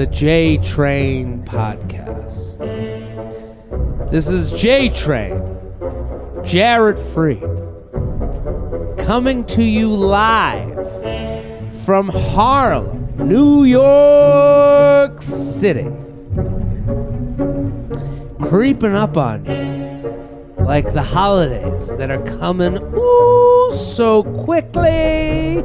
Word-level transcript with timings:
the 0.00 0.06
J 0.06 0.56
Train 0.56 1.42
podcast. 1.42 2.56
This 4.10 4.28
is 4.28 4.50
J 4.50 4.88
Train, 4.88 5.42
Jared 6.42 6.96
Freid, 6.96 7.44
coming 8.96 9.44
to 9.44 9.62
you 9.62 9.92
live 9.92 10.74
from 11.84 12.08
Harlem, 12.08 13.14
New 13.28 13.64
York 13.64 15.20
City. 15.20 15.90
Creeping 18.40 18.94
up 18.94 19.18
on 19.18 19.44
you 19.44 20.64
like 20.64 20.94
the 20.94 21.02
holidays 21.02 21.94
that 21.98 22.10
are 22.10 22.24
coming 22.38 22.78
ooh 22.96 23.70
so 23.74 24.22
quickly. 24.22 25.62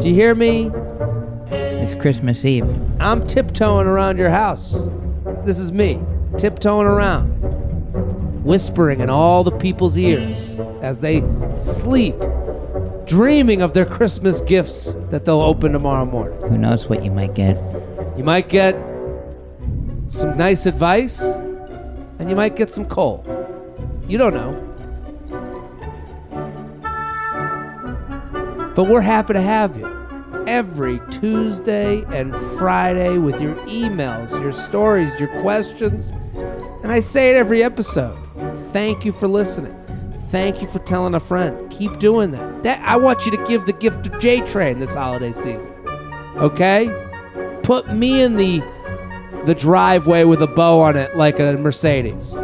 Do 0.00 0.10
you 0.10 0.14
hear 0.14 0.34
me? 0.34 0.70
It's 1.50 1.94
Christmas 1.94 2.44
Eve. 2.44 2.83
I'm 3.04 3.26
tiptoeing 3.26 3.86
around 3.86 4.16
your 4.16 4.30
house. 4.30 4.72
This 5.44 5.58
is 5.58 5.72
me, 5.72 6.00
tiptoeing 6.38 6.86
around, 6.86 7.32
whispering 8.42 9.00
in 9.00 9.10
all 9.10 9.44
the 9.44 9.50
people's 9.50 9.98
ears 9.98 10.58
as 10.80 11.02
they 11.02 11.22
sleep, 11.58 12.14
dreaming 13.04 13.60
of 13.60 13.74
their 13.74 13.84
Christmas 13.84 14.40
gifts 14.40 14.94
that 15.10 15.26
they'll 15.26 15.42
open 15.42 15.72
tomorrow 15.72 16.06
morning. 16.06 16.40
Who 16.48 16.56
knows 16.56 16.88
what 16.88 17.04
you 17.04 17.10
might 17.10 17.34
get? 17.34 17.58
You 18.16 18.24
might 18.24 18.48
get 18.48 18.74
some 20.08 20.38
nice 20.38 20.64
advice, 20.64 21.20
and 21.20 22.30
you 22.30 22.36
might 22.36 22.56
get 22.56 22.70
some 22.70 22.86
coal. 22.86 23.22
You 24.08 24.16
don't 24.16 24.32
know. 24.32 24.54
But 28.74 28.84
we're 28.84 29.02
happy 29.02 29.34
to 29.34 29.42
have 29.42 29.76
you 29.76 30.03
every 30.46 31.00
Tuesday 31.10 32.04
and 32.04 32.34
Friday 32.58 33.18
with 33.18 33.40
your 33.40 33.54
emails, 33.66 34.30
your 34.40 34.52
stories, 34.52 35.18
your 35.18 35.28
questions. 35.40 36.10
And 36.82 36.92
I 36.92 37.00
say 37.00 37.30
it 37.30 37.36
every 37.36 37.62
episode. 37.62 38.18
Thank 38.72 39.04
you 39.04 39.12
for 39.12 39.28
listening. 39.28 39.74
Thank 40.30 40.60
you 40.60 40.68
for 40.68 40.80
telling 40.80 41.14
a 41.14 41.20
friend. 41.20 41.70
Keep 41.70 41.98
doing 41.98 42.32
that. 42.32 42.62
That 42.64 42.80
I 42.86 42.96
want 42.96 43.24
you 43.24 43.30
to 43.32 43.44
give 43.44 43.66
the 43.66 43.72
gift 43.72 44.06
of 44.06 44.18
J 44.18 44.40
Train 44.40 44.80
this 44.80 44.94
holiday 44.94 45.32
season. 45.32 45.72
Okay? 46.36 46.90
Put 47.62 47.94
me 47.94 48.20
in 48.20 48.36
the 48.36 48.62
the 49.46 49.54
driveway 49.54 50.24
with 50.24 50.40
a 50.40 50.46
bow 50.46 50.80
on 50.80 50.96
it 50.96 51.14
like 51.16 51.38
a 51.38 51.56
Mercedes 51.58 52.34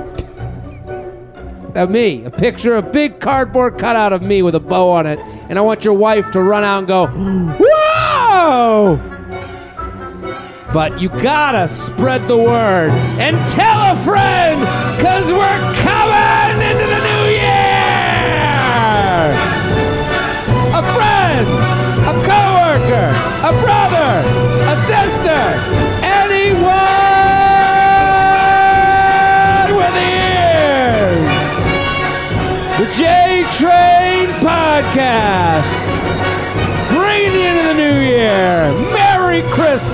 of 1.76 1.90
me, 1.90 2.24
a 2.24 2.30
picture, 2.30 2.76
a 2.76 2.82
big 2.82 3.20
cardboard 3.20 3.78
cutout 3.78 4.12
of 4.12 4.22
me 4.22 4.42
with 4.42 4.54
a 4.54 4.60
bow 4.60 4.90
on 4.90 5.06
it, 5.06 5.18
and 5.48 5.58
I 5.58 5.62
want 5.62 5.84
your 5.84 5.94
wife 5.94 6.30
to 6.32 6.42
run 6.42 6.64
out 6.64 6.78
and 6.78 6.86
go, 6.86 7.06
But 10.72 11.00
you 11.00 11.08
gotta 11.08 11.68
spread 11.68 12.26
the 12.26 12.36
word 12.36 12.90
and 13.20 13.36
tell 13.48 13.92
a 13.92 13.96
friend, 14.04 14.60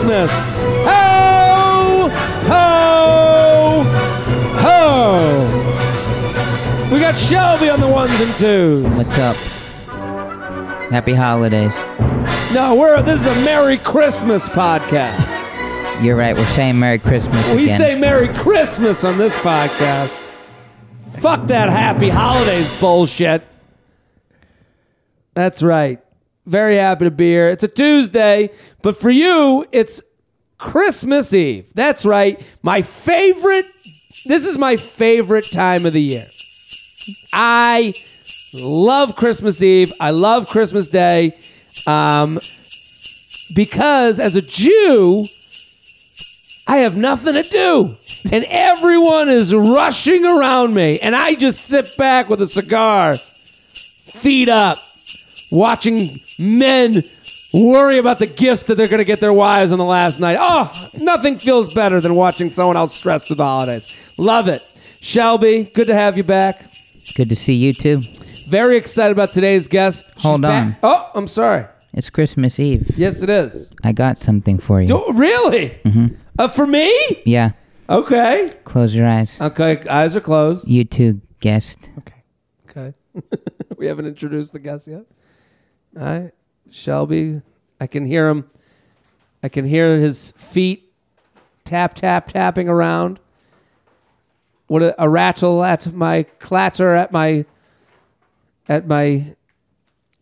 Ho, 0.07 0.13
ho, 2.47 3.83
ho. 4.61 6.93
We 6.93 7.01
got 7.01 7.19
Shelby 7.19 7.69
on 7.71 7.81
the 7.81 7.89
ones 7.89 8.13
and 8.21 8.33
twos. 8.35 8.85
What's 8.97 9.19
up? 9.19 9.35
Happy 10.93 11.13
holidays. 11.13 11.75
No, 12.55 12.77
we're 12.79 13.03
this 13.03 13.19
is 13.21 13.27
a 13.27 13.35
Merry 13.45 13.79
Christmas 13.79 14.49
podcast. 14.49 15.27
You're 16.01 16.15
right. 16.15 16.37
We're 16.37 16.45
saying 16.45 16.79
Merry 16.79 17.01
Christmas 17.01 17.45
We 17.57 17.65
again. 17.65 17.81
say 17.81 17.95
Merry 17.97 18.29
Christmas 18.29 19.03
on 19.03 19.19
this 19.19 19.35
podcast. 19.39 20.17
Fuck 21.19 21.49
that 21.49 21.69
Happy 21.69 22.11
Holidays 22.11 22.71
bullshit. 22.79 23.43
That's 25.35 25.65
right. 25.65 26.01
Very 26.47 26.77
happy 26.77 27.05
to 27.07 27.11
be 27.11 27.31
here. 27.31 27.49
It's 27.49 27.65
a 27.65 27.69
Tuesday, 27.69 28.51
but 28.81 28.97
for 28.97 29.11
you, 29.11 29.67
it's 29.73 30.01
Christmas 30.59 31.35
Eve. 31.35 31.73
That's 31.75 32.07
right. 32.07 32.41
My 32.63 32.83
favorite. 32.83 33.67
This 34.27 34.47
is 34.47 34.57
my 34.57 34.77
favorite 34.77 35.51
time 35.53 35.87
of 35.87 35.93
the 35.93 36.01
year. 36.01 36.27
I 37.33 37.95
love 38.55 39.17
Christmas 39.17 39.63
Eve. 39.63 39.93
I 40.01 40.11
love 40.11 40.49
Christmas 40.49 40.89
Day. 40.89 41.37
Um, 41.87 42.41
because 43.55 44.19
as 44.19 44.37
a 44.37 44.43
Jew, 44.43 45.27
I 46.67 46.79
have 46.79 46.97
nothing 46.97 47.35
to 47.35 47.43
do. 47.43 47.97
And 48.33 48.45
everyone 48.49 49.29
is 49.29 49.55
rushing 49.55 50.25
around 50.25 50.75
me. 50.75 50.99
And 51.01 51.15
I 51.15 51.35
just 51.35 51.65
sit 51.65 51.97
back 51.97 52.29
with 52.29 52.41
a 52.41 52.47
cigar, 52.47 53.19
feet 54.07 54.49
up, 54.49 54.79
watching 55.51 56.21
men 56.39 57.03
worry 57.53 57.99
about 57.99 58.19
the 58.19 58.27
gifts 58.27 58.65
that 58.65 58.75
they're 58.77 58.89
going 58.89 58.99
to 58.99 59.05
get 59.05 59.21
their 59.21 59.33
wives 59.33 59.73
on 59.73 59.79
the 59.79 59.85
last 59.85 60.21
night. 60.21 60.37
Oh, 60.41 60.89
nothing 60.99 61.39
feels 61.39 61.73
better 61.73 62.01
than 62.01 62.15
watching 62.15 62.51
someone 62.51 62.77
else 62.77 62.95
stressed 62.95 63.27
through 63.29 63.37
the 63.37 63.45
holidays. 63.45 63.93
Love 64.19 64.49
it. 64.49 64.63
Shelby, 65.01 65.71
good 65.75 65.87
to 65.87 65.95
have 65.95 66.17
you 66.17 66.25
back. 66.25 66.65
Good 67.15 67.29
to 67.29 67.37
see 67.37 67.55
you 67.55 67.73
too. 67.73 68.03
Very 68.49 68.77
excited 68.77 69.13
about 69.13 69.33
today's 69.33 69.69
guest. 69.69 70.07
She's 70.15 70.23
Hold 70.23 70.43
back- 70.43 70.65
on. 70.67 70.77
Oh, 70.83 71.11
I'm 71.15 71.27
sorry. 71.27 71.65
It's 71.95 72.11
Christmas 72.11 72.61
Eve. 72.61 72.93
Yes, 72.97 73.23
it 73.23 73.31
is. 73.31 73.73
I 73.83 73.93
got 73.93 74.19
something 74.19 74.59
for 74.59 74.81
you. 74.81 74.87
Do- 74.87 75.13
really? 75.15 75.79
Uh, 76.39 76.49
for 76.49 76.67
me? 76.67 76.93
Yeah. 77.25 77.53
Okay. 77.89 78.51
Close 78.65 78.95
your 78.95 79.07
eyes. 79.07 79.41
Okay. 79.41 79.81
Eyes 79.89 80.15
are 80.17 80.21
closed. 80.21 80.69
You 80.69 80.85
too, 80.85 81.21
guest. 81.41 81.79
Okay. 81.99 82.23
Okay. 82.69 82.95
We 83.79 83.87
haven't 83.87 84.07
introduced 84.07 84.53
the 84.55 84.59
guest 84.59 84.89
yet. 84.89 85.03
Right. 85.97 86.31
Shelby, 86.71 87.41
I 87.81 87.87
can 87.87 88.05
hear 88.05 88.29
him. 88.29 88.47
I 89.43 89.49
can 89.49 89.65
hear 89.65 89.99
his 89.99 90.33
feet 90.37 90.93
tap, 91.65 91.95
tap, 91.95 92.29
tapping 92.29 92.69
around. 92.69 93.19
What 94.67 94.83
a, 94.83 95.03
a 95.03 95.09
rattle 95.09 95.63
at 95.65 95.93
my 95.93 96.25
clatter 96.39 96.95
at 96.95 97.13
my 97.13 97.45
at 98.69 98.87
my 98.87 99.35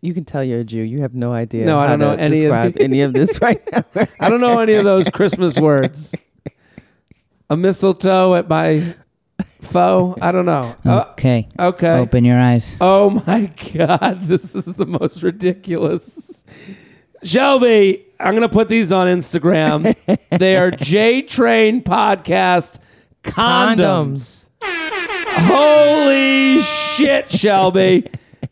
You 0.00 0.14
can 0.14 0.24
tell 0.24 0.44
you're 0.44 0.60
a 0.60 0.64
Jew. 0.64 0.82
You 0.82 1.00
have 1.00 1.14
no 1.14 1.32
idea. 1.32 1.64
No, 1.64 1.78
I 1.78 1.88
don't 1.88 1.98
know 1.98 2.12
any 2.12 2.44
of 2.44 2.76
any 2.78 3.00
of 3.00 3.12
this 3.12 3.40
right 3.42 3.60
now. 3.72 3.84
I 4.20 4.28
don't 4.28 4.40
know 4.40 4.58
any 4.60 4.74
of 4.74 4.84
those 4.84 5.08
Christmas 5.08 5.58
words. 5.58 6.14
A 7.50 7.58
mistletoe 7.58 8.34
at 8.36 8.48
my 8.48 8.94
foe. 9.64 10.16
I 10.20 10.30
don't 10.32 10.46
know. 10.46 10.74
Uh, 10.84 11.04
Okay. 11.12 11.48
okay. 11.58 11.98
Open 11.98 12.24
your 12.24 12.38
eyes. 12.38 12.76
Oh 12.80 13.10
my 13.26 13.46
God, 13.74 14.26
this 14.26 14.54
is 14.54 14.64
the 14.66 14.86
most 14.86 15.22
ridiculous. 15.22 16.44
Shelby, 17.22 18.04
I'm 18.20 18.32
going 18.34 18.42
to 18.48 18.52
put 18.52 18.68
these 18.68 18.92
on 18.92 19.06
Instagram. 19.06 19.96
they 20.38 20.56
are 20.56 20.70
J 20.70 21.22
Train 21.22 21.82
Podcast 21.82 22.78
condoms. 23.22 24.46
Holy 25.36 26.60
shit, 26.60 27.30
Shelby. 27.32 28.06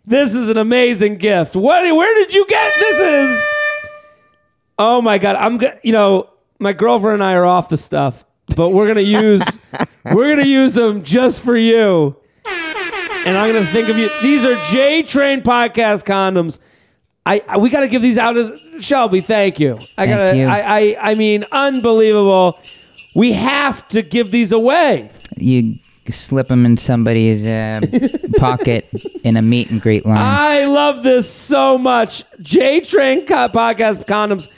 This 0.05 0.35
is 0.35 0.49
an 0.49 0.57
amazing 0.57 1.17
gift. 1.17 1.55
What 1.55 1.83
where 1.83 2.15
did 2.15 2.35
you 2.35 2.47
get 2.49 2.73
this 2.79 3.01
is 3.01 3.45
Oh 4.79 5.01
my 5.01 5.19
god, 5.19 5.37
I'm 5.37 5.59
going 5.59 5.75
to, 5.75 5.79
you 5.83 5.93
know, 5.93 6.29
my 6.59 6.73
girlfriend 6.73 7.15
and 7.15 7.25
I 7.25 7.35
are 7.35 7.45
off 7.45 7.69
the 7.69 7.77
stuff, 7.77 8.25
but 8.57 8.71
we're 8.71 8.87
going 8.87 8.97
to 8.97 9.03
use 9.05 9.43
we're 10.15 10.35
going 10.35 10.45
to 10.45 10.49
use 10.49 10.75
them 10.75 11.03
just 11.03 11.43
for 11.43 11.57
you 11.57 12.17
and 13.25 13.37
I'm 13.37 13.53
gonna 13.53 13.67
think 13.67 13.89
of 13.89 13.99
you. 13.99 14.11
These 14.21 14.45
are 14.45 14.55
J 14.67 15.03
Train 15.03 15.43
podcast 15.43 16.05
condoms. 16.05 16.59
I, 17.25 17.43
I 17.49 17.57
we 17.59 17.71
gotta 17.71 17.89
give 17.89 18.03
these 18.03 18.19
out 18.19 18.37
as 18.37 18.51
Shelby. 18.81 19.21
Thank 19.21 19.61
you. 19.61 19.79
I 19.97 20.07
gotta. 20.07 20.37
you. 20.37 20.47
I, 20.47 20.61
I 20.61 21.11
I 21.11 21.15
mean, 21.15 21.45
unbelievable. 21.53 22.59
We 23.15 23.33
have 23.33 23.87
to 23.89 24.03
give 24.03 24.31
these 24.31 24.53
away. 24.53 25.11
You 25.37 25.77
slip 26.09 26.49
them 26.49 26.67
in 26.67 26.77
somebody's 26.79 27.45
uh, 27.45 27.83
pocket 28.39 28.89
in 29.23 29.37
a 29.37 29.43
meet 29.43 29.71
and 29.71 29.81
greet 29.81 30.05
line. 30.05 30.19
I 30.19 30.65
love 30.65 31.03
this 31.03 31.31
so 31.31 31.79
much. 31.79 32.25
J 32.41 32.81
Train 32.81 33.27
co- 33.27 33.49
podcast 33.49 34.05
condoms. 34.07 34.49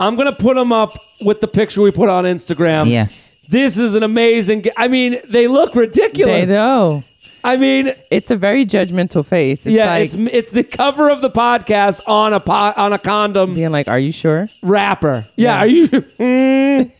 I'm 0.00 0.16
gonna 0.16 0.32
put 0.34 0.56
them 0.56 0.72
up 0.72 0.96
with 1.20 1.40
the 1.40 1.48
picture 1.48 1.82
we 1.82 1.90
put 1.90 2.08
on 2.08 2.24
Instagram. 2.24 2.90
Yeah. 2.90 3.08
This 3.48 3.78
is 3.78 3.94
an 3.94 4.02
amazing. 4.02 4.62
gi- 4.62 4.70
I 4.76 4.88
mean, 4.88 5.18
they 5.28 5.46
look 5.48 5.74
ridiculous. 5.74 6.48
They 6.48 6.54
know. 6.54 7.04
I 7.44 7.56
mean, 7.56 7.94
It's 8.10 8.32
a 8.32 8.36
very 8.36 8.66
judgmental 8.66 9.24
face. 9.24 9.58
It's 9.58 9.66
yeah, 9.66 9.86
like 9.90 10.04
it's 10.06 10.14
it's 10.14 10.50
the 10.50 10.64
cover 10.64 11.08
of 11.08 11.20
the 11.20 11.30
podcast 11.30 12.00
on 12.08 12.32
a 12.32 12.40
po- 12.40 12.72
on 12.76 12.92
a 12.92 12.98
condom 12.98 13.54
being 13.54 13.70
like, 13.70 13.86
"Are 13.86 14.00
you 14.00 14.10
sure?" 14.10 14.48
Rapper. 14.64 15.24
Yeah, 15.36 15.54
Yeah. 15.54 15.58
are 15.60 15.66
you? 15.66 15.86
Mm. 16.18 16.90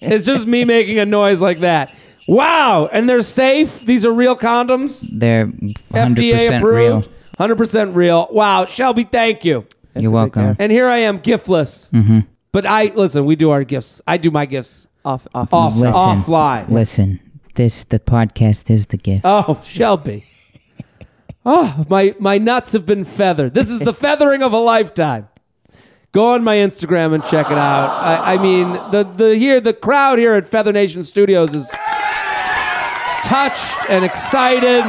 it's 0.00 0.26
just 0.26 0.46
me 0.48 0.64
making 0.64 0.98
a 0.98 1.06
noise 1.06 1.40
like 1.40 1.60
that. 1.60 1.94
Wow, 2.26 2.88
and 2.92 3.08
they're 3.08 3.22
safe. 3.22 3.80
These 3.86 4.04
are 4.04 4.12
real 4.12 4.36
condoms, 4.36 5.06
They're 5.12 5.46
100% 5.46 6.16
FDA 6.16 6.50
real. 6.50 6.56
approved, 6.98 7.08
hundred 7.38 7.56
percent 7.56 7.94
real. 7.94 8.26
Wow, 8.32 8.64
Shelby, 8.66 9.04
thank 9.04 9.44
you. 9.44 9.64
That's 9.94 10.02
You're 10.02 10.12
welcome. 10.12 10.56
And 10.58 10.70
here 10.72 10.88
I 10.88 10.98
am, 10.98 11.20
giftless. 11.20 11.90
Mm-hmm. 11.92 12.20
But 12.52 12.66
I 12.66 12.86
listen. 12.94 13.24
We 13.26 13.36
do 13.36 13.50
our 13.50 13.62
gifts. 13.64 14.02
I 14.06 14.16
do 14.16 14.30
my 14.30 14.44
gifts 14.44 14.88
Off, 15.08 15.26
off, 15.34 15.54
off 15.54 15.74
Listen. 15.74 15.92
offline. 15.94 16.68
Listen, 16.68 17.20
this 17.54 17.84
the 17.84 17.98
podcast 17.98 18.70
is 18.70 18.86
the 18.86 18.98
gift. 18.98 19.22
Oh, 19.24 19.60
Shelby. 19.64 20.24
Oh, 21.50 21.82
my 21.88 22.14
my 22.18 22.36
nuts 22.36 22.72
have 22.72 22.84
been 22.84 23.06
feathered. 23.06 23.54
This 23.54 23.70
is 23.70 23.78
the 23.78 23.94
feathering 24.04 24.42
of 24.42 24.52
a 24.52 24.58
lifetime. 24.58 25.28
Go 26.12 26.34
on 26.34 26.44
my 26.44 26.56
Instagram 26.56 27.14
and 27.14 27.24
check 27.24 27.46
it 27.50 27.56
out. 27.56 27.88
I, 27.88 28.34
I 28.34 28.42
mean, 28.42 28.72
the 28.90 29.08
the 29.16 29.34
here 29.36 29.58
the 29.58 29.72
crowd 29.72 30.18
here 30.18 30.34
at 30.34 30.46
Feather 30.46 30.72
Nation 30.74 31.02
Studios 31.04 31.54
is 31.54 31.70
touched 33.24 33.76
and 33.88 34.04
excited. 34.04 34.84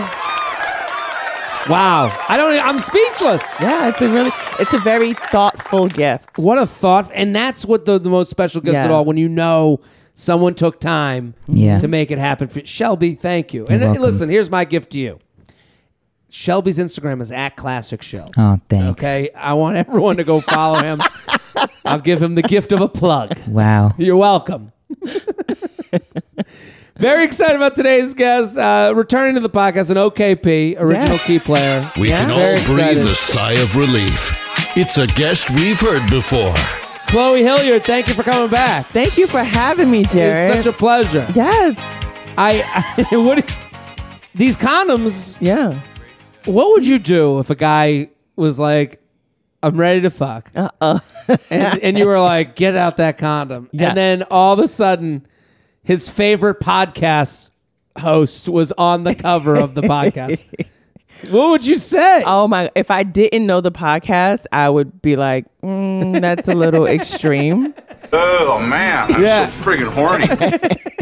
Wow, 1.70 2.10
I 2.28 2.36
don't. 2.36 2.60
I'm 2.60 2.80
speechless. 2.80 3.44
Yeah, 3.62 3.90
it's 3.90 4.02
a 4.02 4.10
really, 4.10 4.32
it's 4.60 4.74
a 4.74 4.80
very 4.80 5.14
thoughtful 5.14 5.88
gift. 5.88 6.38
What 6.38 6.58
a 6.58 6.66
thought, 6.66 7.10
and 7.14 7.34
that's 7.34 7.64
what 7.66 7.86
the, 7.86 8.00
the 8.00 8.10
most 8.10 8.30
special 8.30 8.60
gifts 8.60 8.74
Yeah. 8.74 8.86
at 8.86 8.92
all. 8.92 9.06
When 9.06 9.18
you 9.18 9.30
know 9.30 9.80
someone 10.20 10.54
took 10.54 10.80
time 10.82 11.34
Yeah. 11.48 11.80
to 11.80 11.88
make 11.88 12.12
it 12.12 12.18
happen. 12.18 12.50
For 12.50 12.66
Shelby, 12.66 13.16
thank 13.16 13.54
you. 13.54 13.66
And 13.70 13.82
welcome. 13.82 14.02
listen, 14.02 14.30
here's 14.30 14.50
my 14.50 14.66
gift 14.66 14.92
to 14.92 15.00
you. 15.00 15.20
Shelby's 16.30 16.78
Instagram 16.78 17.22
is 17.22 17.32
at 17.32 17.56
Classic 17.56 18.02
Shelb. 18.02 18.30
Oh, 18.38 18.60
thanks. 18.70 19.00
Okay, 19.00 19.30
I 19.36 19.54
want 19.54 19.78
everyone 19.78 20.18
to 20.18 20.24
go 20.24 20.42
follow 20.42 20.80
him. 20.84 21.00
I'll 21.86 22.00
give 22.02 22.22
him 22.22 22.36
the 22.36 22.42
gift 22.44 22.72
of 22.72 22.82
a 22.82 22.88
plug. 22.88 23.36
Wow. 23.48 23.94
You're 23.98 24.18
welcome. 24.18 24.72
Very 26.98 27.24
excited 27.24 27.56
about 27.56 27.74
today's 27.76 28.14
guest. 28.14 28.58
Uh, 28.58 28.94
returning 28.96 29.36
to 29.36 29.40
the 29.40 29.50
podcast, 29.50 29.90
an 29.90 29.96
OKP, 29.98 30.76
original 30.78 31.08
Yes. 31.14 31.26
key 31.26 31.40
player. 31.40 31.90
We 31.98 32.10
Yeah. 32.10 32.20
can 32.20 32.28
Very 32.36 32.60
all 32.60 32.66
breathe 32.66 32.80
excited. 32.98 33.06
a 33.12 33.16
sigh 33.16 33.54
of 33.54 33.76
relief. 33.76 34.38
It's 34.78 34.98
a 34.98 35.08
guest 35.08 35.50
we've 35.50 35.80
heard 35.80 36.08
before. 36.12 36.54
Chloe 37.10 37.42
Hilliard, 37.42 37.84
thank 37.84 38.08
you 38.08 38.14
for 38.14 38.22
coming 38.22 38.50
back. 38.52 38.86
Thank 38.88 39.18
you 39.18 39.26
for 39.26 39.42
having 39.44 39.90
me, 39.90 40.04
Jared. 40.04 40.56
It's 40.56 40.58
such 40.66 40.74
a 40.74 40.78
pleasure. 40.78 41.26
yes. 41.34 41.76
I, 42.38 42.62
I 43.12 43.16
what 43.18 43.44
these 44.36 44.56
condoms. 44.56 45.38
Yeah. 45.42 45.80
What 46.46 46.72
would 46.74 46.86
you 46.86 47.00
do 47.00 47.40
if 47.40 47.50
a 47.50 47.56
guy 47.56 48.10
was 48.36 48.60
like, 48.60 49.02
"I'm 49.64 49.76
ready 49.76 50.02
to 50.02 50.12
fuck," 50.12 50.52
Uh-uh. 50.56 51.00
and 51.50 51.80
and 51.80 51.98
you 51.98 52.06
were 52.06 52.22
like, 52.22 52.56
"Get 52.56 52.76
out 52.76 52.98
that 52.98 53.18
condom," 53.18 53.70
Yeah. 53.74 53.90
and 53.90 53.98
then 53.98 54.24
all 54.30 54.54
of 54.54 54.60
a 54.60 54.68
sudden, 54.68 55.26
his 55.84 56.10
favorite 56.10 56.60
podcast 56.60 57.50
host 57.98 58.48
was 58.48 58.72
on 58.74 59.04
the 59.04 59.16
cover 59.16 59.56
of 59.56 59.74
the 59.74 59.82
podcast. 59.96 60.46
What 61.30 61.50
would 61.52 61.66
you 61.68 61.76
say? 61.76 62.24
Oh 62.26 62.48
my! 62.48 62.70
If 62.76 62.90
I 62.92 63.04
didn't 63.04 63.46
know 63.46 63.62
the 63.62 63.72
podcast, 63.72 64.46
I 64.52 64.70
would 64.70 65.02
be 65.02 65.16
like, 65.16 65.46
mm, 65.62 66.20
"That's 66.22 66.48
a 66.48 66.54
little 66.56 66.86
extreme." 66.98 67.74
Oh 68.14 68.60
man, 68.60 69.14
I'm 69.14 69.22
Yeah. 69.22 69.48
so 69.48 69.70
friggin' 69.72 69.92
horny. 69.92 70.78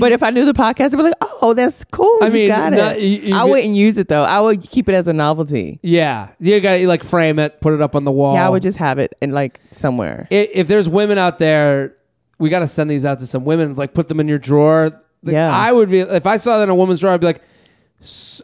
But 0.00 0.10
if 0.10 0.22
I 0.24 0.30
knew 0.30 0.44
the 0.44 0.52
podcast, 0.54 0.92
I'd 0.92 0.96
be 0.96 1.02
like, 1.04 1.14
"Oh, 1.40 1.54
that's 1.54 1.84
cool. 1.84 2.18
I 2.20 2.26
you 2.26 2.32
mean, 2.32 2.48
got 2.48 2.72
not- 2.72 2.96
it." 2.96 3.02
you- 3.02 3.28
you- 3.28 3.34
I 3.36 3.44
wouldn't 3.44 3.74
use 3.76 3.96
it 3.96 4.08
though. 4.08 4.24
I 4.24 4.40
would 4.40 4.60
keep 4.68 4.88
it 4.88 4.94
as 4.94 5.06
a 5.06 5.12
novelty. 5.12 5.78
yeah, 5.82 6.30
you 6.40 6.58
got 6.60 6.78
to 6.78 6.88
like 6.88 7.04
frame 7.04 7.38
it, 7.38 7.60
put 7.60 7.72
it 7.72 7.80
up 7.80 7.94
on 7.94 8.02
the 8.04 8.10
wall. 8.10 8.34
Yeah, 8.34 8.46
I 8.46 8.48
would 8.48 8.62
just 8.62 8.78
have 8.78 8.98
it 8.98 9.14
in 9.22 9.30
like 9.32 9.60
somewhere. 9.70 10.26
I- 10.32 10.48
if 10.52 10.66
there's 10.66 10.88
women 10.88 11.16
out 11.16 11.38
there, 11.38 11.94
we 12.40 12.48
got 12.50 12.60
to 12.60 12.68
send 12.68 12.90
these 12.90 13.04
out 13.04 13.20
to 13.20 13.26
some 13.26 13.44
women. 13.44 13.74
Like, 13.76 13.94
put 13.94 14.08
them 14.08 14.18
in 14.18 14.26
your 14.26 14.38
drawer. 14.38 14.90
Like, 15.22 15.32
Yeah. 15.34 15.56
I 15.56 15.70
would 15.70 15.88
be 15.90 16.00
if 16.00 16.26
I 16.26 16.38
saw 16.38 16.58
that 16.58 16.64
in 16.64 16.68
a 16.70 16.74
woman's 16.74 16.98
drawer. 17.00 17.14
I'd 17.14 17.20
be 17.20 17.26
like, 17.26 17.36
s- 17.36 17.42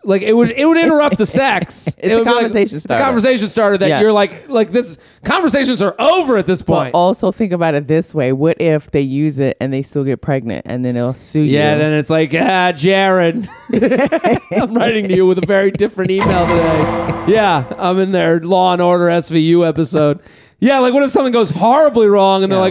like 0.05 0.22
it 0.22 0.32
would 0.32 0.50
it 0.50 0.64
would 0.66 0.78
interrupt 0.78 1.19
the 1.19 1.26
sex. 1.26 1.88
It 1.99 2.06
a 2.06 2.08
be 2.10 2.14
like- 2.16 2.25
conversation 2.25 2.76
It's 2.76 2.84
a 2.87 2.99
conversation 2.99 3.46
starter 3.49 3.76
that 3.78 3.88
Yeah. 3.88 4.00
you're 4.00 4.12
like 4.12 4.49
like 4.49 4.70
this. 4.70 4.99
Conversations 5.25 5.82
are 5.82 5.94
over 5.99 6.37
at 6.37 6.46
this 6.46 6.62
But 6.62 6.75
point. 6.75 6.94
also 6.94 7.32
think 7.32 7.52
about 7.52 7.75
it 7.75 7.88
this 7.88 8.14
way: 8.14 8.32
What 8.32 8.60
if 8.60 8.90
they 8.90 9.00
use 9.00 9.38
it 9.38 9.56
and 9.60 9.72
they 9.72 9.82
still 9.82 10.05
get 10.05 10.20
pregnant, 10.20 10.62
and 10.69 10.84
then 10.84 10.94
they'll 10.94 11.14
sue 11.14 11.40
you? 11.40 11.55
yeah, 11.58 11.76
then 11.76 11.93
it's 11.93 12.10
like, 12.10 12.32
ah, 12.34 12.72
Jared, 12.72 13.49
I'm 13.72 14.75
writing 14.75 15.08
to 15.08 15.14
you 15.16 15.26
with 15.26 15.38
a 15.43 15.46
very 15.46 15.70
different 15.70 16.11
email 16.11 16.46
today. 16.46 17.25
Yeah, 17.32 17.64
I'm 17.78 17.99
in 17.99 18.12
their 18.12 18.40
Law 18.40 18.72
and 18.72 18.82
Order 18.82 19.06
SVU 19.06 19.66
episode. 19.69 20.20
Yeah, 20.61 20.78
like 20.81 20.93
what 20.93 21.02
if 21.04 21.11
something 21.11 21.32
goes 21.32 21.50
horribly 21.50 22.08
wrong 22.08 22.43
and 22.43 22.50
they're 22.50 22.58
Yeah. 22.58 22.64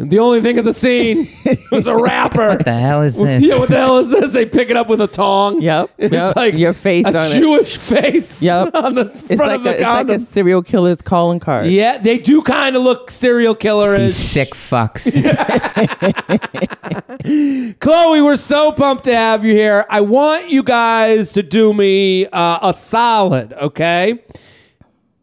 Like, 0.00 0.10
the 0.10 0.18
only 0.18 0.40
thing 0.40 0.58
at 0.58 0.64
the 0.64 0.74
scene 0.74 1.28
was 1.70 1.86
a 1.86 1.96
rapper. 1.96 2.48
What 2.48 2.64
the 2.64 2.72
hell 2.74 3.02
is 3.02 3.16
this? 3.16 3.42
Yeah, 3.44 3.58
what 3.58 3.68
the 3.68 3.76
hell 3.76 3.98
is 3.98 4.10
this? 4.10 4.32
They 4.32 4.46
pick 4.46 4.70
it 4.70 4.76
up 4.76 4.88
with 4.88 5.00
a 5.00 5.06
tong. 5.06 5.60
Yep, 5.60 5.90
And 5.98 6.12
yep. 6.12 6.26
It's 6.26 6.36
like 6.36 6.54
Your 6.54 6.72
face 6.72 7.06
a 7.06 7.18
on 7.18 7.24
it. 7.26 7.38
Jewish 7.38 7.76
face. 7.76 8.42
Yep. 8.42 8.74
On 8.80 8.94
the 8.94 9.10
it's 9.12 9.34
front 9.34 9.40
like 9.40 9.56
of 9.58 9.64
the 9.64 9.70
a, 9.70 9.72
it's 9.74 9.82
like 9.82 10.08
a 10.08 10.18
serial 10.20 10.62
killer's 10.62 11.02
calling 11.02 11.40
card. 11.40 11.66
yeah, 11.66 11.98
they 11.98 12.18
do 12.18 12.42
kind 12.42 12.76
of 12.76 12.82
look 12.82 13.10
serial 13.10 13.54
killer 13.54 13.96
These 13.98 14.16
sick 14.16 14.50
fucks. 14.54 15.10
Chloe, 17.80 18.22
we're 18.22 18.36
so 18.36 18.72
pumped 18.72 19.04
to 19.04 19.14
have 19.14 19.44
you 19.44 19.52
here. 19.54 19.84
I 19.90 20.00
want 20.00 20.50
you 20.50 20.62
guys 20.62 21.32
to 21.32 21.42
do 21.42 21.74
me 21.74 22.26
uh, 22.26 22.70
a 22.70 22.74
solid, 22.74 23.52
okay? 23.52 24.22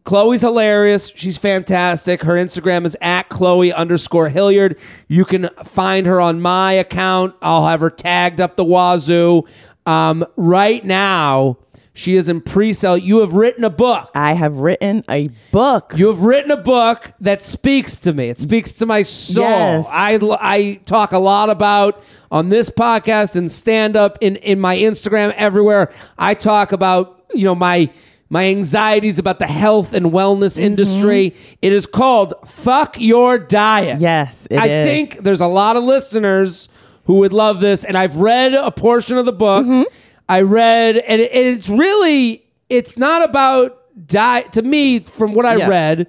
Chloe's 0.08 0.40
hilarious. 0.40 1.12
She's 1.14 1.36
fantastic. 1.36 2.22
Her 2.22 2.32
Instagram 2.32 2.86
is 2.86 2.96
at 3.02 3.28
Chloe 3.28 3.74
underscore 3.74 4.30
Hilliard. 4.30 4.78
You 5.06 5.26
can 5.26 5.50
find 5.64 6.06
her 6.06 6.18
on 6.18 6.40
my 6.40 6.72
account. 6.72 7.34
I'll 7.42 7.66
have 7.66 7.80
her 7.80 7.90
tagged 7.90 8.40
up 8.40 8.56
the 8.56 8.64
wazoo. 8.64 9.42
Um, 9.84 10.24
right 10.34 10.82
now, 10.82 11.58
she 11.92 12.16
is 12.16 12.30
in 12.30 12.40
pre-sale. 12.40 12.96
You 12.96 13.20
have 13.20 13.34
written 13.34 13.64
a 13.64 13.70
book. 13.70 14.10
I 14.14 14.32
have 14.32 14.56
written 14.56 15.02
a 15.10 15.28
book. 15.52 15.92
You 15.94 16.06
have 16.06 16.22
written 16.22 16.52
a 16.52 16.56
book 16.56 17.12
that 17.20 17.42
speaks 17.42 17.96
to 18.00 18.14
me. 18.14 18.30
It 18.30 18.38
speaks 18.38 18.72
to 18.74 18.86
my 18.86 19.02
soul. 19.02 19.44
Yes. 19.44 19.86
I, 19.90 20.18
I 20.40 20.80
talk 20.86 21.12
a 21.12 21.18
lot 21.18 21.50
about 21.50 22.02
on 22.30 22.48
this 22.48 22.70
podcast 22.70 23.36
and 23.36 23.52
stand 23.52 23.94
up 23.94 24.16
in, 24.22 24.36
in 24.36 24.58
my 24.58 24.78
Instagram 24.78 25.34
everywhere. 25.34 25.92
I 26.16 26.32
talk 26.32 26.72
about, 26.72 27.26
you 27.34 27.44
know, 27.44 27.54
my 27.54 27.90
my 28.30 28.44
anxieties 28.46 29.18
about 29.18 29.38
the 29.38 29.46
health 29.46 29.92
and 29.94 30.06
wellness 30.06 30.54
Mm-hmm. 30.56 30.64
industry. 30.64 31.34
It 31.62 31.72
is 31.72 31.86
called 31.86 32.34
Fuck 32.46 32.98
Your 33.00 33.38
Diet. 33.38 34.00
Yes, 34.00 34.46
it 34.50 34.58
I 34.58 34.66
is. 34.66 34.88
think 34.88 35.18
there's 35.24 35.40
a 35.40 35.46
lot 35.46 35.76
of 35.76 35.84
listeners 35.84 36.68
who 37.04 37.14
would 37.20 37.32
love 37.32 37.60
this, 37.60 37.84
and 37.84 37.96
I've 37.96 38.16
read 38.16 38.52
a 38.54 38.70
portion 38.70 39.16
of 39.16 39.24
the 39.24 39.32
book. 39.32 39.64
Mm-hmm. 39.64 39.82
I 40.28 40.42
read, 40.42 40.96
and 40.98 41.20
it- 41.22 41.30
it's 41.32 41.68
really, 41.70 42.44
it's 42.68 42.98
not 42.98 43.26
about 43.28 43.78
diet. 44.06 44.52
To 44.52 44.62
me, 44.62 44.98
from 45.00 45.32
what 45.32 45.46
I 45.46 45.56
Yeah. 45.56 45.68
read, 45.68 46.06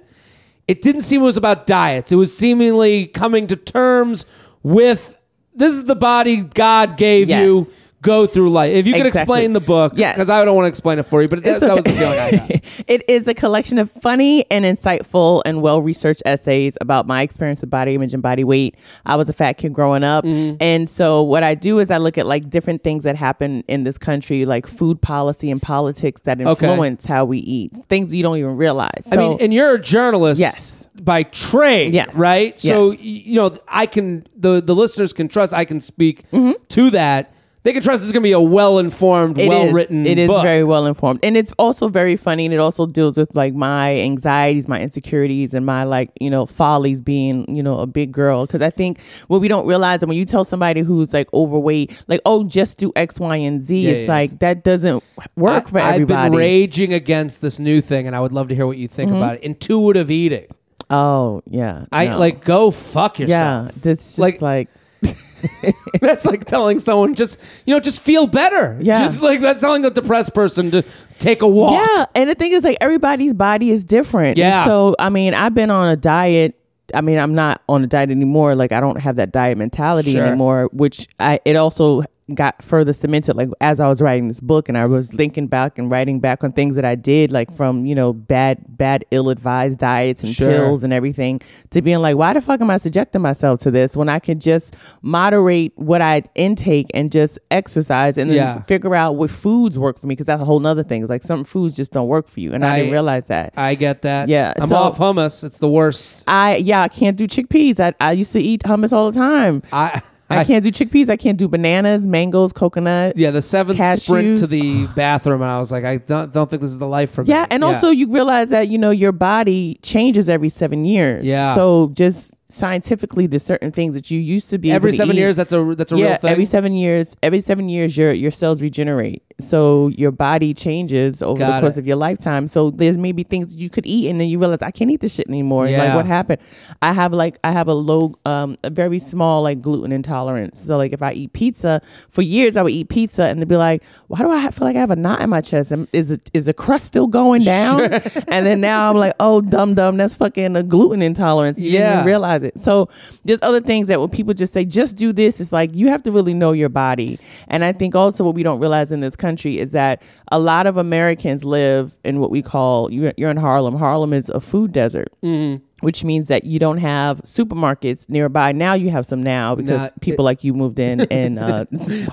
it 0.68 0.82
didn't 0.82 1.02
seem 1.02 1.22
it 1.22 1.24
was 1.24 1.38
about 1.38 1.66
diets. 1.66 2.12
It 2.12 2.16
was 2.16 2.36
seemingly 2.36 3.06
coming 3.06 3.46
to 3.46 3.56
terms 3.56 4.26
with 4.62 5.16
this 5.54 5.74
is 5.74 5.84
the 5.84 5.96
body 5.96 6.36
God 6.36 6.96
gave 6.98 7.28
Yes. 7.30 7.42
you. 7.44 7.66
Go 8.02 8.26
through 8.26 8.50
life. 8.50 8.72
If 8.72 8.86
you 8.86 8.94
could 8.94 9.04
Exactly. 9.06 9.20
explain 9.42 9.52
the 9.52 9.60
book, 9.60 9.92
Yes. 9.94 10.14
because 10.16 10.30
I 10.30 10.42
don't 10.44 10.54
want 10.56 10.64
to 10.64 10.68
explain 10.68 10.98
it 10.98 11.04
for 11.06 11.20
you, 11.20 11.28
but 11.28 11.42
that, 11.44 11.50
It's 11.50 11.60
that 11.60 11.74
was 11.74 11.84
the 11.84 11.92
feeling 11.92 12.18
I 12.18 12.30
got. 12.30 12.50
it 12.88 13.04
is 13.08 13.28
a 13.28 13.34
collection 13.34 13.76
of 13.78 13.90
funny 13.90 14.44
and 14.50 14.64
insightful 14.64 15.42
and 15.44 15.60
well 15.60 15.82
researched 15.82 16.22
essays 16.24 16.78
about 16.80 17.06
my 17.06 17.20
experience 17.20 17.60
with 17.60 17.68
body 17.68 17.94
image 17.94 18.14
and 18.14 18.22
body 18.22 18.42
weight. 18.42 18.74
I 19.04 19.16
was 19.16 19.28
a 19.28 19.34
fat 19.34 19.54
kid 19.58 19.74
growing 19.74 20.02
up. 20.02 20.24
Mm-hmm. 20.24 20.56
And 20.60 20.88
so 20.88 21.22
what 21.22 21.42
I 21.42 21.54
do 21.54 21.78
is 21.78 21.90
I 21.90 21.98
look 21.98 22.16
at 22.16 22.26
like 22.26 22.48
different 22.48 22.82
things 22.82 23.04
that 23.04 23.16
happen 23.16 23.64
in 23.68 23.84
this 23.84 23.98
country, 23.98 24.46
like 24.46 24.66
food 24.66 25.02
policy 25.02 25.50
and 25.50 25.60
politics 25.60 26.22
that 26.22 26.40
Okay. 26.40 26.50
influence 26.70 27.04
how 27.04 27.26
we 27.26 27.38
eat, 27.40 27.72
things 27.90 28.14
you 28.14 28.22
don't 28.22 28.38
even 28.38 28.56
realize. 28.56 29.04
I 29.12 29.16
mean, 29.16 29.36
and 29.40 29.52
you're 29.52 29.74
a 29.74 29.78
journalist, 29.80 30.40
Yes. 30.40 30.88
by 31.02 31.22
trade, 31.24 31.92
Yes. 31.92 32.16
right? 32.16 32.58
So 32.58 32.92
Yes. 32.92 33.00
you 33.02 33.34
know, 33.36 33.50
I 33.68 33.84
can 33.84 34.26
the 34.34 34.62
the 34.62 34.74
listeners 34.74 35.12
can 35.12 35.28
trust. 35.28 35.52
I 35.52 35.66
can 35.66 35.80
speak 35.80 36.24
to 36.70 36.90
that. 36.90 37.34
They 37.62 37.74
can 37.74 37.82
trust 37.82 38.02
it's 38.02 38.10
going 38.10 38.22
to 38.22 38.26
be 38.26 38.32
a 38.32 38.40
well 38.40 38.78
informed, 38.78 39.36
It 39.38 39.42
is. 39.42 39.48
well 39.50 39.70
written. 39.72 40.06
It 40.06 40.18
is 40.18 40.28
very 40.40 40.64
well 40.64 40.86
informed, 40.86 41.20
and 41.22 41.36
it's 41.36 41.52
also 41.58 41.88
very 41.88 42.16
funny. 42.16 42.46
And 42.46 42.54
it 42.54 42.58
also 42.58 42.86
deals 42.86 43.18
with 43.18 43.34
like 43.36 43.52
my 43.52 43.96
anxieties, 43.98 44.66
my 44.66 44.80
insecurities, 44.80 45.52
and 45.52 45.66
my 45.66 45.84
like 45.84 46.10
you 46.20 46.30
know 46.30 46.46
follies 46.46 47.02
being 47.02 47.54
you 47.54 47.62
know 47.62 47.78
a 47.80 47.86
big 47.86 48.12
girl. 48.12 48.46
Because 48.46 48.62
I 48.62 48.70
think 48.70 49.00
what 49.28 49.42
we 49.42 49.48
don't 49.48 49.66
realize, 49.66 50.02
and 50.02 50.08
when 50.08 50.16
you 50.16 50.24
tell 50.24 50.42
somebody 50.42 50.80
who's 50.80 51.12
like 51.12 51.28
overweight, 51.34 52.02
like 52.08 52.22
oh 52.24 52.44
just 52.44 52.78
do 52.78 52.92
X, 52.96 53.20
Y, 53.20 53.36
and 53.36 53.62
Z, 53.62 53.78
Yeah, 53.78 53.90
it's 53.90 54.08
yeah, 54.08 54.14
like 54.14 54.38
that 54.38 54.64
doesn't 54.64 55.04
work 55.36 55.68
for 55.68 55.80
everybody. 55.80 56.14
I've. 56.14 56.22
Mm-hmm. 56.24 56.30
been 56.32 56.38
raging 56.38 56.92
against 56.94 57.42
this 57.42 57.58
new 57.58 57.82
thing, 57.82 58.06
and 58.06 58.16
I 58.16 58.20
would 58.20 58.32
love 58.32 58.48
to 58.48 58.54
hear 58.54 58.66
what 58.66 58.78
you 58.78 58.88
think 58.88 59.10
about 59.12 59.36
it. 59.36 59.42
Intuitive 59.42 60.10
eating. 60.10 60.46
oh 60.88 61.42
yeah, 61.46 61.84
I 61.92 62.06
no. 62.08 62.18
like 62.18 62.42
go 62.42 62.70
fuck 62.70 63.18
yourself. 63.18 63.70
yeah. 63.84 63.90
It's 63.92 64.04
just 64.06 64.18
Like- 64.18 64.40
like, 64.40 64.68
that's 66.00 66.24
like 66.24 66.44
telling 66.44 66.78
someone 66.78 67.14
just 67.14 67.38
you 67.66 67.74
know 67.74 67.80
just 67.80 68.00
feel 68.00 68.26
better. 68.26 68.78
Yeah. 68.80 69.00
just 69.00 69.22
like 69.22 69.40
that's 69.40 69.60
telling 69.60 69.84
a 69.84 69.90
depressed 69.90 70.34
person 70.34 70.70
to 70.72 70.84
take 71.18 71.42
a 71.42 71.48
walk. 71.48 71.72
Yeah, 71.72 72.06
and 72.14 72.28
the 72.30 72.34
thing 72.34 72.52
is, 72.52 72.64
like 72.64 72.78
everybody's 72.80 73.34
body 73.34 73.70
is 73.70 73.84
different. 73.84 74.38
Yeah. 74.38 74.62
And 74.62 74.68
so 74.70 74.96
I 74.98 75.08
mean, 75.10 75.34
I've 75.34 75.54
been 75.54 75.70
on 75.70 75.88
a 75.88 75.96
diet. 75.96 76.56
I 76.92 77.02
mean, 77.02 77.18
I'm 77.18 77.34
not 77.34 77.62
on 77.68 77.84
a 77.84 77.86
diet 77.86 78.10
anymore. 78.10 78.54
Like 78.54 78.72
I 78.72 78.80
don't 78.80 78.98
have 79.00 79.16
that 79.16 79.30
diet 79.32 79.56
mentality 79.58 80.12
Sure. 80.12 80.24
anymore. 80.24 80.68
Which 80.72 81.06
I 81.20 81.40
it 81.44 81.56
also 81.56 82.02
got 82.34 82.62
further 82.62 82.92
cemented. 82.92 83.36
Like 83.36 83.48
as 83.60 83.80
I 83.80 83.88
was 83.88 84.00
writing 84.00 84.28
this 84.28 84.40
book, 84.40 84.68
and 84.68 84.76
I 84.78 84.86
was 84.86 85.08
thinking 85.08 85.46
back 85.46 85.78
and 85.78 85.90
writing 85.90 86.20
back 86.20 86.42
on 86.44 86.52
things 86.52 86.76
that 86.76 86.84
I 86.84 86.94
did, 86.94 87.30
like 87.30 87.54
from 87.54 87.86
you 87.86 87.94
know 87.94 88.12
bad, 88.12 88.58
bad, 88.68 89.04
ill-advised 89.10 89.78
diets 89.78 90.22
and 90.22 90.32
Sure. 90.34 90.50
pills 90.50 90.84
and 90.84 90.92
everything, 90.92 91.40
to 91.70 91.82
being 91.82 91.98
like, 92.00 92.16
why 92.16 92.32
the 92.32 92.40
fuck 92.40 92.60
am 92.60 92.70
I 92.70 92.76
subjecting 92.76 93.20
myself 93.22 93.60
to 93.60 93.70
this 93.70 93.96
when 93.96 94.08
I 94.08 94.18
could 94.18 94.40
just 94.40 94.76
moderate 95.02 95.72
what 95.76 96.00
I 96.02 96.22
intake 96.34 96.90
and 96.94 97.10
just 97.12 97.38
exercise 97.50 98.16
and 98.18 98.30
then 98.30 98.36
Yeah. 98.36 98.62
figure 98.62 98.94
out 98.94 99.16
what 99.16 99.30
foods 99.30 99.78
work 99.78 99.98
for 99.98 100.06
me 100.06 100.12
because 100.14 100.26
that's 100.26 100.42
a 100.42 100.44
whole 100.44 100.60
nother 100.60 100.82
thing. 100.82 101.02
It's 101.02 101.10
like 101.10 101.22
some 101.22 101.44
foods 101.44 101.74
just 101.76 101.92
don't 101.92 102.08
work 102.08 102.28
for 102.28 102.40
you, 102.40 102.52
and 102.52 102.64
I, 102.64 102.74
I- 102.74 102.76
didn't 102.78 102.92
realize 102.92 103.26
that. 103.26 103.52
I 103.56 103.74
get 103.74 104.02
that. 104.02 104.28
Yeah, 104.28 104.52
I'm 104.58 104.68
so- 104.68 104.76
off 104.76 104.98
hummus. 104.98 105.44
It's 105.44 105.58
the 105.58 105.68
worst. 105.68 106.24
I 106.26 106.56
yeah, 106.56 106.82
I 106.82 106.88
can't 106.88 107.16
do 107.16 107.26
chickpeas. 107.26 107.80
I 107.80 107.92
I 108.00 108.12
used 108.12 108.32
to 108.32 108.40
eat 108.40 108.62
hummus 108.62 108.92
all 108.92 109.10
the 109.10 109.18
time. 109.18 109.62
I 109.72 110.00
I, 110.30 110.44
can't 110.44 110.62
do 110.62 110.70
chickpeas. 110.70 111.08
I 111.08 111.16
can't 111.16 111.38
do 111.38 111.48
bananas, 111.48 112.06
mangoes, 112.06 112.52
coconut. 112.52 113.16
Yeah, 113.16 113.30
the 113.30 113.42
seventh 113.42 113.80
sprint 113.98 114.38
to 114.38 114.46
the 114.46 114.86
bathroom, 114.94 115.42
and 115.42 115.50
I 115.50 115.58
was 115.58 115.72
like, 115.72 115.84
I 115.84 115.96
don't, 115.98 116.32
don't 116.32 116.48
think 116.48 116.62
this 116.62 116.70
is 116.70 116.78
the 116.78 116.86
life 116.86 117.10
for 117.10 117.24
me. 117.24 117.30
Yeah, 117.30 117.46
and 117.50 117.64
also 117.64 117.90
you 117.90 118.10
realize 118.10 118.50
that 118.50 118.68
you 118.68 118.78
know 118.78 118.90
your 118.90 119.12
body 119.12 119.78
changes 119.82 120.28
every 120.28 120.48
seven 120.48 120.84
years. 120.84 121.26
Yeah. 121.26 121.54
So 121.54 121.90
just 121.94 122.34
scientifically, 122.48 123.26
there's 123.26 123.44
certain 123.44 123.72
things 123.72 123.94
that 123.94 124.10
you 124.10 124.18
used 124.18 124.50
to 124.50 124.58
be 124.58 124.70
every 124.70 124.92
to 124.92 124.96
seven 124.96 125.16
eat. 125.16 125.20
years, 125.20 125.36
that's 125.36 125.52
a 125.52 125.74
that's 125.76 125.92
a 125.92 125.96
yeah, 125.96 126.06
real 126.06 126.16
thing. 126.16 126.30
every 126.30 126.44
seven 126.44 126.74
years, 126.74 127.16
every 127.22 127.40
seven 127.40 127.68
years, 127.68 127.96
your 127.96 128.12
your 128.12 128.30
cells 128.30 128.62
regenerate. 128.62 129.22
So 129.40 129.88
your 129.88 130.10
body 130.10 130.54
changes 130.54 131.22
over 131.22 131.38
Got 131.38 131.54
the 131.56 131.60
course 131.60 131.76
it. 131.76 131.80
of 131.80 131.86
your 131.86 131.96
lifetime. 131.96 132.46
So 132.48 132.70
there's 132.70 132.98
maybe 132.98 133.22
things 133.22 133.54
you 133.56 133.70
could 133.70 133.86
eat, 133.86 134.08
and 134.08 134.20
then 134.20 134.28
you 134.28 134.38
realize 134.38 134.58
I 134.62 134.70
can't 134.70 134.90
eat 134.90 135.00
this 135.00 135.14
shit 135.14 135.28
anymore. 135.28 135.66
Yeah. 135.68 135.84
Like 135.84 135.94
what 135.96 136.06
happened? 136.06 136.40
I 136.82 136.92
have 136.92 137.12
like 137.12 137.38
I 137.44 137.52
have 137.52 137.68
a 137.68 137.74
low, 137.74 138.14
um, 138.26 138.56
a 138.64 138.70
very 138.70 138.98
small 138.98 139.42
like 139.42 139.60
gluten 139.60 139.92
intolerance. 139.92 140.60
So 140.62 140.76
like 140.76 140.92
if 140.92 141.02
I 141.02 141.12
eat 141.12 141.32
pizza 141.32 141.80
for 142.10 142.22
years, 142.22 142.56
I 142.56 142.62
would 142.62 142.72
eat 142.72 142.88
pizza, 142.88 143.24
and 143.24 143.40
they'd 143.40 143.48
be 143.48 143.56
like, 143.56 143.82
"Why 144.08 144.18
do 144.20 144.30
I 144.30 144.50
feel 144.50 144.66
like 144.66 144.76
I 144.76 144.80
have 144.80 144.90
a 144.90 144.96
knot 144.96 145.20
in 145.20 145.30
my 145.30 145.40
chest? 145.40 145.72
Is 145.92 146.10
it 146.10 146.30
is 146.34 146.46
the 146.46 146.54
crust 146.54 146.86
still 146.86 147.06
going 147.06 147.42
down?" 147.42 147.80
and 148.28 148.46
then 148.46 148.60
now 148.60 148.90
I'm 148.90 148.96
like, 148.96 149.14
"Oh, 149.20 149.40
dumb 149.40 149.74
dumb, 149.74 149.96
that's 149.96 150.14
fucking 150.14 150.56
a 150.56 150.62
gluten 150.62 151.02
intolerance." 151.02 151.58
You 151.58 151.70
didn't 151.72 151.86
Yeah. 151.86 151.92
even 151.94 152.06
realize 152.06 152.42
it. 152.42 152.58
So 152.58 152.88
there's 153.24 153.40
other 153.42 153.60
things 153.60 153.88
that 153.88 154.00
when 154.00 154.08
people 154.10 154.34
just 154.34 154.52
say, 154.52 154.64
just 154.64 154.96
do 154.96 155.12
this, 155.12 155.40
it's 155.40 155.52
like 155.52 155.74
you 155.74 155.88
have 155.88 156.02
to 156.04 156.12
really 156.12 156.34
know 156.34 156.52
your 156.52 156.68
body. 156.68 157.18
And 157.48 157.64
I 157.64 157.72
think 157.72 157.94
also 157.94 158.24
what 158.24 158.34
we 158.34 158.42
don't 158.42 158.60
realize 158.60 158.92
in 158.92 159.00
this 159.00 159.16
country 159.16 159.29
is 159.38 159.72
that 159.72 160.02
a 160.32 160.38
lot 160.38 160.66
of 160.66 160.76
Americans 160.76 161.44
live 161.44 161.98
in 162.04 162.20
what 162.20 162.30
we 162.30 162.42
call, 162.42 162.90
you're, 162.92 163.12
you're 163.16 163.30
in 163.30 163.36
Harlem. 163.36 163.74
Harlem 163.76 164.12
is 164.12 164.28
a 164.28 164.40
food 164.40 164.72
desert. 164.72 165.08
Mm-hmm. 165.22 165.64
Which 165.80 166.04
means 166.04 166.28
that 166.28 166.44
you 166.44 166.58
don't 166.58 166.76
have 166.76 167.22
supermarkets 167.22 168.06
nearby. 168.10 168.52
Now 168.52 168.74
you 168.74 168.90
have 168.90 169.06
some 169.06 169.22
now 169.22 169.54
because 169.54 169.80
Not- 169.80 170.00
people 170.02 170.26
like 170.26 170.44
you 170.44 170.52
moved 170.52 170.78
in 170.78 171.00
and 171.10 171.38
uh, 171.38 171.64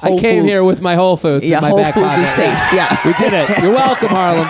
I 0.01 0.17
came 0.17 0.43
Food- 0.43 0.49
here 0.49 0.63
with 0.63 0.81
my 0.81 0.95
Whole 0.95 1.17
Foods 1.17 1.45
Yeah, 1.45 1.57
in 1.57 1.63
my 1.63 1.69
Whole 1.71 1.83
Foods 1.83 2.07
pocket. 2.07 2.21
is 2.21 2.35
safe. 2.37 2.73
Yeah. 2.73 2.97
we 3.05 3.11
did 3.15 3.33
it. 3.33 3.61
You're 3.61 3.73
welcome, 3.73 4.07
Harlem. 4.07 4.47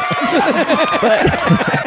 but 1.02 1.84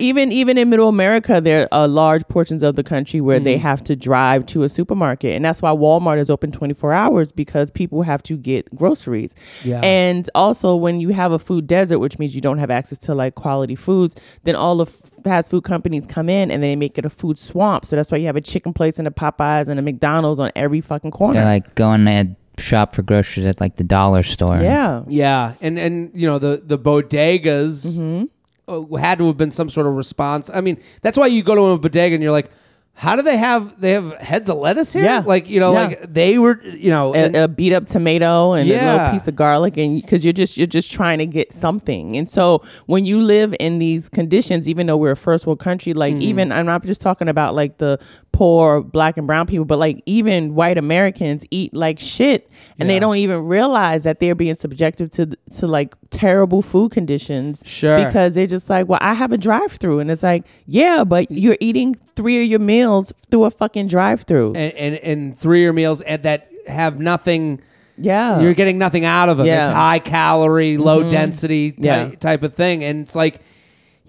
even 0.00 0.32
even 0.32 0.58
in 0.58 0.68
middle 0.70 0.88
america 0.88 1.40
there 1.40 1.68
are 1.72 1.86
large 1.88 2.26
portions 2.28 2.62
of 2.62 2.76
the 2.76 2.82
country 2.82 3.20
where 3.20 3.38
they 3.40 3.52
Mm-hmm. 3.54 3.62
have 3.62 3.84
to 3.84 3.96
drive 3.96 4.46
to 4.46 4.62
a 4.62 4.68
supermarket 4.68 5.34
and 5.34 5.44
that's 5.44 5.60
why 5.60 5.70
walmart 5.70 6.18
is 6.18 6.30
open 6.30 6.50
24 6.52 6.92
hours 6.92 7.32
because 7.32 7.70
people 7.70 8.02
have 8.02 8.22
to 8.22 8.36
get 8.36 8.72
groceries 8.74 9.34
Yeah. 9.64 9.80
and 9.82 10.28
also 10.34 10.74
when 10.74 11.00
you 11.00 11.10
have 11.10 11.32
a 11.32 11.38
food 11.38 11.66
desert 11.66 11.98
which 11.98 12.18
means 12.18 12.34
you 12.34 12.40
don't 12.40 12.58
have 12.58 12.70
access 12.70 12.98
to 12.98 13.14
like 13.14 13.34
quality 13.34 13.74
foods 13.76 14.14
then 14.44 14.54
all 14.56 14.76
the 14.76 14.86
fast 15.24 15.50
food 15.50 15.64
companies 15.64 16.06
come 16.06 16.28
in 16.28 16.50
and 16.50 16.62
they 16.62 16.76
make 16.76 16.96
it 16.98 17.04
a 17.04 17.10
food 17.10 17.38
swamp 17.38 17.84
so 17.86 17.94
that's 17.96 18.10
why 18.10 18.18
you 18.18 18.26
have 18.26 18.36
a 18.36 18.40
chicken 18.40 18.72
place 18.72 18.98
and 18.98 19.06
a 19.06 19.10
popeyes 19.10 19.68
and 19.68 19.78
a 19.78 19.82
mcdonald's 19.82 20.40
on 20.40 20.50
every 20.56 20.80
fucking 20.80 21.10
corner 21.10 21.34
They're 21.34 21.44
like 21.44 21.74
going 21.74 22.04
to 22.06 22.36
shop 22.58 22.94
for 22.94 23.02
groceries 23.02 23.46
at 23.46 23.60
like 23.60 23.76
the 23.76 23.84
dollar 23.84 24.22
store. 24.22 24.58
yeah 24.60 25.02
Yeah, 25.08 25.54
and 25.60 25.78
and 25.78 26.10
you 26.14 26.26
know 26.26 26.38
the 26.38 26.62
the 26.64 26.78
bodegas 26.78 27.98
Mm-hmm. 27.98 28.24
Uh, 28.68 28.82
had 28.96 29.18
to 29.18 29.26
have 29.26 29.36
been 29.36 29.50
some 29.50 29.68
sort 29.70 29.86
of 29.86 29.94
response. 29.94 30.50
I 30.52 30.60
mean, 30.60 30.78
that's 31.02 31.18
why 31.18 31.26
you 31.26 31.42
go 31.42 31.54
to 31.54 31.62
a 31.62 31.78
bodega 31.78 32.14
and 32.14 32.22
you're 32.22 32.32
like, 32.32 32.50
how 32.94 33.16
do 33.16 33.22
they 33.22 33.38
have 33.38 33.80
they 33.80 33.92
have 33.92 34.12
heads 34.20 34.50
of 34.50 34.58
lettuce 34.58 34.92
here? 34.92 35.02
Yeah. 35.02 35.22
like 35.24 35.48
you 35.48 35.58
know, 35.60 35.72
Yeah. 35.72 35.80
like 35.86 36.12
they 36.12 36.36
were, 36.38 36.60
you 36.62 36.90
know, 36.90 37.14
and- 37.14 37.34
a, 37.34 37.44
a 37.44 37.48
beat 37.48 37.72
up 37.72 37.86
tomato 37.86 38.52
and 38.52 38.68
a 38.70 38.72
little 38.74 39.10
piece 39.12 39.26
of 39.26 39.34
garlic 39.34 39.78
and 39.78 40.00
because 40.02 40.24
you're 40.24 40.34
just 40.34 40.58
you're 40.58 40.66
just 40.66 40.92
trying 40.92 41.18
to 41.18 41.24
get 41.26 41.54
something 41.54 42.18
and 42.18 42.28
so 42.28 42.62
when 42.86 43.06
you 43.06 43.22
live 43.22 43.54
in 43.58 43.78
these 43.78 44.10
conditions 44.10 44.68
even 44.68 44.86
though 44.88 44.98
we're 44.98 45.12
a 45.12 45.16
first 45.16 45.46
world 45.46 45.58
country 45.58 45.94
like 45.94 46.12
Mm-hmm. 46.14 46.22
even 46.22 46.52
i'm 46.52 46.66
not 46.66 46.84
just 46.84 47.00
talking 47.00 47.28
about 47.28 47.54
like 47.54 47.78
the 47.78 47.98
poor 48.42 48.80
black 48.82 49.16
and 49.16 49.26
brown 49.28 49.46
people 49.46 49.64
but 49.64 49.78
like 49.78 50.02
even 50.04 50.54
white 50.56 50.76
americans 50.76 51.44
eat 51.52 51.72
like 51.74 51.98
shit 52.00 52.50
and 52.78 52.88
Yeah. 52.88 52.94
they 52.94 52.98
don't 52.98 53.16
even 53.16 53.40
realize 53.46 54.02
that 54.02 54.18
they're 54.18 54.34
being 54.34 54.54
subjective 54.56 55.10
to 55.12 55.26
to 55.58 55.66
like 55.68 55.94
terrible 56.10 56.60
food 56.60 56.90
conditions 56.90 57.62
Sure. 57.64 58.04
because 58.04 58.34
they're 58.34 58.48
just 58.48 58.68
like 58.68 58.88
well 58.88 58.98
i 59.00 59.14
have 59.14 59.30
a 59.30 59.38
drive 59.38 59.70
through 59.72 60.00
and 60.00 60.10
it's 60.10 60.24
like 60.24 60.44
yeah 60.66 61.04
but 61.04 61.30
you're 61.30 61.56
eating 61.60 61.94
three 62.16 62.42
of 62.42 62.48
your 62.50 62.58
meals 62.58 63.12
through 63.30 63.44
a 63.44 63.50
fucking 63.52 63.86
drive 63.86 64.22
through 64.22 64.54
and, 64.54 64.72
and 64.74 64.94
and 64.96 65.38
three 65.38 65.60
of 65.60 65.64
your 65.64 65.72
meals 65.72 66.00
and 66.02 66.22
that 66.24 66.48
have 66.66 66.98
nothing. 66.98 67.60
yeah 67.96 68.40
You're 68.40 68.54
getting 68.54 68.78
nothing 68.78 69.04
out 69.04 69.28
of 69.28 69.36
them. 69.38 69.46
Yeah. 69.46 69.62
It's 69.66 69.70
high 69.74 69.98
calorie, 70.00 70.76
low 70.78 71.00
mm-hmm. 71.00 71.10
density 71.10 71.72
ty- 71.72 71.78
Yeah. 71.80 72.10
type 72.16 72.42
of 72.42 72.54
thing, 72.54 72.82
and 72.84 73.00
it's 73.02 73.14
like. 73.16 73.40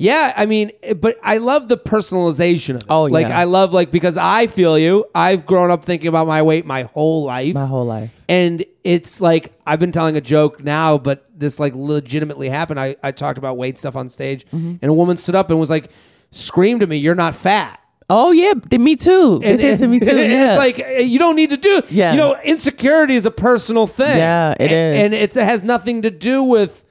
Yeah, 0.03 0.33
I 0.35 0.45
mean, 0.45 0.71
but 0.97 1.17
I 1.23 1.37
love 1.37 1.69
the 1.69 1.77
personalization 1.77 2.71
of 2.71 2.81
it. 2.81 2.85
Oh, 2.89 3.03
like. 3.03 3.27
I 3.27 3.45
love 3.45 3.71
like 3.73 3.89
because 3.89 4.17
I 4.17 4.47
feel 4.47 4.77
you. 4.77 5.05
I've 5.15 5.45
grown 5.45 5.71
up 5.71 5.85
thinking 5.85 6.07
about 6.09 6.27
my 6.27 6.41
weight 6.41 6.65
my 6.65 6.83
whole 6.83 7.23
life. 7.23 7.53
my 7.53 7.65
whole 7.65 7.85
life 7.85 8.11
And 8.27 8.65
it's 8.83 9.21
like 9.21 9.53
I've 9.65 9.79
been 9.79 9.91
telling 9.93 10.17
a 10.17 10.21
joke 10.21 10.63
now, 10.63 10.97
but 10.97 11.25
this 11.35 11.59
like 11.59 11.73
legitimately 11.73 12.49
happened. 12.49 12.79
I, 12.79 12.95
I 13.01 13.11
talked 13.11 13.37
about 13.37 13.55
weight 13.57 13.77
stuff 13.77 13.95
on 13.95 14.09
stage, 14.09 14.45
Mm-hmm. 14.47 14.75
and 14.81 14.89
a 14.89 14.93
woman 14.93 15.15
stood 15.17 15.35
up 15.35 15.49
and 15.49 15.59
was 15.59 15.69
like, 15.69 15.89
screamed 16.31 16.83
at 16.83 16.89
me, 16.89 16.97
"You're 16.97 17.15
not 17.15 17.33
fat." 17.35 17.79
Oh 18.09 18.31
yeah, 18.31 18.53
me 18.77 18.97
too. 18.97 19.39
And, 19.41 19.57
said 19.57 19.79
to 19.79 19.87
me 19.87 19.99
too. 20.01 20.09
and 20.09 20.31
Yeah. 20.31 20.49
it's 20.49 20.57
like 20.57 20.79
eh, 20.79 20.99
you 20.99 21.17
don't 21.17 21.37
need 21.37 21.51
to 21.51 21.57
do. 21.57 21.81
Yeah. 21.89 22.11
you 22.11 22.17
know, 22.17 22.35
insecurity 22.43 23.15
is 23.15 23.25
a 23.25 23.31
personal 23.31 23.87
thing. 23.87 24.17
Yeah, 24.17 24.51
it 24.59 24.63
it 24.69 24.71
is. 24.71 24.95
and 25.01 25.13
it's, 25.13 25.35
it 25.37 25.45
has 25.45 25.63
nothing 25.63 26.01
to 26.01 26.11
do 26.11 26.43
with 26.43 26.83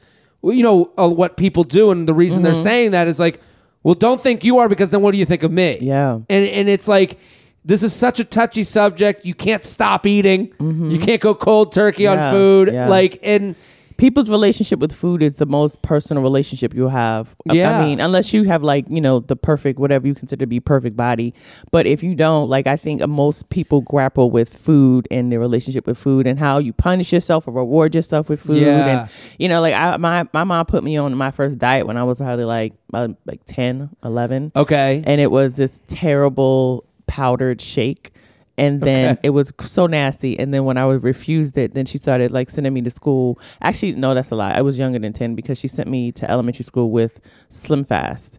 you 0.42 0.62
know 0.62 0.90
uh, 0.98 1.08
what 1.08 1.36
people 1.36 1.64
do, 1.64 1.90
and 1.90 2.08
the 2.08 2.14
reason 2.14 2.42
they're 2.42 2.52
Mm-hmm. 2.52 2.62
saying 2.62 2.90
that 2.92 3.06
is 3.08 3.18
like, 3.20 3.40
well, 3.82 3.94
don't 3.94 4.20
think 4.20 4.44
you 4.44 4.58
are 4.58 4.68
because 4.68 4.90
then 4.90 5.00
what 5.02 5.12
do 5.12 5.18
you 5.18 5.24
think 5.26 5.42
of 5.42 5.52
me? 5.52 5.76
Yeah. 5.80 6.14
and 6.28 6.46
and 6.46 6.68
it's 6.68 6.88
like. 6.88 7.18
This 7.64 7.84
is 7.84 7.92
such 7.94 8.18
a 8.18 8.24
touchy 8.24 8.64
subject. 8.64 9.24
You 9.24 9.34
can't 9.34 9.64
stop 9.64 10.04
eating. 10.04 10.52
You 10.58 10.98
can't 10.98 11.20
go 11.20 11.32
cold 11.32 11.70
turkey 11.70 12.08
on 12.08 12.16
Mm-hmm. 12.18 12.24
Yeah, 12.26 12.30
food. 12.32 12.72
yeah. 12.72 12.88
Like, 12.88 13.20
and 13.22 13.54
People's 14.02 14.28
relationship 14.28 14.80
with 14.80 14.92
food 14.92 15.22
is 15.22 15.36
the 15.36 15.46
most 15.46 15.80
personal 15.82 16.24
relationship 16.24 16.74
you'll 16.74 16.88
have. 16.88 17.36
I- 17.48 17.54
Yeah. 17.54 17.78
I 17.78 17.84
mean, 17.84 18.00
unless 18.00 18.34
you 18.34 18.42
have 18.42 18.64
like, 18.64 18.84
you 18.88 19.00
know, 19.00 19.20
the 19.20 19.36
perfect, 19.36 19.78
whatever 19.78 20.08
you 20.08 20.14
consider 20.16 20.40
to 20.40 20.46
be 20.48 20.58
perfect 20.58 20.96
body. 20.96 21.32
But 21.70 21.86
if 21.86 22.02
you 22.02 22.16
don't, 22.16 22.48
like, 22.48 22.66
I 22.66 22.76
think 22.76 23.06
most 23.06 23.48
people 23.48 23.80
grapple 23.82 24.28
with 24.32 24.56
food 24.58 25.06
and 25.12 25.30
their 25.30 25.38
relationship 25.38 25.86
with 25.86 25.98
food 25.98 26.26
and 26.26 26.36
how 26.36 26.58
you 26.58 26.72
punish 26.72 27.12
yourself 27.12 27.46
or 27.46 27.54
reward 27.54 27.94
yourself 27.94 28.28
with 28.28 28.40
food. 28.40 28.62
Yeah. 28.62 29.02
And, 29.02 29.10
you 29.38 29.48
know, 29.48 29.60
like, 29.60 29.74
I, 29.74 29.96
my, 29.98 30.26
my 30.32 30.42
mom 30.42 30.66
put 30.66 30.82
me 30.82 30.96
on 30.96 31.14
my 31.14 31.30
first 31.30 31.60
diet 31.60 31.86
when 31.86 31.96
I 31.96 32.02
was 32.02 32.18
probably 32.18 32.44
like, 32.44 32.72
uh, 32.92 33.06
like 33.24 33.42
10, 33.46 33.88
11. 34.02 34.50
okay, 34.56 35.04
and 35.06 35.20
it 35.20 35.30
was 35.30 35.54
this 35.54 35.80
terrible 35.86 36.82
powdered 37.06 37.60
shake 37.60 38.10
and 38.58 38.80
then 38.80 39.12
Okay. 39.12 39.20
it 39.24 39.30
was 39.30 39.52
so 39.60 39.86
nasty. 39.86 40.38
And 40.38 40.52
then 40.52 40.64
when 40.64 40.76
i 40.76 40.84
refused 40.84 41.56
it 41.58 41.74
then 41.74 41.86
she 41.86 41.98
started 41.98 42.30
like 42.30 42.50
sending 42.50 42.72
me 42.74 42.82
to 42.82 42.90
school. 42.90 43.38
Actually 43.60 43.92
no 43.92 44.14
that's 44.14 44.30
a 44.30 44.34
lie. 44.36 44.52
I 44.52 44.62
was 44.62 44.78
younger 44.78 44.98
than 44.98 45.12
10 45.12 45.34
because 45.34 45.58
she 45.58 45.68
sent 45.68 45.88
me 45.88 46.12
to 46.12 46.30
elementary 46.30 46.64
school 46.64 46.90
with 46.90 47.20
SlimFast 47.50 48.38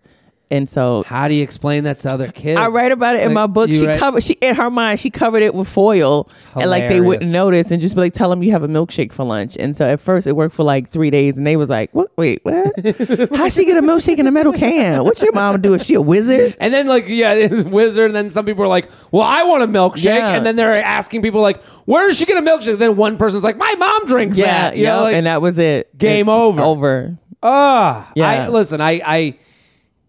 and 0.53 0.69
so 0.69 1.03
how 1.07 1.27
do 1.27 1.33
you 1.33 1.43
explain 1.43 1.83
that 1.85 1.99
to 1.99 2.13
other 2.13 2.31
kids? 2.31 2.59
I 2.59 2.67
write 2.67 2.91
about 2.91 3.15
it 3.15 3.21
in 3.21 3.29
Like, 3.29 3.33
my 3.33 3.47
book. 3.47 3.69
She 3.69 3.85
write- 3.85 3.99
covered 3.99 4.23
she 4.23 4.33
in 4.41 4.55
her 4.55 4.69
mind 4.69 4.99
she 4.99 5.09
covered 5.09 5.41
it 5.43 5.53
with 5.55 5.67
foil 5.67 6.29
and 6.55 6.69
like 6.69 6.87
they 6.87 7.01
wouldn't 7.01 7.31
notice 7.31 7.71
and 7.71 7.81
just 7.81 7.95
be 7.95 8.01
like 8.01 8.13
tell 8.13 8.29
them 8.29 8.43
you 8.43 8.51
have 8.51 8.63
a 8.63 8.67
milkshake 8.67 9.11
for 9.11 9.23
lunch. 9.25 9.57
And 9.59 9.75
so 9.75 9.85
at 9.85 9.99
first 9.99 10.27
it 10.27 10.35
worked 10.35 10.55
for 10.55 10.63
like 10.63 10.87
three 10.89 11.09
days 11.09 11.37
and 11.37 11.45
they 11.45 11.57
was 11.57 11.69
like, 11.69 11.89
what? 11.93 12.09
Wait, 12.17 12.39
what? 12.43 12.55
How 13.35 13.49
she 13.49 13.65
get 13.65 13.77
a 13.77 13.81
milkshake 13.81 14.19
in 14.19 14.27
a 14.27 14.31
metal 14.31 14.53
can? 14.53 15.03
What 15.03 15.21
your 15.21 15.31
mom 15.33 15.59
do? 15.61 15.73
Is 15.73 15.85
she 15.85 15.95
a 15.95 16.01
wizard? 16.01 16.55
And 16.59 16.73
then 16.73 16.87
like 16.87 17.05
yeah, 17.07 17.33
it's 17.35 17.63
wizard. 17.63 18.05
And 18.07 18.15
then 18.15 18.29
some 18.31 18.45
people 18.45 18.63
are 18.63 18.67
like, 18.67 18.89
"Well, 19.11 19.23
I 19.23 19.43
want 19.43 19.63
a 19.63 19.67
milkshake." 19.67 20.03
Yeah. 20.05 20.35
And 20.35 20.45
then 20.45 20.55
they're 20.55 20.83
asking 20.83 21.21
people 21.23 21.41
like, 21.41 21.61
"Where 21.85 22.07
does 22.07 22.17
she 22.17 22.25
get 22.25 22.37
a 22.37 22.45
milkshake?" 22.45 22.77
then 22.77 22.95
one 22.95 23.17
person's 23.17 23.43
like, 23.43 23.57
"My 23.57 23.73
mom 23.79 24.05
drinks 24.05 24.37
Yeah, 24.37 24.45
that." 24.69 24.77
You 24.77 24.85
know, 24.85 24.95
yeah, 24.97 25.01
like, 25.01 25.15
and 25.15 25.25
that 25.27 25.41
was 25.41 25.57
it. 25.57 25.97
Game 25.97 26.29
It- 26.29 26.31
over. 26.31 26.61
Over. 26.61 27.17
Ah, 27.41 28.11
Yeah. 28.15 28.27
I 28.27 28.47
listen. 28.49 28.79
I, 28.81 29.01
I 29.05 29.37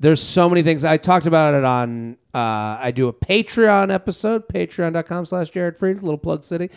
there's 0.05 0.23
so 0.23 0.49
many 0.49 0.63
things. 0.63 0.85
I 0.85 0.97
talked 0.99 1.27
about 1.27 1.55
it 1.55 1.65
on 1.65 2.17
Uh, 2.35 2.79
I 2.81 2.91
do 2.95 3.09
a 3.09 3.13
Patreon 3.13 3.93
episode, 3.93 4.49
patreon.com 4.49 5.25
slash 5.27 5.51
Jared 5.51 5.79
Freid, 5.79 6.03
little 6.03 6.19
plug 6.19 6.43
city. 6.45 6.69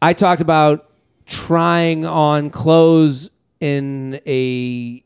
I 0.00 0.12
talked 0.12 0.40
about 0.40 0.90
trying 1.26 2.06
on 2.06 2.50
clothes 2.50 3.30
in 3.60 4.20
a 4.26 5.02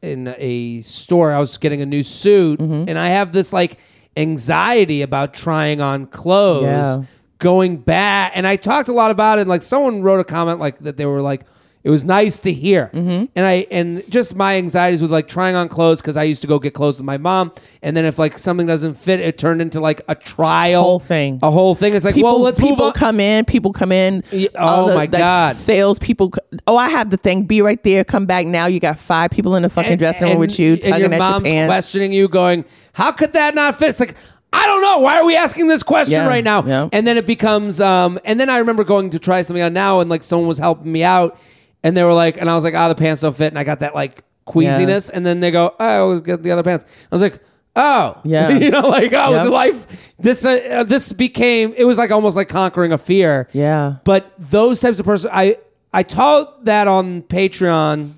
in 0.00 0.34
a 0.38 0.80
store. 0.82 1.32
I 1.32 1.38
was 1.38 1.58
getting 1.58 1.80
a 1.82 1.86
new 1.86 2.02
suit, 2.02 2.58
Mm-hmm. 2.60 2.88
and 2.88 2.98
I 2.98 3.08
have 3.08 3.32
this 3.32 3.52
like 3.52 3.78
anxiety 4.16 5.02
about 5.02 5.32
trying 5.34 5.80
on 5.80 6.06
clothes, 6.06 6.64
Yeah. 6.64 7.02
going 7.38 7.76
back. 7.78 8.32
And 8.34 8.46
I 8.46 8.56
talked 8.56 8.88
a 8.88 8.92
lot 8.92 9.10
about 9.10 9.38
it. 9.38 9.42
And 9.42 9.50
like 9.50 9.62
someone 9.62 10.02
wrote 10.02 10.20
a 10.20 10.24
comment 10.24 10.58
like 10.60 10.78
that 10.80 10.96
they 10.96 11.06
were 11.06 11.20
like, 11.22 11.42
it 11.84 11.90
was 11.90 12.04
nice 12.04 12.38
to 12.40 12.52
hear. 12.52 12.90
Mm-hmm. 12.94 13.24
And 13.34 13.46
I 13.46 13.66
and 13.70 14.02
just 14.08 14.34
my 14.36 14.56
anxieties 14.56 15.02
with 15.02 15.10
like 15.10 15.26
trying 15.28 15.54
on 15.56 15.68
clothes 15.68 16.00
because 16.00 16.16
I 16.16 16.22
used 16.22 16.42
to 16.42 16.48
go 16.48 16.58
get 16.58 16.74
clothes 16.74 16.98
with 16.98 17.04
my 17.06 17.18
mom, 17.18 17.52
and 17.82 17.96
then 17.96 18.04
if 18.04 18.18
like 18.18 18.38
something 18.38 18.66
doesn't 18.66 18.94
fit, 18.94 19.20
it 19.20 19.38
turned 19.38 19.60
into 19.60 19.80
like 19.80 20.00
a 20.08 20.14
trial, 20.14 20.80
A 20.80 20.82
Whole 20.84 21.00
thing. 21.00 21.38
a 21.42 21.50
whole 21.50 21.74
thing. 21.74 21.94
It's 21.94 22.04
like, 22.04 22.14
people, 22.14 22.30
well, 22.32 22.40
let's 22.40 22.58
people 22.58 22.76
move 22.76 22.86
on. 22.86 22.92
come 22.92 23.18
in. 23.20 23.44
People 23.44 23.72
come 23.72 23.92
in. 23.92 24.22
Yeah, 24.30 24.48
oh 24.56 24.94
my 24.94 25.06
God. 25.06 25.56
Sales 25.56 25.98
people. 25.98 26.32
Oh, 26.66 26.76
I 26.76 26.88
have 26.88 27.10
the 27.10 27.16
thing. 27.16 27.44
Be 27.44 27.62
right 27.62 27.82
there. 27.82 28.04
Come 28.04 28.26
back 28.26 28.46
now. 28.46 28.66
You 28.66 28.80
got 28.80 28.98
five 28.98 29.30
people 29.30 29.56
in 29.56 29.62
the 29.62 29.70
fucking 29.70 29.98
dressing 29.98 30.28
room 30.28 30.38
with 30.38 30.58
you, 30.58 30.74
and 30.74 30.82
tugging 30.82 31.00
your 31.00 31.12
at 31.14 31.18
mom's 31.18 31.44
your 31.46 31.52
pants. 31.52 31.70
questioning 31.70 32.12
you, 32.12 32.28
going, 32.28 32.64
"How 32.92 33.12
could 33.12 33.32
that 33.32 33.54
not 33.54 33.78
fit?" 33.78 33.90
It's 33.90 34.00
like. 34.00 34.16
I 34.54 34.66
don't 34.66 34.82
know. 34.82 34.98
Why 34.98 35.18
are 35.18 35.24
we 35.24 35.34
asking 35.34 35.68
this 35.68 35.82
question 35.82 36.12
Yeah, 36.12 36.26
right 36.28 36.44
now? 36.44 36.62
yeah. 36.62 36.86
And 36.92 37.06
then 37.06 37.16
it 37.16 37.24
becomes, 37.24 37.80
um, 37.80 38.18
and 38.22 38.38
then 38.38 38.50
I 38.50 38.58
remember 38.58 38.84
going 38.84 39.08
to 39.08 39.18
try 39.18 39.40
something 39.40 39.62
on 39.62 39.72
now, 39.72 40.00
and 40.00 40.10
like 40.10 40.22
someone 40.22 40.46
was 40.46 40.58
helping 40.58 40.92
me 40.92 41.02
out, 41.02 41.40
and 41.82 41.96
they 41.96 42.04
were 42.04 42.14
like, 42.14 42.36
and 42.36 42.48
I 42.50 42.54
was 42.54 42.64
like, 42.64 42.74
ah, 42.74 42.88
the 42.88 42.94
pants 42.94 43.22
don't 43.22 43.36
fit, 43.36 43.48
and 43.48 43.58
I 43.58 43.64
got 43.64 43.80
that 43.80 43.94
like 43.94 44.24
queasiness, 44.44 45.08
and 45.10 45.24
then 45.24 45.40
they 45.40 45.50
go, 45.50 45.74
oh, 45.78 45.84
I 45.84 45.96
always 45.96 46.20
get 46.20 46.42
the 46.42 46.50
other 46.50 46.62
pants. 46.62 46.84
I 47.10 47.14
was 47.14 47.22
like, 47.22 47.40
oh, 47.76 48.20
Yeah. 48.24 48.50
you 48.58 48.70
know, 48.70 48.88
like 48.88 49.12
oh, 49.12 49.30
Yeah. 49.32 49.42
life. 49.44 49.86
This 50.18 50.44
uh, 50.44 50.50
uh, 50.70 50.82
this 50.84 51.12
became 51.12 51.74
it 51.76 51.84
was 51.84 51.98
like 51.98 52.10
almost 52.10 52.36
like 52.36 52.48
conquering 52.48 52.92
a 52.92 52.98
fear. 52.98 53.48
Yeah. 53.52 53.96
But 54.04 54.32
those 54.38 54.80
types 54.80 54.98
of 55.00 55.06
person, 55.06 55.30
I 55.32 55.56
I 55.92 56.02
taught 56.02 56.64
that 56.66 56.88
on 56.88 57.22
Patreon, 57.22 58.12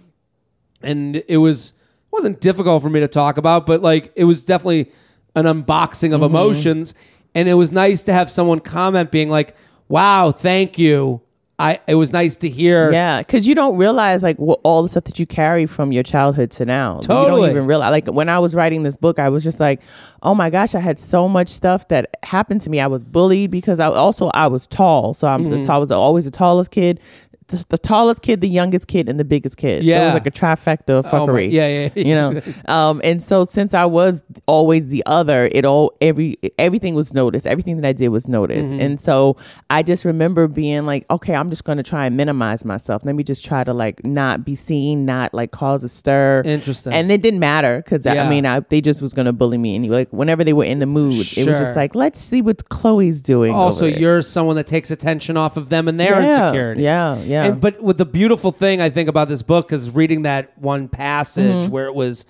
and 0.82 1.22
it 1.28 1.38
was 1.38 1.72
wasn't 2.10 2.40
difficult 2.40 2.82
for 2.82 2.90
me 2.90 3.00
to 3.00 3.08
talk 3.08 3.36
about, 3.38 3.66
but 3.66 3.80
like 3.82 4.12
it 4.16 4.24
was 4.24 4.44
definitely 4.44 4.90
an 5.34 5.46
unboxing 5.46 6.14
of 6.14 6.20
Mm-hmm. 6.20 6.24
emotions, 6.36 6.94
and 7.34 7.48
it 7.48 7.54
was 7.54 7.72
nice 7.72 8.02
to 8.04 8.12
have 8.12 8.30
someone 8.30 8.60
comment 8.60 9.10
being 9.10 9.28
like, 9.30 9.56
"Wow, 9.88 10.30
thank 10.32 10.78
you." 10.78 11.20
I 11.64 11.80
it 11.86 11.94
was 11.94 12.12
nice 12.12 12.36
to 12.36 12.48
hear. 12.48 12.92
Yeah, 12.92 13.20
because 13.20 13.46
you 13.46 13.54
don't 13.54 13.76
realize 13.76 14.22
like 14.22 14.36
what, 14.38 14.60
all 14.64 14.82
the 14.82 14.88
stuff 14.88 15.04
that 15.04 15.18
you 15.18 15.26
carry 15.26 15.66
from 15.66 15.92
your 15.92 16.02
childhood 16.02 16.50
to 16.52 16.64
now. 16.66 16.96
You 16.96 17.02
Totally. 17.08 17.40
don't 17.42 17.50
even 17.50 17.66
realize. 17.66 17.90
Like 17.90 18.06
when 18.08 18.28
I 18.28 18.38
was 18.38 18.54
writing 18.54 18.82
this 18.82 18.96
book, 18.96 19.18
I 19.18 19.28
was 19.28 19.42
just 19.42 19.60
like, 19.60 19.80
oh 20.22 20.34
my 20.34 20.50
gosh, 20.50 20.74
I 20.74 20.80
had 20.80 20.98
so 20.98 21.28
much 21.28 21.48
stuff 21.48 21.88
that 21.88 22.10
happened 22.22 22.60
to 22.62 22.70
me. 22.70 22.80
I 22.80 22.86
was 22.86 23.02
bullied 23.04 23.50
because 23.50 23.80
I 23.80 23.86
also 23.86 24.28
I 24.34 24.46
was 24.48 24.66
tall, 24.66 25.14
so 25.14 25.26
I'm 25.28 25.44
Mm-hmm. 25.44 25.60
the 25.60 25.66
tall. 25.66 25.76
I 25.76 25.78
was 25.78 25.90
always 25.90 26.24
the 26.24 26.30
tallest 26.30 26.70
kid. 26.70 27.00
The, 27.48 27.62
the 27.68 27.76
tallest 27.78 28.22
kid, 28.22 28.40
the 28.40 28.48
youngest 28.48 28.86
kid, 28.88 29.06
and 29.08 29.20
the 29.20 29.24
biggest 29.24 29.58
kid. 29.58 29.82
so 29.82 29.88
it 29.88 29.98
was 30.06 30.14
like 30.14 30.26
a 30.26 30.30
trifecta 30.30 30.90
of 30.98 31.06
Oh 31.06 31.10
fuckery. 31.26 31.52
yeah, 31.52 31.66
yeah, 31.68 31.90
yeah. 31.94 32.02
You 32.06 32.14
know, 32.14 32.42
um, 32.74 33.02
and 33.04 33.22
so 33.22 33.44
since 33.44 33.74
I 33.74 33.84
was 33.84 34.22
always 34.46 34.88
the 34.88 35.02
other, 35.04 35.50
it 35.52 35.66
all 35.66 35.92
every 36.00 36.38
everything 36.58 36.94
was 36.94 37.12
noticed. 37.12 37.46
Everything 37.46 37.76
that 37.80 37.86
I 37.86 37.92
did 37.92 38.08
was 38.08 38.26
noticed, 38.28 38.70
Mm-hmm. 38.70 38.80
and 38.80 38.98
so 39.00 39.36
I 39.68 39.82
just 39.82 40.06
remember 40.06 40.48
being 40.48 40.86
like, 40.86 41.04
okay, 41.10 41.34
I'm 41.34 41.50
just 41.50 41.64
going 41.64 41.76
to 41.76 41.82
try 41.84 42.06
and 42.06 42.16
minimize 42.16 42.64
myself. 42.64 43.04
Let 43.04 43.14
me 43.14 43.22
just 43.22 43.44
try 43.44 43.62
to 43.62 43.74
like 43.74 44.02
not 44.04 44.44
be 44.44 44.54
seen, 44.54 45.04
not 45.04 45.34
like 45.34 45.50
cause 45.50 45.84
a 45.84 45.88
stir. 45.90 46.42
Interesting. 46.46 46.94
And 46.94 47.12
it 47.12 47.20
didn't 47.20 47.40
matter 47.40 47.82
because 47.84 48.06
Yeah. 48.06 48.24
I 48.24 48.30
mean, 48.30 48.46
I, 48.46 48.60
they 48.60 48.80
just 48.80 49.02
was 49.02 49.12
going 49.12 49.26
to 49.26 49.34
bully 49.34 49.58
me 49.58 49.74
anyway. 49.74 49.96
Like 49.96 50.12
whenever 50.14 50.44
they 50.44 50.54
were 50.54 50.64
in 50.64 50.78
the 50.78 50.86
mood, 50.86 51.12
it 51.36 51.46
was 51.46 51.58
just 51.58 51.76
like, 51.76 51.94
let's 51.94 52.18
see 52.18 52.40
what 52.40 52.68
Chloe's 52.70 53.20
doing. 53.20 53.52
also 53.54 53.86
over 53.86 53.98
you're 53.98 54.22
someone 54.22 54.56
that 54.56 54.66
takes 54.66 54.90
attention 54.90 55.36
off 55.36 55.58
of 55.58 55.68
them 55.68 55.88
and 55.88 56.00
their 56.00 56.20
Yeah, 56.22 56.28
insecurities. 56.46 56.82
yeah, 56.84 57.18
yeah. 57.22 57.33
And, 57.42 57.60
but 57.60 57.82
with 57.82 57.98
the 57.98 58.04
beautiful 58.06 58.52
thing 58.52 58.80
I 58.80 58.90
think 58.90 59.08
about 59.08 59.28
this 59.28 59.42
book 59.42 59.72
is 59.72 59.90
reading 59.90 60.22
that 60.22 60.56
one 60.58 60.88
passage 60.88 61.64
Mm-hmm. 61.64 61.72
where 61.72 61.86
it 61.86 61.94
was, 61.94 62.24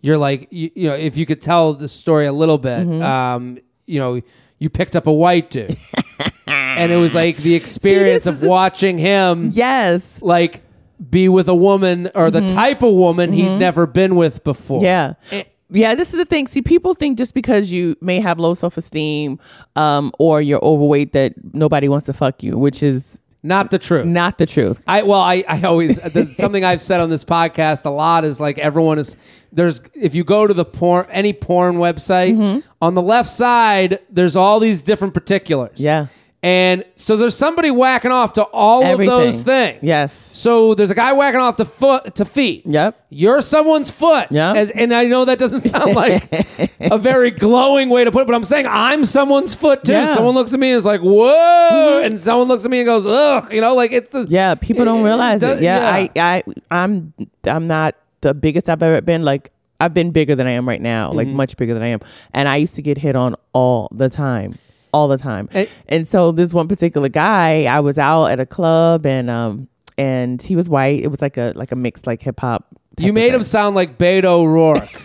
you're 0.00 0.18
like, 0.18 0.48
you, 0.50 0.70
you 0.74 0.88
know, 0.88 0.94
if 0.94 1.16
you 1.16 1.24
could 1.26 1.40
tell 1.40 1.74
the 1.74 1.88
story 1.88 2.26
a 2.26 2.32
little 2.32 2.58
bit, 2.58 2.86
Mm-hmm. 2.86 3.02
um, 3.02 3.58
you 3.86 3.98
know, 3.98 4.20
you 4.58 4.68
picked 4.68 4.96
up 4.96 5.06
a 5.06 5.12
white 5.12 5.50
dude, 5.50 5.76
and 6.46 6.90
it 6.92 6.96
was 6.96 7.14
like 7.14 7.36
the 7.38 7.54
experience 7.54 8.24
this 8.24 8.34
of 8.34 8.42
watching 8.42 8.98
him, 8.98 9.50
yes. 9.52 10.20
like 10.20 10.62
be 11.10 11.28
with 11.28 11.48
a 11.48 11.54
woman 11.54 12.10
or 12.14 12.30
the 12.30 12.46
type 12.48 12.82
of 12.82 12.92
woman 12.92 13.32
he'd 13.32 13.56
never 13.58 13.86
been 13.86 14.16
with 14.16 14.42
before. 14.44 14.80
Mm-hmm. 14.82 15.36
Yeah. 15.36 15.42
Yeah, 15.70 15.94
this 15.94 16.14
is 16.14 16.18
the 16.18 16.24
thing. 16.24 16.46
See, 16.46 16.62
people 16.62 16.94
think 16.94 17.18
just 17.18 17.34
because 17.34 17.70
you 17.70 17.94
may 18.00 18.20
have 18.20 18.40
low 18.40 18.54
self 18.54 18.78
esteem 18.78 19.38
um, 19.76 20.12
or 20.18 20.40
you're 20.40 20.64
overweight 20.64 21.12
that 21.12 21.34
nobody 21.54 21.88
wants 21.90 22.06
to 22.06 22.14
fuck 22.14 22.42
you, 22.42 22.56
which 22.56 22.82
is 22.82 23.20
Not 23.42 23.70
the 23.70 23.78
truth. 23.78 24.04
not 24.06 24.36
the 24.38 24.46
truth. 24.46 24.82
I 24.88 25.02
well, 25.04 25.20
I 25.20 25.44
I 25.48 25.62
always 25.62 25.98
the, 25.98 26.26
something 26.36 26.64
I've 26.64 26.82
said 26.82 27.00
on 27.00 27.08
this 27.10 27.24
podcast 27.24 27.84
a 27.86 27.90
lot 27.90 28.24
is 28.24 28.40
like 28.40 28.58
everyone 28.58 28.98
is 28.98 29.16
there's 29.52 29.80
if 29.94 30.14
you 30.14 30.24
go 30.24 30.46
to 30.46 30.52
the 30.54 30.64
porn 30.64 31.06
any 31.10 31.32
porn 31.32 31.76
website 31.76 32.34
Mm-hmm. 32.34 32.60
on 32.82 32.94
the 32.94 33.02
left 33.02 33.28
side 33.30 34.00
there's 34.10 34.34
all 34.36 34.58
these 34.60 34.82
different 34.82 35.14
particulars. 35.14 35.78
Yeah. 35.80 36.06
And 36.40 36.84
so 36.94 37.16
there's 37.16 37.36
somebody 37.36 37.72
whacking 37.72 38.12
off 38.12 38.34
to 38.34 38.44
all 38.44 38.84
Everything. 38.84 39.12
of 39.12 39.20
those 39.22 39.42
things. 39.42 39.80
Yes. 39.82 40.14
So 40.38 40.74
there's 40.74 40.90
a 40.90 40.94
guy 40.94 41.12
whacking 41.12 41.40
off 41.40 41.56
to 41.56 41.64
foot 41.64 42.14
to 42.14 42.24
feet. 42.24 42.62
Yep. 42.64 43.06
You're 43.10 43.40
someone's 43.40 43.90
foot. 43.90 44.28
Yep. 44.30 44.54
As, 44.56 44.70
and 44.70 44.94
I 44.94 45.04
know 45.06 45.24
that 45.24 45.40
doesn't 45.40 45.60
sound 45.72 45.96
like 45.96 46.32
a 46.80 46.96
very 46.96 47.32
glowing 47.32 47.88
way 47.88 48.04
to 48.04 48.12
put 48.12 48.22
it, 48.22 48.26
but 48.28 48.36
I'm 48.36 48.44
saying 48.44 48.66
I'm 48.68 49.04
someone's 49.04 49.52
foot 49.56 49.82
too. 49.84 49.92
Yeah. 49.92 50.04
Mm-hmm. 50.06 50.14
Someone 50.14 50.34
looks 50.36 50.54
at 50.54 50.60
me 50.60 50.68
and 50.70 50.76
is 50.78 50.86
like, 50.86 51.00
whoa. 51.00 52.02
And 52.04 52.20
someone 52.20 52.46
looks 52.46 52.64
at 52.64 52.70
me 52.70 52.78
and 52.80 52.86
goes, 52.86 53.04
ugh. 53.04 53.52
You 53.52 53.60
know, 53.60 53.74
like 53.74 53.90
it's 53.90 54.10
the. 54.10 54.26
Yeah, 54.28 54.54
people 54.54 54.84
don't 54.84 55.02
realize 55.02 55.40
does- 55.40 55.58
it. 55.58 55.64
Yeah, 55.64 56.08
yeah. 56.14 56.24
I, 56.24 56.36
I, 56.36 56.42
I'm, 56.70 57.12
I'm 57.44 57.66
not 57.66 57.96
the 58.20 58.32
biggest 58.32 58.68
I've 58.68 58.82
ever 58.82 59.00
been. 59.02 59.22
Like, 59.24 59.50
I've 59.80 59.92
been 59.94 60.12
bigger 60.12 60.36
than 60.36 60.46
I 60.46 60.52
am 60.52 60.68
right 60.68 60.80
now, 60.82 61.08
Mm-hmm. 61.08 61.16
like 61.16 61.28
much 61.28 61.56
bigger 61.56 61.74
than 61.74 61.82
I 61.82 61.88
am. 61.88 62.00
And 62.32 62.48
I 62.48 62.56
used 62.56 62.76
to 62.76 62.82
get 62.82 62.98
hit 62.98 63.16
on 63.16 63.34
all 63.52 63.88
the 63.92 64.08
time, 64.08 64.58
all 64.92 65.08
the 65.08 65.18
time. 65.18 65.48
And- 65.52 65.68
And, 65.88 66.06
so 66.08 66.32
this 66.32 66.52
one 66.54 66.68
particular 66.68 67.08
guy, 67.08 67.64
I 67.64 67.80
was 67.80 67.98
out 67.98 68.26
at 68.26 68.40
a 68.40 68.46
club 68.46 69.06
and 69.06 69.28
um 69.30 69.68
and 69.96 70.40
he 70.40 70.54
was 70.54 70.68
white. 70.68 71.00
It 71.02 71.08
was 71.08 71.20
like 71.20 71.36
a 71.36 71.52
like 71.56 71.72
a 71.72 71.76
mixed 71.76 72.06
like 72.06 72.22
hip 72.22 72.40
hop. 72.40 72.66
You 72.98 73.12
made 73.12 73.32
him 73.34 73.42
sound 73.42 73.74
like 73.76 73.98
Beto 73.98 74.24
O'Rourke. 74.24 74.88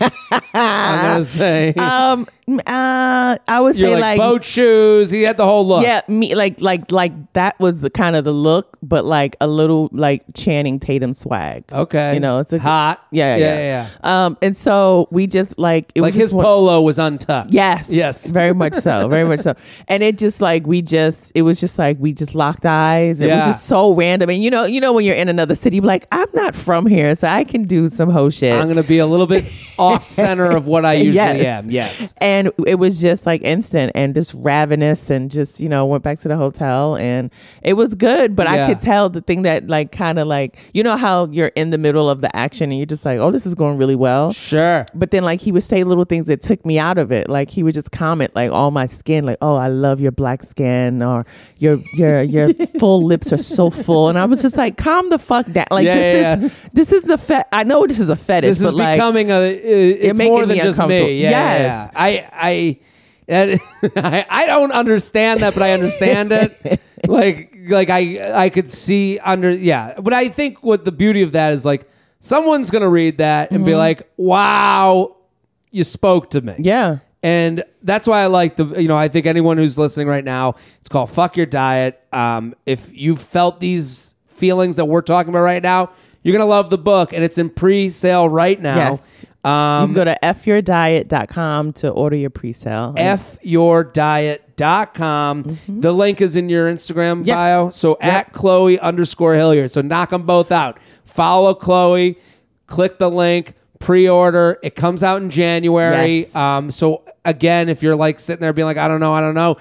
I'm 0.52 1.02
gonna 1.02 1.24
say 1.24 1.74
Um, 1.74 2.26
uh, 2.48 3.36
I 3.48 3.60
would 3.60 3.76
you're 3.76 3.88
say 3.88 3.94
like, 3.94 4.00
like, 4.00 4.18
boat 4.18 4.44
shoes. 4.44 5.10
He 5.10 5.22
had 5.22 5.36
the 5.36 5.44
whole 5.46 5.66
look. 5.66 5.82
yeah, 5.82 6.02
me 6.08 6.34
like 6.34 6.60
like 6.60 6.90
like 6.92 7.12
that 7.32 7.58
was 7.58 7.80
the 7.80 7.88
kind 7.90 8.16
of 8.16 8.24
the 8.24 8.32
look, 8.32 8.76
but 8.82 9.04
like 9.04 9.36
a 9.40 9.46
little 9.46 9.88
like 9.92 10.22
Channing 10.34 10.78
Tatum 10.78 11.14
swag. 11.14 11.64
Okay. 11.72 12.14
you 12.14 12.20
know, 12.20 12.38
it's 12.40 12.52
a 12.52 12.58
hot. 12.58 13.04
Yeah, 13.10 13.36
yeah, 13.36 13.46
yeah, 13.56 13.88
yeah. 14.02 14.24
Um, 14.26 14.36
and 14.42 14.56
so 14.56 15.08
we 15.10 15.26
just 15.26 15.58
like 15.58 15.90
it 15.94 16.02
Like 16.02 16.12
was 16.14 16.20
his 16.22 16.34
one- 16.34 16.44
polo 16.44 16.82
was 16.82 16.98
untucked. 16.98 17.52
Yes. 17.52 17.90
Yes. 17.90 18.30
Very 18.30 18.52
much 18.52 18.74
so. 18.74 19.08
Very 19.14 19.24
much 19.26 19.40
so. 19.40 19.54
And 19.88 20.02
it 20.02 20.18
just 20.18 20.40
like 20.40 20.66
we 20.66 20.82
just 20.82 21.32
it 21.34 21.42
was 21.42 21.58
just 21.60 21.78
like 21.78 21.96
we 21.98 22.12
just 22.12 22.34
locked 22.34 22.66
eyes. 22.66 23.20
And 23.20 23.26
it 23.26 23.28
Yeah. 23.34 23.46
was 23.46 23.56
just 23.56 23.66
so 23.66 23.94
random. 23.94 24.28
And 24.30 24.42
you 24.42 24.50
know, 24.50 24.64
you 24.64 24.80
know 24.80 24.92
when 24.92 25.04
you're 25.06 25.14
in 25.16 25.28
another 25.28 25.54
city, 25.54 25.76
you're 25.76 25.84
like, 25.86 26.06
I'm 26.12 26.28
not 26.34 26.54
from 26.54 26.86
here, 26.86 27.14
so 27.14 27.26
I 27.28 27.44
can 27.44 27.64
do 27.64 27.83
some 27.92 28.10
hoe 28.10 28.30
shit. 28.30 28.52
I'm 28.58 28.68
gonna 28.68 28.82
be 28.82 28.98
a 28.98 29.06
little 29.06 29.26
bit 29.26 29.44
off 29.78 30.04
center 30.06 30.44
of 30.56 30.66
what 30.66 30.84
I 30.84 30.94
usually 30.94 31.14
Yes. 31.16 31.64
am. 31.64 31.70
Yes. 31.70 32.14
and 32.18 32.50
it 32.66 32.76
was 32.76 33.00
just 33.00 33.26
like 33.26 33.42
instant 33.42 33.92
and 33.94 34.14
just 34.14 34.34
ravenous 34.38 35.10
and 35.10 35.30
just 35.30 35.58
you 35.60 35.68
know 35.68 35.84
went 35.84 36.02
back 36.04 36.18
to 36.20 36.28
the 36.28 36.36
hotel 36.36 36.96
and 36.96 37.30
it 37.62 37.72
was 37.74 37.94
good 37.94 38.36
but 38.36 38.46
Yeah. 38.46 38.64
i 38.64 38.66
could 38.68 38.80
tell 38.80 39.08
the 39.10 39.20
thing 39.20 39.42
that 39.42 39.66
like 39.68 39.90
kind 39.90 40.18
of 40.20 40.26
like 40.28 40.56
you 40.74 40.82
know 40.84 40.96
how 40.96 41.26
you're 41.26 41.48
in 41.56 41.70
the 41.70 41.78
middle 41.78 42.08
of 42.08 42.20
the 42.20 42.34
action 42.36 42.70
and 42.70 42.78
you're 42.78 42.86
just 42.86 43.04
like 43.04 43.18
oh 43.18 43.30
this 43.32 43.46
is 43.46 43.54
going 43.56 43.76
really 43.78 43.96
well 43.96 44.32
Sure. 44.32 44.86
but 44.94 45.10
then 45.10 45.24
like 45.24 45.40
he 45.40 45.50
would 45.50 45.64
say 45.64 45.82
little 45.82 46.04
things 46.04 46.26
that 46.26 46.40
took 46.40 46.64
me 46.64 46.78
out 46.78 46.98
of 46.98 47.10
it 47.10 47.28
like 47.28 47.50
he 47.50 47.62
would 47.64 47.74
just 47.74 47.90
comment 47.90 48.30
like 48.36 48.52
on 48.52 48.72
my 48.72 48.86
skin 48.86 49.24
like 49.26 49.38
oh 49.42 49.56
i 49.56 49.66
love 49.68 50.00
your 50.00 50.12
black 50.12 50.42
skin 50.44 51.02
or 51.02 51.26
your 51.58 51.80
your 51.94 52.22
your 52.22 52.54
full 52.78 53.02
lips 53.02 53.32
are 53.32 53.38
so 53.38 53.70
full 53.70 54.08
and 54.08 54.18
i 54.18 54.24
was 54.24 54.40
just 54.40 54.56
like 54.56 54.76
calm 54.76 55.10
the 55.10 55.18
fuck 55.18 55.50
down 55.50 55.66
like 55.72 55.84
Yeah, 55.86 55.94
this 55.96 56.14
yeah, 56.14 56.46
is 56.46 56.52
this 56.72 56.92
is 56.92 57.02
the 57.02 57.18
fe- 57.18 57.42
i 57.52 57.64
know 57.64 57.73
this 57.82 57.98
is 58.00 58.08
a 58.08 58.16
fetish 58.16 58.48
This 58.50 58.60
is 58.60 58.64
but 58.66 58.74
like 58.74 58.96
becoming 58.96 59.30
a. 59.30 59.40
It's 59.42 60.18
more 60.18 60.46
than 60.46 60.56
just 60.56 60.78
me. 60.86 61.20
Yeah, 61.20 61.30
Yes. 61.30 61.60
yeah, 61.60 61.84
yeah. 61.84 61.90
I 61.94 62.28
I. 62.32 62.78
I 63.96 64.26
I 64.28 64.46
don't 64.46 64.72
understand 64.72 65.40
that, 65.40 65.54
but 65.54 65.62
I 65.62 65.72
understand 65.72 66.30
it. 66.32 66.80
like 67.08 67.56
like 67.68 67.88
I 67.90 68.44
I 68.44 68.48
could 68.50 68.68
see 68.68 69.18
under 69.18 69.50
yeah, 69.50 69.98
but 70.00 70.12
I 70.12 70.28
think 70.28 70.62
what 70.62 70.84
the 70.84 70.92
beauty 70.92 71.22
of 71.22 71.32
that 71.32 71.54
is 71.54 71.64
like 71.64 71.88
someone's 72.20 72.70
gonna 72.70 72.88
read 72.88 73.18
that 73.18 73.50
and 73.50 73.60
Mm-hmm. 73.60 73.66
be 73.66 73.74
like, 73.76 74.08
wow, 74.16 75.16
you 75.70 75.84
spoke 75.84 76.30
to 76.30 76.40
me. 76.42 76.54
yeah 76.58 76.98
And 77.22 77.64
that's 77.82 78.06
why 78.06 78.20
I 78.22 78.26
like 78.26 78.56
the, 78.56 78.66
you 78.80 78.88
know, 78.88 78.96
I 78.96 79.08
think 79.08 79.24
anyone 79.26 79.56
who's 79.56 79.78
listening 79.78 80.06
right 80.08 80.24
now, 80.24 80.56
it's 80.80 80.88
called 80.90 81.08
Fuck 81.10 81.36
Your 81.38 81.46
Diet. 81.46 82.00
Um, 82.12 82.54
if 82.66 82.90
you've 82.92 83.20
felt 83.20 83.60
these 83.60 84.14
feelings 84.28 84.76
that 84.76 84.84
we're 84.84 85.00
talking 85.02 85.30
about 85.30 85.40
right 85.42 85.62
now, 85.62 85.90
you're 86.24 86.32
going 86.32 86.44
to 86.44 86.50
love 86.50 86.70
the 86.70 86.78
book 86.78 87.12
and 87.12 87.22
it's 87.22 87.38
in 87.38 87.50
pre 87.50 87.88
sale 87.90 88.28
right 88.28 88.60
now. 88.60 88.76
Yes. 88.76 89.24
you 89.44 89.50
Um, 89.50 89.88
can 89.88 89.94
go 89.94 90.04
to 90.06 90.18
fyourdiet.com 90.22 91.74
to 91.74 91.90
order 91.90 92.16
your 92.16 92.30
pre-sale. 92.30 92.94
fyourdiet.com. 92.96 95.58
The 95.68 95.92
link 95.92 96.20
is 96.20 96.36
in 96.36 96.48
your 96.48 96.70
Instagram 96.72 97.18
Mm-hmm. 97.20 97.28
Yes. 97.28 97.34
bio. 97.36 97.70
So 97.70 97.96
at 98.00 98.32
Chloe 98.32 98.78
underscore 98.78 99.34
Hilliard. 99.34 99.72
So 99.72 99.80
knock 99.82 100.10
them 100.10 100.22
both 100.22 100.52
out. 100.52 100.78
Follow 101.04 101.54
Chloe, 101.54 102.18
click 102.66 102.98
the 102.98 103.10
link, 103.10 103.54
pre 103.78 104.08
order. 104.08 104.58
It 104.62 104.74
comes 104.74 105.02
out 105.02 105.22
in 105.22 105.30
January. 105.30 106.20
Yes. 106.20 106.34
Um, 106.34 106.70
so 106.70 107.02
again, 107.24 107.68
if 107.68 107.82
you're 107.82 107.96
like 107.96 108.18
sitting 108.18 108.40
there 108.40 108.52
being 108.52 108.66
like, 108.66 108.78
I 108.78 108.88
don't 108.88 109.00
know, 109.00 109.12
I 109.12 109.20
don't 109.20 109.34
know, 109.34 109.56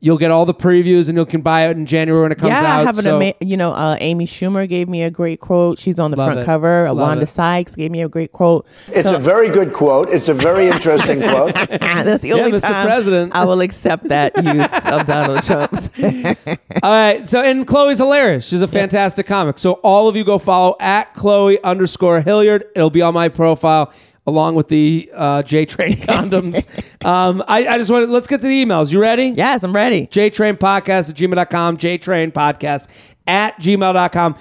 you'll 0.00 0.18
get 0.18 0.30
all 0.30 0.44
the 0.44 0.54
previews 0.54 1.08
and 1.08 1.16
you 1.16 1.24
can 1.24 1.40
buy 1.40 1.68
it 1.68 1.76
in 1.76 1.86
January 1.86 2.22
when 2.22 2.30
it 2.32 2.38
comes 2.38 2.50
yeah, 2.50 2.60
out. 2.60 2.80
I 2.80 2.84
have 2.84 2.98
an 2.98 3.04
So- 3.04 3.16
ama- 3.20 3.32
you 3.40 3.56
know, 3.56 3.72
uh, 3.72 3.96
Amy 3.98 4.26
Schumer 4.26 4.68
gave 4.68 4.88
me 4.88 5.02
a 5.02 5.10
great 5.10 5.40
quote. 5.40 5.78
She's 5.78 5.98
on 5.98 6.10
the 6.10 6.16
Love 6.18 6.28
front 6.28 6.40
it. 6.40 6.44
cover. 6.44 6.84
Love 6.88 6.96
Wanda 6.98 7.22
it. 7.24 7.28
Sykes 7.28 7.74
gave 7.74 7.90
me 7.90 8.02
a 8.02 8.08
great 8.08 8.30
quote. 8.32 8.66
It's 8.88 9.08
So- 9.10 9.16
a 9.16 9.18
very 9.18 9.48
good 9.48 9.72
quote. 9.72 10.08
It's 10.10 10.28
a 10.28 10.34
very 10.34 10.66
interesting 10.68 11.20
quote. 11.28 11.54
That's 11.54 12.22
the 12.22 12.28
Yeah, 12.28 12.34
only 12.34 12.52
Mr. 12.58 12.62
time 12.62 12.86
President. 12.86 13.32
I 13.34 13.44
will 13.46 13.60
accept 13.62 14.08
that 14.08 14.36
use 14.44 14.72
of 14.84 15.06
Donald 15.06 15.42
Trump's. 15.44 15.88
All 16.82 16.90
right. 16.90 17.26
So, 17.28 17.40
and 17.42 17.66
Chloe's 17.66 17.98
hilarious. 17.98 18.46
She's 18.46 18.62
a 18.62 18.68
fantastic 18.68 19.26
comic. 19.26 19.58
So, 19.58 19.72
all 19.82 20.08
of 20.08 20.16
you 20.16 20.24
go 20.24 20.38
follow 20.38 20.76
at 20.78 21.14
Chloe 21.14 21.62
underscore 21.64 22.20
Hilliard. 22.20 22.64
It'll 22.76 22.90
be 22.90 23.02
on 23.02 23.14
my 23.14 23.28
profile 23.28 23.92
along 24.26 24.54
with 24.54 24.68
the 24.68 25.10
uh, 25.14 25.42
J 25.42 25.64
Train 25.66 25.92
condoms. 25.96 26.66
um, 27.04 27.42
I, 27.46 27.66
I 27.66 27.78
just 27.78 27.90
want 27.90 28.06
to, 28.06 28.12
let's 28.12 28.26
get 28.26 28.40
to 28.40 28.46
the 28.46 28.64
emails. 28.64 28.92
You 28.92 29.00
ready? 29.00 29.26
yes, 29.28 29.62
I'm 29.64 29.72
ready. 29.74 30.06
J 30.08 30.30
Train 30.30 30.56
podcast 30.56 31.10
at 31.10 31.16
gmail.com, 31.16 31.76
J 31.76 31.98
Train 31.98 32.32
podcast 32.32 32.88
at 33.26 33.58
gmail.com. 33.60 34.36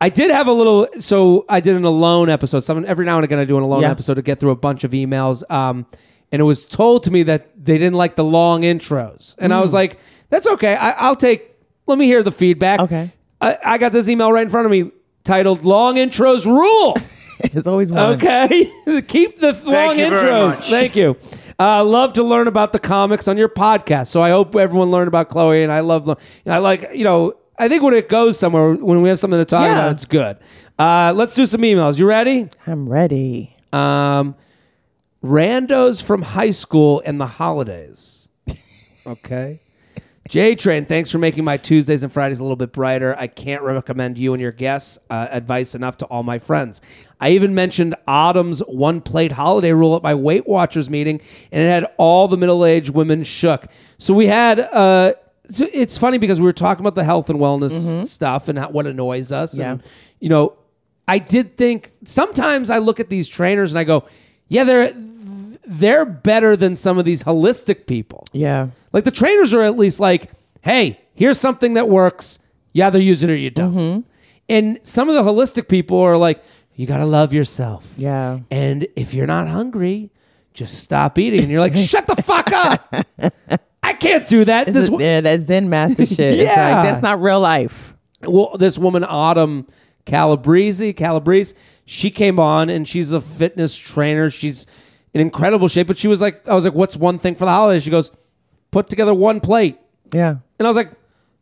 I 0.00 0.08
did 0.10 0.30
have 0.30 0.46
a 0.46 0.52
little, 0.52 0.88
so 0.98 1.46
I 1.48 1.60
did 1.60 1.74
an 1.74 1.84
alone 1.84 2.28
episode. 2.28 2.60
Some, 2.64 2.84
every 2.86 3.06
now 3.06 3.16
and 3.16 3.24
again, 3.24 3.38
I 3.38 3.44
do 3.46 3.56
an 3.56 3.62
alone 3.62 3.82
Yeah. 3.82 3.90
episode 3.90 4.14
to 4.14 4.22
get 4.22 4.38
through 4.40 4.50
a 4.50 4.56
bunch 4.56 4.84
of 4.84 4.90
emails. 4.90 5.42
Um, 5.50 5.86
and 6.32 6.40
it 6.40 6.44
was 6.44 6.66
told 6.66 7.04
to 7.04 7.10
me 7.10 7.22
that 7.22 7.48
they 7.64 7.78
didn't 7.78 7.94
like 7.94 8.14
the 8.16 8.24
long 8.24 8.62
intros. 8.62 9.34
And 9.38 9.54
I 9.54 9.60
was 9.60 9.72
like, 9.72 9.98
that's 10.28 10.46
okay. 10.46 10.76
I, 10.76 10.90
I'll 10.90 11.16
take, 11.16 11.50
let 11.86 11.96
me 11.98 12.04
hear 12.04 12.22
the 12.22 12.32
feedback. 12.32 12.80
Okay. 12.80 13.10
I, 13.40 13.58
I 13.64 13.78
got 13.78 13.92
this 13.92 14.08
email 14.08 14.30
right 14.32 14.42
in 14.42 14.50
front 14.50 14.66
of 14.66 14.70
me 14.72 14.90
titled 15.24 15.64
Long 15.64 15.96
Intros 15.96 16.44
Rule. 16.46 16.96
There's 17.52 17.66
always 17.66 17.92
one. 17.92 18.14
Okay. 18.14 18.70
Keep 19.08 19.40
the 19.40 19.52
long 19.64 19.96
you 19.98 20.08
very 20.10 20.22
intros. 20.30 20.48
much. 20.48 20.68
Thank 20.70 20.96
you. 20.96 21.16
Uh, 21.58 21.82
love 21.84 22.12
to 22.14 22.22
learn 22.22 22.48
about 22.48 22.72
the 22.72 22.78
comics 22.78 23.28
on 23.28 23.38
your 23.38 23.48
podcast. 23.48 24.08
So 24.08 24.20
I 24.20 24.30
hope 24.30 24.54
everyone 24.56 24.90
learned 24.90 25.08
about 25.08 25.28
Chloe. 25.28 25.62
And 25.62 25.72
I 25.72 25.80
love, 25.80 26.06
lear- 26.06 26.16
and 26.44 26.52
I 26.54 26.58
like, 26.58 26.90
you 26.94 27.04
know, 27.04 27.32
I 27.58 27.68
think 27.68 27.82
when 27.82 27.94
it 27.94 28.08
goes 28.10 28.38
somewhere, 28.38 28.74
when 28.74 29.00
we 29.02 29.08
have 29.08 29.18
something 29.18 29.38
to 29.38 29.44
talk 29.44 29.62
Yeah. 29.64 29.72
about, 29.72 29.92
it's 29.92 30.04
good. 30.04 30.36
Uh, 30.78 31.14
let's 31.16 31.34
do 31.34 31.46
some 31.46 31.62
emails. 31.62 31.98
You 31.98 32.06
ready? 32.06 32.48
I'm 32.66 32.88
ready. 32.88 33.56
Um, 33.72 34.34
randos 35.24 36.02
from 36.02 36.22
high 36.22 36.50
school 36.50 37.02
and 37.04 37.20
the 37.20 37.26
holidays. 37.26 38.28
Okay. 39.06 39.60
J 40.28 40.54
Train, 40.54 40.86
thanks 40.86 41.10
for 41.10 41.18
making 41.18 41.44
my 41.44 41.56
Tuesdays 41.56 42.02
and 42.02 42.12
Fridays 42.12 42.40
a 42.40 42.42
little 42.42 42.56
bit 42.56 42.72
brighter. 42.72 43.16
I 43.18 43.26
can't 43.26 43.62
recommend 43.62 44.18
you 44.18 44.34
and 44.34 44.40
your 44.40 44.52
guests' 44.52 44.98
uh, 45.10 45.28
advice 45.30 45.74
enough 45.74 45.96
to 45.98 46.06
all 46.06 46.22
my 46.22 46.38
friends. 46.38 46.80
I 47.20 47.30
even 47.30 47.54
mentioned 47.54 47.94
Autumn's 48.06 48.60
one 48.60 49.00
plate 49.00 49.32
holiday 49.32 49.72
rule 49.72 49.96
at 49.96 50.02
my 50.02 50.14
Weight 50.14 50.46
Watchers 50.46 50.90
meeting, 50.90 51.20
and 51.52 51.62
it 51.62 51.68
had 51.68 51.86
all 51.96 52.28
the 52.28 52.36
middle 52.36 52.64
aged 52.64 52.90
women 52.90 53.24
shook. 53.24 53.66
So 53.98 54.14
we 54.14 54.26
had. 54.26 54.60
Uh, 54.60 55.14
so 55.48 55.68
it's 55.72 55.96
funny 55.96 56.18
because 56.18 56.40
we 56.40 56.44
were 56.44 56.52
talking 56.52 56.80
about 56.80 56.96
the 56.96 57.04
health 57.04 57.30
and 57.30 57.38
wellness 57.38 58.06
stuff 58.08 58.48
and 58.48 58.58
how, 58.58 58.70
what 58.70 58.86
annoys 58.86 59.30
us. 59.30 59.56
Yeah. 59.56 59.72
And, 59.72 59.82
you 60.18 60.28
know, 60.28 60.56
I 61.06 61.20
did 61.20 61.56
think 61.56 61.92
sometimes 62.04 62.68
I 62.68 62.78
look 62.78 62.98
at 62.98 63.10
these 63.10 63.28
trainers 63.28 63.72
and 63.72 63.78
I 63.78 63.84
go, 63.84 64.08
yeah, 64.48 64.64
they're 64.64 64.92
they're 65.66 66.06
better 66.06 66.56
than 66.56 66.76
some 66.76 66.98
of 66.98 67.04
these 67.04 67.22
holistic 67.24 67.86
people. 67.86 68.26
Yeah. 68.32 68.68
Like 68.92 69.04
the 69.04 69.10
trainers 69.10 69.52
are 69.52 69.62
at 69.62 69.76
least 69.76 70.00
like, 70.00 70.30
hey, 70.62 71.00
here's 71.14 71.38
something 71.40 71.74
that 71.74 71.88
works. 71.88 72.38
You 72.72 72.84
either 72.84 73.00
use 73.00 73.22
it 73.22 73.30
or 73.30 73.36
you 73.36 73.50
don't. 73.50 73.74
Mm-hmm. 73.74 74.00
And 74.48 74.78
some 74.82 75.08
of 75.08 75.14
the 75.14 75.22
holistic 75.22 75.68
people 75.68 75.98
are 75.98 76.16
like, 76.16 76.42
you 76.74 76.86
got 76.86 76.98
to 76.98 77.06
love 77.06 77.32
yourself. 77.32 77.92
Yeah. 77.96 78.40
And 78.50 78.86
if 78.96 79.14
you're 79.14 79.26
not 79.26 79.48
hungry, 79.48 80.10
just 80.54 80.82
stop 80.82 81.18
eating. 81.18 81.40
And 81.40 81.50
you're 81.50 81.60
like, 81.60 81.76
shut 81.76 82.06
the 82.06 82.16
fuck 82.22 82.52
up. 82.52 82.94
I 83.82 83.92
can't 83.94 84.28
do 84.28 84.44
that. 84.44 84.66
This 84.66 84.74
This 84.74 84.84
is, 84.84 84.90
wo- 84.90 84.98
yeah, 85.00 85.20
that 85.22 85.40
Zen 85.40 85.68
master 85.70 86.06
shit. 86.06 86.34
It's 86.34 86.42
Yeah. 86.42 86.76
like, 86.80 86.88
that's 86.88 87.02
not 87.02 87.20
real 87.20 87.40
life. 87.40 87.94
well, 88.22 88.56
this 88.58 88.78
woman 88.78 89.04
Autumn 89.04 89.66
Calabrese, 90.04 90.92
Calabrese, 90.92 91.54
she 91.84 92.10
came 92.10 92.38
on 92.38 92.68
and 92.68 92.86
she's 92.86 93.12
a 93.12 93.20
fitness 93.20 93.76
trainer. 93.76 94.30
She's 94.30 94.66
in 95.16 95.20
incredible 95.22 95.66
shape, 95.66 95.86
but 95.86 95.96
she 95.96 96.08
was 96.08 96.20
like, 96.20 96.46
I 96.46 96.54
was 96.54 96.66
like, 96.66 96.74
what's 96.74 96.94
one 96.94 97.18
thing 97.18 97.36
for 97.36 97.46
the 97.46 97.50
holidays? 97.50 97.82
She 97.82 97.90
goes, 97.90 98.12
put 98.70 98.86
together 98.90 99.14
one 99.14 99.40
plate. 99.40 99.78
Yeah. 100.12 100.36
And 100.58 100.66
I 100.66 100.68
was 100.68 100.76
like, 100.76 100.92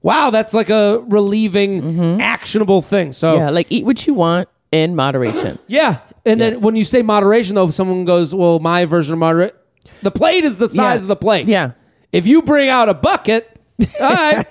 wow, 0.00 0.30
that's 0.30 0.54
like 0.54 0.70
a 0.70 1.00
relieving, 1.08 1.82
mm-hmm. 1.82 2.20
actionable 2.20 2.82
thing. 2.82 3.10
So 3.10 3.34
Yeah. 3.34 3.50
Like 3.50 3.66
eat 3.70 3.84
what 3.84 4.06
you 4.06 4.14
want 4.14 4.48
in 4.70 4.94
moderation. 4.94 5.58
yeah. 5.66 5.98
And 6.24 6.40
then 6.40 6.60
when 6.60 6.76
you 6.76 6.84
say 6.84 7.02
moderation, 7.02 7.56
though, 7.56 7.68
someone 7.70 8.04
goes, 8.04 8.32
well, 8.32 8.60
my 8.60 8.84
version 8.84 9.12
of 9.14 9.18
moderate, 9.18 9.56
the 10.02 10.12
plate 10.12 10.44
is 10.44 10.56
the 10.58 10.68
size 10.68 11.00
Yeah. 11.00 11.02
of 11.02 11.08
the 11.08 11.16
plate. 11.16 11.48
Yeah. 11.48 11.72
If 12.12 12.28
you 12.28 12.42
bring 12.42 12.68
out 12.68 12.88
a 12.88 12.94
bucket, 12.94 13.60
all 14.00 14.08
right, 14.08 14.46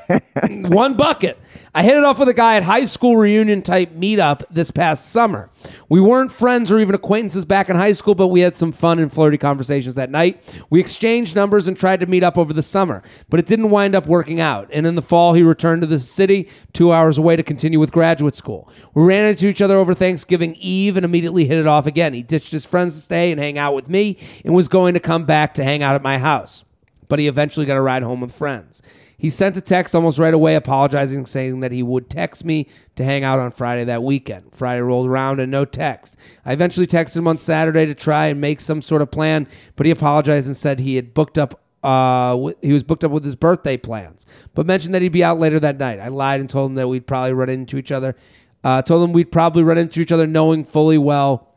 one 0.68 0.96
bucket. 0.96 1.40
I 1.76 1.82
hit 1.82 1.98
it 1.98 2.04
off 2.04 2.20
with 2.20 2.30
a 2.30 2.36
guy 2.36 2.56
at 2.56 2.62
high 2.62 2.86
school 2.86 3.18
reunion 3.18 3.64
type 3.64 3.94
meetup 3.94 4.44
this 4.52 4.70
past 4.70 5.10
summer. 5.10 5.50
We 5.90 6.00
weren't 6.00 6.32
friends 6.32 6.72
or 6.72 6.80
even 6.80 6.94
acquaintances 6.94 7.46
back 7.46 7.68
in 7.68 7.76
high 7.76 7.94
school, 7.94 8.14
but 8.14 8.28
we 8.28 8.42
had 8.42 8.56
some 8.56 8.72
fun 8.72 9.00
and 9.00 9.12
flirty 9.12 9.40
conversations 9.40 9.96
that 9.96 10.12
night. 10.12 10.40
We 10.70 10.80
exchanged 10.80 11.36
numbers 11.36 11.68
and 11.68 11.76
tried 11.76 12.02
to 12.02 12.06
meet 12.06 12.24
up 12.24 12.38
over 12.38 12.54
the 12.54 12.62
summer, 12.62 13.02
but 13.28 13.40
it 13.40 13.48
didn't 13.48 13.72
wind 13.72 13.96
up 13.96 14.06
working 14.06 14.40
out. 14.40 14.70
And 14.72 14.86
in 14.86 14.94
the 14.94 15.02
fall, 15.02 15.34
he 15.34 15.42
returned 15.42 15.82
to 15.82 15.88
the 15.88 15.98
city 15.98 16.48
two 16.74 16.94
hours 16.94 17.18
away 17.18 17.38
to 17.38 17.44
continue 17.44 17.80
with 17.80 17.92
graduate 17.92 18.36
school. 18.36 18.70
We 18.94 19.02
ran 19.02 19.26
into 19.26 19.48
each 19.48 19.62
other 19.64 19.78
over 19.78 19.96
Thanksgiving 19.96 20.56
Eve 20.60 20.96
and 20.96 21.04
immediately 21.04 21.46
hit 21.46 21.58
it 21.58 21.66
off 21.66 21.88
again. 21.88 22.14
He 22.14 22.22
ditched 22.22 22.52
his 22.52 22.66
friends 22.66 22.94
to 22.94 23.02
stay 23.02 23.32
and 23.32 23.40
hang 23.40 23.58
out 23.58 23.74
with 23.74 23.90
me 23.90 24.18
and 24.46 24.54
was 24.54 24.68
going 24.68 24.94
to 24.94 25.00
come 25.00 25.26
back 25.26 25.56
to 25.56 25.64
hang 25.64 25.82
out 25.82 25.96
at 25.96 26.04
my 26.04 26.20
house 26.20 26.66
but 27.10 27.20
he 27.20 27.28
eventually 27.28 27.66
got 27.68 27.78
a 27.78 27.82
ride 27.82 28.02
home 28.02 28.22
with 28.22 28.34
friends. 28.34 28.82
He 29.24 29.30
sent 29.30 29.56
a 29.56 29.62
text 29.62 29.96
almost 29.96 30.20
right 30.20 30.34
away 30.34 30.56
apologizing, 30.56 31.26
saying 31.28 31.62
that 31.62 31.72
he 31.72 31.82
would 31.82 32.10
text 32.10 32.44
me 32.44 32.68
to 32.96 33.06
hang 33.06 33.24
out 33.24 33.40
on 33.40 33.52
Friday 33.52 33.86
that 33.86 34.04
weekend. 34.04 34.54
Friday 34.54 34.82
rolled 34.82 35.08
around 35.08 35.40
and 35.40 35.50
no 35.50 35.64
text. 35.64 36.18
I 36.46 36.52
eventually 36.52 36.86
texted 36.86 37.16
him 37.16 37.30
on 37.30 37.38
Saturday 37.38 37.86
to 37.86 37.96
try 37.96 38.26
and 38.26 38.42
make 38.42 38.60
some 38.60 38.82
sort 38.82 39.02
of 39.02 39.12
plan, 39.12 39.48
but 39.78 39.86
he 39.86 39.94
apologized 39.94 40.48
and 40.48 40.58
said 40.58 40.82
he 40.82 40.98
had 40.98 41.14
booked 41.14 41.38
up. 41.38 41.62
Uh, 41.82 42.52
he 42.62 42.74
was 42.74 42.84
booked 42.84 43.06
up 43.06 43.12
with 43.12 43.24
his 43.24 43.38
birthday 43.38 43.78
plans, 43.78 44.26
but 44.56 44.66
mentioned 44.66 44.94
that 44.94 45.02
he'd 45.02 45.08
be 45.08 45.24
out 45.24 45.40
later 45.40 45.58
that 45.58 45.78
night. 45.78 46.02
I 46.02 46.10
lied 46.10 46.42
and 46.42 46.50
told 46.50 46.72
him 46.72 46.76
that 46.76 46.90
we'd 46.90 47.08
probably 47.08 47.32
run 47.32 47.48
into 47.48 47.78
each 47.78 47.94
other. 47.94 48.18
Uh, 48.62 48.82
told 48.82 49.06
him 49.06 49.14
we'd 49.14 49.32
probably 49.32 49.64
run 49.64 49.78
into 49.78 50.02
each 50.02 50.12
other, 50.12 50.28
knowing 50.28 50.66
fully 50.66 50.98
well 50.98 51.53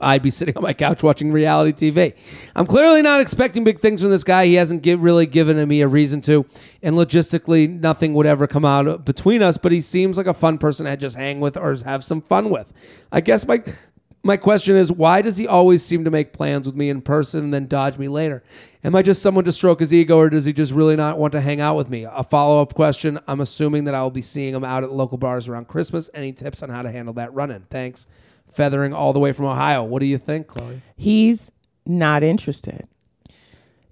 I'd 0.00 0.22
be 0.22 0.30
sitting 0.30 0.56
on 0.56 0.62
my 0.62 0.72
couch 0.72 1.02
watching 1.02 1.32
reality 1.32 1.90
TV. 1.90 2.14
I'm 2.56 2.66
clearly 2.66 3.02
not 3.02 3.20
expecting 3.20 3.64
big 3.64 3.80
things 3.80 4.00
from 4.00 4.10
this 4.10 4.24
guy. 4.24 4.46
He 4.46 4.54
hasn't 4.54 4.84
really 4.86 5.26
given 5.26 5.66
me 5.68 5.82
a 5.82 5.88
reason 5.88 6.20
to, 6.22 6.46
and 6.82 6.96
logistically, 6.96 7.68
nothing 7.68 8.14
would 8.14 8.26
ever 8.26 8.46
come 8.46 8.64
out 8.64 9.04
between 9.04 9.42
us. 9.42 9.58
But 9.58 9.72
he 9.72 9.80
seems 9.80 10.16
like 10.16 10.26
a 10.26 10.34
fun 10.34 10.58
person 10.58 10.86
to 10.86 10.96
just 10.96 11.16
hang 11.16 11.40
with 11.40 11.56
or 11.56 11.76
have 11.84 12.02
some 12.04 12.22
fun 12.22 12.50
with. 12.50 12.72
I 13.12 13.20
guess 13.20 13.46
my 13.46 13.62
my 14.22 14.36
question 14.36 14.76
is, 14.76 14.92
why 14.92 15.22
does 15.22 15.38
he 15.38 15.46
always 15.46 15.82
seem 15.82 16.04
to 16.04 16.10
make 16.10 16.34
plans 16.34 16.66
with 16.66 16.76
me 16.76 16.90
in 16.90 17.00
person 17.00 17.44
and 17.44 17.54
then 17.54 17.66
dodge 17.66 17.96
me 17.96 18.06
later? 18.06 18.42
Am 18.84 18.94
I 18.94 19.00
just 19.00 19.22
someone 19.22 19.44
to 19.44 19.52
stroke 19.52 19.80
his 19.80 19.94
ego, 19.94 20.18
or 20.18 20.28
does 20.28 20.44
he 20.44 20.52
just 20.52 20.72
really 20.72 20.96
not 20.96 21.18
want 21.18 21.32
to 21.32 21.40
hang 21.40 21.60
out 21.60 21.76
with 21.76 21.88
me? 21.88 22.04
A 22.04 22.22
follow 22.22 22.60
up 22.60 22.74
question. 22.74 23.18
I'm 23.26 23.40
assuming 23.40 23.84
that 23.84 23.94
I 23.94 24.02
will 24.02 24.10
be 24.10 24.22
seeing 24.22 24.54
him 24.54 24.64
out 24.64 24.84
at 24.84 24.92
local 24.92 25.16
bars 25.16 25.48
around 25.48 25.68
Christmas. 25.68 26.10
Any 26.12 26.32
tips 26.32 26.62
on 26.62 26.68
how 26.68 26.82
to 26.82 26.90
handle 26.90 27.14
that 27.14 27.32
run 27.32 27.50
in? 27.50 27.62
Thanks 27.70 28.06
feathering 28.52 28.92
all 28.92 29.12
the 29.12 29.18
way 29.20 29.32
from 29.32 29.46
Ohio. 29.46 29.82
What 29.82 30.00
do 30.00 30.06
you 30.06 30.18
think, 30.18 30.46
Chloe? 30.48 30.82
He's 30.96 31.50
not 31.86 32.22
interested. 32.22 32.86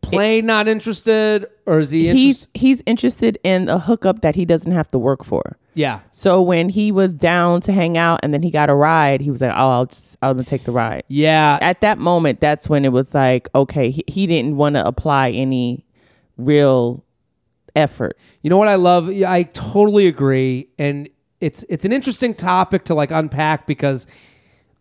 Plain 0.00 0.46
not 0.46 0.68
interested, 0.68 1.46
or 1.66 1.80
is 1.80 1.90
he 1.90 2.04
He's 2.08 2.14
interested? 2.14 2.48
he's 2.54 2.82
interested 2.86 3.38
in 3.42 3.68
a 3.68 3.78
hookup 3.78 4.20
that 4.22 4.36
he 4.36 4.44
doesn't 4.46 4.72
have 4.72 4.88
to 4.88 4.98
work 4.98 5.22
for. 5.24 5.58
Yeah, 5.74 6.00
So 6.10 6.42
when 6.42 6.70
he 6.70 6.90
was 6.90 7.14
down 7.14 7.60
to 7.62 7.72
hang 7.72 7.96
out 7.96 8.20
and 8.24 8.32
then 8.34 8.42
he 8.42 8.50
got 8.50 8.68
a 8.70 8.74
ride, 8.74 9.20
he 9.20 9.30
was 9.30 9.40
like, 9.40 9.52
"Oh, 9.52 9.70
I'll 9.70 9.86
just 9.86 10.16
I'm 10.22 10.34
gonna 10.36 10.44
take 10.44 10.64
the 10.64 10.72
ride." 10.72 11.04
yeah. 11.08 11.58
At 11.60 11.82
that 11.82 11.98
moment, 11.98 12.40
that's 12.40 12.68
when 12.68 12.84
it 12.84 12.90
was 12.90 13.14
like, 13.14 13.48
okay, 13.54 13.90
he, 13.90 14.02
he 14.08 14.26
didn't 14.26 14.56
want 14.56 14.74
to 14.76 14.84
apply 14.86 15.30
any 15.30 15.84
real 16.36 17.04
effort. 17.76 18.16
You 18.42 18.50
know 18.50 18.56
what 18.56 18.66
I 18.68 18.74
love? 18.76 19.08
I 19.08 19.44
totally 19.52 20.06
agree, 20.08 20.68
and 20.78 21.08
it's 21.40 21.64
it's 21.68 21.84
an 21.84 21.92
interesting 21.92 22.34
topic 22.34 22.84
to 22.86 22.94
like 22.94 23.10
unpack 23.12 23.66
because 23.66 24.06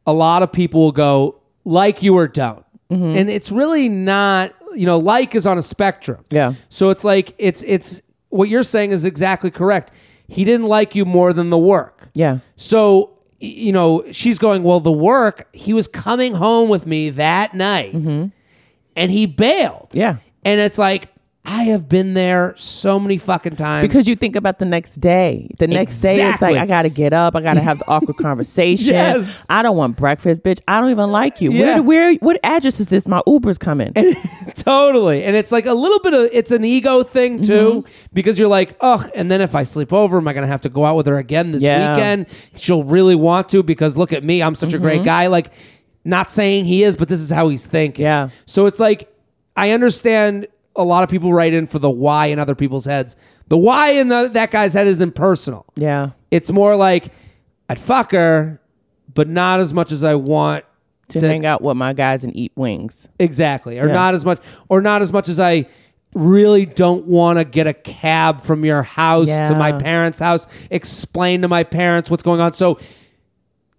a 0.07 0.13
lot 0.13 0.41
of 0.41 0.51
people 0.51 0.79
will 0.81 0.91
go 0.91 1.39
like 1.65 2.01
you 2.01 2.15
or 2.17 2.27
don't, 2.27 2.63
Mm-hmm. 2.89 3.17
and 3.17 3.29
it's 3.29 3.51
really 3.51 3.89
not. 3.89 4.53
You 4.75 4.85
know, 4.85 4.97
like 4.97 5.33
is 5.33 5.47
on 5.47 5.57
a 5.57 5.61
spectrum. 5.61 6.23
Yeah. 6.29 6.53
So 6.69 6.89
it's 6.89 7.03
like 7.03 7.33
it's 7.37 7.63
it's 7.65 8.01
what 8.29 8.47
you're 8.49 8.63
saying 8.63 8.91
is 8.91 9.05
exactly 9.05 9.49
correct. 9.49 9.91
He 10.27 10.43
didn't 10.45 10.67
like 10.67 10.93
you 10.93 11.05
more 11.05 11.31
than 11.33 11.49
the 11.49 11.57
work. 11.57 12.09
Yeah. 12.13 12.39
So 12.57 13.17
you 13.39 13.71
know, 13.71 14.03
she's 14.11 14.39
going, 14.39 14.63
well, 14.63 14.79
the 14.79 14.91
work, 14.91 15.47
he 15.53 15.73
was 15.73 15.87
coming 15.87 16.33
home 16.35 16.69
with 16.69 16.85
me 16.85 17.09
that 17.11 17.53
night 17.53 17.93
and 17.93 18.31
he 19.11 19.25
bailed. 19.25 19.89
Mm-hmm. 19.91 19.97
Yeah. 19.99 20.17
And 20.43 20.59
it's 20.59 20.77
like, 20.77 21.09
I 21.49 21.63
have 21.63 21.87
been 21.87 22.13
there 22.13 22.53
so 22.57 22.99
many 22.99 23.17
fucking 23.17 23.55
times. 23.55 23.87
Because 23.87 24.05
you 24.05 24.15
think 24.17 24.35
about 24.35 24.59
the 24.59 24.65
next 24.65 24.97
day. 24.99 25.49
The 25.59 25.67
next 25.67 26.01
day, 26.01 26.15
it's 26.15 26.35
Exactly. 26.35 26.53
like, 26.55 26.61
I 26.61 26.65
got 26.65 26.81
to 26.81 26.89
get 26.89 27.13
up. 27.13 27.37
I 27.37 27.41
got 27.41 27.53
to 27.53 27.61
have 27.61 27.79
the 27.79 27.87
awkward 27.87 28.17
conversation. 28.21 28.93
Yes. 28.93 29.45
I 29.49 29.61
don't 29.61 29.77
want 29.77 29.95
breakfast, 29.95 30.43
bitch. 30.43 30.59
I 30.67 30.81
don't 30.81 30.89
even 30.91 31.09
like 31.09 31.39
you. 31.39 31.53
Yeah. 31.53 31.79
Where, 31.79 31.83
where, 31.83 32.13
what 32.15 32.39
address 32.43 32.81
is 32.81 32.87
this? 32.89 33.07
My 33.07 33.21
Uber's 33.25 33.57
coming. 33.57 33.93
totally. 34.55 35.23
And 35.23 35.35
it's 35.37 35.51
like 35.53 35.65
a 35.65 35.73
little 35.73 35.99
bit 35.99 36.13
of, 36.13 36.29
it's 36.33 36.51
an 36.51 36.65
ego 36.65 37.03
thing 37.03 37.41
too, 37.41 37.57
Mm-hmm. 37.57 37.89
because 38.13 38.37
you're 38.37 38.49
like, 38.49 38.75
ugh, 38.81 39.09
and 39.15 39.31
then 39.31 39.39
if 39.41 39.55
I 39.55 39.63
sleep 39.63 39.93
over, 39.93 40.17
am 40.17 40.27
I 40.27 40.33
going 40.33 40.43
to 40.43 40.47
have 40.51 40.63
to 40.63 40.69
go 40.69 40.83
out 40.85 40.95
with 40.97 41.05
her 41.07 41.17
again 41.17 41.53
this 41.53 41.63
Yeah. 41.63 41.93
weekend? 41.95 42.25
She'll 42.55 42.83
really 42.83 43.15
want 43.15 43.49
to 43.49 43.63
because 43.63 43.95
look 43.97 44.11
at 44.13 44.23
me, 44.23 44.43
I'm 44.43 44.55
such 44.55 44.73
a 44.73 44.77
Mm-hmm. 44.77 44.83
great 44.85 45.03
guy. 45.05 45.27
Like, 45.27 45.53
not 46.03 46.29
saying 46.29 46.65
he 46.65 46.83
is, 46.83 46.95
but 46.97 47.07
this 47.07 47.19
is 47.21 47.29
how 47.29 47.49
he's 47.49 47.65
thinking. 47.65 48.03
Yeah. 48.03 48.29
So 48.45 48.65
it's 48.65 48.79
like, 48.81 49.11
I 49.55 49.71
understand 49.71 50.47
a 50.77 50.83
lot 50.83 51.03
of 51.03 51.09
people 51.09 51.33
write 51.33 51.53
in 51.53 51.67
for 51.67 51.79
the 51.79 51.89
why 51.89 52.27
in 52.27 52.39
other 52.39 52.55
people's 52.55 52.85
heads. 52.85 53.15
The 53.47 53.57
why 53.57 53.91
in 53.91 54.09
the, 54.09 54.29
that 54.33 54.51
guy's 54.51 54.73
head 54.73 54.87
is 54.87 55.01
impersonal. 55.01 55.65
yeah. 55.75 56.11
It's 56.31 56.51
more 56.51 56.75
like, 56.75 57.11
I'd 57.69 57.79
fuck 57.79 58.11
her, 58.11 58.61
but 59.13 59.27
not 59.29 59.59
as 59.61 59.73
much 59.73 59.91
as 59.91 60.03
I 60.03 60.15
want 60.15 60.65
To, 61.09 61.19
hang 61.25 61.45
out 61.45 61.61
with 61.61 61.77
my 61.77 61.93
guys 61.93 62.23
and 62.25 62.35
eat 62.35 62.51
wings. 62.55 63.07
Exactly. 63.17 63.79
Or 63.79 63.87
Yeah. 63.87 63.93
not 63.93 64.13
as 64.13 64.23
much 64.25 64.39
or 64.69 64.81
not 64.81 65.01
as 65.01 65.11
much 65.13 65.29
as 65.29 65.39
I 65.39 65.65
really 66.13 66.65
don't 66.65 67.05
want 67.05 67.39
to 67.39 67.45
get 67.45 67.65
a 67.67 67.73
cab 67.73 68.41
from 68.41 68.65
your 68.65 68.83
house 68.83 69.27
to 69.27 69.55
my 69.55 69.71
parents' 69.71 70.19
house, 70.19 70.47
explain 70.69 71.41
to 71.43 71.47
my 71.47 71.63
parents 71.63 72.09
what's 72.11 72.23
going 72.23 72.41
on. 72.41 72.53
So 72.53 72.77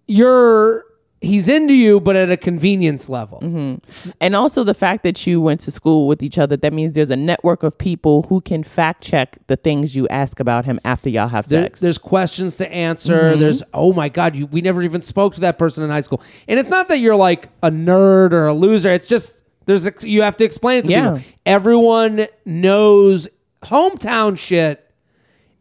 you're 0.07 0.85
he's 1.21 1.49
into 1.49 1.73
you 1.73 1.99
but 1.99 2.15
at 2.15 2.29
a 2.31 2.37
convenience 2.37 3.09
level. 3.09 3.39
Mm-hmm. 3.41 4.09
And 4.21 4.35
also 4.35 4.63
the 4.63 4.73
fact 4.73 5.03
that 5.03 5.27
you 5.27 5.41
went 5.41 5.59
to 5.61 5.71
school 5.71 6.07
with 6.07 6.23
each 6.23 6.37
other, 6.37 6.55
that 6.57 6.71
means 6.73 6.93
there's 6.93 7.09
a 7.09 7.15
network 7.15 7.61
of 7.63 7.77
people 7.77 8.23
who 8.29 8.39
can 8.41 8.63
fact 8.63 9.03
check 9.03 9.37
the 9.47 9.57
things 9.57 9.95
you 9.95 10.07
ask 10.07 10.39
about 10.39 10.65
him 10.65 10.79
after 10.85 11.09
y'all 11.09 11.27
have 11.27 11.47
There- 11.49 11.63
sex. 11.63 11.79
there's 11.81 11.97
questions 11.97 12.55
to 12.57 12.71
answer. 12.71 13.31
Mm-hmm. 13.31 13.39
There's 13.39 13.63
oh 13.73 13.91
my 13.93 14.07
god, 14.09 14.35
you 14.35 14.45
we 14.47 14.61
never 14.61 14.81
even 14.81 15.01
spoke 15.01 15.33
to 15.35 15.41
that 15.41 15.57
person 15.57 15.83
in 15.83 15.89
high 15.89 16.01
school. 16.01 16.21
And 16.47 16.59
it's 16.59 16.69
not 16.69 16.87
that 16.87 16.99
you're 16.99 17.15
like 17.15 17.49
a 17.63 17.69
nerd 17.69 18.31
or 18.31 18.47
a 18.47 18.53
loser. 18.53 18.89
It's 18.91 19.07
just 19.07 19.41
there's 19.65 19.85
ex- 19.85 20.03
you 20.03 20.21
have 20.21 20.37
to 20.37 20.43
explain 20.45 20.77
it 20.79 20.85
to 20.85 20.91
Yeah. 20.91 21.15
people. 21.17 21.31
Everyone 21.45 22.27
knows 22.45 23.27
hometown 23.63 24.37
shit. 24.37 24.85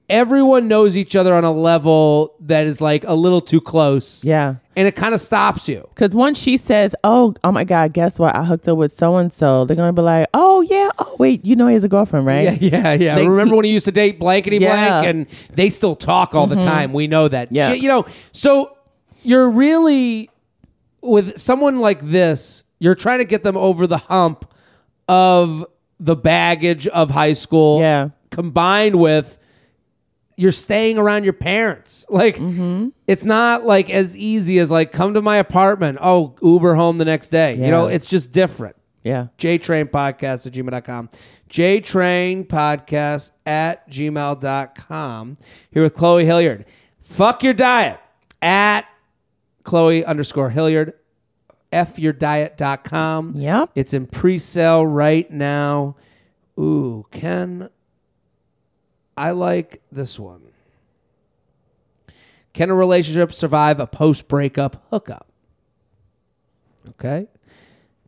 Everyone 0.09 0.69
knows 0.69 0.97
each 0.97 1.15
other 1.17 1.35
on 1.35 1.45
a 1.45 1.53
level 1.53 2.35
that 2.41 2.67
is 2.67 2.81
like 2.81 3.05
a 3.05 3.13
little 3.13 3.43
too 3.43 3.61
close. 3.61 4.25
yeah. 4.25 4.55
And 4.79 4.87
it 4.87 4.95
kind 4.95 5.13
of 5.13 5.21
stops 5.21 5.69
you. 5.69 5.85
Because 5.95 6.15
once 6.15 6.39
she 6.39 6.57
says, 6.57 6.95
"Oh, 7.03 7.35
oh 7.43 7.51
my 7.51 7.65
God, 7.65 7.93
guess 7.93 8.19
what? 8.19 8.35
I 8.37 8.45
hooked 8.45 8.69
up 8.69 8.79
with 8.79 8.93
so 8.93 9.17
and 9.17 9.33
so," 9.33 9.65
they're 9.65 9.77
gonna 9.77 9.93
be 9.93 10.03
like, 10.03 10.29
"Oh 10.35 10.61
yeah, 10.61 10.89
oh 11.01 11.17
wait, 11.19 11.45
you 11.45 11.57
know 11.57 11.67
he 11.67 11.75
has 11.75 11.83
a 11.85 11.89
girlfriend, 11.89 12.25
right?" 12.27 12.61
Yeah, 12.63 12.71
yeah, 12.83 12.93
yeah. 12.93 13.15
They- 13.17 13.29
Remember 13.29 13.57
when 13.57 13.65
he 13.65 13.73
used 13.73 13.87
to 13.87 13.93
date 13.93 14.21
blankety 14.21 14.59
Yeah. 14.59 14.71
Mm-hmm. 14.71 14.89
blank 15.03 15.07
and 15.07 15.57
they 15.57 15.69
still 15.69 15.97
talk 15.97 16.35
all 16.35 16.47
the 16.47 16.57
time. 16.61 16.93
We 16.93 17.09
know 17.09 17.27
that. 17.29 17.51
Yeah. 17.51 17.71
Shit, 17.71 17.81
you 17.83 17.89
know, 17.89 18.07
so 18.33 18.71
you're 19.23 19.51
really 19.51 20.31
with 21.03 21.39
someone 21.39 21.81
like 21.81 22.01
this, 22.03 22.63
you're 22.79 22.95
trying 22.95 23.19
to 23.19 23.25
get 23.25 23.43
them 23.43 23.57
over 23.57 23.87
the 23.87 23.99
hump 23.99 24.45
of 25.09 25.65
the 26.01 26.15
baggage 26.17 26.87
of 26.89 27.11
high 27.11 27.33
school 27.33 27.81
Yeah. 27.81 28.11
combined 28.31 29.01
with 29.01 29.38
you're 30.39 30.53
staying 30.53 30.97
around 30.99 31.25
your 31.25 31.33
parents. 31.35 32.07
Like 32.11 32.37
Mm-hmm. 32.37 32.89
it's 33.07 33.25
not 33.25 33.65
like 33.67 33.91
as 33.91 34.17
easy 34.17 34.59
as 34.59 34.71
like 34.71 34.93
come 34.93 35.15
to 35.15 35.23
my 35.23 35.37
apartment. 35.37 35.99
Oh, 36.01 36.37
Uber 36.43 36.75
home 36.75 36.97
the 36.99 37.05
next 37.05 37.29
day. 37.31 37.55
You 37.55 37.71
know, 37.71 37.87
it's 37.89 38.09
just 38.09 38.33
different. 38.33 38.77
yeah. 39.03 39.29
JTrain 39.39 39.87
Podcast 39.91 40.47
at 40.47 40.53
gmail.com. 40.53 41.11
JTrain 41.51 42.47
Podcast 42.47 43.31
at 43.47 43.89
gmail.com. 43.91 45.37
Here 45.71 45.83
with 45.83 45.95
Chloe 45.95 46.25
Hilliard. 46.25 46.65
Fuck 47.01 47.43
your 47.43 47.55
diet 47.55 47.99
at 48.43 48.85
Chloe 49.65 50.05
underscore 50.05 50.51
Hilliard. 50.51 50.93
FYourDiet.com. 51.73 53.35
Yep. 53.37 53.71
It's 53.75 53.93
in 53.95 54.07
pre 54.07 54.39
sale 54.39 54.87
right 54.87 55.31
now. 55.31 55.97
Ooh, 56.59 57.07
Ken, 57.11 57.69
I 59.19 59.33
like 59.33 59.83
this 59.91 60.17
one. 60.17 60.43
Can 62.53 62.71
a 62.71 62.75
relationship 62.75 63.33
survive 63.33 63.81
a 63.81 63.87
post 63.87 64.29
breakup 64.29 64.87
hookup? 64.91 65.27
Okay. 66.91 67.27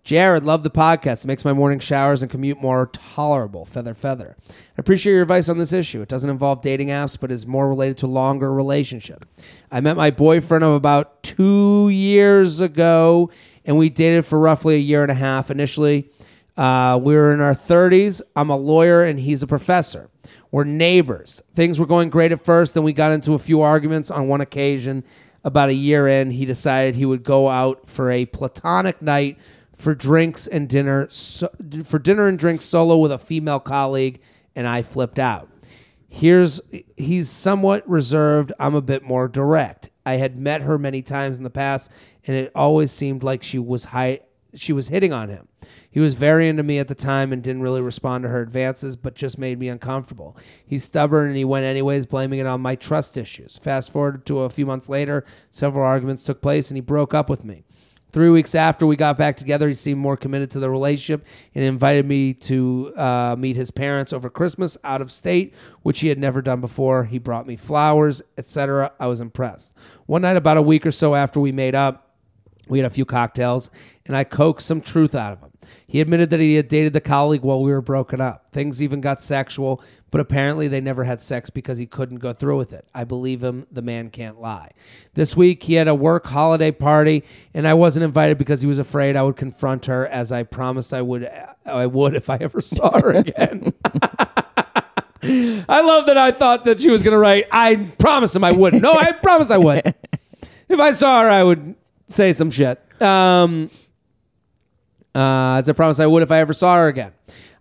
Jared, 0.04 0.44
love 0.44 0.62
the 0.62 0.70
podcast. 0.70 1.24
It 1.24 1.26
makes 1.26 1.44
my 1.44 1.52
morning 1.52 1.80
showers 1.80 2.22
and 2.22 2.30
commute 2.30 2.60
more 2.62 2.86
tolerable. 2.92 3.64
Feather, 3.64 3.92
feather. 3.92 4.36
I 4.48 4.52
appreciate 4.78 5.12
your 5.12 5.22
advice 5.22 5.48
on 5.48 5.58
this 5.58 5.72
issue. 5.72 6.00
It 6.00 6.08
doesn't 6.08 6.30
involve 6.30 6.62
dating 6.62 6.88
apps, 6.88 7.18
but 7.20 7.32
is 7.32 7.44
more 7.44 7.68
related 7.68 7.98
to 7.98 8.06
longer 8.06 8.52
relationship. 8.52 9.26
I 9.70 9.80
met 9.80 9.96
my 9.96 10.10
boyfriend 10.12 10.62
of 10.62 10.72
about 10.72 11.24
two 11.24 11.88
years 11.90 12.60
ago, 12.60 13.30
and 13.64 13.76
we 13.76 13.90
dated 13.90 14.26
for 14.26 14.38
roughly 14.38 14.76
a 14.76 14.78
year 14.78 15.02
and 15.02 15.10
a 15.10 15.14
half 15.14 15.50
initially. 15.50 16.08
Uh, 16.56 16.98
we 17.02 17.14
were 17.14 17.32
in 17.32 17.40
our 17.40 17.54
30s. 17.54 18.22
I'm 18.36 18.50
a 18.50 18.56
lawyer, 18.56 19.04
and 19.04 19.18
he's 19.18 19.42
a 19.42 19.46
professor. 19.46 20.08
We're 20.50 20.64
neighbors. 20.64 21.42
Things 21.54 21.78
were 21.78 21.86
going 21.86 22.10
great 22.10 22.32
at 22.32 22.44
first, 22.44 22.74
then 22.74 22.82
we 22.82 22.92
got 22.92 23.12
into 23.12 23.34
a 23.34 23.38
few 23.38 23.60
arguments 23.60 24.10
on 24.10 24.28
one 24.28 24.40
occasion. 24.40 25.04
About 25.42 25.70
a 25.70 25.74
year 25.74 26.06
in, 26.06 26.30
he 26.32 26.44
decided 26.44 26.96
he 26.96 27.06
would 27.06 27.22
go 27.22 27.48
out 27.48 27.88
for 27.88 28.10
a 28.10 28.26
platonic 28.26 29.00
night 29.00 29.38
for 29.80 29.94
drinks 29.94 30.46
and 30.46 30.68
dinner, 30.68 31.08
so, 31.10 31.48
for 31.84 31.98
dinner 31.98 32.28
and 32.28 32.38
drinks 32.38 32.64
solo 32.64 32.98
with 32.98 33.10
a 33.10 33.18
female 33.18 33.60
colleague, 33.60 34.20
and 34.54 34.66
I 34.66 34.82
flipped 34.82 35.18
out. 35.18 35.48
Here's 36.08 36.60
he's 36.96 37.30
somewhat 37.30 37.88
reserved. 37.88 38.52
I'm 38.58 38.74
a 38.74 38.82
bit 38.82 39.02
more 39.02 39.28
direct. 39.28 39.90
I 40.04 40.14
had 40.14 40.36
met 40.36 40.62
her 40.62 40.76
many 40.76 41.02
times 41.02 41.38
in 41.38 41.44
the 41.44 41.50
past, 41.50 41.90
and 42.26 42.36
it 42.36 42.52
always 42.54 42.90
seemed 42.90 43.22
like 43.22 43.42
she 43.42 43.58
was 43.58 43.84
high. 43.86 44.20
She 44.54 44.72
was 44.72 44.88
hitting 44.88 45.12
on 45.12 45.28
him. 45.28 45.48
He 45.90 46.00
was 46.00 46.14
very 46.14 46.48
into 46.48 46.62
me 46.62 46.78
at 46.78 46.88
the 46.88 46.94
time 46.94 47.32
and 47.32 47.42
didn't 47.42 47.62
really 47.62 47.80
respond 47.80 48.22
to 48.22 48.28
her 48.28 48.40
advances, 48.40 48.94
but 48.94 49.14
just 49.14 49.38
made 49.38 49.58
me 49.58 49.68
uncomfortable. 49.68 50.36
He's 50.64 50.84
stubborn 50.84 51.28
and 51.28 51.36
he 51.36 51.44
went 51.44 51.64
anyways, 51.64 52.06
blaming 52.06 52.38
it 52.38 52.46
on 52.46 52.60
my 52.60 52.76
trust 52.76 53.16
issues. 53.16 53.58
Fast 53.58 53.90
forward 53.90 54.24
to 54.26 54.40
a 54.40 54.50
few 54.50 54.66
months 54.66 54.88
later, 54.88 55.24
several 55.50 55.84
arguments 55.84 56.24
took 56.24 56.40
place 56.40 56.70
and 56.70 56.76
he 56.76 56.80
broke 56.80 57.12
up 57.12 57.28
with 57.28 57.44
me. 57.44 57.64
Three 58.12 58.30
weeks 58.30 58.56
after 58.56 58.86
we 58.86 58.96
got 58.96 59.16
back 59.16 59.36
together, 59.36 59.68
he 59.68 59.74
seemed 59.74 60.00
more 60.00 60.16
committed 60.16 60.50
to 60.52 60.58
the 60.58 60.68
relationship 60.68 61.24
and 61.54 61.64
invited 61.64 62.06
me 62.06 62.34
to 62.34 62.92
uh, 62.96 63.36
meet 63.38 63.54
his 63.54 63.70
parents 63.70 64.12
over 64.12 64.28
Christmas 64.28 64.76
out 64.82 65.00
of 65.00 65.12
state, 65.12 65.54
which 65.82 66.00
he 66.00 66.08
had 66.08 66.18
never 66.18 66.42
done 66.42 66.60
before. 66.60 67.04
He 67.04 67.18
brought 67.18 67.46
me 67.46 67.54
flowers, 67.54 68.20
etc. 68.36 68.92
I 68.98 69.06
was 69.06 69.20
impressed. 69.20 69.72
One 70.06 70.22
night, 70.22 70.36
about 70.36 70.56
a 70.56 70.62
week 70.62 70.86
or 70.86 70.90
so 70.90 71.14
after 71.14 71.38
we 71.38 71.52
made 71.52 71.76
up, 71.76 72.16
we 72.68 72.78
had 72.78 72.86
a 72.86 72.90
few 72.90 73.04
cocktails, 73.04 73.70
and 74.06 74.16
I 74.16 74.24
coaxed 74.24 74.66
some 74.66 74.80
truth 74.80 75.14
out 75.14 75.32
of 75.32 75.40
him. 75.40 75.49
He 75.90 76.00
admitted 76.00 76.30
that 76.30 76.38
he 76.38 76.54
had 76.54 76.68
dated 76.68 76.92
the 76.92 77.00
colleague 77.00 77.42
while 77.42 77.60
we 77.60 77.72
were 77.72 77.80
broken 77.80 78.20
up. 78.20 78.48
Things 78.50 78.80
even 78.80 79.00
got 79.00 79.20
sexual, 79.20 79.82
but 80.12 80.20
apparently 80.20 80.68
they 80.68 80.80
never 80.80 81.02
had 81.02 81.20
sex 81.20 81.50
because 81.50 81.78
he 81.78 81.86
couldn't 81.86 82.18
go 82.18 82.32
through 82.32 82.58
with 82.58 82.72
it. 82.72 82.86
I 82.94 83.02
believe 83.02 83.42
him. 83.42 83.66
The 83.72 83.82
man 83.82 84.08
can't 84.10 84.40
lie. 84.40 84.70
This 85.14 85.36
week 85.36 85.64
he 85.64 85.74
had 85.74 85.88
a 85.88 85.94
work 85.96 86.28
holiday 86.28 86.70
party, 86.70 87.24
and 87.54 87.66
I 87.66 87.74
wasn't 87.74 88.04
invited 88.04 88.38
because 88.38 88.60
he 88.60 88.68
was 88.68 88.78
afraid 88.78 89.16
I 89.16 89.24
would 89.24 89.36
confront 89.36 89.86
her, 89.86 90.06
as 90.06 90.30
I 90.30 90.44
promised 90.44 90.94
I 90.94 91.02
would. 91.02 91.28
I 91.66 91.86
would 91.86 92.14
if 92.14 92.30
I 92.30 92.36
ever 92.36 92.60
saw 92.60 92.96
her 93.00 93.10
again. 93.10 93.72
I 95.24 95.80
love 95.80 96.06
that 96.06 96.16
I 96.16 96.30
thought 96.30 96.66
that 96.66 96.80
she 96.80 96.92
was 96.92 97.02
going 97.02 97.14
to 97.14 97.18
write, 97.18 97.48
I 97.50 97.74
promise 97.98 98.36
him 98.36 98.44
I 98.44 98.52
wouldn't. 98.52 98.84
No, 98.84 98.92
I 98.92 99.10
promise 99.10 99.50
I 99.50 99.56
would. 99.56 99.92
If 100.68 100.78
I 100.78 100.92
saw 100.92 101.22
her, 101.22 101.28
I 101.28 101.42
would 101.42 101.74
say 102.06 102.32
some 102.32 102.52
shit. 102.52 102.80
Um, 103.02 103.70
uh, 105.14 105.56
as 105.58 105.68
I 105.68 105.72
promised 105.72 106.00
I 106.00 106.06
would 106.06 106.22
if 106.22 106.30
I 106.30 106.40
ever 106.40 106.52
saw 106.52 106.76
her 106.76 106.88
again. 106.88 107.12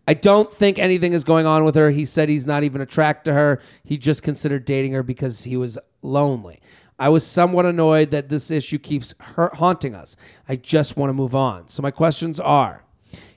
I 0.07 0.15
don't 0.15 0.51
think 0.51 0.79
anything 0.79 1.13
is 1.13 1.23
going 1.23 1.45
on 1.45 1.63
with 1.63 1.75
her. 1.75 1.91
He 1.91 2.03
said 2.03 2.29
he's 2.29 2.47
not 2.47 2.63
even 2.63 2.81
attracted 2.81 3.29
to 3.29 3.35
her. 3.35 3.61
He 3.83 3.97
just 3.97 4.23
considered 4.23 4.65
dating 4.65 4.93
her 4.93 5.03
because 5.03 5.43
he 5.43 5.55
was 5.55 5.77
lonely. 6.01 6.61
I 6.97 7.09
was 7.09 7.25
somewhat 7.25 7.65
annoyed 7.65 8.11
that 8.11 8.27
this 8.27 8.49
issue 8.51 8.79
keeps 8.79 9.13
haunting 9.19 9.93
us. 9.95 10.17
I 10.47 10.55
just 10.55 10.97
want 10.97 11.09
to 11.09 11.13
move 11.13 11.35
on. 11.35 11.67
So 11.67 11.83
my 11.83 11.91
questions 11.91 12.39
are: 12.39 12.83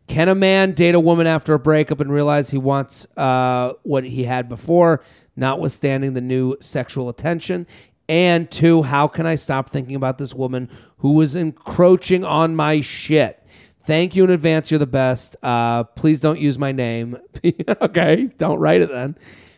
Can 0.07 0.29
a 0.29 0.35
man 0.35 0.73
date 0.73 0.95
a 0.95 1.01
woman 1.01 1.27
after 1.27 1.53
a 1.55 1.59
breakup 1.59 2.01
and 2.01 2.11
realize 2.11 2.51
he 2.51 2.59
wants 2.59 3.07
uh, 3.17 3.75
what 3.83 4.05
he 4.05 4.25
had 4.25 4.49
before, 4.49 5.03
notwithstanding 5.37 6.15
the 6.15 6.21
new 6.23 6.57
sexual 6.61 7.09
attention? 7.09 7.67
And 8.09 8.51
two, 8.51 8.83
how 8.83 9.09
can 9.09 9.27
I 9.27 9.37
stop 9.37 9.71
thinking 9.71 9.95
about 9.95 10.19
this 10.19 10.35
woman 10.35 10.69
who 10.99 11.13
was 11.13 11.37
encroaching 11.37 12.25
on 12.25 12.57
my 12.57 12.81
shit? 12.81 13.42
Thank 13.85 14.15
you 14.15 14.25
in 14.25 14.31
advance. 14.31 14.71
You're 14.71 14.79
the 14.79 14.87
best. 14.87 15.37
Uh, 15.43 15.85
please 15.85 16.21
don't 16.21 16.39
use 16.39 16.59
my 16.59 16.73
name. 16.73 17.19
okay, 17.83 18.27
don't 18.39 18.59
write 18.59 18.81
it 18.81 18.91
then. 18.91 19.17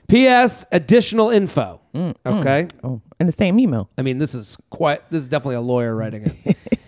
P.S. 0.09 0.67
Additional 0.73 1.31
info. 1.31 1.81
Okay. 1.95 2.69
Oh, 2.83 3.01
in 3.21 3.27
the 3.27 3.33
same 3.33 3.59
email. 3.59 3.89
I 3.97 4.03
mean, 4.03 4.19
this 4.19 4.35
is 4.35 4.59
quite. 4.71 5.09
This 5.11 5.23
is 5.23 5.29
definitely 5.29 5.57
a 5.57 5.61
lawyer 5.61 5.95
writing 5.95 6.33
it. 6.45 6.57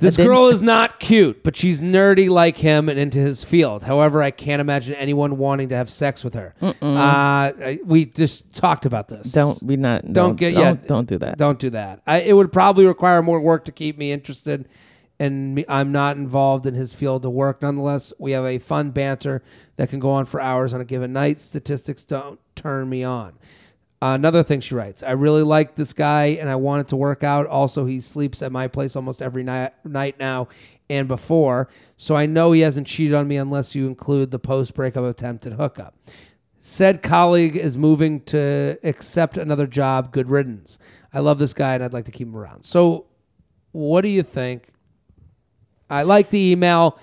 This 0.00 0.16
girl 0.16 0.48
is 0.48 0.62
not 0.62 0.98
cute, 0.98 1.42
but 1.44 1.54
she's 1.54 1.82
nerdy 1.82 2.30
like 2.30 2.56
him 2.56 2.88
and 2.88 2.98
into 2.98 3.18
his 3.18 3.44
field. 3.44 3.82
However, 3.82 4.22
I 4.22 4.30
can't 4.30 4.60
imagine 4.60 4.94
anyone 4.94 5.36
wanting 5.36 5.68
to 5.68 5.76
have 5.76 5.90
sex 5.90 6.24
with 6.24 6.34
her. 6.34 6.54
Uh, 6.80 7.52
we 7.84 8.06
just 8.06 8.52
talked 8.54 8.86
about 8.86 9.08
this. 9.08 9.30
Don't 9.32 9.64
be 9.66 9.76
not. 9.76 10.04
don't 10.04 10.14
Don't, 10.14 10.36
get 10.36 10.54
don't, 10.54 10.80
yeah. 10.80 10.86
Don't 10.86 11.06
do 11.06 11.18
that. 11.18 11.36
Don't 11.36 11.58
do 11.58 11.70
that. 11.70 12.00
I, 12.06 12.22
it 12.22 12.32
would 12.32 12.50
probably 12.50 12.86
require 12.86 13.22
more 13.22 13.40
work 13.40 13.66
to 13.66 13.72
keep 13.72 13.98
me 13.98 14.10
interested, 14.10 14.68
and 15.20 15.62
I'm 15.68 15.92
not 15.92 16.16
involved 16.16 16.66
in 16.66 16.74
his 16.74 16.94
field 16.94 17.26
of 17.26 17.32
work. 17.32 17.60
Nonetheless, 17.60 18.14
we 18.18 18.32
have 18.32 18.46
a 18.46 18.58
fun 18.58 18.90
banter 18.90 19.42
that 19.76 19.90
can 19.90 20.00
go 20.00 20.10
on 20.10 20.24
for 20.24 20.40
hours 20.40 20.72
on 20.72 20.80
a 20.80 20.84
given 20.84 21.12
night. 21.12 21.38
Statistics 21.38 22.04
don't 22.04 22.40
turn 22.56 22.88
me 22.88 23.04
on. 23.04 23.34
another 24.00 24.42
thing 24.42 24.60
she 24.60 24.74
writes: 24.74 25.02
I 25.02 25.12
really 25.12 25.42
like 25.42 25.74
this 25.74 25.92
guy, 25.92 26.38
and 26.40 26.48
I 26.48 26.56
want 26.56 26.80
it 26.80 26.88
to 26.88 26.96
work 26.96 27.22
out. 27.22 27.46
Also, 27.46 27.84
he 27.84 28.00
sleeps 28.00 28.40
at 28.40 28.50
my 28.50 28.66
place 28.66 28.96
almost 28.96 29.20
every 29.20 29.42
night, 29.42 29.74
night 29.84 30.18
now 30.18 30.48
and 30.88 31.06
before, 31.06 31.68
so 31.98 32.16
I 32.16 32.24
know 32.24 32.52
he 32.52 32.62
hasn't 32.62 32.86
cheated 32.86 33.14
on 33.14 33.28
me 33.28 33.36
unless 33.36 33.74
you 33.74 33.86
include 33.86 34.30
the 34.30 34.38
post 34.38 34.74
breakup 34.74 35.04
attempted 35.04 35.52
hookup. 35.52 35.94
Said 36.58 37.02
colleague 37.02 37.56
is 37.56 37.76
moving 37.76 38.20
to 38.22 38.78
accept 38.84 39.36
another 39.36 39.66
job. 39.66 40.12
Good 40.12 40.30
riddance. 40.30 40.78
I 41.12 41.20
love 41.20 41.38
this 41.38 41.54
guy 41.54 41.74
and 41.74 41.84
I'd 41.84 41.92
like 41.92 42.04
to 42.06 42.10
keep 42.10 42.28
him 42.28 42.36
around. 42.36 42.64
So, 42.64 43.06
what 43.72 44.02
do 44.02 44.08
you 44.08 44.22
think? 44.22 44.68
I 45.90 46.02
like 46.04 46.30
the 46.30 46.52
email 46.52 46.98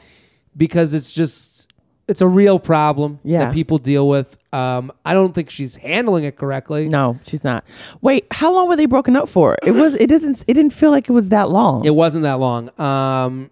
because 0.56 0.94
it's 0.94 1.12
just 1.14 1.72
it's 2.08 2.22
a 2.22 2.28
real 2.28 2.58
problem 2.58 3.20
Yeah. 3.24 3.46
that 3.46 3.54
people 3.54 3.78
deal 3.78 4.08
with. 4.08 4.38
Um, 4.54 4.92
I 5.04 5.14
don't 5.14 5.36
think 5.36 5.50
she's 5.50 5.76
handling 5.76 6.24
it 6.24 6.38
correctly. 6.38 6.88
No, 6.88 7.20
she's 7.26 7.44
not. 7.44 7.66
Wait, 8.02 8.26
how 8.32 8.54
long 8.54 8.70
were 8.70 8.78
they 8.78 8.86
broken 8.86 9.16
up 9.16 9.28
for? 9.30 9.58
It 9.64 9.72
was. 9.72 9.94
It 9.96 10.08
doesn't. 10.08 10.44
It 10.48 10.54
didn't 10.54 10.72
feel 10.74 10.90
like 10.92 11.10
it 11.10 11.14
was 11.14 11.30
that 11.30 11.50
long. 11.50 11.84
It 11.86 11.94
wasn't 11.96 12.24
that 12.24 12.40
long. 12.40 12.70
Um, 12.80 13.50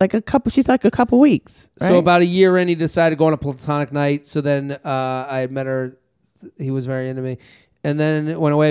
like 0.00 0.14
a 0.14 0.22
couple. 0.22 0.50
She's 0.50 0.66
like 0.68 0.84
a 0.84 0.90
couple 0.90 1.18
weeks. 1.20 1.68
So 1.78 1.98
about 1.98 2.22
a 2.22 2.26
year 2.26 2.56
in, 2.56 2.68
he 2.68 2.74
decided 2.74 3.16
to 3.16 3.18
go 3.18 3.26
on 3.26 3.34
a 3.34 3.36
platonic 3.38 3.92
night. 3.92 4.26
So 4.26 4.40
then 4.40 4.72
uh, 4.84 5.26
I 5.28 5.46
met 5.50 5.66
her. 5.66 5.96
He 6.56 6.70
was 6.70 6.86
very 6.86 7.08
into 7.10 7.20
me, 7.20 7.36
and 7.84 7.98
then 8.00 8.28
it 8.28 8.40
went 8.40 8.54
away. 8.54 8.70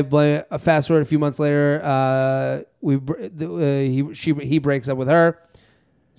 Uh, 0.49 0.58
Fast 0.58 0.88
forward 0.88 1.01
a 1.01 1.06
few 1.06 1.19
months 1.19 1.38
later, 1.38 1.80
uh, 1.84 2.62
we 2.82 2.95
uh, 2.95 2.99
he 3.30 4.10
she 4.13 4.34
he 4.34 4.58
breaks 4.58 4.89
up 4.89 4.97
with 4.97 5.10
her. 5.10 5.38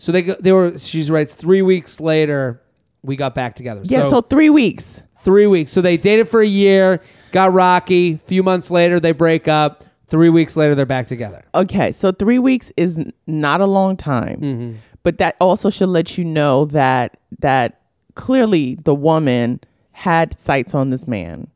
So 0.01 0.13
they 0.13 0.23
go, 0.23 0.37
they 0.39 0.53
were. 0.53 0.79
She 0.79 1.03
writes 1.11 1.35
three 1.35 1.61
weeks 1.61 2.01
later, 2.01 2.63
we 3.03 3.17
got 3.17 3.35
back 3.35 3.57
together. 3.57 3.81
yeah. 3.85 4.09
So, 4.09 4.21
three 4.21 4.49
weeks. 4.49 5.03
three 5.23 5.47
weeks. 5.49 5.73
So 5.73 5.81
they 5.81 5.97
dated 5.97 6.29
for 6.29 6.41
a 6.41 6.47
year, 6.47 7.03
got 7.33 7.53
rocky. 7.53 8.15
A 8.15 8.19
few 8.19 8.43
months 8.45 8.71
later, 8.71 9.01
they 9.01 9.13
break 9.13 9.49
up. 9.49 9.85
Three 10.07 10.31
weeks 10.31 10.57
later, 10.57 10.75
they're 10.75 10.87
back 10.87 11.07
together. 11.09 11.45
Okay, 11.55 11.93
so 11.93 12.13
three 12.13 12.39
weeks 12.39 12.73
is 12.79 12.99
not 13.27 13.61
a 13.61 13.67
long 13.67 13.95
time, 13.97 14.41
Mm-hmm. 14.41 14.77
but 15.03 15.19
that 15.19 15.37
also 15.41 15.69
should 15.69 15.91
let 15.91 16.17
you 16.17 16.25
know 16.25 16.65
that 16.67 17.19
that 17.41 17.81
clearly 18.15 18.77
the 18.85 18.95
woman 18.95 19.61
had 19.93 20.39
sights 20.41 20.75
on 20.75 20.91
this 20.91 21.07
man 21.07 21.49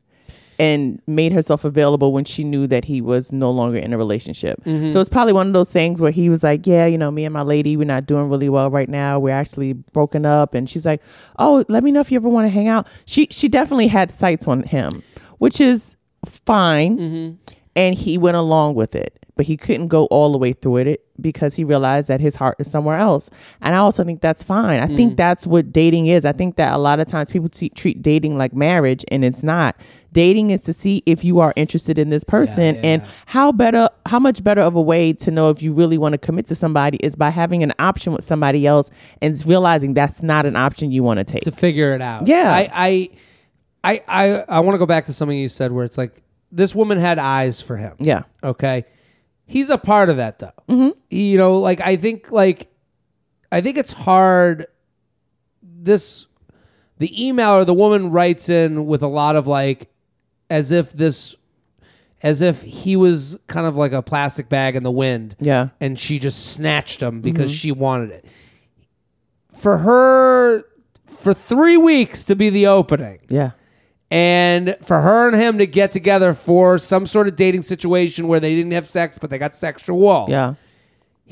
and 0.59 1.01
made 1.07 1.31
herself 1.33 1.63
available 1.65 2.11
when 2.13 2.25
she 2.25 2.43
knew 2.43 2.67
that 2.67 2.85
he 2.85 3.01
was 3.01 3.31
no 3.31 3.49
longer 3.51 3.77
in 3.77 3.93
a 3.93 3.97
relationship. 3.97 4.63
Mm-hmm. 4.63 4.91
So 4.91 4.99
it's 4.99 5.09
probably 5.09 5.33
one 5.33 5.47
of 5.47 5.53
those 5.53 5.71
things 5.71 6.01
where 6.01 6.11
he 6.11 6.29
was 6.29 6.43
like, 6.43 6.65
"Yeah, 6.67 6.85
you 6.85 6.97
know, 6.97 7.11
me 7.11 7.25
and 7.25 7.33
my 7.33 7.41
lady, 7.41 7.75
we're 7.77 7.85
not 7.85 8.05
doing 8.05 8.29
really 8.29 8.49
well 8.49 8.69
right 8.69 8.89
now. 8.89 9.19
We're 9.19 9.31
actually 9.31 9.73
broken 9.73 10.25
up." 10.25 10.53
And 10.53 10.69
she's 10.69 10.85
like, 10.85 11.01
"Oh, 11.39 11.65
let 11.69 11.83
me 11.83 11.91
know 11.91 12.01
if 12.01 12.11
you 12.11 12.17
ever 12.17 12.29
want 12.29 12.45
to 12.45 12.49
hang 12.49 12.67
out." 12.67 12.87
She 13.05 13.27
she 13.31 13.47
definitely 13.47 13.87
had 13.87 14.11
sights 14.11 14.47
on 14.47 14.63
him, 14.63 15.03
which 15.39 15.59
is 15.59 15.95
fine 16.25 16.97
Mm-hmm. 16.97 17.53
and 17.75 17.95
he 17.95 18.17
went 18.17 18.37
along 18.37 18.75
with 18.75 18.95
it 18.95 19.22
but 19.35 19.45
he 19.47 19.57
couldn't 19.57 19.87
go 19.87 20.05
all 20.05 20.31
the 20.31 20.37
way 20.37 20.53
through 20.53 20.77
it 20.77 21.03
because 21.19 21.55
he 21.55 21.63
realized 21.63 22.07
that 22.07 22.19
his 22.21 22.35
heart 22.35 22.55
is 22.59 22.69
somewhere 22.69 22.97
else 22.97 23.29
and 23.61 23.73
i 23.75 23.77
also 23.77 24.03
think 24.03 24.21
that's 24.21 24.43
fine 24.43 24.79
i 24.81 24.87
Mm. 24.87 24.95
think 24.95 25.17
that's 25.17 25.47
what 25.47 25.71
dating 25.71 26.07
is 26.07 26.23
i 26.25 26.31
think 26.31 26.55
that 26.57 26.73
a 26.73 26.77
lot 26.77 26.99
of 26.99 27.07
times 27.07 27.31
people 27.31 27.49
t- 27.49 27.69
treat 27.69 28.01
dating 28.01 28.37
like 28.37 28.53
marriage 28.53 29.03
and 29.09 29.23
it's 29.25 29.41
not 29.43 29.75
dating 30.11 30.51
is 30.51 30.61
to 30.61 30.73
see 30.73 31.01
if 31.07 31.23
you 31.23 31.39
are 31.39 31.51
interested 31.55 31.97
in 31.97 32.09
this 32.11 32.23
person 32.23 32.75
yeah, 32.75 32.81
and 32.83 33.01
yeah. 33.01 33.07
how 33.25 33.51
better 33.51 33.89
how 34.05 34.19
much 34.19 34.43
better 34.43 34.61
of 34.61 34.75
a 34.75 34.81
way 34.81 35.13
to 35.13 35.31
know 35.31 35.49
if 35.49 35.61
you 35.63 35.73
really 35.73 35.97
want 35.97 36.13
to 36.13 36.17
commit 36.19 36.45
to 36.47 36.55
somebody 36.55 36.97
is 36.97 37.15
by 37.15 37.29
having 37.31 37.63
an 37.63 37.73
option 37.79 38.13
with 38.13 38.23
somebody 38.23 38.67
else 38.67 38.89
and 39.21 39.43
realizing 39.47 39.93
that's 39.95 40.21
not 40.21 40.45
an 40.45 40.55
option 40.55 40.91
you 40.91 41.01
want 41.03 41.17
to 41.19 41.23
take 41.23 41.41
to 41.43 41.51
figure 41.51 41.95
it 41.95 42.01
out. 42.01 42.27
Yeah. 42.27 42.51
I 42.53 42.69
I 42.73 43.09
I 43.83 44.01
I, 44.07 44.43
I 44.47 44.59
want 44.59 44.75
to 44.75 44.79
go 44.79 44.85
back 44.85 45.05
to 45.05 45.13
something 45.13 45.37
you 45.37 45.49
said 45.49 45.71
where 45.71 45.83
it's 45.85 45.97
like 45.97 46.21
this 46.51 46.75
woman 46.75 46.99
had 46.99 47.17
eyes 47.17 47.61
for 47.61 47.75
him. 47.77 47.95
yeah 47.99 48.23
Okay. 48.43 48.85
He's 49.45 49.69
a 49.69 49.77
part 49.77 50.09
of 50.09 50.17
that 50.17 50.39
though. 50.39 50.51
Mm-hmm. 50.69 50.89
You 51.09 51.37
know, 51.37 51.57
like 51.57 51.81
I 51.81 51.95
think 51.95 52.31
like 52.31 52.71
I 53.51 53.61
think 53.61 53.77
it's 53.77 53.93
hard 53.93 54.67
this 55.61 56.27
the 56.99 57.09
emailer, 57.09 57.65
the 57.65 57.73
woman 57.73 58.11
writes 58.11 58.49
in 58.49 58.85
with 58.85 59.01
a 59.03 59.07
lot 59.07 59.35
of 59.35 59.45
like 59.47 59.89
as 60.49 60.71
if 60.71 60.91
this 60.93 61.35
as 62.21 62.39
if 62.41 62.61
he 62.61 62.95
was 62.95 63.37
kind 63.47 63.67
of 63.67 63.75
like 63.75 63.91
a 63.91 64.01
plastic 64.01 64.47
bag 64.47 64.77
in 64.77 64.83
the 64.83 64.91
wind 64.91 65.35
yeah 65.41 65.69
and 65.81 65.99
she 65.99 66.19
just 66.19 66.53
snatched 66.53 67.01
him 67.01 67.19
because 67.19 67.49
Mm-hmm. 67.51 67.55
she 67.55 67.71
wanted 67.73 68.11
it. 68.11 68.25
For 69.53 69.77
her, 69.77 70.63
for 71.05 71.33
three 71.33 71.77
weeks 71.77 72.25
to 72.25 72.35
be 72.35 72.49
the 72.49 72.67
opening, 72.67 73.19
yeah 73.29 73.51
and 74.13 74.77
for 74.83 75.01
her 75.01 75.27
and 75.27 75.35
him 75.41 75.57
to 75.57 75.65
get 75.65 75.91
together 75.91 76.35
for 76.35 76.77
some 76.77 77.07
sort 77.07 77.27
of 77.27 77.35
dating 77.35 77.63
situation 77.63 78.27
where 78.27 78.39
they 78.39 78.53
didn't 78.53 78.71
have 78.71 78.87
sex 78.87 79.17
but 79.17 79.31
they 79.31 79.39
got 79.39 79.55
sexual. 79.55 80.27
yeah 80.29 80.53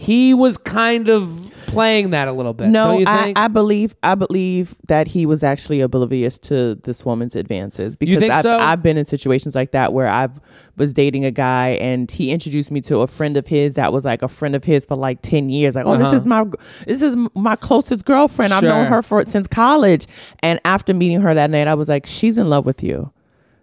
he 0.01 0.33
was 0.33 0.57
kind 0.57 1.09
of 1.09 1.53
playing 1.67 2.09
that 2.09 2.27
a 2.27 2.31
little 2.31 2.53
bit. 2.53 2.69
No, 2.69 2.85
don't 2.85 2.99
you 3.01 3.05
I, 3.07 3.23
think? 3.23 3.37
I 3.37 3.47
believe 3.47 3.95
I 4.01 4.15
believe 4.15 4.73
that 4.87 5.07
he 5.07 5.27
was 5.27 5.43
actually 5.43 5.79
oblivious 5.79 6.39
to 6.39 6.75
this 6.83 7.05
woman's 7.05 7.35
advances 7.35 7.95
because 7.97 8.27
I've, 8.27 8.41
so? 8.41 8.57
I've 8.57 8.81
been 8.81 8.97
in 8.97 9.05
situations 9.05 9.53
like 9.53 9.71
that 9.71 9.93
where 9.93 10.07
I 10.07 10.27
was 10.75 10.91
dating 10.91 11.23
a 11.23 11.29
guy 11.31 11.69
and 11.79 12.09
he 12.09 12.31
introduced 12.31 12.71
me 12.71 12.81
to 12.81 13.01
a 13.01 13.07
friend 13.07 13.37
of 13.37 13.45
his 13.45 13.75
that 13.75 13.93
was 13.93 14.03
like 14.03 14.23
a 14.23 14.27
friend 14.27 14.55
of 14.55 14.63
his 14.63 14.85
for 14.85 14.95
like 14.95 15.21
ten 15.21 15.49
years. 15.49 15.75
Like, 15.75 15.85
oh, 15.85 15.91
Uh-huh. 15.93 16.11
this 16.11 16.21
is 16.21 16.25
my 16.25 16.45
this 16.87 17.01
is 17.03 17.15
my 17.35 17.55
closest 17.55 18.03
girlfriend. 18.03 18.53
I've 18.53 18.63
known 18.63 18.87
her 18.87 19.03
for 19.03 19.23
since 19.25 19.47
college. 19.47 20.07
And 20.39 20.59
after 20.65 20.95
meeting 20.95 21.21
her 21.21 21.35
that 21.35 21.51
night, 21.51 21.67
I 21.67 21.75
was 21.75 21.87
like, 21.87 22.07
she's 22.07 22.39
in 22.39 22.49
love 22.49 22.65
with 22.65 22.81
you. 22.81 23.11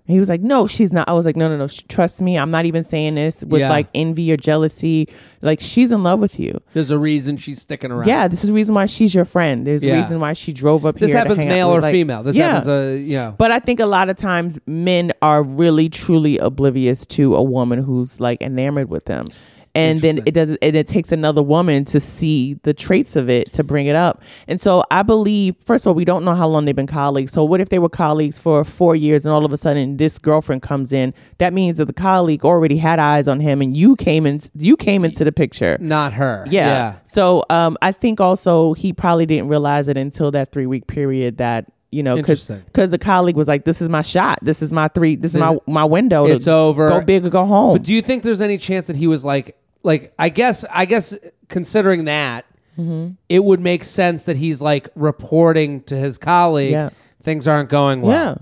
And 0.09 0.15
He 0.15 0.19
was 0.19 0.31
like, 0.31 0.41
no, 0.41 0.67
she's 0.67 0.91
not. 0.91 1.07
I 1.07 1.13
was 1.13 1.27
like, 1.27 1.37
no, 1.37 1.49
no, 1.51 1.59
no. 1.59 1.67
sh- 1.67 1.83
Trust 1.87 2.23
me. 2.23 2.39
I'm 2.39 2.51
not 2.51 2.65
even 2.65 2.83
saying 2.83 3.17
this 3.17 3.45
with 3.45 3.61
Yeah. 3.61 3.69
like 3.69 3.89
envy 3.95 4.33
or 4.33 4.39
jealousy. 4.39 5.07
Like, 5.43 5.61
she's 5.61 5.93
in 5.93 6.03
love 6.03 6.19
with 6.19 6.41
you. 6.41 6.59
There's 6.73 6.91
a 6.91 6.99
reason 6.99 7.37
she's 7.37 7.61
sticking 7.61 7.93
around. 7.93 8.09
Yeah, 8.09 8.27
this 8.27 8.43
is 8.43 8.49
the 8.49 8.55
reason 8.55 8.75
why 8.75 8.87
she's 8.87 9.15
your 9.15 9.27
friend. 9.27 9.67
There's 9.67 9.85
a 9.85 9.89
Yeah. 9.89 9.97
reason 9.99 10.19
why 10.19 10.33
she 10.33 10.55
drove 10.55 10.87
up 10.87 10.95
This 10.99 11.11
here. 11.13 11.17
to 11.17 11.29
happens 11.29 11.43
hang 11.43 11.51
out 11.51 11.55
male 11.55 11.69
with, 11.69 11.79
or 11.79 11.81
like- 11.83 11.93
female. 11.93 12.23
This 12.23 12.37
yeah. 12.37 12.47
happens, 12.55 12.69
uh, 12.69 12.97
you 12.99 13.17
know. 13.17 13.35
But 13.37 13.51
I 13.53 13.59
think 13.59 13.81
a 13.81 13.87
lot 13.87 14.09
of 14.09 14.17
times 14.17 14.59
men 14.67 15.13
are 15.21 15.43
really 15.43 15.91
truly 15.91 16.39
oblivious 16.39 17.05
to 17.07 17.35
a 17.37 17.43
woman 17.43 17.83
who's 17.83 18.19
like 18.19 18.41
enamored 18.41 18.89
with 18.89 19.05
them. 19.05 19.29
And 19.75 20.01
then 20.01 20.21
it 20.27 20.33
does 20.33 20.51
and 20.51 20.77
it 20.77 20.87
takes 20.87 21.13
another 21.13 21.43
woman 21.43 21.85
to 21.87 22.01
see 22.01 22.55
the 22.63 22.75
traits 22.75 23.17
of 23.17 23.29
it 23.29 23.53
to 23.53 23.63
bring 23.63 23.87
it 23.87 23.97
up. 23.97 24.23
And 24.47 24.61
so 24.61 24.85
I 24.91 25.03
believe 25.03 25.57
first 25.65 25.85
of 25.85 25.89
all, 25.91 25.95
we 25.95 26.05
don't 26.05 26.25
know 26.25 26.35
how 26.35 26.49
long 26.49 26.65
they've 26.65 26.75
been 26.75 26.87
colleagues. 26.87 27.33
So 27.33 27.45
what 27.45 27.61
if 27.61 27.69
they 27.69 27.79
were 27.79 27.89
colleagues 27.89 28.39
for 28.39 28.65
four 28.65 28.97
years 28.97 29.25
and 29.25 29.33
all 29.33 29.45
of 29.45 29.53
a 29.53 29.57
sudden 29.57 29.97
this 29.97 30.19
girlfriend 30.19 30.63
comes 30.63 30.93
in? 30.93 31.15
That 31.39 31.53
means 31.53 31.77
that 31.77 31.87
the 31.87 31.93
colleague 31.93 32.45
already 32.45 32.79
had 32.79 32.99
eyes 32.99 33.29
on 33.29 33.41
him 33.41 33.63
and 33.63 33.77
you 33.77 33.97
came 33.97 34.27
in 34.27 34.41
you 34.59 34.77
came 34.77 35.05
into 35.05 35.25
the 35.25 35.33
picture. 35.33 35.77
Not 35.81 36.13
her. 36.15 36.45
Yeah. 36.51 36.97
So 37.05 37.45
um, 37.51 37.77
I 37.83 37.93
think 37.93 38.21
also 38.21 38.75
he 38.75 38.93
probably 38.93 39.27
didn't 39.27 39.49
realize 39.49 39.89
it 39.89 39.97
until 39.97 40.31
that 40.33 40.53
three 40.53 40.67
week 40.67 40.87
period 40.87 41.39
that 41.39 41.67
you 41.91 42.03
know 42.03 42.17
because 42.17 42.49
Interesting. 42.51 42.91
the 42.91 42.99
colleague 42.99 43.37
was 43.37 43.49
like, 43.49 43.65
"This 43.65 43.81
is 43.81 43.89
my 43.89 44.03
shot. 44.03 44.39
This 44.43 44.63
is 44.63 44.73
my 44.73 44.89
three. 44.89 45.17
This 45.17 45.35
is 45.35 45.41
my 45.41 45.57
my 45.67 45.85
window. 45.85 46.27
to 46.27 46.33
It's 46.35 46.47
over. 46.49 46.89
Go 46.89 47.01
big 47.01 47.25
or 47.27 47.31
go 47.31 47.45
home." 47.47 47.75
But 47.75 47.83
do 47.85 47.93
you 47.95 48.03
think 48.03 48.23
there's 48.23 48.41
any 48.41 48.59
chance 48.59 48.87
that 48.89 48.97
he 48.97 49.07
was 49.07 49.25
like, 49.25 49.57
like 49.83 50.13
I 50.19 50.29
guess, 50.29 50.65
I 50.71 50.85
guess, 50.85 51.17
considering 51.49 52.05
that, 52.05 52.45
Mm-hmm. 52.79 53.15
it 53.29 53.43
would 53.43 53.59
make 53.59 53.83
sense 53.83 54.27
that 54.27 54.37
he's 54.37 54.61
like 54.61 54.89
reporting 54.95 55.83
to 55.85 55.97
his 55.97 56.17
colleague, 56.17 56.71
Yeah. 56.73 56.91
things 57.25 57.49
aren't 57.49 57.71
going 57.71 58.03
well. 58.03 58.41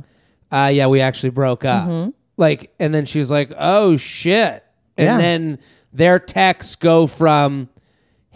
Yeah, 0.52 0.64
uh, 0.64 0.68
yeah, 0.68 0.86
we 0.88 1.00
actually 1.00 1.30
broke 1.30 1.64
up. 1.64 2.12
Like, 2.36 2.70
and 2.78 2.94
then 2.94 3.06
she 3.06 3.18
was 3.18 3.30
like, 3.30 3.50
"Oh 3.58 3.96
shit!" 3.96 4.62
And 4.98 5.06
Yeah. 5.06 5.16
then 5.18 5.58
their 5.94 6.18
texts 6.18 6.76
go 6.76 7.06
from, 7.06 7.70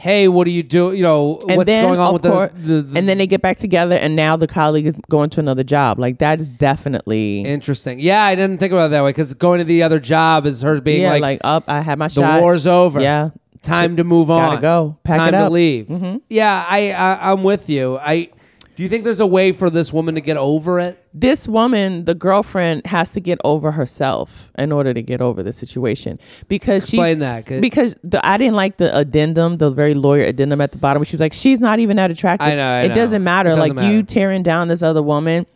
"Hey, 0.00 0.28
what 0.28 0.46
are 0.46 0.50
you 0.50 0.62
doing? 0.62 0.96
You 0.96 1.02
know, 1.02 1.38
and 1.46 1.58
what's 1.58 1.66
then, 1.66 1.86
going 1.86 2.00
on 2.00 2.14
with 2.14 2.22
the, 2.22 2.30
course- 2.30 2.52
the, 2.54 2.82
the 2.82 2.98
and 2.98 3.08
then 3.08 3.18
they 3.18 3.26
get 3.26 3.42
back 3.42 3.58
together, 3.58 3.94
and 3.94 4.16
now 4.16 4.36
the 4.36 4.46
colleague 4.46 4.86
is 4.86 4.98
going 5.10 5.28
to 5.30 5.40
another 5.40 5.62
job. 5.62 5.98
Like 5.98 6.18
that 6.18 6.40
is 6.40 6.48
definitely 6.48 7.42
Interesting. 7.42 8.00
Yeah, 8.00 8.24
I 8.24 8.34
didn't 8.34 8.58
think 8.58 8.72
about 8.72 8.86
it 8.86 8.90
that 8.90 9.04
way 9.04 9.10
because 9.10 9.34
going 9.34 9.58
to 9.58 9.64
the 9.64 9.82
other 9.82 10.00
job 10.00 10.46
is 10.46 10.62
her 10.62 10.80
being 10.80 11.02
yeah. 11.02 11.12
like, 11.12 11.22
Like, 11.22 11.40
up, 11.44 11.64
I 11.68 11.80
had 11.80 11.98
my 11.98 12.08
the 12.08 12.14
shot. 12.14 12.36
The 12.36 12.42
war's 12.42 12.66
over. 12.66 13.00
Yeah, 13.00 13.30
time 13.62 13.96
to 13.96 14.04
move 14.04 14.30
on. 14.30 14.50
Gotta 14.50 14.60
go. 14.62 14.96
Pack 15.04 15.16
time 15.18 15.32
to 15.32 15.50
leave. 15.50 15.86
Mhm. 15.86 16.22
Yeah, 16.28 16.64
I, 16.68 16.92
I 16.92 17.32
I'm 17.32 17.42
with 17.42 17.68
you. 17.68 17.98
I 17.98 18.30
do 18.76 18.82
you 18.82 18.88
think 18.88 19.04
there's 19.04 19.20
a 19.20 19.26
way 19.26 19.52
for 19.52 19.68
this 19.68 19.92
woman 19.92 20.14
to 20.14 20.20
get 20.22 20.36
over 20.38 20.80
it? 20.80 20.99
This 21.12 21.48
woman, 21.48 22.04
the 22.04 22.14
girlfriend, 22.14 22.86
has 22.86 23.10
to 23.12 23.20
get 23.20 23.38
over 23.44 23.72
herself 23.72 24.50
in 24.56 24.70
order 24.70 24.94
to 24.94 25.02
get 25.02 25.20
over 25.20 25.42
the 25.42 25.52
situation 25.52 26.18
because 26.48 26.84
Explain 26.84 27.16
she's 27.16 27.20
that, 27.20 27.46
'cause- 27.46 27.60
because 27.60 27.96
the, 28.04 28.24
I 28.24 28.36
didn't 28.38 28.54
like 28.54 28.76
the 28.76 28.96
addendum, 28.96 29.56
the 29.58 29.70
very 29.70 29.94
lawyer 29.94 30.24
addendum 30.24 30.60
at 30.60 30.70
the 30.72 30.78
bottom. 30.78 31.00
Where 31.00 31.04
she's 31.06 31.20
like, 31.20 31.32
she's 31.32 31.58
not 31.58 31.80
even 31.80 31.96
that 31.96 32.10
attractive. 32.12 32.46
I 32.48 32.54
know, 32.54 32.70
I 32.70 32.80
it 32.82 32.88
know. 32.90 32.94
doesn't 32.94 33.24
matter. 33.24 33.50
It 33.50 33.56
doesn't 33.56 33.76
like 33.76 33.86
you 33.90 34.02
tearing 34.04 34.42
down 34.44 34.68
this 34.68 34.82
other 34.82 35.02
woman. 35.02 35.46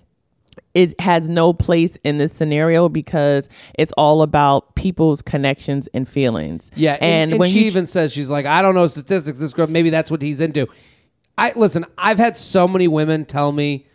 It 0.73 1.01
has 1.01 1.29
no 1.29 1.53
place 1.53 1.99
in 2.03 2.19
this 2.19 2.33
scenario 2.33 2.89
because 2.89 3.49
it's 3.79 3.93
all 3.93 4.23
about 4.23 4.75
people's 4.75 5.23
connections 5.23 5.89
and 5.95 6.09
feelings. 6.09 6.73
Yeah, 6.75 6.99
and, 7.01 7.33
and 7.33 7.39
when 7.39 7.49
she 7.51 7.61
you 7.61 7.67
even 7.67 7.87
says 7.87 8.13
she's 8.13 8.29
like, 8.31 8.45
I 8.47 8.61
don't 8.61 8.75
know 8.75 8.87
statistics. 8.89 9.39
This 9.39 9.53
girl, 9.53 9.69
maybe 9.69 9.91
that's 9.91 10.11
what 10.11 10.21
he's 10.21 10.41
into. 10.41 10.67
I 11.39 11.53
listen. 11.55 11.85
I've 11.97 12.19
had 12.19 12.37
so 12.37 12.67
many 12.67 12.89
women 12.89 13.25
tell 13.25 13.53
me 13.53 13.87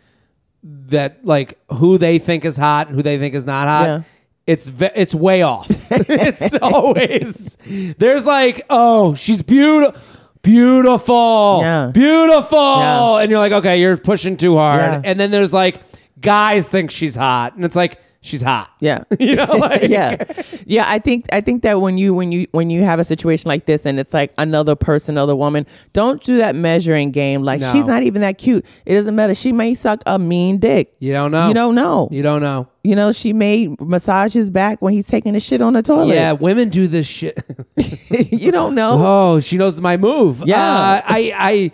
that 0.62 1.24
like 1.24 1.58
who 1.72 1.96
they 1.98 2.18
think 2.18 2.44
is 2.44 2.56
hot 2.56 2.88
and 2.88 2.96
who 2.96 3.02
they 3.02 3.18
think 3.18 3.34
is 3.34 3.46
not 3.46 3.66
hot. 3.68 3.86
Yeah. 3.86 4.02
It's 4.46 4.68
ve- 4.68 4.90
it's 4.96 5.14
way 5.14 5.42
off. 5.42 5.66
it's 5.90 6.54
always 6.56 7.56
there's 7.98 8.26
like, 8.26 8.66
oh, 8.70 9.14
she's 9.14 9.42
beautiful. 9.42 10.00
Beautiful, 10.42 11.60
Yeah. 11.62 11.90
beautiful, 11.92 12.58
Yeah. 12.78 13.16
and 13.18 13.30
you're 13.30 13.38
like, 13.38 13.52
okay, 13.52 13.78
you're 13.80 13.98
pushing 13.98 14.36
too 14.38 14.56
hard. 14.56 15.04
And 15.04 15.20
then 15.20 15.30
there's 15.30 15.52
like, 15.52 15.80
guys 16.20 16.68
think 16.68 16.90
she's 16.90 17.16
hot, 17.16 17.54
and 17.56 17.64
it's 17.64 17.76
like 17.76 17.98
she's 18.22 18.42
hot. 18.42 18.70
Yeah. 18.80 19.04
you 19.18 19.34
know, 19.36 19.44
like, 19.56 19.82
yeah. 19.82 20.22
Yeah, 20.66 20.84
I 20.86 20.98
think 20.98 21.26
I 21.32 21.40
think 21.40 21.62
that 21.62 21.80
when 21.80 21.96
you 21.98 22.14
when 22.14 22.32
you 22.32 22.46
when 22.52 22.70
you 22.70 22.82
have 22.82 22.98
a 23.00 23.04
situation 23.04 23.48
like 23.48 23.66
this 23.66 23.86
and 23.86 23.98
it's 23.98 24.12
like 24.14 24.32
another 24.38 24.76
person, 24.76 25.14
another 25.14 25.34
woman, 25.34 25.66
don't 25.92 26.22
do 26.22 26.36
that 26.38 26.54
measuring 26.54 27.10
game 27.10 27.42
like 27.42 27.60
No. 27.60 27.72
she's 27.72 27.86
not 27.86 28.02
even 28.02 28.20
that 28.22 28.38
cute. 28.38 28.64
It 28.86 28.94
doesn't 28.94 29.14
matter. 29.16 29.34
She 29.34 29.52
may 29.52 29.74
suck 29.74 30.02
a 30.06 30.18
mean 30.18 30.58
dick. 30.58 30.94
You 30.98 31.12
don't 31.12 31.32
know. 31.32 31.48
You 31.48 31.54
don't 31.54 31.74
know. 31.74 32.08
You 32.10 32.22
don't 32.22 32.42
know. 32.42 32.68
You 32.82 32.94
know, 32.96 33.12
she 33.12 33.32
may 33.32 33.74
massage 33.80 34.32
his 34.32 34.50
back 34.50 34.80
when 34.80 34.92
he's 34.94 35.06
taking 35.06 35.34
a 35.34 35.40
shit 35.40 35.60
on 35.60 35.72
the 35.74 35.82
toilet. 35.82 36.14
Yeah, 36.14 36.32
women 36.32 36.68
do 36.70 36.86
this 36.86 37.06
shit. 37.06 37.38
you 38.10 38.50
don't 38.52 38.74
know. 38.74 38.96
oh, 38.98 39.40
she 39.40 39.56
knows 39.58 39.78
my 39.80 39.96
move. 39.98 40.42
Yeah. 40.46 40.62
Uh, 40.62 41.02
I, 41.04 41.32
I, 41.36 41.72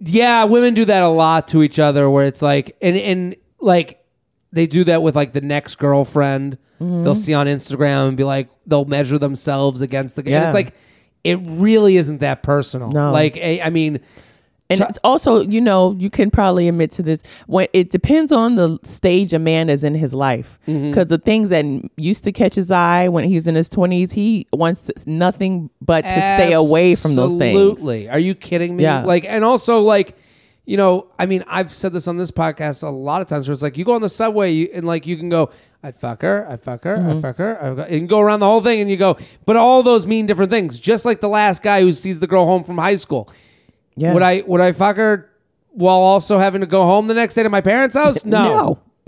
yeah, 0.00 0.44
women 0.44 0.74
do 0.74 0.84
that 0.84 1.02
a 1.02 1.08
lot 1.08 1.48
to 1.48 1.62
each 1.62 1.78
other, 1.78 2.08
where 2.08 2.24
it's 2.26 2.42
like, 2.42 2.76
and 2.80 2.96
and 2.96 3.36
like 3.60 4.04
they 4.52 4.66
do 4.66 4.84
that 4.84 5.02
with 5.02 5.14
like 5.14 5.32
the 5.32 5.40
next 5.40 5.76
girlfriend. 5.76 6.58
Mm-hmm. 6.80 7.04
They'll 7.04 7.14
see 7.14 7.34
on 7.34 7.46
Instagram 7.46 8.08
and 8.08 8.16
be 8.16 8.24
like, 8.24 8.48
they'll 8.66 8.84
measure 8.84 9.18
themselves 9.18 9.80
against 9.80 10.16
the. 10.16 10.22
And 10.22 10.30
Yeah. 10.30 10.46
it's 10.46 10.54
like, 10.54 10.74
it 11.22 11.38
really 11.42 11.96
isn't 11.96 12.18
that 12.18 12.42
personal. 12.42 12.90
No. 12.90 13.12
Like, 13.12 13.36
I, 13.36 13.60
I 13.64 13.70
mean, 13.70 14.00
And 14.70 14.80
it's 14.80 14.98
also, 15.02 15.42
you 15.42 15.60
know, 15.60 15.96
you 15.98 16.08
can 16.10 16.30
probably 16.30 16.68
admit 16.68 16.92
to 16.92 17.02
this 17.02 17.22
when 17.46 17.66
it 17.72 17.90
depends 17.90 18.30
on 18.30 18.54
the 18.54 18.78
stage 18.84 19.32
a 19.32 19.38
man 19.38 19.68
is 19.68 19.82
in 19.84 19.94
his 19.94 20.14
life. 20.14 20.58
Mm-hmm. 20.68 20.90
Because 20.90 21.08
the 21.08 21.18
things 21.18 21.50
that 21.50 21.64
used 21.96 22.22
to 22.24 22.32
catch 22.32 22.54
his 22.54 22.70
eye 22.70 23.08
when 23.08 23.24
he's 23.24 23.46
in 23.48 23.56
his 23.56 23.68
twenties, 23.68 24.12
he 24.12 24.46
wants 24.52 24.88
nothing 25.06 25.70
but 25.82 26.02
to 26.02 26.10
stay 26.10 26.52
away 26.52 26.94
from 26.94 27.16
those 27.16 27.34
things. 27.34 27.58
Absolutely. 27.58 28.08
Are 28.08 28.18
you 28.18 28.34
kidding 28.34 28.76
me? 28.76 28.84
Yeah. 28.84 29.02
Like, 29.04 29.24
and 29.26 29.44
also 29.44 29.80
like, 29.80 30.16
you 30.66 30.76
know, 30.76 31.08
I 31.18 31.26
mean, 31.26 31.44
I've 31.48 31.72
said 31.72 31.92
this 31.92 32.06
on 32.08 32.16
this 32.16 32.30
podcast 32.30 32.82
a 32.82 32.88
lot 32.90 33.22
of 33.22 33.28
times 33.28 33.48
where 33.48 33.52
it's 33.52 33.62
like 33.62 33.76
you 33.76 33.84
go 33.84 33.94
on 33.94 34.02
the 34.02 34.08
subway 34.08 34.52
you, 34.52 34.68
and 34.72 34.86
like 34.86 35.06
you 35.06 35.16
can 35.16 35.28
go, 35.28 35.50
I'd 35.82 35.96
fuck 35.96 36.22
her, 36.22 36.46
I 36.48 36.56
fuck 36.56 36.84
her, 36.84 36.96
Mm-hmm. 36.96 37.18
I 37.18 37.20
fuck 37.20 37.36
her, 37.38 37.62
I 37.64 37.74
fuck 37.74 37.90
and 37.90 38.08
go 38.08 38.20
around 38.20 38.40
the 38.40 38.46
whole 38.46 38.60
thing 38.60 38.80
and 38.80 38.90
you 38.90 38.96
go, 38.96 39.16
but 39.46 39.56
all 39.56 39.82
those 39.82 40.06
mean 40.06 40.26
different 40.26 40.50
things. 40.50 40.78
Just 40.78 41.04
like 41.04 41.20
the 41.20 41.28
last 41.28 41.62
guy 41.62 41.80
who 41.80 41.92
sees 41.92 42.20
the 42.20 42.26
girl 42.26 42.44
home 42.44 42.64
from 42.64 42.76
high 42.78 42.96
school. 42.96 43.30
Yeah. 43.96 44.14
Would 44.14 44.22
I 44.22 44.42
would 44.46 44.60
I 44.60 44.72
fuck 44.72 44.96
her 44.96 45.30
while 45.70 45.98
also 46.00 46.38
having 46.38 46.60
to 46.60 46.66
go 46.66 46.82
home 46.84 47.06
the 47.06 47.14
next 47.14 47.34
day 47.34 47.42
to 47.42 47.50
my 47.50 47.60
parents' 47.62 47.96
house? 47.96 48.24
No. 48.24 48.78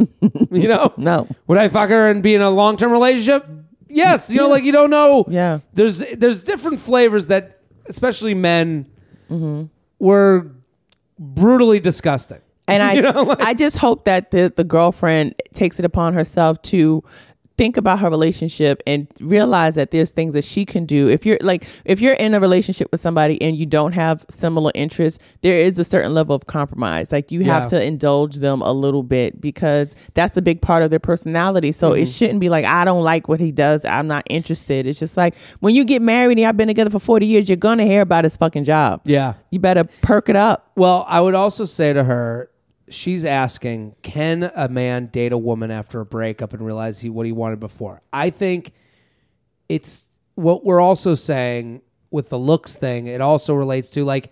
you 0.50 0.66
know? 0.68 0.92
No. 0.96 1.28
Would 1.46 1.58
I 1.58 1.68
fuck 1.68 1.90
her 1.90 2.08
and 2.10 2.22
be 2.22 2.34
in 2.34 2.40
a 2.40 2.50
long 2.50 2.76
term 2.76 2.90
relationship? 2.90 3.46
Yes. 3.88 4.30
You 4.30 4.38
know, 4.38 4.48
like 4.48 4.64
you 4.64 4.72
don't 4.72 4.90
know. 4.90 5.24
Yeah. 5.28 5.60
There's 5.74 5.98
there's 6.16 6.42
different 6.42 6.80
flavors 6.80 7.26
that 7.28 7.60
especially 7.86 8.32
men 8.34 8.88
Mm-hmm. 9.30 9.64
were 9.98 10.52
brutally 11.18 11.80
disgusting. 11.80 12.40
And 12.68 12.82
I, 12.82 12.92
You 12.94 13.02
know, 13.02 13.22
like- 13.22 13.40
I 13.40 13.54
just 13.54 13.78
hope 13.78 14.04
that 14.04 14.30
the 14.30 14.52
the 14.54 14.64
girlfriend 14.64 15.34
takes 15.54 15.78
it 15.78 15.84
upon 15.84 16.14
herself 16.14 16.60
to 16.62 17.02
think 17.58 17.76
about 17.76 17.98
her 18.00 18.08
relationship 18.10 18.82
and 18.86 19.06
realize 19.20 19.74
that 19.74 19.90
there's 19.90 20.10
things 20.10 20.34
that 20.34 20.44
she 20.44 20.64
can 20.64 20.86
do. 20.86 21.08
If 21.08 21.26
you're 21.26 21.38
like, 21.42 21.66
if 21.84 22.00
you're 22.00 22.14
in 22.14 22.34
a 22.34 22.40
relationship 22.40 22.88
with 22.90 23.00
somebody 23.00 23.40
and 23.42 23.56
you 23.56 23.66
don't 23.66 23.92
have 23.92 24.24
similar 24.30 24.70
interests, 24.74 25.18
there 25.42 25.58
is 25.58 25.78
a 25.78 25.84
certain 25.84 26.14
level 26.14 26.34
of 26.34 26.46
compromise. 26.46 27.12
Like 27.12 27.30
you 27.30 27.40
Yeah. 27.40 27.60
have 27.60 27.66
to 27.68 27.82
indulge 27.82 28.36
them 28.36 28.62
a 28.62 28.72
little 28.72 29.02
bit 29.02 29.40
because 29.40 29.94
that's 30.14 30.36
a 30.36 30.42
big 30.42 30.60
part 30.62 30.82
of 30.82 30.90
their 30.90 30.98
personality. 30.98 31.72
So 31.72 31.90
Mm-hmm. 31.90 32.02
it 32.02 32.08
shouldn't 32.08 32.40
be 32.40 32.48
like, 32.48 32.64
I 32.64 32.84
don't 32.84 33.02
like 33.04 33.28
what 33.28 33.40
he 33.40 33.52
does. 33.52 33.84
I'm 33.84 34.06
not 34.06 34.24
interested. 34.30 34.86
It's 34.86 34.98
just 34.98 35.16
like 35.16 35.34
when 35.60 35.74
you 35.74 35.84
get 35.84 36.00
married 36.02 36.32
and 36.38 36.40
y'all 36.40 36.52
been 36.52 36.68
together 36.68 36.90
for 36.90 36.98
40 37.00 37.26
years, 37.26 37.48
you're 37.48 37.56
going 37.56 37.78
to 37.78 37.84
hear 37.84 38.00
about 38.00 38.24
his 38.24 38.36
fucking 38.36 38.64
job. 38.64 39.02
Yeah. 39.04 39.34
You 39.50 39.58
better 39.58 39.84
perk 40.00 40.28
it 40.28 40.36
up. 40.36 40.70
Well, 40.76 41.04
I 41.06 41.20
would 41.20 41.34
also 41.34 41.64
say 41.64 41.92
to 41.92 42.02
her, 42.04 42.48
she's 42.92 43.24
asking, 43.24 43.96
can 44.02 44.50
a 44.54 44.68
man 44.68 45.06
date 45.06 45.32
a 45.32 45.38
woman 45.38 45.70
after 45.70 46.00
a 46.00 46.06
breakup 46.06 46.52
and 46.52 46.64
realize 46.64 47.00
he 47.00 47.10
what 47.10 47.26
he 47.26 47.32
wanted 47.32 47.60
before? 47.60 48.02
I 48.12 48.30
think 48.30 48.72
it's 49.68 50.08
what 50.34 50.64
we're 50.64 50.80
also 50.80 51.14
saying 51.14 51.82
with 52.10 52.28
the 52.28 52.38
looks 52.38 52.74
thing. 52.76 53.06
It 53.06 53.20
also 53.20 53.54
relates 53.54 53.90
to 53.90 54.04
like 54.04 54.30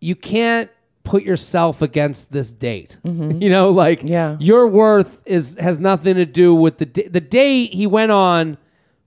you 0.00 0.14
can't 0.16 0.70
put 1.02 1.22
yourself 1.24 1.82
against 1.82 2.32
this 2.32 2.52
date. 2.52 2.98
Mm-hmm. 3.04 3.42
You 3.42 3.50
know, 3.50 3.70
like 3.70 4.02
Yeah. 4.04 4.36
your 4.40 4.66
worth 4.66 5.22
is 5.26 5.56
has 5.58 5.80
nothing 5.80 6.14
to 6.16 6.26
do 6.26 6.54
with 6.54 6.78
the 6.78 6.84
the 7.08 7.20
date 7.20 7.72
he 7.74 7.86
went 7.86 8.12
on 8.12 8.58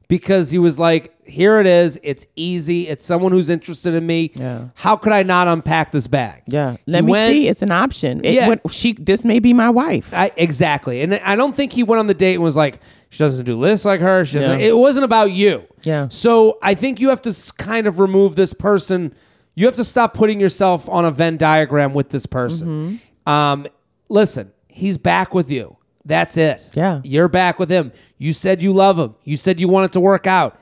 because 0.08 0.52
he 0.52 0.58
was 0.60 0.78
like, 0.80 1.12
here 1.26 1.60
it 1.60 1.66
is. 1.66 2.00
It's 2.04 2.26
easy. 2.36 2.88
It's 2.88 3.04
someone 3.06 3.32
who's 3.32 3.50
interested 3.50 3.94
in 3.94 4.06
me. 4.06 4.32
Yeah. 4.36 4.70
How 4.76 4.96
could 4.96 5.14
I 5.14 5.24
not 5.24 5.48
unpack 5.48 5.92
this 5.92 6.08
bag? 6.08 6.44
Yeah, 6.48 6.78
let 6.88 7.04
me 7.04 7.14
see. 7.14 7.48
It's 7.48 7.62
an 7.62 7.72
option. 7.72 8.22
It, 8.24 8.34
Yeah. 8.36 8.48
what, 8.50 8.72
she. 8.72 8.94
This 8.94 9.26
may 9.26 9.40
be 9.40 9.54
my 9.54 9.70
wife. 9.70 10.14
I, 10.14 10.32
exactly. 10.38 11.02
And 11.02 11.16
I 11.16 11.36
don't 11.36 11.56
think 11.56 11.72
he 11.74 11.84
went 11.84 12.00
on 12.00 12.08
the 12.08 12.14
date 12.14 12.36
and 12.36 12.44
was 12.44 12.56
like, 12.58 12.80
she 13.10 13.20
doesn't 13.20 13.46
do 13.46 13.56
lists 13.56 13.86
like 13.86 14.02
her. 14.02 14.26
She 14.26 14.40
doesn't. 14.40 14.60
Yeah. 14.60 14.68
It 14.68 14.78
wasn't 14.78 15.06
about 15.06 15.32
you. 15.32 15.66
Yeah. 15.84 16.08
So 16.10 16.58
I 16.62 16.74
think 16.74 17.00
you 17.00 17.10
have 17.10 17.22
to 17.24 17.54
kind 17.58 17.88
of 17.88 18.00
remove 18.00 18.36
this 18.36 18.54
person. 18.54 19.14
You 19.56 19.68
have 19.68 19.76
to 19.76 19.84
stop 19.84 20.14
putting 20.16 20.40
yourself 20.40 20.90
on 20.90 21.06
a 21.06 21.12
Venn 21.12 21.38
diagram 21.38 21.94
with 21.94 22.10
this 22.10 22.26
person. 22.26 22.68
Mm-hmm. 22.68 23.30
Um, 23.30 23.68
listen, 24.10 24.52
he's 24.68 24.98
back 24.98 25.34
with 25.34 25.52
you. 25.52 25.78
That's 26.06 26.38
it. 26.38 26.70
Yeah. 26.74 27.02
You're 27.04 27.28
back 27.30 27.60
with 27.60 27.70
him. 27.70 27.92
You 28.18 28.34
said 28.34 28.62
you 28.62 28.74
love 28.74 28.98
him. 29.00 29.16
You 29.24 29.38
said 29.38 29.62
you 29.62 29.68
wanted 29.68 29.92
to 29.94 30.00
work 30.00 30.28
out. 30.28 30.60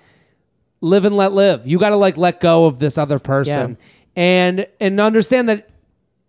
Live 0.82 1.06
and 1.06 1.16
let 1.16 1.32
live. 1.34 1.68
You 1.68 1.78
got 1.80 1.90
to 1.90 1.96
like 1.96 2.18
let 2.18 2.40
go 2.40 2.66
of 2.66 2.80
this 2.80 2.98
other 2.98 3.20
person 3.20 3.78
and 4.16 4.66
and 4.80 5.00
understand 5.00 5.48
that 5.50 5.70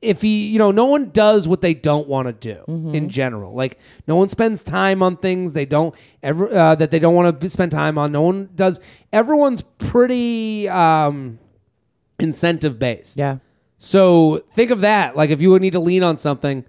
if 0.02 0.20
he, 0.20 0.48
you 0.48 0.58
know, 0.58 0.72
no 0.72 0.86
one 0.86 1.10
does 1.10 1.46
what 1.46 1.62
they 1.62 1.74
don't 1.74 2.08
want 2.08 2.26
to 2.26 2.32
do 2.32 2.60
Mm-hmm. 2.68 2.94
in 2.94 3.08
general. 3.08 3.54
Like 3.54 3.78
no 4.08 4.16
one 4.16 4.28
spends 4.28 4.62
time 4.64 5.02
on 5.02 5.16
things 5.16 5.52
they 5.52 5.64
don't 5.64 5.94
ever 6.22 6.52
uh, 6.52 6.74
that 6.74 6.90
they 6.90 6.98
don't 6.98 7.14
want 7.14 7.40
to 7.40 7.48
spend 7.48 7.70
time 7.72 7.96
on. 7.98 8.10
No 8.12 8.22
one 8.22 8.50
does. 8.54 8.80
Everyone's 9.12 9.62
pretty 9.62 10.68
um, 10.68 11.38
incentive 12.18 12.78
based. 12.78 13.16
yeah. 13.16 13.38
So 13.78 14.44
think 14.52 14.70
of 14.70 14.82
that. 14.82 15.16
Like 15.16 15.30
if 15.30 15.40
you 15.40 15.50
would 15.50 15.62
need 15.62 15.72
to 15.72 15.80
lean 15.80 16.02
on 16.04 16.16
something, 16.16 16.64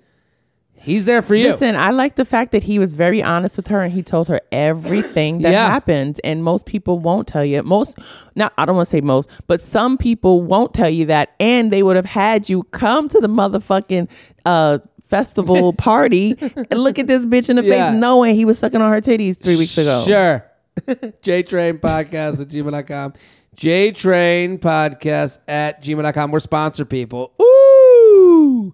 he's 0.84 1.06
there 1.06 1.22
for 1.22 1.34
you. 1.36 1.50
Listen, 1.52 1.76
I 1.76 1.90
like 1.92 2.16
the 2.16 2.26
fact 2.26 2.52
that 2.52 2.64
he 2.64 2.78
was 2.78 2.96
very 2.96 3.24
honest 3.24 3.58
with 3.58 3.68
her 3.68 3.82
and 3.82 3.92
he 3.92 4.04
told 4.04 4.28
her 4.28 4.40
everything 4.52 5.40
that 5.40 5.52
Yeah. 5.52 5.68
happened. 5.70 6.20
And 6.24 6.44
most 6.44 6.66
people 6.66 7.00
won't 7.00 7.28
tell 7.28 7.44
you. 7.44 7.64
Most, 7.64 7.98
not 8.36 8.54
I 8.58 8.66
don't 8.66 8.76
want 8.76 8.88
to 8.88 8.92
say 8.92 9.02
most, 9.02 9.30
but 9.48 9.62
some 9.62 9.98
people 9.98 10.42
won't 10.44 10.74
tell 10.74 10.90
you 10.90 11.06
that, 11.08 11.32
and 11.40 11.72
they 11.72 11.82
would 11.84 11.96
have 11.96 12.06
had 12.06 12.50
you 12.50 12.64
come 12.64 13.08
to 13.10 13.20
the 13.20 13.28
motherfucking 13.30 14.08
uh, 14.46 14.80
festival 15.08 15.74
party 15.90 16.36
and 16.40 16.74
look 16.84 17.00
at 17.00 17.08
this 17.08 17.26
bitch 17.26 17.50
in 17.50 17.56
the 17.56 17.64
Yeah. 17.64 17.92
face, 17.92 18.00
knowing 18.00 18.36
he 18.36 18.46
was 18.46 18.60
sucking 18.60 18.82
on 18.82 18.92
her 18.92 19.02
titties 19.02 19.40
three 19.42 19.56
weeks 19.58 19.78
ago. 19.78 20.04
Sure. 20.06 20.46
JTrain 20.88 21.80
Podcast 21.80 22.42
at 22.42 22.48
gmail.com. 22.50 23.14
JTrain 23.56 24.58
Podcast 24.60 25.38
at 25.48 25.84
gmail.com. 25.84 26.32
We're 26.32 26.40
sponsor 26.40 26.86
people. 26.86 27.32
Ooh. 27.40 28.74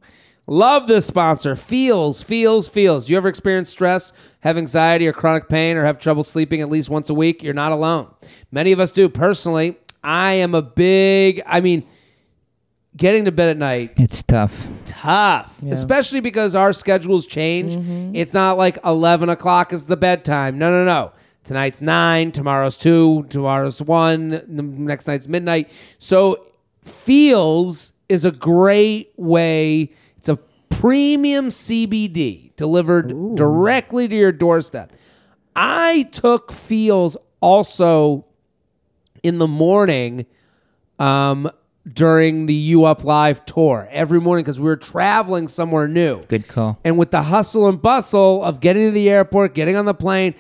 Love 0.50 0.88
this 0.88 1.06
sponsor. 1.06 1.56
Feals, 1.56 2.24
Feals, 2.24 2.68
Feals. 2.68 3.08
You 3.08 3.18
ever 3.18 3.28
experience 3.28 3.70
stress, 3.70 4.12
have 4.40 4.58
anxiety 4.58 5.08
or 5.08 5.14
chronic 5.14 5.48
pain, 5.48 5.78
or 5.78 5.86
have 5.86 6.00
trouble 6.00 6.24
sleeping 6.24 6.60
at 6.62 6.70
least 6.70 6.90
once 6.90 7.10
a 7.10 7.14
week? 7.14 7.44
You're 7.44 7.54
not 7.54 7.72
alone. 7.72 8.08
Many 8.52 8.72
of 8.72 8.80
us 8.80 8.90
do. 8.92 9.10
Personally, 9.10 9.78
I 10.04 10.34
am 10.34 10.56
a 10.56 10.62
big, 10.64 11.42
I 11.46 11.62
mean, 11.62 11.86
getting 12.98 13.26
to 13.26 13.32
bed 13.32 13.50
at 13.50 13.58
night 13.58 13.94
It's 13.98 14.24
tough. 14.24 14.68
tough, 14.86 15.62
especially 15.64 16.20
because 16.20 16.56
our 16.56 16.74
schedules 16.74 17.28
change. 17.28 17.74
Mm-hmm. 17.76 18.16
It's 18.16 18.34
not 18.34 18.58
like 18.58 18.80
11 18.84 19.30
o'clock 19.30 19.72
is 19.72 19.86
the 19.86 19.98
bedtime. 19.98 20.58
No, 20.58 20.72
no, 20.72 20.84
no. 20.84 21.12
Tonight's 21.44 21.80
nine, 21.80 22.32
tomorrow's 22.32 22.78
two, 22.78 23.24
tomorrow's 23.30 23.82
one, 23.82 24.44
next 24.48 25.08
night's 25.08 25.28
midnight. 25.28 25.70
So, 26.00 26.46
Feals 26.84 27.94
is 28.08 28.26
a 28.26 28.32
great 28.32 29.14
way. 29.16 29.92
Premium 30.70 31.50
CBD 31.50 32.56
delivered 32.56 33.36
directly 33.36 34.08
to 34.08 34.16
your 34.16 34.32
doorstep. 34.32 34.94
I 35.56 36.04
took 36.12 36.52
Feals 36.52 37.18
also 37.42 38.26
in 39.24 39.38
the 39.38 39.48
morning 39.48 40.26
um, 41.00 41.50
during 41.92 42.46
the 42.46 42.54
U 42.54 42.86
Up 42.86 43.04
Live 43.04 43.46
tour 43.46 43.88
every 43.92 44.22
morning 44.22 44.44
because 44.44 44.60
we 44.60 44.66
were 44.66 44.78
traveling 44.78 45.48
somewhere 45.48 45.88
new. 45.88 46.22
Good 46.24 46.48
call. 46.48 46.80
And 46.84 46.98
with 46.98 47.12
the 47.12 47.24
hustle 47.24 47.68
and 47.68 47.82
bustle 47.82 48.44
of 48.44 48.60
getting 48.60 48.86
to 48.88 48.92
the 48.92 49.10
airport, 49.10 49.56
getting 49.56 49.76
on 49.76 49.86
the 49.86 49.94
plane, 49.94 50.36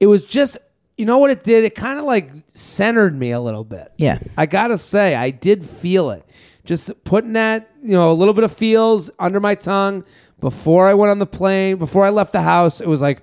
it 0.00 0.06
was 0.06 0.24
just, 0.24 0.56
you 0.96 1.04
know 1.04 1.18
what 1.18 1.30
it 1.30 1.42
did? 1.42 1.64
It 1.64 1.74
kind 1.74 1.98
of 1.98 2.04
like 2.04 2.30
centered 2.52 3.18
me 3.18 3.30
a 3.32 3.40
little 3.40 3.64
bit. 3.64 3.92
Yeah. 3.96 4.18
I 4.36 4.46
gotta 4.46 4.78
say, 4.78 5.14
I 5.14 5.30
did 5.30 5.64
feel 5.64 6.10
it. 6.10 6.24
Just 6.64 7.04
putting 7.04 7.32
that, 7.32 7.70
you 7.82 7.92
know, 7.92 8.10
a 8.10 8.14
little 8.14 8.34
bit 8.34 8.44
of 8.44 8.52
Feals 8.52 9.10
under 9.18 9.40
my 9.40 9.54
tongue 9.54 10.04
before 10.40 10.88
I 10.88 10.94
went 10.94 11.10
on 11.10 11.18
the 11.18 11.26
plane, 11.26 11.76
before 11.76 12.04
I 12.04 12.10
left 12.10 12.32
the 12.32 12.42
house. 12.42 12.80
It 12.80 12.86
was 12.86 13.00
like, 13.02 13.22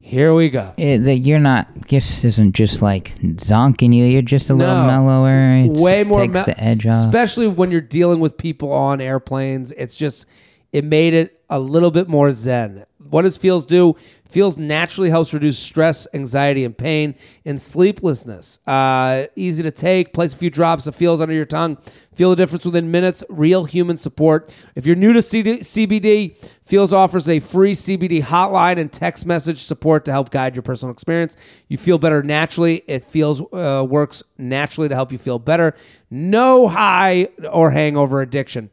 here 0.00 0.34
we 0.34 0.48
go. 0.50 0.72
It, 0.76 0.98
that 1.04 1.18
you're 1.18 1.38
not. 1.38 1.88
This 1.88 2.24
isn't 2.24 2.54
just 2.54 2.82
like 2.82 3.14
zonking 3.20 3.94
you. 3.94 4.04
You're 4.06 4.22
just 4.22 4.50
a 4.50 4.54
little 4.54 4.74
No. 4.76 4.86
mellower. 4.86 5.56
It 5.56 5.68
way 5.70 6.04
more 6.04 6.22
takes 6.22 6.34
me- 6.34 6.42
the 6.52 6.60
edge 6.60 6.86
off. 6.86 7.04
especially 7.06 7.46
when 7.46 7.70
you're 7.70 7.80
dealing 7.80 8.18
with 8.18 8.36
people 8.36 8.72
on 8.72 9.00
airplanes 9.00 9.72
it's 9.72 9.94
just 9.94 10.26
it 10.72 10.84
made 10.84 11.12
it 11.14 11.40
a 11.50 11.58
little 11.60 11.90
bit 11.90 12.08
more 12.08 12.32
zen 12.32 12.84
what 13.10 13.22
does 13.22 13.36
Feals 13.36 13.66
do 13.66 13.94
Feals 14.30 14.56
naturally 14.56 15.10
helps 15.10 15.34
reduce 15.34 15.58
stress 15.58 16.06
anxiety 16.14 16.64
and 16.64 16.76
pain 16.76 17.14
and 17.44 17.60
sleeplessness 17.60 18.60
uh, 18.66 19.26
easy 19.36 19.62
to 19.62 19.70
take 19.70 20.12
place 20.12 20.32
a 20.34 20.36
few 20.36 20.50
drops 20.50 20.86
of 20.86 20.94
Feals 20.94 21.20
under 21.20 21.34
your 21.34 21.44
tongue 21.44 21.78
feel 22.14 22.30
the 22.30 22.36
difference 22.36 22.64
within 22.64 22.90
minutes 22.90 23.24
real 23.28 23.64
human 23.64 23.96
support 23.96 24.52
if 24.74 24.86
you're 24.86 24.96
new 24.96 25.12
to 25.12 25.22
CD- 25.22 25.58
cbd 25.58 26.36
Feals 26.64 26.92
offers 26.92 27.28
a 27.28 27.40
free 27.40 27.72
cbd 27.72 28.22
hotline 28.22 28.78
and 28.78 28.92
text 28.92 29.26
message 29.26 29.62
support 29.62 30.04
to 30.04 30.12
help 30.12 30.30
guide 30.30 30.54
your 30.54 30.62
personal 30.62 30.92
experience 30.92 31.36
you 31.68 31.76
feel 31.76 31.98
better 31.98 32.22
naturally 32.22 32.82
it 32.86 33.02
Feals 33.02 33.40
uh, 33.52 33.84
works 33.88 34.22
naturally 34.38 34.88
to 34.88 34.94
help 34.94 35.12
you 35.12 35.18
feel 35.18 35.38
better 35.38 35.74
no 36.10 36.68
high 36.68 37.28
or 37.50 37.70
hangover 37.70 38.20
addiction 38.20 38.70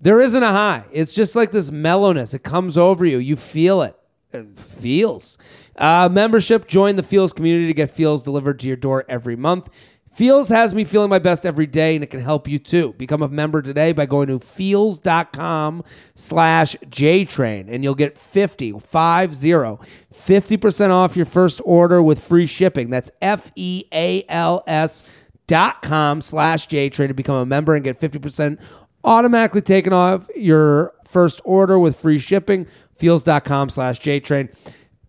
there 0.00 0.20
isn't 0.20 0.42
a 0.42 0.48
high. 0.48 0.84
It's 0.92 1.12
just 1.12 1.36
like 1.36 1.50
this 1.50 1.70
mellowness. 1.70 2.32
It 2.32 2.42
comes 2.42 2.78
over 2.78 3.04
you. 3.04 3.18
You 3.18 3.36
feel 3.36 3.82
it. 3.82 3.99
It 4.32 4.58
feels. 4.58 5.38
Uh, 5.76 6.08
membership. 6.10 6.66
Join 6.66 6.96
the 6.96 7.02
Feals 7.02 7.32
community 7.32 7.66
to 7.66 7.74
get 7.74 7.90
Feals 7.90 8.22
delivered 8.22 8.60
to 8.60 8.68
your 8.68 8.76
door 8.76 9.04
every 9.08 9.36
month. 9.36 9.68
Feals 10.12 10.48
has 10.48 10.74
me 10.74 10.84
feeling 10.84 11.08
my 11.08 11.20
best 11.20 11.46
every 11.46 11.66
day, 11.66 11.94
and 11.94 12.02
it 12.02 12.08
can 12.08 12.20
help 12.20 12.48
you 12.48 12.58
too. 12.58 12.94
Become 12.98 13.22
a 13.22 13.28
member 13.28 13.62
today 13.62 13.92
by 13.92 14.06
going 14.06 14.26
to 14.26 14.40
feals.com 14.40 15.84
slash 16.16 16.74
JTrain, 16.86 17.72
and 17.72 17.84
you'll 17.84 17.94
get 17.94 18.18
50, 18.18 18.72
50, 18.72 18.80
50% 18.82 20.90
off 20.90 21.16
your 21.16 21.26
first 21.26 21.60
order 21.64 22.02
with 22.02 22.22
free 22.22 22.46
shipping. 22.46 22.90
That's 22.90 23.10
F 23.22 23.52
E 23.54 23.84
A 23.92 24.24
L 24.28 24.64
S 24.66 25.04
dot 25.46 25.80
com 25.80 26.20
slash 26.20 26.68
JTrain 26.68 27.08
to 27.08 27.14
become 27.14 27.36
a 27.36 27.46
member 27.46 27.74
and 27.74 27.84
get 27.84 28.00
50% 28.00 28.60
automatically 29.04 29.62
taken 29.62 29.92
off 29.92 30.28
your 30.34 30.92
first 31.06 31.40
order 31.44 31.78
with 31.78 31.96
free 31.96 32.18
shipping. 32.18 32.66
Feals.com 33.00 33.70
slash 33.70 33.98
JTrain. 34.00 34.54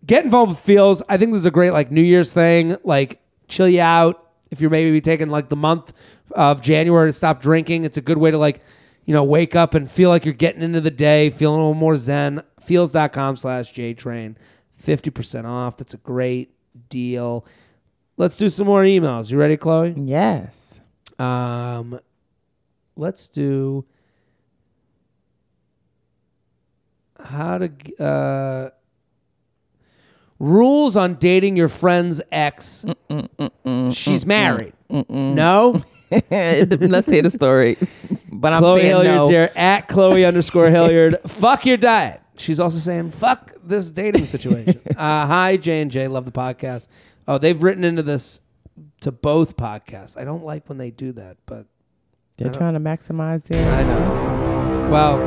Get 0.06 0.24
involved 0.24 0.52
with 0.52 0.60
Feals. 0.60 1.02
I 1.10 1.18
think 1.18 1.32
this 1.32 1.40
is 1.40 1.46
a 1.46 1.50
great 1.50 1.72
like 1.72 1.92
New 1.92 2.02
Year's 2.02 2.32
thing. 2.32 2.76
Like 2.84 3.20
chill 3.48 3.68
you 3.68 3.82
out. 3.82 4.30
If 4.50 4.62
you're 4.62 4.70
maybe 4.70 5.00
taking 5.02 5.28
like 5.28 5.50
the 5.50 5.56
month 5.56 5.92
of 6.30 6.62
January 6.62 7.10
to 7.10 7.12
stop 7.12 7.42
drinking, 7.42 7.84
it's 7.84 7.98
a 7.98 8.00
good 8.00 8.16
way 8.16 8.30
to 8.30 8.38
like, 8.38 8.62
you 9.04 9.12
know, 9.12 9.22
wake 9.24 9.54
up 9.54 9.74
and 9.74 9.90
feel 9.90 10.08
like 10.08 10.24
you're 10.24 10.32
getting 10.32 10.62
into 10.62 10.80
the 10.80 10.90
day, 10.90 11.28
feeling 11.28 11.60
a 11.60 11.62
little 11.62 11.74
more 11.74 11.96
zen. 11.96 12.42
Feals.com 12.60 13.36
slash 13.36 13.74
JTrain. 13.74 14.36
50% 14.82 15.44
off. 15.44 15.76
That's 15.76 15.94
a 15.94 15.98
great 15.98 16.54
deal. 16.88 17.46
Let's 18.16 18.38
do 18.38 18.48
some 18.48 18.66
more 18.66 18.82
emails. 18.82 19.30
You 19.30 19.38
ready, 19.38 19.58
Chloe? 19.58 19.94
Yes. 19.98 20.80
Um, 21.18 22.00
let's 22.96 23.28
do 23.28 23.84
how 27.24 27.58
to 27.58 27.70
uh, 28.02 28.70
rules 30.38 30.96
on 30.96 31.14
dating 31.14 31.56
your 31.56 31.68
friend's 31.68 32.22
ex. 32.30 32.84
She's 33.90 34.26
married. 34.26 34.74
No, 35.08 35.82
Let's 36.30 37.08
hear 37.08 37.22
the 37.22 37.30
story. 37.30 37.78
But 38.30 38.52
I'm 38.52 38.60
Chloe 38.60 38.80
saying 38.80 38.90
Hilliard's 38.90 39.16
no. 39.22 39.28
here 39.28 39.50
at 39.56 39.88
Chloe 39.88 40.24
underscore 40.26 40.68
Hilliard. 40.68 41.16
fuck 41.26 41.64
your 41.64 41.78
diet. 41.78 42.20
She's 42.36 42.60
also 42.60 42.78
saying 42.80 43.12
fuck 43.12 43.54
this 43.64 43.90
dating 43.90 44.26
situation. 44.26 44.80
uh, 44.96 45.26
hi 45.26 45.56
J 45.56 45.80
and 45.80 45.90
J, 45.90 46.08
love 46.08 46.26
the 46.26 46.32
podcast. 46.32 46.88
Oh, 47.26 47.38
they've 47.38 47.62
written 47.62 47.84
into 47.84 48.02
this 48.02 48.42
to 49.00 49.12
both 49.12 49.56
podcasts. 49.56 50.18
I 50.18 50.24
don't 50.24 50.44
like 50.44 50.68
when 50.68 50.76
they 50.76 50.90
do 50.90 51.12
that, 51.12 51.38
but 51.46 51.66
They're 52.36 52.50
trying 52.50 52.74
to 52.74 52.80
maximize 52.80 53.44
their. 53.44 53.72
I 53.72 53.82
know. 53.84 54.88
Well, 54.90 55.18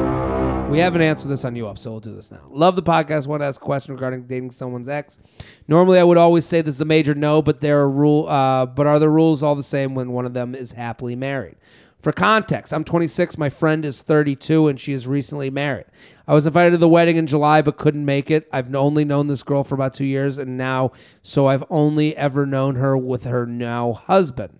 we 0.69 0.79
haven't 0.79 1.01
answered 1.01 1.29
this 1.29 1.45
on 1.45 1.55
you 1.55 1.67
up, 1.67 1.77
so 1.77 1.91
we'll 1.91 1.99
do 1.99 2.13
this 2.15 2.31
now. 2.31 2.41
Love 2.49 2.75
the 2.75 2.83
podcast. 2.83 3.27
Want 3.27 3.41
to 3.41 3.45
ask 3.45 3.61
a 3.61 3.63
question 3.63 3.93
regarding 3.93 4.23
dating 4.23 4.51
someone's 4.51 4.89
ex? 4.89 5.19
Normally, 5.67 5.99
I 5.99 6.03
would 6.03 6.17
always 6.17 6.45
say 6.45 6.61
this 6.61 6.75
is 6.75 6.81
a 6.81 6.85
major 6.85 7.13
no, 7.13 7.41
but 7.41 7.61
there 7.61 7.79
are 7.81 7.89
rule. 7.89 8.27
Uh, 8.27 8.65
but 8.65 8.87
are 8.87 8.99
the 8.99 9.09
rules 9.09 9.43
all 9.43 9.55
the 9.55 9.63
same 9.63 9.95
when 9.95 10.11
one 10.11 10.25
of 10.25 10.33
them 10.33 10.55
is 10.55 10.71
happily 10.73 11.15
married? 11.15 11.55
For 12.01 12.11
context, 12.11 12.73
I'm 12.73 12.83
26. 12.83 13.37
My 13.37 13.49
friend 13.49 13.85
is 13.85 14.01
32, 14.01 14.67
and 14.67 14.79
she 14.79 14.93
is 14.93 15.07
recently 15.07 15.49
married. 15.49 15.85
I 16.27 16.33
was 16.33 16.45
invited 16.45 16.71
to 16.71 16.77
the 16.77 16.89
wedding 16.89 17.15
in 17.15 17.25
July, 17.25 17.61
but 17.61 17.77
couldn't 17.77 18.05
make 18.05 18.29
it. 18.29 18.47
I've 18.51 18.73
only 18.75 19.05
known 19.05 19.27
this 19.27 19.43
girl 19.43 19.63
for 19.63 19.75
about 19.75 19.93
two 19.93 20.05
years, 20.05 20.37
and 20.37 20.57
now, 20.57 20.91
so 21.21 21.47
I've 21.47 21.63
only 21.69 22.15
ever 22.15 22.45
known 22.45 22.75
her 22.75 22.97
with 22.97 23.23
her 23.23 23.45
now 23.45 23.93
husband. 23.93 24.59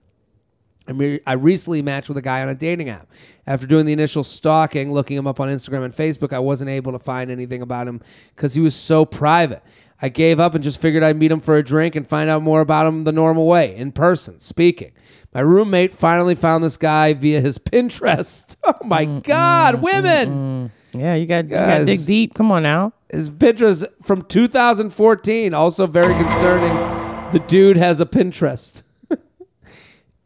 I 0.88 0.94
mean, 0.94 1.20
I 1.26 1.34
recently 1.34 1.82
matched 1.82 2.10
with 2.10 2.18
a 2.18 2.22
guy 2.22 2.42
on 2.42 2.50
a 2.50 2.56
dating 2.56 2.90
app. 2.90 3.08
After 3.48 3.66
doing 3.66 3.86
the 3.86 3.94
initial 3.94 4.24
stalking, 4.24 4.92
looking 4.92 5.18
him 5.18 5.26
up 5.28 5.40
on 5.40 5.50
Instagram 5.50 5.84
and 5.84 5.96
Facebook, 5.96 6.32
I 6.34 6.40
wasn't 6.40 6.70
able 6.70 6.92
to 6.92 7.00
find 7.00 7.32
anything 7.32 7.62
about 7.62 7.88
him 7.88 8.02
because 8.36 8.54
he 8.54 8.62
was 8.62 8.76
so 8.76 9.06
private. 9.06 9.64
I 10.02 10.10
gave 10.10 10.40
up 10.40 10.54
and 10.54 10.64
just 10.64 10.80
figured 10.80 11.04
I'd 11.04 11.18
meet 11.18 11.32
him 11.32 11.40
for 11.40 11.56
a 11.56 11.64
drink 11.64 11.96
and 11.96 12.06
find 12.08 12.30
out 12.30 12.42
more 12.44 12.62
about 12.62 12.86
him 12.86 13.04
the 13.04 13.12
normal 13.12 13.48
way, 13.48 13.76
in 13.76 13.92
person, 13.94 14.40
speaking. 14.40 14.92
My 15.34 15.40
roommate 15.42 15.92
finally 15.92 16.36
found 16.36 16.64
this 16.64 16.78
guy 16.78 17.14
via 17.14 17.42
his 17.42 17.58
Pinterest. 17.72 18.56
Oh 18.64 18.86
my 18.88 19.06
God, 19.06 19.82
women! 19.82 20.72
Yeah, 20.94 21.16
you 21.16 21.26
got 21.26 21.46
you 21.46 21.52
got 21.52 21.80
to 21.80 21.86
dig 21.86 22.06
deep. 22.06 22.34
Come 22.36 22.52
on 22.52 22.64
now. 22.64 22.94
His 23.10 23.30
Pinterest 23.30 23.86
from 24.04 24.22
2014, 24.24 25.54
also 25.54 25.88
very 25.88 26.14
concerning. 26.16 26.74
The 27.32 27.40
dude 27.48 27.78
has 27.78 28.00
a 28.02 28.06
Pinterest. 28.06 28.84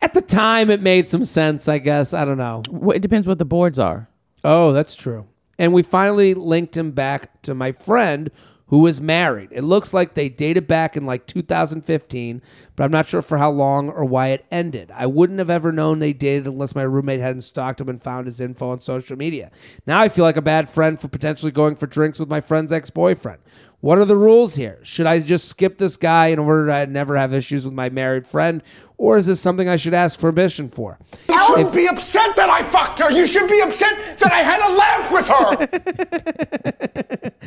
At 0.01 0.13
the 0.13 0.21
time, 0.21 0.69
it 0.69 0.81
made 0.81 1.07
some 1.07 1.25
sense, 1.25 1.67
I 1.67 1.77
guess. 1.77 2.13
I 2.13 2.25
don't 2.25 2.37
know. 2.37 2.63
Well, 2.69 2.95
it 2.95 3.01
depends 3.01 3.27
what 3.27 3.37
the 3.37 3.45
boards 3.45 3.77
are. 3.79 4.07
Oh, 4.43 4.71
that's 4.71 4.95
true. 4.95 5.27
And 5.57 5.73
we 5.73 5.83
finally 5.83 6.33
linked 6.33 6.77
him 6.77 6.91
back 6.91 7.41
to 7.41 7.53
my 7.53 7.73
friend 7.73 8.31
who 8.69 8.79
was 8.79 9.01
married. 9.01 9.49
It 9.51 9.63
looks 9.63 9.95
like 9.95 10.13
they 10.13 10.29
dated 10.29 10.67
back 10.67 10.95
in 10.95 11.05
like 11.05 11.25
2015, 11.25 12.41
but 12.75 12.83
I'm 12.83 12.91
not 12.91 13.07
sure 13.07 13.23
for 13.23 13.39
how 13.39 13.49
long 13.49 13.89
or 13.89 14.05
why 14.05 14.27
it 14.27 14.45
ended. 14.51 14.91
I 14.93 15.07
wouldn't 15.07 15.39
have 15.39 15.49
ever 15.49 15.71
known 15.71 15.97
they 15.97 16.13
dated 16.13 16.45
unless 16.45 16.75
my 16.75 16.83
roommate 16.83 17.19
hadn't 17.19 17.41
stalked 17.41 17.81
him 17.81 17.89
and 17.89 18.01
found 18.01 18.27
his 18.27 18.39
info 18.39 18.69
on 18.69 18.79
social 18.79 19.17
media. 19.17 19.49
Now 19.87 19.99
I 19.99 20.07
feel 20.07 20.23
like 20.23 20.37
a 20.37 20.41
bad 20.41 20.69
friend 20.69 20.99
for 20.99 21.07
potentially 21.07 21.51
going 21.51 21.75
for 21.75 21.87
drinks 21.87 22.19
with 22.19 22.29
my 22.29 22.41
friend's 22.41 22.71
ex 22.71 22.91
boyfriend. 22.91 23.41
What 23.81 23.97
are 23.97 24.05
the 24.05 24.17
rules 24.17 24.55
here? 24.55 24.79
Should 24.83 25.05
I 25.05 25.19
just 25.19 25.47
skip 25.47 25.77
this 25.77 25.95
guy 25.95 26.27
in 26.27 26.39
order 26.39 26.65
to 26.67 26.85
never 26.87 27.15
have 27.15 27.33
issues 27.33 27.63
with 27.63 27.73
my 27.73 27.89
married 27.89 28.27
friend? 28.27 28.61
Or 28.97 29.17
is 29.17 29.25
this 29.25 29.39
something 29.39 29.69
I 29.69 29.77
should 29.77 29.93
ask 29.93 30.19
permission 30.19 30.67
for? 30.67 30.99
You 31.29 31.41
shouldn't 31.45 31.73
be 31.73 31.87
upset 31.87 32.35
that 32.35 32.49
I 32.49 32.61
fucked 32.63 32.99
her. 32.99 33.09
You 33.09 33.25
should 33.25 33.47
be 33.47 33.61
upset 33.61 34.17
that 34.19 34.33
I 34.33 34.39
had 34.39 34.61
a 34.61 34.73
laugh 34.75 35.11
with 35.13 35.29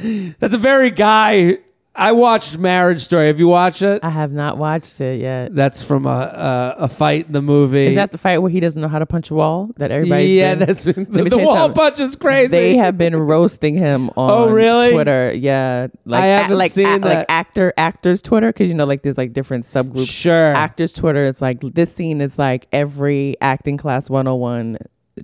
her. 0.02 0.34
That's 0.40 0.54
a 0.54 0.58
very 0.58 0.90
guy. 0.90 1.58
I 1.94 2.12
watched 2.12 2.56
Marriage 2.58 3.02
Story. 3.02 3.26
Have 3.26 3.38
you 3.38 3.48
watched 3.48 3.82
it? 3.82 4.02
I 4.02 4.08
have 4.08 4.32
not 4.32 4.56
watched 4.56 4.98
it 5.00 5.20
yet. 5.20 5.54
That's 5.54 5.82
from 5.84 6.06
a 6.06 6.08
a, 6.08 6.74
a 6.84 6.88
fight 6.88 7.26
in 7.26 7.32
the 7.32 7.42
movie. 7.42 7.86
Is 7.86 7.96
that 7.96 8.12
the 8.12 8.18
fight 8.18 8.38
where 8.38 8.50
he 8.50 8.60
doesn't 8.60 8.80
know 8.80 8.88
how 8.88 8.98
to 8.98 9.04
punch 9.04 9.30
a 9.30 9.34
wall? 9.34 9.70
That 9.76 9.90
everybody's 9.90 10.34
yeah, 10.34 10.54
been- 10.54 10.66
that's 10.66 10.84
been, 10.86 11.04
the, 11.10 11.24
the 11.24 11.38
wall 11.38 11.54
something. 11.56 11.74
punch 11.74 12.00
is 12.00 12.16
crazy. 12.16 12.48
They 12.48 12.76
have 12.76 12.96
been 12.96 13.14
roasting 13.32 13.76
him 13.76 14.10
oh, 14.16 14.22
on 14.22 14.30
Oh, 14.30 14.52
really? 14.52 14.90
Twitter. 14.92 15.32
Yeah, 15.34 15.88
like 16.06 16.22
I 16.22 16.26
haven't 16.26 16.56
like, 16.58 16.72
seen 16.72 16.86
like 16.86 17.02
that. 17.02 17.30
actor 17.30 17.74
actors 17.76 18.22
Twitter 18.22 18.48
because 18.48 18.68
you 18.68 18.74
know 18.74 18.86
like 18.86 19.02
there's 19.02 19.18
like 19.18 19.34
different 19.34 19.64
subgroups. 19.64 20.08
Sure. 20.08 20.54
actors 20.54 20.92
Twitter. 20.94 21.26
It's 21.26 21.42
like 21.42 21.60
this 21.60 21.94
scene 21.94 22.22
is 22.22 22.38
like 22.38 22.68
every 22.72 23.36
acting 23.42 23.76
class 23.76 24.08
101 24.08 24.78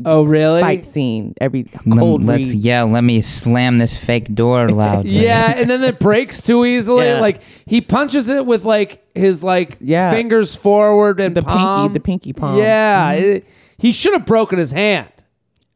oh 0.05 0.23
really? 0.23 0.61
fight 0.61 0.87
scene. 0.87 1.35
Every 1.41 1.65
cold 1.93 2.25
let's 2.25 2.47
read. 2.49 2.55
yeah. 2.59 2.83
Let 2.83 3.03
me 3.05 3.21
slam 3.21 3.79
this 3.79 3.97
fake 3.97 4.35
door 4.35 4.69
loudly. 4.71 5.11
Yeah, 5.11 5.55
and 5.57 5.69
then 5.71 5.83
it 5.83 5.99
breaks 5.99 6.41
too 6.43 6.65
easily. 6.65 7.07
Yeah. 7.07 7.21
Like 7.21 7.41
he 7.67 7.81
punches 7.81 8.29
it 8.29 8.47
with 8.47 8.65
like 8.65 9.05
his 9.15 9.43
like 9.45 9.77
Yeah. 9.81 10.11
fingers 10.11 10.55
forward 10.57 11.21
and 11.21 11.35
The 11.35 11.43
pinky- 11.43 11.93
the 11.95 12.01
pinky 12.01 12.33
palm. 12.33 12.59
Yeah, 12.59 13.15
mm-hmm. 13.15 13.25
it- 13.25 13.47
he 13.79 13.93
should 13.93 14.13
have 14.13 14.27
broken 14.27 14.59
his 14.59 14.73
hand. 14.73 15.09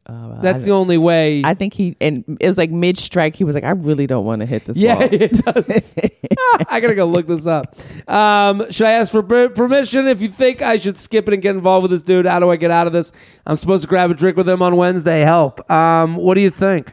Uh, 0.05 0.41
That's 0.41 0.63
I, 0.63 0.65
the 0.65 0.71
only 0.71 0.97
way. 0.97 1.41
I 1.45 1.53
think 1.53 1.73
he 1.73 1.95
and 2.01 2.37
it 2.41 2.47
was 2.47 2.57
like 2.57 2.71
mid 2.71 2.97
strike. 2.97 3.35
He 3.35 3.45
was 3.45 3.55
like, 3.55 3.63
I 3.63 3.69
really 3.69 4.05
don't 4.05 4.25
want 4.25 4.41
to 4.41 4.45
hit 4.45 4.65
this. 4.65 4.75
yeah, 4.75 4.95
ball. 4.95 5.09
it 5.11 5.31
does. 5.31 5.95
I 6.69 6.79
gotta 6.81 6.95
go 6.95 7.05
look 7.05 7.25
this 7.27 7.47
up. 7.47 7.75
Um, 8.09 8.69
should 8.69 8.87
I 8.87 8.91
ask 8.93 9.11
for 9.11 9.23
per- 9.23 9.49
permission 9.49 10.07
if 10.07 10.21
you 10.21 10.27
think 10.27 10.61
I 10.61 10.77
should 10.77 10.97
skip 10.97 11.27
it 11.27 11.33
and 11.33 11.41
get 11.41 11.55
involved 11.55 11.83
with 11.83 11.91
this 11.91 12.01
dude? 12.01 12.25
How 12.25 12.39
do 12.39 12.51
I 12.51 12.57
get 12.57 12.69
out 12.71 12.85
of 12.85 12.93
this? 12.93 13.13
I'm 13.45 13.55
supposed 13.55 13.83
to 13.83 13.87
grab 13.87 14.11
a 14.11 14.13
drink 14.13 14.35
with 14.35 14.49
him 14.49 14.61
on 14.61 14.75
Wednesday. 14.75 15.21
Help. 15.21 15.69
Um, 15.71 16.17
what 16.17 16.33
do 16.33 16.41
you 16.41 16.49
think? 16.49 16.89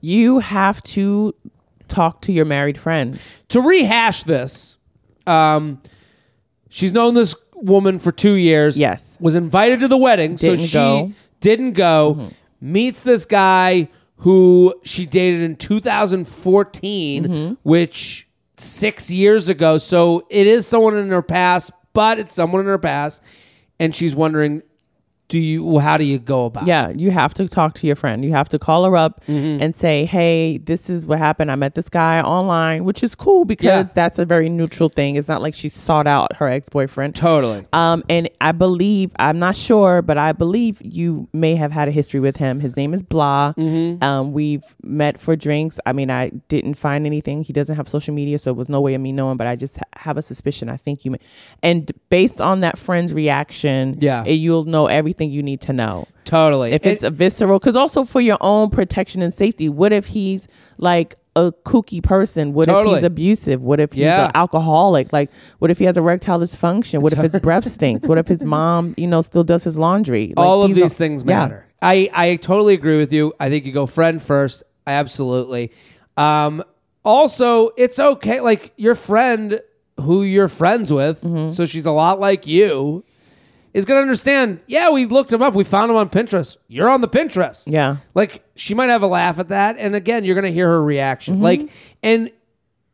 you 0.00 0.38
have 0.38 0.82
to 0.82 1.34
talk 1.88 2.20
to 2.22 2.32
your 2.32 2.44
married 2.44 2.78
friend. 2.78 3.18
to 3.48 3.60
rehash 3.60 4.22
this, 4.22 4.76
um, 5.26 5.80
she's 6.68 6.92
known 6.92 7.14
this 7.14 7.34
woman 7.54 7.98
for 7.98 8.12
two 8.12 8.34
years. 8.34 8.78
Yes. 8.78 9.16
Was 9.20 9.34
invited 9.34 9.80
to 9.80 9.88
the 9.88 9.96
wedding, 9.96 10.36
so 10.36 10.48
Didn't 10.48 10.66
she 10.66 10.74
go. 10.74 11.12
Mm-hmm. 11.46 11.62
didn't 11.62 11.72
go. 11.72 12.30
Meets 12.60 13.02
this 13.02 13.24
guy 13.26 13.88
who 14.18 14.74
she 14.82 15.04
dated 15.06 15.42
in 15.42 15.56
2014, 15.56 17.24
Mm-hmm. 17.24 17.54
which 17.62 18.28
six 18.56 19.10
years 19.10 19.48
ago. 19.50 19.76
So 19.78 20.26
it 20.30 20.46
is 20.46 20.66
someone 20.66 20.96
in 20.96 21.08
her 21.10 21.22
past, 21.22 21.70
but 21.92 22.18
it's 22.18 22.34
someone 22.34 22.60
in 22.62 22.66
her 22.66 22.78
past, 22.78 23.22
and 23.78 23.94
she's 23.94 24.16
wondering, 24.16 24.62
do 25.28 25.38
you? 25.38 25.78
How 25.80 25.96
do 25.96 26.04
you 26.04 26.18
go 26.18 26.46
about? 26.46 26.62
it? 26.64 26.68
Yeah, 26.68 26.92
you 26.94 27.10
have 27.10 27.34
to 27.34 27.48
talk 27.48 27.74
to 27.74 27.86
your 27.86 27.96
friend. 27.96 28.24
You 28.24 28.30
have 28.32 28.48
to 28.50 28.58
call 28.58 28.84
her 28.84 28.96
up 28.96 29.20
Mm-hmm. 29.26 29.60
and 29.62 29.74
say, 29.74 30.04
"Hey, 30.04 30.58
this 30.58 30.88
is 30.88 31.06
what 31.06 31.18
happened. 31.18 31.50
I 31.50 31.56
met 31.56 31.74
this 31.74 31.88
guy 31.88 32.20
online," 32.20 32.84
which 32.84 33.02
is 33.02 33.14
cool 33.14 33.44
because 33.44 33.64
Yeah. 33.86 33.92
that's 33.94 34.18
a 34.20 34.24
very 34.24 34.48
neutral 34.48 34.88
thing. 34.88 35.16
It's 35.16 35.26
not 35.26 35.42
like 35.42 35.54
she 35.54 35.68
sought 35.68 36.06
out 36.06 36.36
her 36.36 36.48
ex 36.48 36.68
boyfriend. 36.68 37.14
Totally. 37.16 37.66
Um, 37.72 38.04
and 38.08 38.28
I 38.40 38.52
believe 38.52 39.10
I'm 39.18 39.38
not 39.40 39.56
sure, 39.56 40.00
but 40.00 40.16
I 40.16 40.30
believe 40.32 40.80
you 40.84 41.28
may 41.32 41.56
have 41.56 41.72
had 41.72 41.88
a 41.88 41.90
history 41.90 42.20
with 42.20 42.36
him. 42.36 42.60
His 42.60 42.76
name 42.76 42.94
is 42.94 43.02
Blah. 43.02 43.54
Mm-hmm. 43.54 44.04
Um, 44.04 44.32
we've 44.32 44.62
met 44.84 45.20
for 45.20 45.34
drinks. 45.34 45.80
I 45.86 45.92
mean, 45.92 46.10
I 46.10 46.28
didn't 46.48 46.74
find 46.74 47.04
anything. 47.04 47.42
He 47.42 47.52
doesn't 47.52 47.74
have 47.76 47.88
social 47.88 48.14
media, 48.14 48.38
so 48.38 48.50
it 48.52 48.56
was 48.56 48.68
no 48.68 48.80
way 48.80 48.94
of 48.94 49.00
me 49.00 49.10
knowing. 49.12 49.36
But 49.38 49.48
I 49.48 49.56
just 49.56 49.76
ha- 49.78 49.82
have 49.96 50.16
a 50.18 50.22
suspicion. 50.22 50.68
I 50.68 50.76
think 50.76 51.04
you 51.04 51.10
may. 51.10 51.18
And 51.64 51.90
based 52.10 52.40
on 52.40 52.60
that 52.60 52.78
friend's 52.78 53.12
reaction, 53.12 53.98
Yeah. 54.00 54.22
it- 54.24 54.34
you'll 54.34 54.64
know 54.64 54.86
everything 54.86 55.15
you 55.24 55.42
need 55.42 55.60
to 55.62 55.72
know. 55.72 56.06
Totally. 56.24 56.72
If 56.72 56.84
it's 56.86 57.02
a 57.02 57.10
visceral, 57.10 57.58
because 57.58 57.76
also 57.76 58.04
for 58.04 58.20
your 58.20 58.38
own 58.40 58.70
protection 58.70 59.22
and 59.22 59.32
safety. 59.32 59.68
What 59.68 59.92
if 59.92 60.06
he's 60.06 60.46
like 60.78 61.16
a 61.34 61.52
kooky 61.52 62.02
person? 62.02 62.52
What 62.52 62.68
if 62.68 62.86
he's 62.86 63.02
abusive? 63.02 63.62
What 63.62 63.80
if 63.80 63.92
he's 63.92 64.02
Yeah. 64.02 64.26
an 64.26 64.30
alcoholic? 64.34 65.12
Like, 65.12 65.30
what 65.58 65.70
if 65.70 65.78
he 65.78 65.84
has 65.84 65.96
erectile 65.96 66.38
dysfunction? 66.40 67.00
What 67.00 67.12
if 67.12 67.18
his 67.18 67.40
breath 67.40 67.64
stinks? 67.66 68.06
What 68.08 68.18
if 68.18 68.26
his 68.28 68.42
mom, 68.44 68.94
you 68.96 69.06
know, 69.06 69.22
still 69.22 69.44
does 69.44 69.64
his 69.64 69.76
laundry? 69.78 70.34
Like, 70.36 70.44
all 70.46 70.62
of 70.62 70.68
these 70.68 70.76
these 70.76 70.84
are- 70.92 70.94
things 70.94 71.22
Yeah. 71.26 71.38
matter. 71.38 71.66
I, 71.82 72.08
I 72.14 72.36
totally 72.36 72.74
agree 72.74 72.98
with 72.98 73.12
you. 73.12 73.32
I 73.38 73.50
think 73.50 73.64
you 73.66 73.72
go 73.72 73.86
friend 73.86 74.20
first. 74.20 74.62
Absolutely. 74.86 75.72
Um, 76.16 76.62
also, 77.04 77.70
it's 77.76 77.98
okay. 77.98 78.40
Like 78.40 78.72
your 78.76 78.94
friend 78.94 79.60
who 80.00 80.22
you're 80.22 80.48
friends 80.48 80.92
with, 80.92 81.20
Mm-hmm. 81.22 81.50
so 81.50 81.66
she's 81.66 81.86
a 81.86 81.90
lot 81.92 82.18
like 82.18 82.46
you, 82.46 83.04
is 83.76 83.84
going 83.84 83.98
to 83.98 84.02
understand. 84.02 84.60
Yeah, 84.66 84.90
we 84.90 85.04
looked 85.04 85.30
him 85.30 85.42
up. 85.42 85.52
We 85.52 85.62
found 85.62 85.90
him 85.90 85.96
on 85.98 86.08
Pinterest. 86.08 86.56
You're 86.66 86.88
on 86.88 87.02
the 87.02 87.08
Pinterest. 87.08 87.64
Yeah. 87.70 87.98
Like 88.14 88.42
she 88.54 88.72
might 88.72 88.88
have 88.88 89.02
a 89.02 89.06
laugh 89.06 89.38
at 89.38 89.48
that. 89.48 89.76
And 89.78 89.94
again, 89.94 90.24
you're 90.24 90.34
going 90.34 90.46
to 90.46 90.52
hear 90.52 90.66
her 90.66 90.82
reaction. 90.82 91.34
Mm-hmm. 91.34 91.42
Like, 91.42 91.70
and 92.02 92.30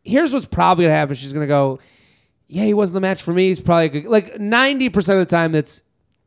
here's 0.03 0.35
what's 0.35 0.47
probably 0.47 0.83
going 0.87 0.93
to 0.93 0.97
happen. 0.97 1.15
She's 1.15 1.33
going 1.33 1.45
to 1.45 1.49
go, 1.49 1.79
yeah, 2.49 2.65
he 2.65 2.75
wasn't 2.75 2.95
the 2.95 3.01
match 3.01 3.23
for 3.23 3.33
me. 3.33 3.47
He's 3.47 3.61
probably 3.61 3.91
good, 3.91 4.05
like 4.07 4.35
90% 4.35 4.97
of 4.97 5.19
the 5.21 5.25
time 5.25 5.55
it's, 5.55 5.83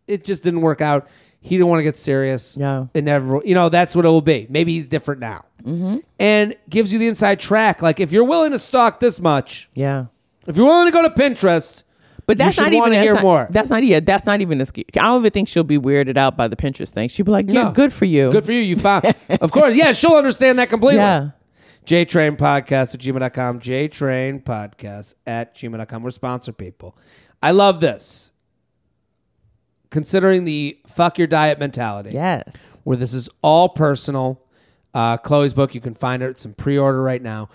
it 0.08 0.24
just 0.24 0.42
didn't 0.42 0.62
work 0.62 0.80
out. 0.80 1.10
He 1.42 1.58
didn't 1.58 1.68
want 1.68 1.80
to 1.80 1.84
get 1.84 1.98
serious. 1.98 2.56
Yeah. 2.56 2.86
It 2.94 3.04
never, 3.04 3.42
you 3.44 3.56
know, 3.56 3.68
that's 3.68 3.94
what 3.94 4.06
it 4.06 4.08
will 4.08 4.22
be. 4.22 4.48
Maybe 4.50 4.72
he's 4.72 4.88
different 4.88 5.20
now. 5.20 5.44
Mm-hmm. 5.64 5.98
And 6.18 6.56
gives 6.70 6.94
you 6.94 6.98
the 7.00 7.08
inside 7.08 7.42
track. 7.42 7.82
Like 7.82 8.00
if 8.00 8.14
you're 8.14 8.24
willing 8.24 8.52
to 8.54 8.60
stalk 8.60 9.02
this 9.02 9.20
much, 9.20 9.70
Yeah. 9.74 10.06
if 10.48 10.56
you're 10.56 10.66
willing 10.66 10.88
to 10.88 10.92
go 10.94 11.02
to 11.02 11.10
Pinterest, 11.10 11.84
But 12.28 12.38
that's 12.40 12.58
not 12.58 12.74
even 12.74 12.90
that's 12.90 13.04
hear 13.04 13.14
not, 13.14 13.22
more. 13.24 13.48
That's 13.52 13.70
not 13.70 13.84
yeah. 13.84 14.00
That's 14.00 14.26
not 14.26 14.42
even 14.42 14.60
a 14.60 14.66
ski. 14.66 14.86
I 14.96 15.02
don't 15.04 15.22
even 15.22 15.32
think 15.32 15.48
she'll 15.48 15.64
be 15.64 15.78
weirded 15.78 16.18
out 16.18 16.36
by 16.36 16.48
the 16.48 16.56
Pinterest 16.56 16.90
thing. 16.90 17.08
She'll 17.08 17.26
be 17.26 17.32
like, 17.32 17.46
"Yeah, 17.48 17.66
No. 17.66 17.72
good 17.72 17.94
for 17.94 18.06
you." 18.06 18.32
Good 18.32 18.46
for 18.46 18.52
you. 18.52 18.60
You 18.62 18.78
found, 18.78 19.06
of 19.42 19.52
course. 19.52 19.76
Yeah, 19.76 19.92
she'll 19.92 20.16
understand 20.16 20.58
that 20.60 20.70
completely. 20.70 21.02
Yeah. 21.02 21.32
JTrain 21.86 22.36
Podcast 22.38 22.96
at 22.96 23.00
gmail.com. 23.02 23.60
JTrain 23.60 24.44
Podcast 24.44 25.14
at 25.28 25.54
gmail.com. 25.56 26.02
We're 26.02 26.10
sponsor 26.10 26.52
people. 26.52 26.98
I 27.44 27.52
love 27.52 27.80
this. 27.80 28.32
Considering 29.92 30.46
the 30.46 30.80
fuck 30.88 31.18
your 31.20 31.28
diet 31.28 31.60
mentality, 31.60 32.10
Yes. 32.12 32.78
where 32.84 32.98
this 32.98 33.14
is 33.14 33.30
all 33.44 33.70
personal. 33.70 34.42
Uh, 34.96 35.18
Chloe's 35.18 35.54
book, 35.54 35.76
you 35.76 35.82
can 35.82 35.94
find 35.94 36.24
it. 36.24 36.30
It's 36.32 36.44
in 36.46 36.54
pre 36.56 36.78
order 36.78 37.02
right 37.04 37.22
now. 37.22 37.50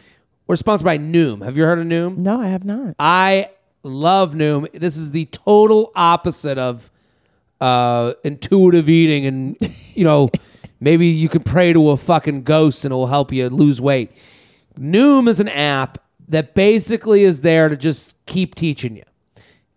We're 0.47 0.57
sponsored 0.57 0.85
by 0.85 0.99
Noom. 0.99 1.45
Have 1.45 1.57
you 1.57 1.65
heard 1.65 1.79
of 1.81 1.87
Noom? 1.87 2.17
No, 2.19 2.41
I 2.41 2.49
have 2.49 2.65
not. 2.65 2.95
I 2.99 3.51
love 3.83 4.35
Noom. 4.35 4.71
This 4.73 4.97
is 4.97 5.13
the 5.13 5.27
total 5.27 5.93
opposite 5.95 6.59
of 6.59 6.91
uh, 7.61 8.15
intuitive 8.25 8.89
eating, 8.89 9.27
and 9.27 9.57
you 9.95 10.05
know, 10.05 10.31
maybe 10.81 11.07
you 11.07 11.29
can 11.29 11.43
pray 11.43 11.73
to 11.73 11.91
a 11.91 11.97
fucking 11.97 12.43
ghost 12.43 12.85
and 12.85 12.93
it 12.93 12.95
will 12.95 13.07
help 13.07 13.33
you 13.33 13.49
lose 13.49 13.81
weight. 13.81 14.11
Noom 14.79 15.29
is 15.29 15.41
an 15.41 15.49
app 15.49 15.99
that 16.29 16.55
basically 16.55 17.25
is 17.25 17.41
there 17.41 17.69
to 17.69 17.77
just 17.77 18.15
keep 18.27 18.55
teaching 18.55 18.97
you. 18.97 19.03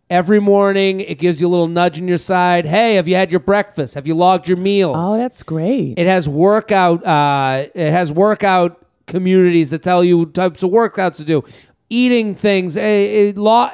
Every 0.10 0.40
morning, 0.40 1.00
it 1.00 1.18
gives 1.18 1.42
you 1.42 1.48
a 1.48 1.50
little 1.50 1.68
nudge 1.68 1.98
in 1.98 2.08
your 2.08 2.20
side. 2.20 2.66
Hey, 2.66 2.96
have 2.96 3.08
you 3.08 3.16
had 3.16 3.32
your 3.32 3.40
breakfast? 3.40 3.96
Have 3.96 4.06
you 4.06 4.14
logged 4.14 4.48
your 4.48 4.58
meals? 4.58 4.96
Oh, 5.00 5.18
that's 5.18 5.42
great. 5.42 5.96
It 5.98 6.06
has 6.06 6.30
workout. 6.30 7.04
Uh, 7.04 7.68
it 7.74 7.90
has 7.90 8.12
workout 8.12 8.86
communities 9.08 9.72
that 9.72 9.82
tell 9.82 10.04
you 10.04 10.28
types 10.28 10.62
of 10.62 10.70
workouts 10.70 11.18
to 11.18 11.24
do, 11.24 11.44
eating 11.90 12.36
things. 12.36 12.78
A, 12.78 13.30
a 13.30 13.34
law. 13.34 13.72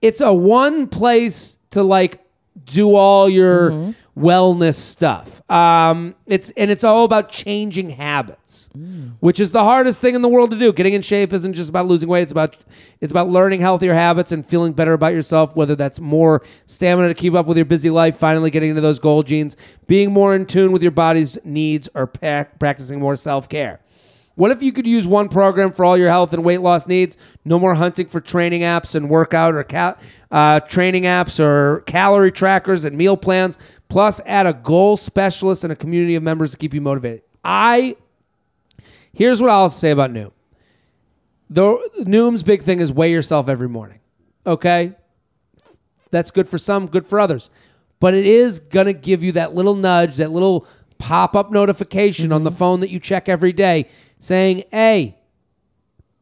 It's 0.00 0.20
a 0.20 0.32
one 0.32 0.88
place 0.88 1.58
to 1.70 1.82
like 1.82 2.22
do 2.64 2.94
all 2.94 3.28
your 3.28 3.70
mm-hmm. 3.70 4.24
wellness 4.24 4.74
stuff. 4.74 5.42
Um, 5.50 6.14
it's 6.26 6.50
and 6.52 6.70
it's 6.70 6.84
all 6.84 7.04
about 7.04 7.30
changing 7.30 7.90
habits, 7.90 8.70
mm. 8.76 9.12
which 9.20 9.38
is 9.38 9.50
the 9.50 9.62
hardest 9.62 10.00
thing 10.00 10.14
in 10.14 10.22
the 10.22 10.28
world 10.28 10.50
to 10.50 10.58
do. 10.58 10.72
Getting 10.72 10.94
in 10.94 11.02
shape 11.02 11.32
isn't 11.32 11.52
just 11.52 11.68
about 11.68 11.86
losing 11.86 12.08
weight. 12.08 12.22
It's 12.22 12.32
about 12.32 12.56
it's 13.00 13.10
about 13.10 13.28
learning 13.28 13.60
healthier 13.60 13.94
habits 13.94 14.32
and 14.32 14.46
feeling 14.46 14.72
better 14.72 14.94
about 14.94 15.12
yourself. 15.12 15.54
Whether 15.54 15.74
that's 15.74 16.00
more 16.00 16.42
stamina 16.66 17.08
to 17.08 17.14
keep 17.14 17.34
up 17.34 17.46
with 17.46 17.58
your 17.58 17.66
busy 17.66 17.90
life, 17.90 18.16
finally 18.16 18.50
getting 18.50 18.70
into 18.70 18.82
those 18.82 18.98
goal 18.98 19.22
jeans, 19.22 19.56
being 19.86 20.12
more 20.12 20.34
in 20.34 20.46
tune 20.46 20.72
with 20.72 20.82
your 20.82 20.92
body's 20.92 21.38
needs, 21.44 21.88
or 21.94 22.06
pa- 22.06 22.46
practicing 22.58 22.98
more 22.98 23.16
self 23.16 23.48
care. 23.48 23.81
What 24.34 24.50
if 24.50 24.62
you 24.62 24.72
could 24.72 24.86
use 24.86 25.06
one 25.06 25.28
program 25.28 25.72
for 25.72 25.84
all 25.84 25.96
your 25.96 26.08
health 26.08 26.32
and 26.32 26.42
weight 26.42 26.62
loss 26.62 26.86
needs? 26.86 27.18
No 27.44 27.58
more 27.58 27.74
hunting 27.74 28.06
for 28.06 28.20
training 28.20 28.62
apps 28.62 28.94
and 28.94 29.10
workout 29.10 29.54
or 29.54 29.62
cal- 29.62 29.98
uh, 30.30 30.60
training 30.60 31.02
apps 31.02 31.38
or 31.38 31.80
calorie 31.82 32.32
trackers 32.32 32.84
and 32.84 32.96
meal 32.96 33.16
plans. 33.16 33.58
Plus, 33.88 34.20
add 34.24 34.46
a 34.46 34.54
goal 34.54 34.96
specialist 34.96 35.64
and 35.64 35.72
a 35.72 35.76
community 35.76 36.14
of 36.14 36.22
members 36.22 36.52
to 36.52 36.56
keep 36.56 36.72
you 36.72 36.80
motivated. 36.80 37.22
I 37.44 37.96
here's 39.12 39.42
what 39.42 39.50
I'll 39.50 39.68
say 39.68 39.90
about 39.90 40.10
Noom. 40.12 40.32
The 41.50 41.76
Noom's 42.00 42.42
big 42.42 42.62
thing 42.62 42.80
is 42.80 42.90
weigh 42.90 43.10
yourself 43.10 43.48
every 43.50 43.68
morning. 43.68 44.00
Okay, 44.46 44.94
that's 46.10 46.30
good 46.30 46.48
for 46.48 46.56
some, 46.56 46.86
good 46.86 47.06
for 47.06 47.20
others. 47.20 47.50
But 48.00 48.14
it 48.14 48.24
is 48.24 48.60
to 48.70 48.92
give 48.94 49.22
you 49.22 49.32
that 49.32 49.54
little 49.54 49.74
nudge, 49.74 50.16
that 50.16 50.32
little 50.32 50.66
pop 50.98 51.36
up 51.36 51.50
notification 51.50 52.32
on 52.32 52.44
the 52.44 52.50
phone 52.50 52.80
that 52.80 52.90
you 52.90 52.98
check 52.98 53.28
every 53.28 53.52
day 53.52 53.88
saying, 54.22 54.64
hey, 54.70 55.18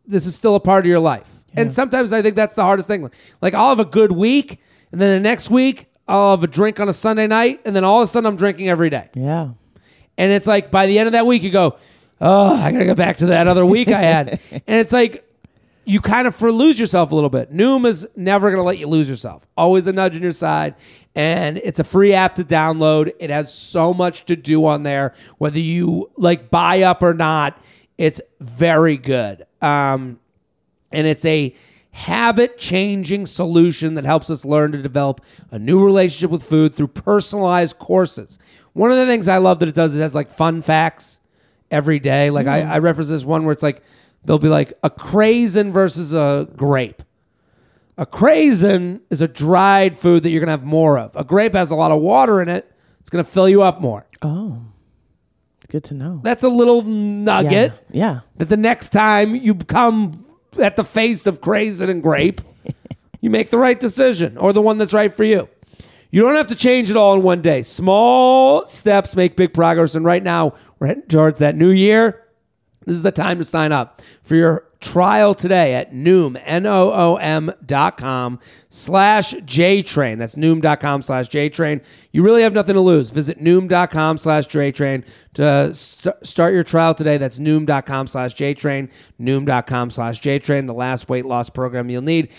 this 0.07 0.27
is 0.27 0.35
still 0.35 0.57
a 0.57 0.61
part 0.61 0.85
of 0.85 0.89
your 0.89 0.99
life. 0.99 1.45
And 1.55 1.73
sometimes 1.73 2.13
I 2.13 2.23
think 2.23 2.37
that's 2.37 2.55
the 2.55 2.63
hardest 2.63 2.89
thing. 2.89 3.09
Like, 3.41 3.55
I'll 3.55 3.69
have 3.69 3.81
a 3.81 3.85
good 3.85 4.13
week, 4.13 4.61
and 4.93 5.01
then 5.01 5.23
the 5.23 5.29
next 5.29 5.51
week, 5.51 5.87
I'll 6.09 6.33
have 6.33 6.43
a 6.43 6.49
drink 6.49 6.81
on 6.81 6.89
a 6.89 6.93
Sunday 6.93 7.27
night, 7.27 7.61
and 7.65 7.75
then 7.77 7.85
all 7.85 8.01
of 8.01 8.05
a 8.05 8.07
sudden, 8.07 8.27
I'm 8.27 8.37
drinking 8.37 8.69
every 8.69 8.91
day. 8.91 9.11
yeah. 9.15 9.51
And 10.19 10.33
it's 10.33 10.47
like 10.47 10.71
by 10.71 10.87
the 10.87 10.99
end 10.99 11.07
of 11.07 11.13
that 11.13 11.25
week, 11.25 11.43
you 11.43 11.51
go, 11.51 11.79
oh, 12.21 12.55
I 12.55 12.73
got 12.73 12.81
to 12.81 12.85
go 12.85 12.95
back 12.95 13.17
to 13.19 13.27
that 13.27 13.47
other 13.47 13.65
week 13.65 13.89
I 13.89 14.03
had. 14.03 14.41
and 14.51 14.63
it's 14.67 14.93
like 14.93 15.25
you 15.87 16.01
kind 16.01 16.27
of 16.29 16.37
for 16.37 16.53
lose 16.53 16.79
yourself 16.79 17.11
a 17.11 17.15
little 17.15 17.31
bit. 17.31 17.53
Noom 17.53 17.87
is 17.87 18.07
never 18.17 18.51
going 18.51 18.59
to 18.59 18.65
let 18.65 18.77
you 18.77 18.87
lose 18.87 19.09
yourself. 19.09 19.47
Always 19.57 19.87
a 19.87 19.93
nudge 19.95 20.17
on 20.17 20.23
your 20.23 20.33
side. 20.33 20.75
And 21.15 21.57
it's 21.57 21.81
a 21.81 21.85
free 21.85 22.13
app 22.13 22.35
to 22.35 22.45
download. 22.45 23.13
It 23.19 23.31
has 23.31 23.53
so 23.53 23.95
much 23.95 24.27
to 24.27 24.37
do 24.37 24.67
on 24.67 24.83
there, 24.83 25.15
whether 25.39 25.59
you 25.59 26.11
like 26.17 26.51
buy 26.51 26.83
up 26.83 27.03
or 27.03 27.15
not. 27.15 27.59
It's 28.01 28.19
very 28.41 28.97
good. 28.97 29.45
Um, 29.61 30.21
and 30.91 31.07
it's 31.07 31.27
a 31.27 31.55
habit 31.91 32.57
changing 32.57 33.27
solution 33.27 33.93
that 33.97 34.05
helps 34.05 34.31
us 34.31 34.43
learn 34.43 34.73
to 34.73 34.81
develop 34.81 35.21
a 35.51 35.59
new 35.59 35.85
relationship 35.85 36.31
with 36.31 36.43
food 36.43 36.75
through 36.75 36.87
personalized 36.87 37.79
courses. 37.79 38.39
One 38.73 38.91
of 38.91 38.97
the 38.97 39.05
things 39.05 39.29
I 39.29 39.37
love 39.37 39.59
that 39.59 39.69
it 39.69 39.75
does 39.75 39.93
is 39.93 39.99
it 39.99 40.03
has 40.03 40.15
like 40.15 40.31
fun 40.31 40.63
facts 40.63 41.21
every 41.71 41.99
day. 41.99 42.31
Like 42.31 42.47
I, 42.47 42.63
I 42.63 42.79
reference 42.79 43.11
this 43.11 43.27
one 43.27 43.45
where 43.45 43.53
it's 43.53 43.63
like 43.63 43.83
they'll 44.25 44.39
be 44.39 44.49
like 44.49 44.73
a 44.83 44.89
craisin 44.89 45.71
versus 45.71 46.15
a 46.15 46.49
grape. 46.57 47.03
A 47.99 48.07
craisin 48.07 49.03
is 49.11 49.21
a 49.21 49.29
dried 49.29 49.99
food 49.99 50.23
that 50.23 50.31
you're 50.31 50.41
gonna 50.41 50.53
have 50.53 50.65
more 50.65 50.99
of. 50.99 51.15
A 51.17 51.25
grape 51.25 51.53
has 51.53 51.71
a 51.71 51.75
lot 51.75 51.91
of 51.91 52.01
water 52.01 52.41
in 52.41 52.49
it. 52.49 52.73
It's 53.01 53.11
gonna 53.11 53.25
fill 53.25 53.47
you 53.47 53.61
up 53.61 53.79
more. 53.83 54.07
Oh. 54.23 54.63
Good 55.71 55.85
to 55.85 55.95
know. 55.95 56.21
That's 56.23 56.43
a 56.43 56.49
little 56.49 56.83
nugget 56.83 57.73
Yeah. 57.91 58.13
yeah. 58.15 58.21
that 58.37 58.49
the 58.49 58.57
next 58.57 58.91
time 58.91 59.35
you 59.35 59.55
come 59.55 60.27
at 60.61 60.77
the 60.77 60.85
face 60.85 61.27
of 61.27 61.41
craisin 61.41 61.89
and 61.89 62.03
grape, 62.03 62.41
you 63.21 63.31
make 63.31 63.51
the 63.51 63.59
right 63.59 63.79
decision 63.79 64.37
or 64.37 64.53
the 64.53 64.61
one 64.61 64.79
that's 64.79 64.93
right 64.93 65.15
for 65.15 65.25
you. 65.25 65.49
You 66.11 66.23
don't 66.23 66.35
have 66.35 66.49
to 66.49 66.57
change 66.57 66.91
it 66.91 66.97
all 66.97 67.15
in 67.15 67.23
one 67.23 67.41
day. 67.41 67.63
Small 67.63 68.67
steps 68.67 69.15
make 69.15 69.37
big 69.37 69.55
progress. 69.55 69.95
And 69.95 70.05
right 70.05 70.23
now, 70.23 70.55
we're 70.81 70.89
heading 70.89 71.05
towards 71.07 71.39
that 71.39 71.55
new 71.57 71.71
year. 71.71 72.25
This 72.87 72.97
is 72.97 73.03
the 73.03 73.13
time 73.13 73.39
to 73.39 73.45
sign 73.45 73.73
up 73.73 74.01
for 74.23 74.37
your 74.37 74.67
trial 74.81 75.35
today 75.35 75.75
at 75.75 75.93
Noom, 75.93 76.41
N-O-O-M 76.43 77.53
dot 77.67 77.99
com 77.99 78.39
slash 78.71 79.35
JTrain. 79.35 80.17
That's 80.17 80.35
Noom.com 80.35 81.03
slash 81.03 81.29
JTrain. 81.29 81.83
You 82.13 82.23
really 82.23 82.43
have 82.43 82.55
nothing 82.55 82.75
to 82.75 82.81
lose. 82.81 83.11
Visit 83.11 83.39
Noom.com 83.39 84.17
slash 84.17 84.47
JTrain 84.49 85.05
to 85.35 85.75
st- 85.75 86.15
start 86.27 86.55
your 86.55 86.65
trial 86.65 86.95
today. 86.95 87.19
That's 87.19 87.39
Noom.com 87.39 88.07
slash 88.07 88.35
JTrain, 88.35 88.91
Noom.com 89.21 89.91
slash 89.91 90.21
JTrain, 90.23 90.67
the 90.67 90.75
last 90.75 91.09
weight 91.11 91.27
loss 91.27 91.51
program 91.51 91.91
you'll 91.91 92.01
need. 92.01 92.31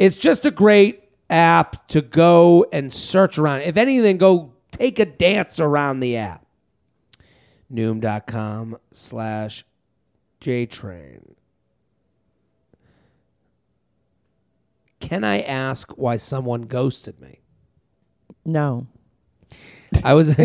It's 0.00 0.16
just 0.16 0.44
a 0.44 0.50
great 0.50 1.04
app 1.30 1.86
to 1.88 2.02
go 2.02 2.66
and 2.72 2.92
search 2.92 3.38
around. 3.38 3.62
If 3.62 3.76
anything, 3.76 4.18
go 4.18 4.54
take 4.72 4.98
a 4.98 5.06
dance 5.06 5.60
around 5.60 6.00
the 6.00 6.16
app. 6.16 6.44
Noom.com 7.72 8.78
slash 8.90 9.64
JTrain. 10.44 11.36
Can 15.00 15.24
I 15.24 15.38
ask 15.38 15.96
why 15.96 16.18
someone 16.18 16.62
ghosted 16.62 17.18
me? 17.18 17.40
No. 18.44 18.86
I 20.04 20.12
was 20.12 20.36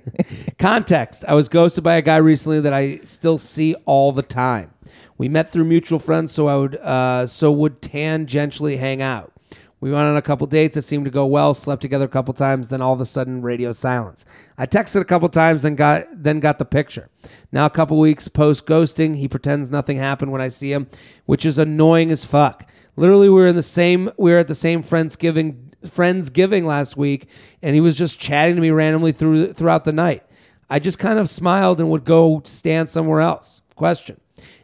context. 0.58 1.24
I 1.26 1.32
was 1.32 1.48
ghosted 1.48 1.82
by 1.82 1.94
a 1.96 2.02
guy 2.02 2.18
recently 2.18 2.60
that 2.60 2.74
I 2.74 2.98
still 3.04 3.38
see 3.38 3.74
all 3.86 4.12
the 4.12 4.22
time. 4.22 4.74
We 5.16 5.30
met 5.30 5.50
through 5.50 5.64
mutual 5.64 5.98
friends, 5.98 6.32
so 6.32 6.46
I 6.46 6.56
would 6.56 6.76
uh, 6.76 7.26
so 7.26 7.50
would 7.50 7.80
tangentially 7.80 8.78
hang 8.78 9.00
out. 9.00 9.32
We 9.80 9.92
went 9.92 10.04
on 10.04 10.16
a 10.16 10.22
couple 10.22 10.46
dates 10.46 10.74
that 10.74 10.82
seemed 10.82 11.04
to 11.04 11.10
go 11.10 11.24
well. 11.26 11.54
Slept 11.54 11.82
together 11.82 12.04
a 12.04 12.08
couple 12.08 12.34
times. 12.34 12.68
Then 12.68 12.82
all 12.82 12.92
of 12.92 13.00
a 13.00 13.06
sudden, 13.06 13.42
radio 13.42 13.72
silence. 13.72 14.24
I 14.56 14.66
texted 14.66 15.00
a 15.00 15.04
couple 15.04 15.28
times, 15.28 15.62
then 15.62 15.76
got 15.76 16.06
then 16.12 16.40
got 16.40 16.58
the 16.58 16.64
picture. 16.64 17.08
Now 17.52 17.66
a 17.66 17.70
couple 17.70 17.98
weeks 17.98 18.26
post 18.26 18.66
ghosting, 18.66 19.16
he 19.16 19.28
pretends 19.28 19.70
nothing 19.70 19.98
happened 19.98 20.32
when 20.32 20.40
I 20.40 20.48
see 20.48 20.72
him, 20.72 20.88
which 21.26 21.46
is 21.46 21.58
annoying 21.58 22.10
as 22.10 22.24
fuck. 22.24 22.68
Literally, 22.96 23.28
we 23.28 23.36
were 23.36 23.46
in 23.46 23.56
the 23.56 23.62
same 23.62 24.10
we 24.16 24.32
were 24.32 24.38
at 24.38 24.48
the 24.48 24.54
same 24.54 24.82
friendsgiving 24.82 25.68
friendsgiving 25.86 26.64
last 26.64 26.96
week, 26.96 27.28
and 27.62 27.74
he 27.74 27.80
was 27.80 27.96
just 27.96 28.18
chatting 28.18 28.56
to 28.56 28.60
me 28.60 28.70
randomly 28.70 29.12
through 29.12 29.52
throughout 29.52 29.84
the 29.84 29.92
night. 29.92 30.24
I 30.68 30.80
just 30.80 30.98
kind 30.98 31.18
of 31.18 31.30
smiled 31.30 31.80
and 31.80 31.90
would 31.90 32.04
go 32.04 32.42
stand 32.44 32.88
somewhere 32.88 33.20
else. 33.20 33.62
Question: 33.76 34.20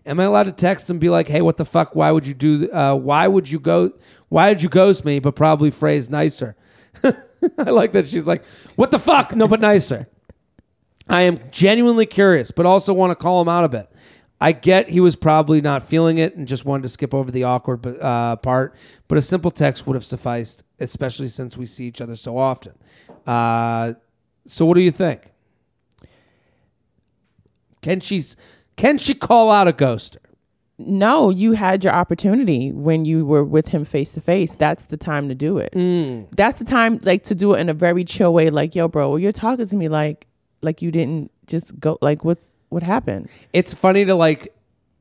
Am 0.06 0.20
I 0.20 0.24
allowed 0.24 0.44
to 0.44 0.52
text 0.52 0.90
and 0.90 1.00
be 1.00 1.08
like, 1.08 1.28
"Hey, 1.28 1.40
what 1.40 1.56
the 1.56 1.64
fuck? 1.64 1.94
Why 1.94 2.10
would 2.12 2.26
you 2.26 2.34
do? 2.34 2.70
Uh, 2.70 2.94
why 2.94 3.26
would 3.26 3.50
you 3.50 3.58
go? 3.58 3.92
Why 4.28 4.52
did 4.52 4.62
you 4.62 4.68
ghost 4.68 5.04
me?" 5.04 5.18
But 5.18 5.34
probably 5.34 5.70
phrased 5.70 6.10
nicer. 6.10 6.56
I 7.58 7.70
like 7.70 7.92
that 7.92 8.06
she's 8.06 8.26
like, 8.26 8.44
"What 8.76 8.90
the 8.90 8.98
fuck?" 8.98 9.34
No, 9.34 9.48
but 9.48 9.60
nicer. 9.60 10.08
I 11.08 11.22
am 11.22 11.38
genuinely 11.50 12.06
curious, 12.06 12.50
but 12.50 12.66
also 12.66 12.92
want 12.92 13.10
to 13.10 13.14
call 13.14 13.40
him 13.40 13.48
out 13.48 13.64
a 13.64 13.68
bit. 13.68 13.90
I 14.40 14.52
get 14.52 14.90
he 14.90 15.00
was 15.00 15.16
probably 15.16 15.60
not 15.60 15.82
feeling 15.82 16.18
it 16.18 16.36
and 16.36 16.46
just 16.46 16.64
wanted 16.64 16.82
to 16.82 16.88
skip 16.88 17.14
over 17.14 17.30
the 17.30 17.44
awkward 17.44 17.86
uh, 17.86 18.36
part, 18.36 18.74
but 19.08 19.16
a 19.16 19.22
simple 19.22 19.50
text 19.50 19.86
would 19.86 19.94
have 19.94 20.04
sufficed, 20.04 20.64
especially 20.80 21.28
since 21.28 21.56
we 21.56 21.66
see 21.66 21.86
each 21.86 22.00
other 22.00 22.16
so 22.16 22.36
often. 22.36 22.72
Uh, 23.26 23.94
so, 24.46 24.66
what 24.66 24.74
do 24.74 24.82
you 24.82 24.90
think? 24.90 25.32
Can 27.80 28.00
she 28.00 28.22
can 28.76 28.98
she 28.98 29.14
call 29.14 29.50
out 29.50 29.68
a 29.68 29.72
ghoster? 29.72 30.18
No, 30.76 31.30
you 31.30 31.52
had 31.52 31.84
your 31.84 31.92
opportunity 31.92 32.72
when 32.72 33.04
you 33.04 33.24
were 33.24 33.44
with 33.44 33.68
him 33.68 33.84
face 33.84 34.12
to 34.12 34.20
face. 34.20 34.54
That's 34.54 34.86
the 34.86 34.96
time 34.96 35.28
to 35.28 35.34
do 35.34 35.58
it. 35.58 35.72
Mm. 35.72 36.26
That's 36.34 36.58
the 36.58 36.64
time 36.64 36.98
like 37.04 37.22
to 37.24 37.34
do 37.34 37.54
it 37.54 37.60
in 37.60 37.68
a 37.68 37.74
very 37.74 38.04
chill 38.04 38.34
way 38.34 38.50
like, 38.50 38.74
"Yo, 38.74 38.88
bro, 38.88 39.16
you're 39.16 39.30
talking 39.32 39.66
to 39.66 39.76
me 39.76 39.88
like 39.88 40.26
like 40.62 40.82
you 40.82 40.90
didn't 40.90 41.30
just 41.46 41.78
go 41.78 41.96
like 42.00 42.24
what's 42.24 42.56
what 42.70 42.82
happened?" 42.82 43.28
It's 43.52 43.72
funny 43.72 44.04
to 44.04 44.14
like. 44.14 44.52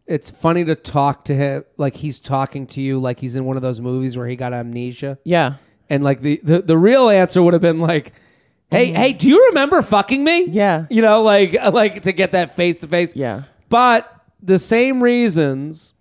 It's 0.06 0.30
funny 0.30 0.66
to 0.66 0.76
talk 0.76 1.24
to 1.26 1.34
him 1.34 1.64
like 1.78 1.96
he's 1.96 2.20
talking 2.20 2.68
to 2.68 2.82
you 2.82 3.00
like 3.00 3.22
he's 3.22 3.38
in 3.38 3.46
one 3.46 3.56
of 3.56 3.64
those 3.64 3.80
movies 3.80 4.18
where 4.18 4.28
he 4.28 4.36
got 4.36 4.52
amnesia. 4.52 5.18
Yeah. 5.24 5.54
And 5.90 6.04
like 6.04 6.22
the 6.22 6.42
the, 6.44 6.62
the 6.62 6.78
real 6.78 7.10
answer 7.10 7.42
would 7.42 7.54
have 7.54 7.62
been 7.62 7.80
like, 7.80 8.12
"Hey, 8.70 8.92
hey, 8.92 9.14
do 9.14 9.30
you 9.30 9.48
remember 9.48 9.82
fucking 9.82 10.22
me?" 10.24 10.44
Mm-hmm. 10.44 10.54
Yeah. 10.54 10.86
You 10.90 11.02
know, 11.02 11.24
like 11.24 11.54
like 11.72 12.04
to 12.04 12.12
get 12.12 12.34
that 12.34 12.56
face 12.56 12.82
to 12.82 12.88
face. 12.88 13.16
Yeah. 13.16 13.44
But 13.74 14.02
the 14.42 14.60
same 14.60 15.02
reasons 15.02 15.94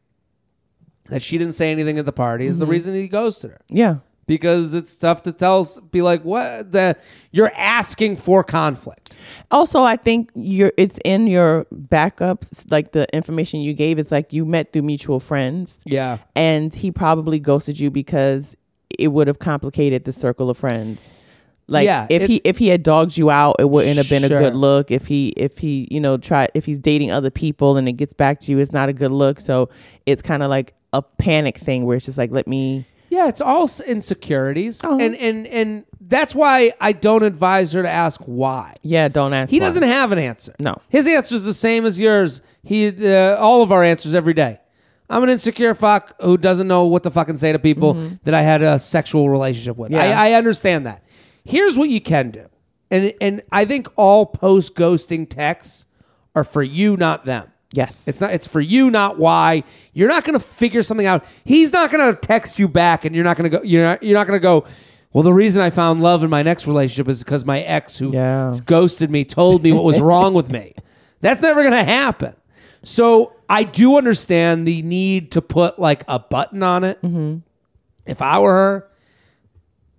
that 1.08 1.22
she 1.22 1.38
didn't 1.38 1.54
say 1.54 1.70
anything 1.72 1.98
at 1.98 2.04
the 2.06 2.12
party 2.12 2.46
is 2.46 2.58
the 2.58 2.64
Mm-hmm. 2.64 2.70
reason 2.72 2.94
he 2.94 3.08
ghosted 3.08 3.50
her. 3.52 3.60
Yeah. 3.68 3.96
Because 4.26 4.72
it's 4.72 4.96
tough 4.96 5.24
to 5.24 5.32
tell 5.32 5.66
be 5.90 6.00
like, 6.00 6.22
"What 6.22 6.70
the 6.72 6.96
you're 7.32 7.50
asking 7.56 8.16
for 8.16 8.44
conflict." 8.44 9.16
Also, 9.50 9.82
I 9.82 9.96
think 9.96 10.30
you're 10.36 10.72
it's 10.76 10.98
in 11.04 11.26
your 11.26 11.64
backups, 11.74 12.70
like 12.70 12.92
the 12.92 13.04
information 13.14 13.60
you 13.60 13.74
gave. 13.74 13.98
It's 13.98 14.12
like 14.12 14.32
you 14.32 14.44
met 14.44 14.72
through 14.72 14.82
mutual 14.82 15.18
friends. 15.18 15.80
Yeah. 15.84 16.18
and 16.36 16.72
he 16.72 16.90
probably 16.92 17.40
ghosted 17.40 17.80
you 17.80 17.90
because 17.90 18.56
it 18.98 19.08
would 19.08 19.26
have 19.26 19.38
complicated 19.40 20.04
the 20.04 20.12
circle 20.12 20.48
of 20.50 20.56
friends. 20.58 21.10
Like 21.68 21.86
Yeah, 21.86 22.06
if 22.10 22.26
he 22.26 22.40
if 22.44 22.58
he 22.58 22.68
had 22.68 22.82
dogged 22.82 23.16
you 23.16 23.30
out, 23.30 23.56
it 23.58 23.70
wouldn't 23.70 23.96
have 23.96 24.10
been 24.10 24.24
a 24.24 24.28
good 24.28 24.54
look. 24.54 24.90
If 24.90 25.06
he 25.06 25.28
if 25.36 25.58
he 25.58 25.88
you 25.90 26.00
know 26.00 26.16
try 26.18 26.48
if 26.54 26.64
he's 26.64 26.78
dating 26.78 27.10
other 27.10 27.30
people 27.30 27.76
and 27.76 27.88
it 27.88 27.92
gets 27.92 28.12
back 28.14 28.40
to 28.40 28.52
you, 28.52 28.58
it's 28.58 28.72
not 28.72 28.88
a 28.88 28.92
good 28.92 29.10
look. 29.12 29.40
So 29.40 29.70
it's 30.04 30.22
kind 30.22 30.42
of 30.42 30.50
like 30.50 30.74
a 30.92 31.00
panic 31.02 31.58
thing 31.58 31.86
where 31.86 31.96
it's 31.96 32.06
just 32.06 32.18
like 32.18 32.30
let 32.30 32.46
me. 32.46 32.84
Yeah, 33.10 33.28
it's 33.28 33.42
all 33.42 33.68
insecurities, 33.86 34.82
Uh-huh. 34.82 34.96
and 34.98 35.14
and 35.16 35.46
and 35.46 35.84
that's 36.00 36.34
why 36.34 36.72
I 36.80 36.92
don't 36.92 37.22
advise 37.22 37.72
her 37.72 37.82
to 37.82 37.88
ask 37.88 38.20
why. 38.24 38.72
Yeah, 38.82 39.08
don't 39.08 39.32
ask. 39.32 39.50
He 39.50 39.60
why. 39.60 39.66
doesn't 39.66 39.82
have 39.82 40.12
an 40.12 40.18
answer. 40.18 40.54
No. 40.58 40.76
his 40.88 41.06
answer 41.06 41.34
is 41.36 41.44
the 41.44 41.54
same 41.54 41.84
as 41.86 42.00
yours. 42.00 42.42
He, 42.62 42.88
uh, 42.88 43.36
all 43.36 43.62
of 43.62 43.70
our 43.72 43.82
answers 43.84 44.14
every 44.14 44.34
day. 44.34 44.58
I'm 45.10 45.22
an 45.22 45.28
insecure 45.28 45.74
fuck 45.74 46.14
who 46.22 46.38
doesn't 46.38 46.66
know 46.68 46.86
what 46.86 47.02
to 47.02 47.10
fucking 47.10 47.36
say 47.36 47.52
to 47.52 47.58
people 47.58 47.94
that 48.24 48.32
I 48.32 48.40
had 48.40 48.62
a 48.62 48.78
sexual 48.78 49.28
relationship 49.28 49.76
with. 49.76 49.90
Mm-hmm. 49.92 50.00
Yeah. 50.08 50.18
I, 50.20 50.30
I 50.30 50.32
understand 50.34 50.86
that. 50.86 51.01
Here's 51.44 51.76
what 51.78 51.88
you 51.88 52.00
can 52.00 52.30
do, 52.30 52.46
and 52.90 53.12
and 53.20 53.42
I 53.50 53.64
think 53.64 53.88
all 53.96 54.26
post 54.26 54.74
ghosting 54.74 55.28
texts 55.28 55.86
are 56.34 56.44
for 56.44 56.62
you, 56.62 56.96
not 56.96 57.24
them. 57.24 57.48
Yes, 57.74 58.06
It's 58.06 58.20
not. 58.20 58.32
It's 58.34 58.46
for 58.46 58.60
you, 58.60 58.90
not 58.90 59.18
why. 59.18 59.64
You're 59.94 60.08
not 60.08 60.24
going 60.24 60.38
to 60.38 60.44
figure 60.44 60.82
something 60.82 61.06
out. 61.06 61.24
He's 61.44 61.72
not 61.72 61.90
going 61.90 62.14
to 62.14 62.20
text 62.20 62.58
you 62.58 62.68
back, 62.68 63.04
and 63.06 63.14
you're 63.14 63.24
not 63.24 63.36
going 63.38 63.50
to 63.50 63.58
go. 63.58 63.64
You're 63.64 63.82
not. 63.82 64.02
You're 64.02 64.18
not 64.18 64.26
going 64.26 64.38
to 64.38 64.42
go. 64.42 64.66
Well, 65.14 65.22
the 65.22 65.32
reason 65.32 65.60
I 65.62 65.70
found 65.70 66.02
love 66.02 66.22
in 66.22 66.30
my 66.30 66.42
next 66.42 66.66
relationship 66.66 67.08
is 67.08 67.22
because 67.24 67.44
my 67.44 67.60
ex, 67.60 67.98
who 67.98 68.12
Yeah. 68.12 68.58
ghosted 68.64 69.10
me, 69.10 69.24
told 69.24 69.62
me 69.62 69.72
what 69.72 69.84
was 69.84 70.00
wrong 70.02 70.32
with 70.34 70.50
me. 70.50 70.74
That's 71.20 71.40
never 71.42 71.60
going 71.62 71.72
to 71.74 71.84
happen. 71.84 72.34
So 72.82 73.34
I 73.48 73.64
do 73.64 73.96
understand 73.98 74.66
the 74.66 74.80
need 74.82 75.32
to 75.32 75.42
put 75.42 75.78
like 75.78 76.04
a 76.08 76.18
button 76.18 76.62
on 76.62 76.84
it. 76.84 77.00
Mm-hmm. 77.02 77.38
If 78.06 78.20
I 78.22 78.38
were 78.38 78.52
her, 78.52 78.88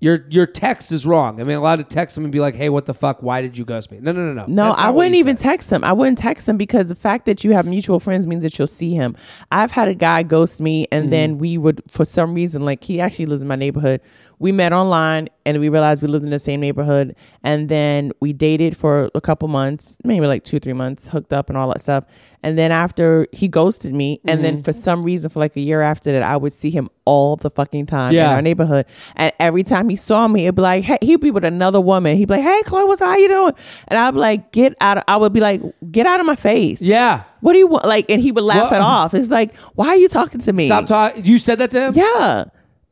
your 0.03 0.25
your 0.29 0.45
text 0.45 0.91
is 0.91 1.05
wrong. 1.07 1.39
I 1.39 1.45
mean, 1.45 1.55
a 1.57 1.61
lot 1.61 1.79
of 1.79 1.87
text 1.87 2.17
him 2.17 2.23
and 2.25 2.31
be 2.33 2.41
like, 2.41 2.55
"Hey, 2.55 2.67
what 2.69 2.85
the 2.85 2.93
fuck? 2.93 3.23
Why 3.23 3.41
did 3.41 3.57
you 3.57 3.63
ghost 3.63 3.89
me?" 3.89 3.99
No, 4.01 4.11
no, 4.11 4.25
no, 4.25 4.33
no. 4.33 4.45
No, 4.47 4.71
I 4.77 4.89
wouldn't 4.89 5.15
even 5.15 5.37
said. 5.37 5.43
text 5.43 5.69
him. 5.71 5.83
I 5.83 5.93
wouldn't 5.93 6.17
text 6.17 6.47
him 6.47 6.57
because 6.57 6.87
the 6.89 6.95
fact 6.95 7.25
that 7.25 7.43
you 7.43 7.51
have 7.53 7.65
mutual 7.65 7.99
friends 8.01 8.27
means 8.27 8.43
that 8.43 8.57
you'll 8.59 8.67
see 8.67 8.93
him. 8.93 9.15
I've 9.51 9.71
had 9.71 9.87
a 9.87 9.95
guy 9.95 10.23
ghost 10.23 10.59
me, 10.61 10.87
and 10.91 11.03
Mm-hmm. 11.05 11.09
then 11.11 11.37
we 11.37 11.57
would, 11.57 11.81
for 11.89 12.03
some 12.05 12.33
reason, 12.33 12.63
like 12.65 12.83
he 12.83 12.99
actually 12.99 13.27
lives 13.27 13.41
in 13.41 13.47
my 13.47 13.55
neighborhood. 13.55 14.01
We 14.39 14.51
met 14.51 14.73
online, 14.73 15.29
and 15.45 15.57
we 15.61 15.69
realized 15.69 16.01
we 16.01 16.09
lived 16.09 16.25
in 16.25 16.31
the 16.31 16.39
same 16.39 16.59
neighborhood, 16.59 17.15
and 17.43 17.69
then 17.69 18.11
we 18.19 18.33
dated 18.33 18.75
for 18.75 19.09
a 19.15 19.21
couple 19.21 19.47
months, 19.47 19.97
maybe 20.03 20.27
like 20.27 20.43
two, 20.43 20.59
three 20.59 20.73
months, 20.73 21.07
hooked 21.07 21.31
up 21.31 21.49
and 21.49 21.57
all 21.57 21.69
that 21.69 21.79
stuff. 21.81 22.03
And 22.43 22.57
then 22.57 22.71
after 22.71 23.27
he 23.31 23.47
ghosted 23.47 23.93
me, 23.95 24.19
and 24.25 24.43
then 24.43 24.55
Mm-hmm. 24.55 24.63
for 24.63 24.73
some 24.73 25.01
reason, 25.03 25.29
for 25.29 25.39
like 25.39 25.55
a 25.55 25.61
year 25.61 25.81
after 25.81 26.11
that, 26.11 26.23
I 26.23 26.35
would 26.35 26.51
see 26.53 26.69
him 26.69 26.89
all 27.05 27.37
the 27.37 27.49
fucking 27.49 27.85
time 27.85 28.13
in 28.13 28.19
our 28.19 28.41
neighborhood. 28.41 28.85
And 29.15 29.31
every 29.39 29.63
time 29.63 29.87
he 29.89 29.95
saw 29.95 30.27
me, 30.27 30.45
it'd 30.45 30.55
be 30.55 30.61
like, 30.61 30.83
hey, 30.83 30.97
he'd 31.01 31.21
be 31.21 31.31
with 31.31 31.45
another 31.45 31.79
woman. 31.79 32.17
He'd 32.17 32.27
be 32.27 32.33
like, 32.35 32.43
hey, 32.43 32.61
Chloe, 32.65 32.83
what's 32.85 32.99
how 33.01 33.15
you 33.15 33.29
doing? 33.29 33.53
And 33.87 33.97
I'd 33.97 34.11
be 34.11 34.19
like, 34.19 34.51
get 34.51 34.75
out 34.81 34.97
of, 34.97 35.03
I 35.07 35.15
would 35.17 35.31
be 35.33 35.39
like, 35.39 35.61
get 35.91 36.05
out 36.05 36.19
of 36.19 36.25
my 36.25 36.35
face. 36.35 36.81
Yeah. 36.81 37.23
What 37.39 37.53
do 37.53 37.59
you 37.59 37.67
want? 37.67 37.85
Like, 37.85 38.09
and 38.11 38.21
he 38.21 38.31
would 38.31 38.43
laugh 38.43 38.71
What? 38.71 38.73
it 38.73 38.81
off. 38.81 39.13
It's 39.13 39.29
like, 39.31 39.55
why 39.75 39.87
are 39.87 39.95
you 39.95 40.09
talking 40.09 40.41
to 40.41 40.51
me? 40.53 40.67
Stop 40.67 40.85
talking. 40.87 41.25
You 41.25 41.39
said 41.39 41.59
that 41.59 41.71
to 41.71 41.79
him. 41.87 41.93
Yeah. 41.95 42.45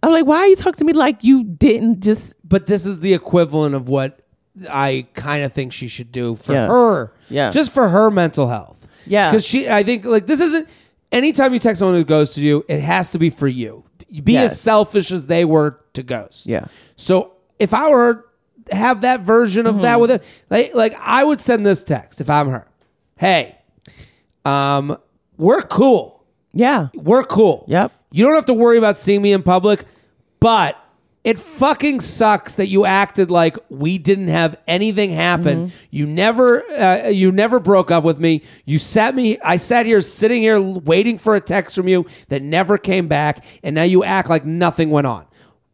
I'm 0.03 0.11
like, 0.11 0.25
why 0.25 0.37
are 0.39 0.47
you 0.47 0.55
talking 0.55 0.79
to 0.79 0.85
me 0.85 0.93
like 0.93 1.23
you 1.23 1.43
didn't 1.43 1.99
just, 2.01 2.35
but 2.47 2.65
this 2.67 2.85
is 2.85 3.01
the 3.01 3.13
equivalent 3.13 3.75
of 3.75 3.87
what 3.89 4.19
I 4.69 5.07
kind 5.13 5.43
of 5.43 5.53
think 5.53 5.73
she 5.73 5.87
should 5.87 6.11
do 6.11 6.35
for 6.35 6.53
Yeah. 6.53 6.67
her. 6.67 7.13
Yeah. 7.29 7.51
Just 7.51 7.71
for 7.71 7.89
her 7.89 8.09
mental 8.09 8.47
health. 8.47 8.80
Yeah. 9.05 9.29
Because 9.29 9.45
she, 9.45 9.69
I 9.69 9.83
think, 9.83 10.05
like, 10.05 10.25
this 10.27 10.39
isn't, 10.39 10.67
anytime 11.11 11.53
you 11.53 11.59
text 11.59 11.79
someone 11.79 11.95
who 11.95 12.03
goes 12.03 12.33
to 12.35 12.41
you, 12.41 12.65
it 12.67 12.79
has 12.81 13.11
to 13.11 13.19
be 13.19 13.29
for 13.29 13.47
you. 13.47 13.83
Be 14.23 14.37
as 14.37 14.59
selfish 14.59 15.11
as 15.11 15.27
they 15.27 15.45
were 15.45 15.79
to 15.93 16.03
ghost. 16.03 16.45
Yeah. 16.45 16.65
So 16.97 17.33
if 17.59 17.73
I 17.73 17.89
were 17.89 18.25
have 18.71 19.01
that 19.01 19.21
version 19.21 19.65
of 19.67 19.81
that 19.81 19.93
Mm-hmm. 19.93 20.01
with 20.01 20.11
it, 20.11 20.23
like, 20.49 20.73
like, 20.75 20.95
I 20.99 21.23
would 21.23 21.41
send 21.41 21.65
this 21.65 21.83
text 21.83 22.21
if 22.21 22.29
I'm 22.29 22.49
her. 22.49 22.67
hey, 23.17 23.57
um, 24.45 24.97
we're 25.37 25.61
cool. 25.61 26.23
Yeah. 26.53 26.89
We're 26.95 27.23
cool. 27.23 27.65
Yep. 27.67 27.91
You 28.11 28.25
don't 28.25 28.35
have 28.35 28.45
to 28.47 28.53
worry 28.53 28.77
about 28.77 28.97
seeing 28.97 29.21
me 29.21 29.31
in 29.31 29.43
public, 29.43 29.85
but 30.39 30.80
it 31.23 31.37
fucking 31.37 32.01
sucks 32.01 32.55
that 32.55 32.67
you 32.67 32.85
acted 32.85 33.29
like 33.29 33.55
we 33.69 33.97
didn't 33.99 34.29
have 34.29 34.55
anything 34.67 35.11
happen. 35.11 35.67
Mm-hmm. 35.67 35.85
You 35.91 36.07
never, 36.07 36.63
uh, 36.71 37.07
you 37.09 37.31
never 37.31 37.59
broke 37.59 37.91
up 37.91 38.03
with 38.03 38.19
me. 38.19 38.41
You 38.65 38.79
sat 38.79 39.13
me. 39.13 39.37
I 39.39 39.57
sat 39.57 39.85
here, 39.85 40.01
sitting 40.01 40.41
here, 40.41 40.59
waiting 40.59 41.19
for 41.19 41.35
a 41.35 41.41
text 41.41 41.75
from 41.75 41.87
you 41.87 42.07
that 42.29 42.41
never 42.41 42.77
came 42.77 43.07
back, 43.07 43.45
and 43.63 43.75
now 43.75 43.83
you 43.83 44.03
act 44.03 44.29
like 44.29 44.45
nothing 44.45 44.89
went 44.89 45.05
on. 45.05 45.25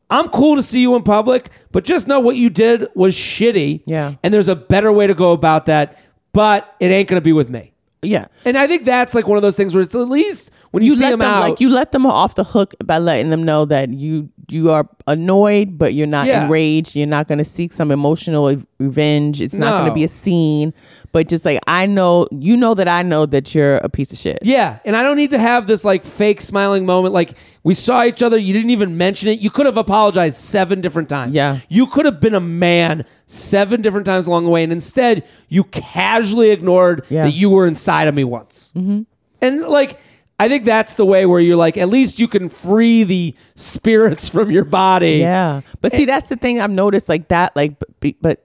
I'm 0.09 0.29
cool 0.29 0.55
to 0.55 0.61
see 0.61 0.81
you 0.81 0.95
in 0.95 1.03
public, 1.03 1.49
but 1.71 1.83
just 1.83 2.07
know 2.07 2.19
what 2.19 2.35
you 2.35 2.49
did 2.49 2.87
was 2.95 3.15
shitty. 3.15 3.83
Yeah. 3.85 4.15
And 4.23 4.33
there's 4.33 4.47
a 4.47 4.55
better 4.55 4.91
way 4.91 5.07
to 5.07 5.13
go 5.13 5.31
about 5.31 5.65
that, 5.67 5.97
but 6.33 6.75
it 6.79 6.87
ain't 6.87 7.09
gonna 7.09 7.21
be 7.21 7.33
with 7.33 7.49
me. 7.49 7.73
Yeah. 8.01 8.27
And 8.45 8.57
I 8.57 8.67
think 8.67 8.85
that's 8.85 9.13
like 9.15 9.27
one 9.27 9.37
of 9.37 9.41
those 9.41 9.57
things 9.57 9.73
where 9.73 9.83
it's 9.83 9.95
at 9.95 10.07
least 10.07 10.51
when 10.71 10.83
you, 10.83 10.91
You 10.91 10.97
see 10.97 11.03
let 11.05 11.11
them 11.11 11.21
out, 11.21 11.41
like 11.49 11.59
you 11.61 11.69
let 11.69 11.91
them 11.91 12.05
off 12.05 12.35
the 12.35 12.43
hook 12.43 12.75
by 12.83 12.97
letting 12.97 13.29
them 13.29 13.43
know 13.43 13.65
that 13.65 13.89
you 13.93 14.29
you 14.49 14.71
are 14.71 14.87
annoyed, 15.07 15.77
but 15.77 15.93
you're 15.93 16.07
not 16.07 16.25
Yeah. 16.25 16.45
enraged. 16.45 16.95
You're 16.95 17.05
not 17.05 17.27
going 17.27 17.37
to 17.39 17.43
seek 17.43 17.73
some 17.73 17.91
emotional 17.91 18.49
revenge. 18.79 19.41
It's 19.41 19.53
not 19.53 19.79
going 19.79 19.89
to 19.89 19.93
be 19.93 20.05
a 20.05 20.07
scene, 20.07 20.73
but 21.11 21.27
just 21.27 21.43
like 21.43 21.59
I 21.67 21.85
know, 21.85 22.27
you 22.31 22.55
know 22.55 22.73
that 22.73 22.87
I 22.87 23.01
know 23.03 23.25
that 23.25 23.53
you're 23.53 23.75
a 23.77 23.89
piece 23.89 24.13
of 24.13 24.19
shit. 24.19 24.39
Yeah, 24.43 24.79
and 24.85 24.95
I 24.95 25.03
don't 25.03 25.17
need 25.17 25.31
to 25.31 25.37
have 25.37 25.67
this 25.67 25.83
like 25.83 26.05
fake 26.05 26.39
smiling 26.39 26.85
moment. 26.85 27.13
Like 27.13 27.31
we 27.63 27.73
saw 27.73 28.05
each 28.05 28.23
other, 28.23 28.37
you 28.37 28.53
didn't 28.53 28.69
even 28.69 28.95
mention 28.97 29.27
it. 29.27 29.41
You 29.41 29.49
could 29.49 29.65
have 29.65 29.75
apologized 29.77 30.35
seven 30.35 30.79
different 30.79 31.09
times. 31.09 31.33
Yeah. 31.33 31.59
you 31.67 31.85
could 31.87 32.05
have 32.05 32.21
been 32.21 32.35
a 32.35 32.39
man 32.39 33.03
seven 33.25 33.81
different 33.81 34.05
times 34.05 34.27
along 34.27 34.45
the 34.45 34.49
way, 34.49 34.63
and 34.63 34.71
instead 34.71 35.25
you 35.49 35.65
casually 35.65 36.51
ignored 36.51 37.03
Yeah. 37.09 37.23
that 37.25 37.33
you 37.33 37.49
were 37.49 37.67
inside 37.67 38.07
of 38.07 38.15
me 38.15 38.23
once. 38.23 38.71
Mm-hmm. 38.77 39.01
And 39.41 39.61
like. 39.63 39.99
I 40.39 40.47
think 40.47 40.65
that's 40.65 40.95
the 40.95 41.05
way 41.05 41.25
where 41.25 41.39
you're 41.39 41.55
like, 41.55 41.77
at 41.77 41.89
least 41.89 42.19
you 42.19 42.27
can 42.27 42.49
free 42.49 43.03
the 43.03 43.35
spirits 43.55 44.29
from 44.33 44.51
your 44.51 44.65
body. 44.65 45.17
Yeah. 45.17 45.61
But 45.81 45.91
see, 45.91 46.05
that's 46.05 46.29
the 46.29 46.35
thing 46.35 46.59
I've 46.61 46.69
noticed 46.71 47.09
like 47.09 47.27
that, 47.29 47.55
like, 47.55 47.75
but, 47.99 48.15
but 48.21 48.43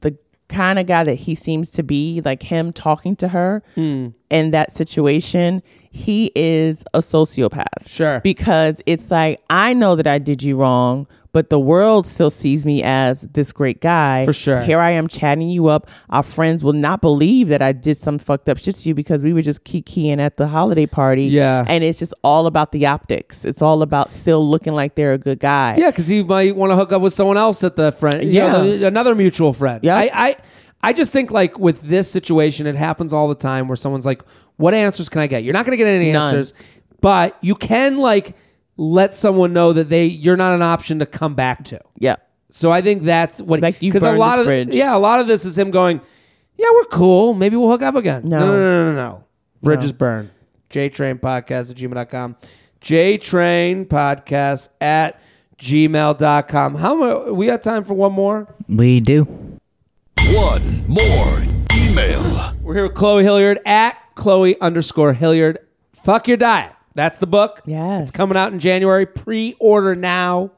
the 0.00 0.16
kind 0.48 0.78
of 0.78 0.86
guy 0.86 1.02
that 1.02 1.14
he 1.14 1.34
seems 1.34 1.70
to 1.70 1.82
be, 1.82 2.20
like 2.24 2.42
him 2.44 2.72
talking 2.72 3.16
to 3.16 3.28
her 3.28 3.62
Hmm. 3.74 4.08
in 4.30 4.50
that 4.52 4.70
situation, 4.70 5.62
he 5.90 6.30
is 6.36 6.84
a 6.94 7.00
sociopath. 7.00 7.86
Sure. 7.86 8.20
Because 8.20 8.80
it's 8.86 9.10
like, 9.10 9.40
I 9.50 9.74
know 9.74 9.96
that 9.96 10.06
I 10.06 10.18
did 10.18 10.42
you 10.42 10.56
wrong, 10.56 11.06
but 11.32 11.48
the 11.50 11.58
world 11.58 12.06
still 12.06 12.28
sees 12.30 12.66
me 12.66 12.82
as 12.82 13.22
this 13.32 13.52
great 13.52 13.80
guy. 13.80 14.24
For 14.24 14.32
sure. 14.34 14.62
Here 14.62 14.78
I 14.80 14.90
am 14.90 15.08
chatting 15.08 15.48
you 15.48 15.68
up. 15.68 15.88
Our 16.10 16.22
friends 16.22 16.62
will 16.62 16.74
not 16.74 17.00
believe 17.00 17.48
that 17.48 17.62
I 17.62 17.72
did 17.72 17.96
some 17.96 18.18
fucked 18.18 18.48
up 18.50 18.58
shit 18.58 18.74
to 18.76 18.88
you 18.88 18.94
because 18.94 19.22
we 19.22 19.32
were 19.32 19.40
just 19.42 19.64
kikiing 19.64 20.18
at 20.18 20.36
the 20.36 20.46
holiday 20.48 20.84
party. 20.86 21.24
Yeah. 21.24 21.64
And 21.66 21.82
it's 21.82 21.98
just 21.98 22.12
all 22.22 22.46
about 22.46 22.72
the 22.72 22.84
optics. 22.86 23.44
It's 23.46 23.62
all 23.62 23.80
about 23.82 24.10
still 24.10 24.46
looking 24.48 24.74
like 24.74 24.94
they're 24.94 25.14
a 25.14 25.18
good 25.18 25.38
guy. 25.40 25.76
Yeah, 25.78 25.90
because 25.90 26.10
you 26.10 26.24
might 26.24 26.54
want 26.54 26.70
to 26.70 26.76
hook 26.76 26.92
up 26.92 27.00
with 27.00 27.14
someone 27.14 27.38
else 27.38 27.64
at 27.64 27.76
the 27.76 27.92
friend. 27.92 28.22
you 28.24 28.38
know, 28.40 28.62
Yeah. 28.64 28.76
the- 28.78 28.86
another 28.88 29.14
mutual 29.14 29.52
friend. 29.54 29.80
Yeah. 29.82 29.96
I, 29.96 30.10
I, 30.12 30.36
I 30.82 30.92
just 30.92 31.12
think 31.12 31.30
like 31.30 31.58
with 31.58 31.80
this 31.82 32.10
situation, 32.10 32.66
it 32.66 32.76
happens 32.76 33.12
all 33.14 33.28
the 33.28 33.34
time 33.34 33.68
where 33.68 33.76
someone's 33.76 34.04
like, 34.04 34.20
"What 34.56 34.74
answers 34.74 35.08
can 35.08 35.20
I 35.20 35.28
get?" 35.28 35.44
You're 35.44 35.52
not 35.52 35.64
going 35.64 35.72
to 35.78 35.82
get 35.82 35.86
any 35.86 36.10
None. 36.12 36.26
answers, 36.34 36.52
but 37.00 37.38
you 37.40 37.54
can 37.54 37.98
like 37.98 38.34
let 38.76 39.14
someone 39.14 39.52
know 39.52 39.72
that 39.72 39.88
they 39.88 40.06
you're 40.06 40.36
not 40.36 40.54
an 40.54 40.62
option 40.62 40.98
to 41.00 41.06
come 41.06 41.34
back 41.34 41.64
to. 41.64 41.80
Yeah. 41.98 42.16
So 42.50 42.70
I 42.70 42.82
think 42.82 43.02
that's 43.02 43.40
what 43.40 43.60
Like 43.60 43.80
you 43.80 43.90
a 43.92 44.00
burned 44.00 44.18
lot 44.18 44.36
this 44.36 44.40
of 44.40 44.46
bridge. 44.46 44.68
yeah, 44.74 44.94
a 44.94 44.98
lot 44.98 45.20
of 45.20 45.26
this 45.26 45.44
is 45.44 45.56
him 45.58 45.70
going, 45.70 46.00
"Yeah, 46.56 46.66
we're 46.74 46.84
cool. 46.84 47.32
Maybe 47.34 47.56
we'll 47.56 47.70
hook 47.70 47.82
up 47.82 47.94
again." 47.94 48.22
No. 48.24 48.38
no, 48.40 48.46
no, 48.46 48.52
no, 48.56 48.92
no. 48.92 48.94
no. 48.94 49.24
Bridges 49.62 49.92
burn. 49.92 50.30
JTrain 50.70 51.20
Podcast 51.20 51.70
at 51.70 51.76
gmail.com. 51.76 52.36
JTrain 52.82 53.86
Podcast 53.86 54.68
at 54.80 55.20
gmail.com. 55.58 56.74
How 56.74 56.94
much? 56.94 57.28
We 57.32 57.46
got 57.46 57.62
time 57.62 57.84
for 57.84 57.94
one 57.94 58.12
more? 58.12 58.54
We 58.68 59.00
do. 59.00 59.24
One 60.32 60.84
more 60.88 61.42
email. 61.76 62.54
We're 62.60 62.74
here 62.74 62.82
with 62.86 62.94
Chloe 62.94 63.22
Hilliard 63.22 63.60
at 63.64 63.96
Chloe 64.14 64.60
underscore 64.60 65.12
Hilliard. 65.14 65.58
Fuck 65.94 66.26
your 66.28 66.36
diet. 66.36 66.72
That's 66.94 67.18
the 67.18 67.26
book. 67.26 67.62
Yes. 67.66 68.02
It's 68.02 68.10
coming 68.10 68.36
out 68.36 68.52
in 68.52 68.60
January. 68.60 69.06
Pre 69.06 69.56
order 69.58 69.94
now. 69.94 70.50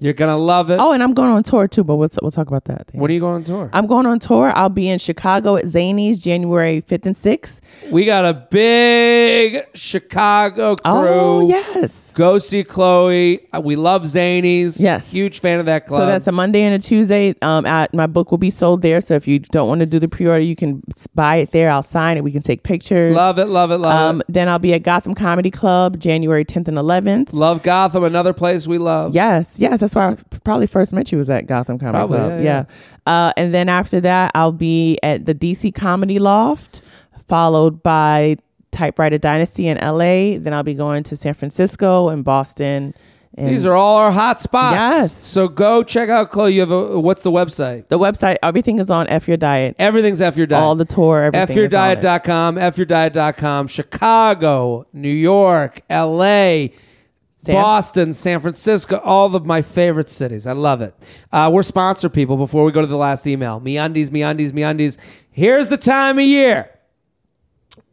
You're 0.00 0.12
going 0.12 0.30
to 0.30 0.36
love 0.36 0.70
it. 0.70 0.78
Oh, 0.78 0.92
and 0.92 1.02
I'm 1.02 1.12
going 1.12 1.30
on 1.30 1.42
tour 1.42 1.66
too, 1.66 1.82
but 1.82 1.96
we'll, 1.96 2.08
we'll 2.22 2.30
talk 2.30 2.46
about 2.46 2.66
that. 2.66 2.88
When 2.92 3.10
are 3.10 3.14
you 3.14 3.18
going 3.18 3.34
on 3.34 3.44
tour? 3.44 3.68
I'm 3.72 3.88
going 3.88 4.06
on 4.06 4.20
tour. 4.20 4.52
I'll 4.54 4.68
be 4.68 4.88
in 4.88 5.00
Chicago 5.00 5.56
at 5.56 5.64
Zanies 5.64 6.22
January 6.22 6.82
5th 6.82 7.06
and 7.06 7.16
6th. 7.16 7.60
we 7.90 8.04
got 8.04 8.24
a 8.24 8.32
big 8.32 9.66
Chicago 9.74 10.76
oh, 10.84 11.00
crew. 11.00 11.08
Oh, 11.08 11.48
yes. 11.48 12.07
Go 12.18 12.38
see 12.38 12.64
Chloe. 12.64 13.38
Uh, 13.54 13.60
We 13.60 13.76
love 13.76 14.02
Zanies. 14.02 14.80
Yes. 14.80 15.08
Huge 15.08 15.38
fan 15.38 15.60
of 15.60 15.66
that 15.66 15.86
club. 15.86 16.00
So 16.00 16.06
that's 16.06 16.26
a 16.26 16.32
Monday 16.32 16.62
and 16.62 16.74
a 16.74 16.78
Tuesday. 16.80 17.32
Um, 17.42 17.64
at, 17.64 17.94
my 17.94 18.08
book 18.08 18.32
will 18.32 18.38
be 18.38 18.50
sold 18.50 18.82
there. 18.82 19.00
So 19.00 19.14
if 19.14 19.28
you 19.28 19.38
don't 19.38 19.68
want 19.68 19.78
to 19.80 19.86
do 19.86 20.00
the 20.00 20.08
pre-order, 20.08 20.42
you 20.42 20.56
can 20.56 20.82
buy 21.14 21.36
it 21.36 21.52
there. 21.52 21.70
I'll 21.70 21.84
sign 21.84 22.16
it. 22.16 22.24
We 22.24 22.32
can 22.32 22.42
take 22.42 22.64
pictures. 22.64 23.14
love 23.14 23.38
it, 23.38 23.46
love 23.46 23.70
it, 23.70 23.78
love 23.78 24.10
Um, 24.10 24.20
it. 24.22 24.26
then 24.28 24.48
I'll 24.48 24.58
be 24.58 24.74
at 24.74 24.82
Gotham 24.82 25.14
Comedy 25.14 25.52
Club 25.52 26.00
January 26.00 26.44
10th 26.44 26.66
and 26.66 26.76
11th. 26.76 27.28
Love 27.32 27.62
Gotham, 27.62 28.02
another 28.02 28.32
place 28.32 28.66
we 28.66 28.78
love. 28.78 29.14
Yes, 29.14 29.54
yes, 29.60 29.78
that's 29.78 29.94
where 29.94 30.08
I 30.08 30.16
probably 30.42 30.66
first 30.66 30.92
met 30.92 31.12
you 31.12 31.18
was 31.18 31.30
at 31.30 31.46
Gotham 31.46 31.78
Comedy 31.78 31.98
Probably, 31.98 32.18
Club. 32.18 32.30
yeah, 32.42 32.42
Yeah. 32.42 32.64
Uh, 33.06 33.32
and 33.36 33.54
then 33.54 33.68
after 33.68 34.00
that, 34.00 34.32
I'll 34.34 34.50
be 34.50 34.98
at 35.04 35.24
the 35.24 35.34
DC 35.36 35.72
Comedy 35.72 36.18
Loft, 36.18 36.82
followed 37.28 37.80
by 37.82 38.38
Typewriter 38.70 39.18
Dynasty 39.18 39.66
in 39.68 39.78
LA. 39.78 40.38
Then 40.38 40.52
I'll 40.52 40.62
be 40.62 40.74
going 40.74 41.02
to 41.04 41.16
San 41.16 41.34
Francisco 41.34 42.08
and 42.08 42.24
Boston. 42.24 42.94
And 43.36 43.48
These 43.48 43.64
are 43.66 43.74
all 43.74 43.96
our 43.98 44.10
hot 44.10 44.40
spots. 44.40 44.74
Yes. 44.74 45.26
So 45.26 45.46
go 45.46 45.84
check 45.84 46.08
out 46.08 46.30
Chloe. 46.30 46.54
You 46.54 46.60
have 46.60 46.70
a, 46.72 46.98
what's 46.98 47.22
the 47.22 47.30
website? 47.30 47.86
the 47.88 47.98
website. 47.98 48.36
Everything 48.42 48.78
is 48.80 48.90
on 48.90 49.06
F 49.08 49.28
Your 49.28 49.36
Diet. 49.36 49.76
Everything's 49.78 50.20
F 50.20 50.36
Your 50.36 50.46
Diet. 50.46 50.62
All 50.62 50.74
the 50.74 50.84
tour. 50.84 51.22
Everything. 51.22 51.56
is 51.64 51.74
on 51.74 51.90
it. 51.90 52.00
FYourDiet.com, 52.00 52.56
FYourDiet.com, 52.56 53.68
Chicago, 53.68 54.86
New 54.92 55.08
York, 55.08 55.82
LA, 55.88 56.68
San- 57.36 57.54
Boston, 57.54 58.14
San 58.14 58.40
Francisco, 58.40 58.96
all 59.04 59.32
of 59.36 59.46
my 59.46 59.62
favorite 59.62 60.08
cities. 60.08 60.46
I 60.46 60.52
love 60.52 60.80
it. 60.80 60.94
Uh, 61.30 61.50
we're 61.52 61.62
sponsor 61.62 62.08
people 62.08 62.36
before 62.36 62.64
we 62.64 62.72
go 62.72 62.80
to 62.80 62.86
the 62.88 62.96
last 62.96 63.26
email. 63.26 63.60
MeUndies, 63.60 64.08
MeUndies, 64.08 64.50
MeUndies. 64.50 64.98
Here's 65.30 65.68
the 65.68 65.76
time 65.76 66.18
of 66.18 66.24
year. 66.24 66.70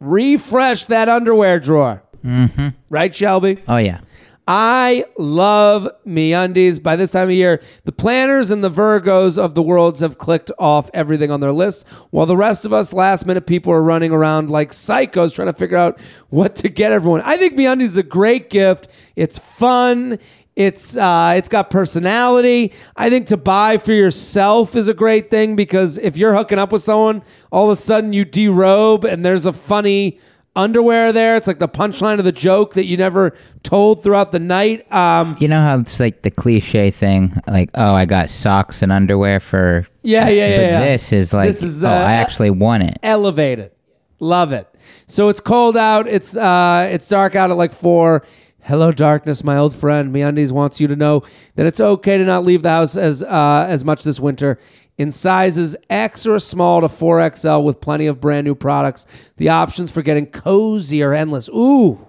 Refresh 0.06 0.86
that 0.86 1.08
underwear 1.08 1.60
drawer. 1.60 2.02
Mm-hmm. 2.24 2.68
Right, 2.88 3.14
Shelby? 3.14 3.62
Oh 3.68 3.76
yeah. 3.76 4.00
I 4.48 5.04
love 5.18 5.88
me 6.04 6.30
MeUndies. 6.30 6.80
By 6.80 6.94
this 6.94 7.10
time 7.10 7.28
of 7.28 7.34
year, 7.34 7.60
the 7.82 7.90
planners 7.90 8.52
and 8.52 8.62
the 8.62 8.70
Virgos 8.70 9.38
of 9.38 9.56
the 9.56 9.62
worlds 9.62 9.98
have 9.98 10.18
clicked 10.18 10.52
off 10.56 10.88
everything 10.94 11.32
on 11.32 11.40
their 11.40 11.50
list, 11.50 11.84
while 12.10 12.26
the 12.26 12.36
rest 12.36 12.64
of 12.64 12.72
us 12.72 12.92
last 12.92 13.26
minute 13.26 13.46
people 13.48 13.72
are 13.72 13.82
running 13.82 14.12
around 14.12 14.48
like 14.48 14.70
psychos 14.70 15.34
trying 15.34 15.48
to 15.48 15.52
figure 15.52 15.76
out 15.76 15.98
what 16.28 16.54
to 16.56 16.68
get 16.68 16.92
everyone. 16.92 17.22
I 17.22 17.36
think 17.36 17.54
MeUndies 17.54 17.82
is 17.82 17.96
a 17.96 18.04
great 18.04 18.48
gift. 18.48 18.86
It's 19.16 19.36
fun. 19.36 20.20
It's 20.56 20.96
uh, 20.96 21.34
it's 21.36 21.50
got 21.50 21.68
personality. 21.68 22.72
I 22.96 23.10
think 23.10 23.26
to 23.28 23.36
buy 23.36 23.76
for 23.76 23.92
yourself 23.92 24.74
is 24.74 24.88
a 24.88 24.94
great 24.94 25.30
thing 25.30 25.54
because 25.54 25.98
if 25.98 26.16
you're 26.16 26.34
hooking 26.34 26.58
up 26.58 26.72
with 26.72 26.82
someone, 26.82 27.22
all 27.52 27.70
of 27.70 27.76
a 27.76 27.80
sudden 27.80 28.14
you 28.14 28.24
derobe 28.24 29.04
and 29.04 29.22
there's 29.24 29.44
a 29.44 29.52
funny 29.52 30.18
underwear 30.54 31.12
there. 31.12 31.36
It's 31.36 31.46
like 31.46 31.58
the 31.58 31.68
punchline 31.68 32.18
of 32.18 32.24
the 32.24 32.32
joke 32.32 32.72
that 32.72 32.86
you 32.86 32.96
never 32.96 33.36
told 33.64 34.02
throughout 34.02 34.32
the 34.32 34.38
night. 34.38 34.90
Um, 34.90 35.36
You 35.38 35.48
know 35.48 35.58
how 35.60 35.78
it's 35.78 36.00
like 36.00 36.22
the 36.22 36.30
cliche 36.30 36.90
thing, 36.90 37.34
like, 37.46 37.68
oh, 37.74 37.92
I 37.94 38.06
got 38.06 38.30
socks 38.30 38.80
and 38.80 38.90
underwear 38.90 39.38
for. 39.40 39.86
yeah, 40.02 40.30
yeah, 40.30 40.46
yeah. 40.48 40.56
but 40.56 40.62
yeah. 40.62 40.80
this 40.80 41.12
is 41.12 41.34
like, 41.34 41.48
This 41.48 41.62
is, 41.62 41.84
oh, 41.84 41.88
uh, 41.88 41.92
I 41.92 42.14
actually 42.14 42.48
won 42.48 42.80
it. 42.80 42.98
elevated. 43.02 43.72
Love 44.18 44.52
it. 44.54 44.66
So 45.06 45.28
it's 45.28 45.40
cold 45.40 45.76
out. 45.76 46.08
It's 46.08 46.34
uh, 46.34 46.88
it's 46.90 47.06
dark 47.06 47.34
out 47.34 47.50
at 47.50 47.58
like 47.58 47.74
four. 47.74 48.24
Hello, 48.66 48.90
darkness, 48.90 49.44
my 49.44 49.56
old 49.56 49.76
friend. 49.76 50.12
MeUndies 50.12 50.50
wants 50.50 50.80
you 50.80 50.88
to 50.88 50.96
know 50.96 51.22
that 51.54 51.66
it's 51.66 51.78
okay 51.78 52.18
to 52.18 52.24
not 52.24 52.44
leave 52.44 52.64
the 52.64 52.70
house 52.70 52.96
as 52.96 53.22
uh, 53.22 53.64
as 53.68 53.84
much 53.84 54.02
this 54.02 54.18
winter. 54.18 54.58
In 54.98 55.12
sizes 55.12 55.76
X 55.88 56.26
or 56.26 56.40
small 56.40 56.80
to 56.80 56.88
4XL 56.88 57.62
with 57.62 57.80
plenty 57.80 58.08
of 58.08 58.20
brand 58.20 58.44
new 58.44 58.56
products, 58.56 59.06
the 59.36 59.50
options 59.50 59.92
for 59.92 60.02
getting 60.02 60.26
cozy 60.26 61.00
are 61.04 61.14
endless. 61.14 61.48
Ooh, 61.50 62.04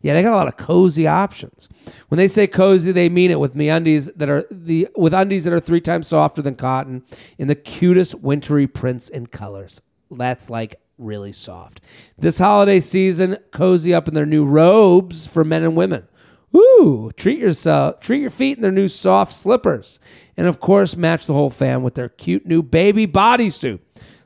yeah, 0.00 0.14
they 0.14 0.22
got 0.22 0.32
a 0.32 0.36
lot 0.36 0.48
of 0.48 0.56
cozy 0.56 1.06
options. 1.06 1.68
When 2.08 2.16
they 2.16 2.28
say 2.28 2.46
cozy, 2.46 2.92
they 2.92 3.10
mean 3.10 3.30
it 3.30 3.38
with 3.38 3.54
MeUndies 3.54 4.10
that 4.16 4.30
are 4.30 4.46
the 4.50 4.88
with 4.96 5.12
undies 5.12 5.44
that 5.44 5.52
are 5.52 5.60
three 5.60 5.82
times 5.82 6.08
softer 6.08 6.40
than 6.40 6.54
cotton 6.54 7.04
in 7.36 7.46
the 7.46 7.54
cutest 7.54 8.14
wintry 8.14 8.66
prints 8.66 9.10
and 9.10 9.30
colors. 9.30 9.82
That's 10.10 10.48
like 10.48 10.80
really 11.00 11.32
soft. 11.32 11.80
This 12.18 12.38
holiday 12.38 12.80
season, 12.80 13.38
cozy 13.50 13.94
up 13.94 14.08
in 14.08 14.14
their 14.14 14.26
new 14.26 14.44
robes 14.44 15.26
for 15.26 15.44
men 15.44 15.62
and 15.62 15.76
women. 15.76 16.06
Ooh, 16.54 17.10
treat 17.16 17.38
yourself, 17.38 18.00
treat 18.00 18.20
your 18.20 18.30
feet 18.30 18.58
in 18.58 18.62
their 18.62 18.72
new 18.72 18.88
soft 18.88 19.32
slippers. 19.32 20.00
And 20.36 20.46
of 20.46 20.60
course, 20.60 20.96
match 20.96 21.26
the 21.26 21.34
whole 21.34 21.50
fam 21.50 21.82
with 21.82 21.94
their 21.94 22.08
cute 22.08 22.46
new 22.46 22.62
baby 22.62 23.06
bodysuit. 23.06 23.80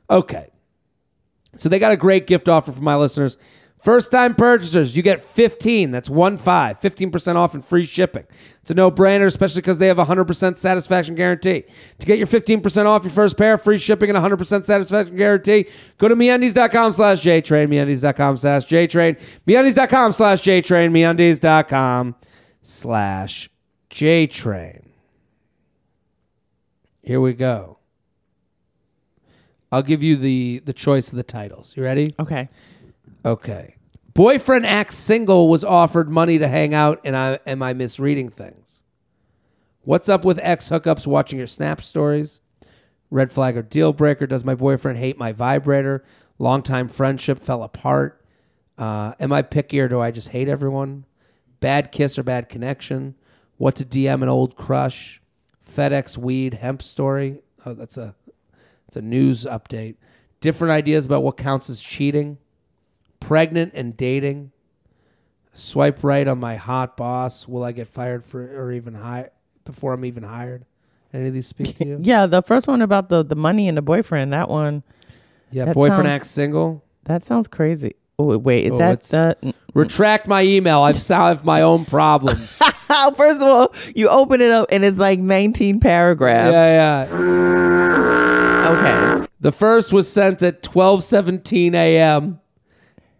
Okay. 0.09 0.49
So 1.55 1.69
they 1.69 1.79
got 1.79 1.91
a 1.91 1.97
great 1.97 2.27
gift 2.27 2.49
offer 2.49 2.71
for 2.71 2.81
my 2.81 2.95
listeners. 2.95 3.37
First 3.85 4.11
time 4.11 4.33
purchasers, 4.33 4.97
you 4.97 5.03
get 5.03 5.23
15. 5.23 5.91
That's 5.91 6.09
1 6.09 6.37
5. 6.37 6.79
15% 6.79 7.35
off 7.35 7.53
and 7.53 7.63
free 7.63 7.85
shipping. 7.85 8.25
It's 8.63 8.71
a 8.71 8.73
no 8.73 8.89
brainer, 8.89 9.27
especially 9.27 9.61
because 9.61 9.77
they 9.77 9.85
have 9.85 9.99
a 9.99 10.05
100% 10.05 10.57
satisfaction 10.57 11.13
guarantee. 11.13 11.65
To 11.99 12.07
get 12.07 12.17
your 12.17 12.25
15% 12.25 12.87
off 12.87 13.03
your 13.03 13.11
first 13.11 13.37
pair, 13.37 13.59
free 13.59 13.77
shipping, 13.77 14.09
and 14.09 14.17
100% 14.17 14.65
satisfaction 14.65 15.15
guarantee, 15.15 15.67
go 15.99 16.07
to 16.07 16.15
meundies.com 16.15 16.93
slash 16.93 17.21
JTrain, 17.21 17.67
meundies.com 17.67 18.37
slash 18.37 18.65
JTrain, 18.65 19.21
meundies.com 19.45 20.11
slash 20.13 20.41
JTrain, 20.41 20.89
meundies.com 20.89 22.15
slash 22.63 23.49
JTrain. 23.91 24.83
Here 27.03 27.21
we 27.21 27.33
go. 27.33 27.77
I'll 29.71 29.83
give 29.83 30.01
you 30.01 30.15
the 30.15 30.63
the 30.65 30.73
choice 30.73 31.11
of 31.11 31.17
the 31.17 31.23
titles. 31.23 31.77
You 31.77 31.83
ready? 31.83 32.07
Okay. 32.19 32.49
Okay. 33.25 33.75
Boyfriend 34.13 34.65
acts 34.65 34.95
single 34.95 35.49
was 35.49 35.63
offered 35.63 36.09
money 36.09 36.37
to 36.37 36.47
hang 36.47 36.73
out, 36.73 37.01
and 37.03 37.17
I 37.17 37.39
am 37.47 37.63
I 37.63 37.73
misreading 37.73 38.29
things? 38.29 38.83
What's 39.81 40.07
up 40.07 40.23
with 40.23 40.39
ex 40.41 40.69
hookups 40.69 41.07
watching 41.07 41.39
your 41.39 41.47
snap 41.47 41.81
stories? 41.81 42.41
Red 43.09 43.31
flag 43.31 43.57
or 43.57 43.61
deal 43.61 43.93
breaker? 43.93 44.27
Does 44.27 44.45
my 44.45 44.55
boyfriend 44.55 44.99
hate 44.99 45.17
my 45.17 45.31
vibrator? 45.31 46.05
Longtime 46.37 46.87
friendship 46.87 47.39
fell 47.39 47.63
apart. 47.63 48.23
Uh, 48.77 49.13
am 49.19 49.33
I 49.33 49.41
picky 49.41 49.79
or 49.79 49.87
do 49.87 49.99
I 49.99 50.11
just 50.11 50.29
hate 50.29 50.47
everyone? 50.47 51.05
Bad 51.59 51.91
kiss 51.91 52.19
or 52.19 52.23
bad 52.23 52.47
connection? 52.47 53.15
What 53.57 53.75
to 53.75 53.85
DM 53.85 54.21
an 54.21 54.29
old 54.29 54.55
crush? 54.55 55.21
FedEx 55.75 56.17
weed 56.17 56.55
hemp 56.55 56.81
story? 56.81 57.41
Oh, 57.65 57.73
that's 57.73 57.97
a 57.97 58.15
it's 58.87 58.97
a 58.97 59.01
news 59.01 59.45
update. 59.45 59.95
Different 60.41 60.71
ideas 60.71 61.05
about 61.05 61.23
what 61.23 61.37
counts 61.37 61.69
as 61.69 61.81
cheating. 61.81 62.37
Pregnant 63.27 63.71
and 63.75 63.95
dating. 63.97 64.51
Swipe 65.53 66.03
right 66.03 66.27
on 66.27 66.39
my 66.39 66.55
hot 66.57 66.97
boss. 66.97 67.47
Will 67.47 67.63
I 67.63 67.71
get 67.71 67.87
fired 67.87 68.25
for 68.25 68.41
or 68.41 68.71
even 68.71 68.93
hired 68.93 69.31
before 69.63 69.93
I'm 69.93 70.03
even 70.05 70.23
hired? 70.23 70.65
Any 71.13 71.27
of 71.29 71.33
these 71.33 71.47
speak 71.47 71.75
to 71.77 71.85
you? 71.87 71.99
Yeah, 72.01 72.25
the 72.25 72.41
first 72.41 72.67
one 72.67 72.81
about 72.81 73.09
the 73.09 73.23
the 73.23 73.35
money 73.35 73.67
and 73.67 73.77
the 73.77 73.81
boyfriend. 73.81 74.33
That 74.33 74.49
one. 74.49 74.83
Yeah, 75.51 75.65
That 75.65 75.75
boyfriend 75.75 76.05
sounds- 76.05 76.15
acts 76.15 76.29
single. 76.29 76.83
That 77.05 77.23
sounds 77.23 77.47
crazy. 77.47 77.95
Oh 78.19 78.37
wait, 78.37 78.65
is 78.65 78.73
Oh, 78.73 78.77
that 78.77 78.99
the? 79.01 79.53
Retract 79.73 80.27
my 80.27 80.41
email. 80.43 80.81
I've 80.81 81.01
solved 81.01 81.43
my 81.45 81.61
own 81.61 81.85
problems. 81.85 82.57
First 83.15 83.41
of 83.41 83.43
all, 83.43 83.73
you 83.95 84.07
open 84.09 84.39
it 84.41 84.51
up 84.51 84.67
and 84.71 84.85
it's 84.85 84.97
like 84.97 85.19
19 85.19 85.79
paragraphs. 85.81 86.51
yeah, 86.53 87.07
yeah. 87.09 88.69
Okay. 89.19 89.27
The 89.41 89.51
first 89.51 89.91
was 89.93 90.11
sent 90.11 90.41
at 90.41 90.63
12:17 90.63 91.73
a.m. 91.75 92.39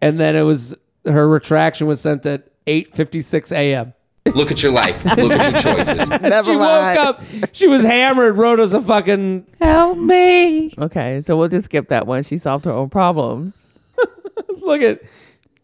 and 0.00 0.18
then 0.20 0.36
it 0.36 0.42
was 0.42 0.74
her 1.04 1.28
retraction 1.28 1.86
was 1.86 2.00
sent 2.00 2.26
at 2.26 2.48
8:56 2.66 3.52
a.m. 3.52 3.92
Look 4.34 4.50
at 4.50 4.60
your 4.62 4.72
life. 4.72 5.04
Look 5.04 5.30
at 5.32 5.64
your 5.64 5.74
choices. 5.74 6.08
Never 6.10 6.50
She 6.50 6.56
woke 6.56 6.98
up. 6.98 7.22
She 7.52 7.68
was 7.68 7.84
hammered. 7.84 8.36
Wrote 8.36 8.58
us 8.58 8.74
a 8.74 8.80
fucking 8.82 9.46
Help 9.60 9.98
me. 9.98 10.74
Okay, 10.76 11.20
so 11.20 11.36
we'll 11.36 11.48
just 11.48 11.66
skip 11.66 11.88
that 11.88 12.06
one. 12.08 12.24
She 12.24 12.36
solved 12.38 12.64
her 12.64 12.72
own 12.72 12.90
problems. 12.90 13.78
look 14.62 14.82
at. 14.82 15.00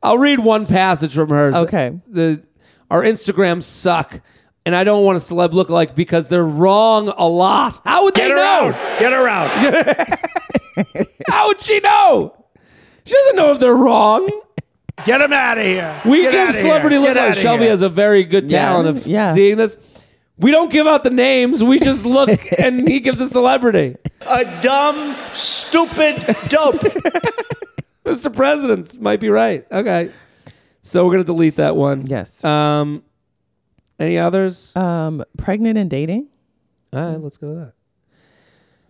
I'll 0.03 0.19
read 0.19 0.39
one 0.41 0.67
passage 0.67 1.15
from 1.15 1.31
hers. 1.31 1.55
Okay. 1.55 1.99
The 2.09 2.43
our 2.91 3.03
Instagrams 3.03 3.65
suck, 3.65 4.21
and 4.67 4.77
I 4.77 4.85
don't 4.85 5.05
want 5.05 5.17
a 5.17 5.21
celeb 5.21 5.51
lookalike 5.51 5.95
because 5.95 6.29
they're 6.29 6.45
wrong 6.45 7.09
a 7.09 7.27
lot. 7.27 7.81
How 7.85 8.05
would 8.05 8.15
they 8.15 8.29
know? 8.29 8.71
Get 8.99 9.13
her 9.13 9.29
out. 9.29 9.51
How 11.29 11.49
would 11.49 11.61
she 11.63 11.81
know? 11.81 12.42
She 13.05 13.15
doesn't 13.15 13.37
know 13.37 13.53
if 13.53 13.61
they're 13.61 13.75
wrong. 13.75 14.29
Get 15.05 15.21
him 15.21 15.33
out 15.33 15.59
of 15.59 15.65
here. 15.65 16.01
We 16.05 16.23
Get 16.23 16.33
give 16.33 16.49
outta 16.49 16.53
celebrity 16.59 16.97
here. 16.97 17.15
Get 17.15 17.17
lookalikes. 17.17 17.31
outta 17.31 17.41
Shelby 17.41 17.63
here. 17.63 17.71
has 17.71 17.83
a 17.83 17.89
very 17.89 18.25
good 18.25 18.51
Yeah, 18.51 18.61
talent 18.69 18.89
of 18.89 19.07
yeah. 19.07 19.33
seeing 19.35 19.57
this. 19.57 19.79
We 20.39 20.51
don't 20.51 20.71
give 20.71 20.87
out 20.87 21.03
the 21.05 21.11
names. 21.11 21.63
We 21.63 21.79
just 21.81 22.05
look, 22.05 22.31
and 22.59 22.87
he 22.89 23.01
gives 23.01 23.21
a 23.21 23.27
celebrity. 23.29 23.97
a 24.29 24.45
dumb, 24.63 25.17
stupid 25.33 26.17
dope. 26.49 26.77
Mr. 28.05 28.35
President 28.35 29.01
might 29.01 29.21
be 29.21 29.29
right. 29.29 29.67
Okay, 29.71 30.11
so 30.83 31.05
we're 31.07 31.13
gonna 31.13 31.25
delete 31.25 31.57
that 31.57 31.77
one. 31.77 32.05
Yes. 32.07 32.43
Um, 32.45 33.03
any 33.99 34.19
others? 34.19 34.75
Um, 34.77 35.25
pregnant 35.37 35.79
and 35.79 35.89
dating. 35.89 36.29
All 36.93 37.01
right, 37.01 37.21
let's 37.21 37.37
go 37.37 37.49
to 37.49 37.55
that. 37.61 37.73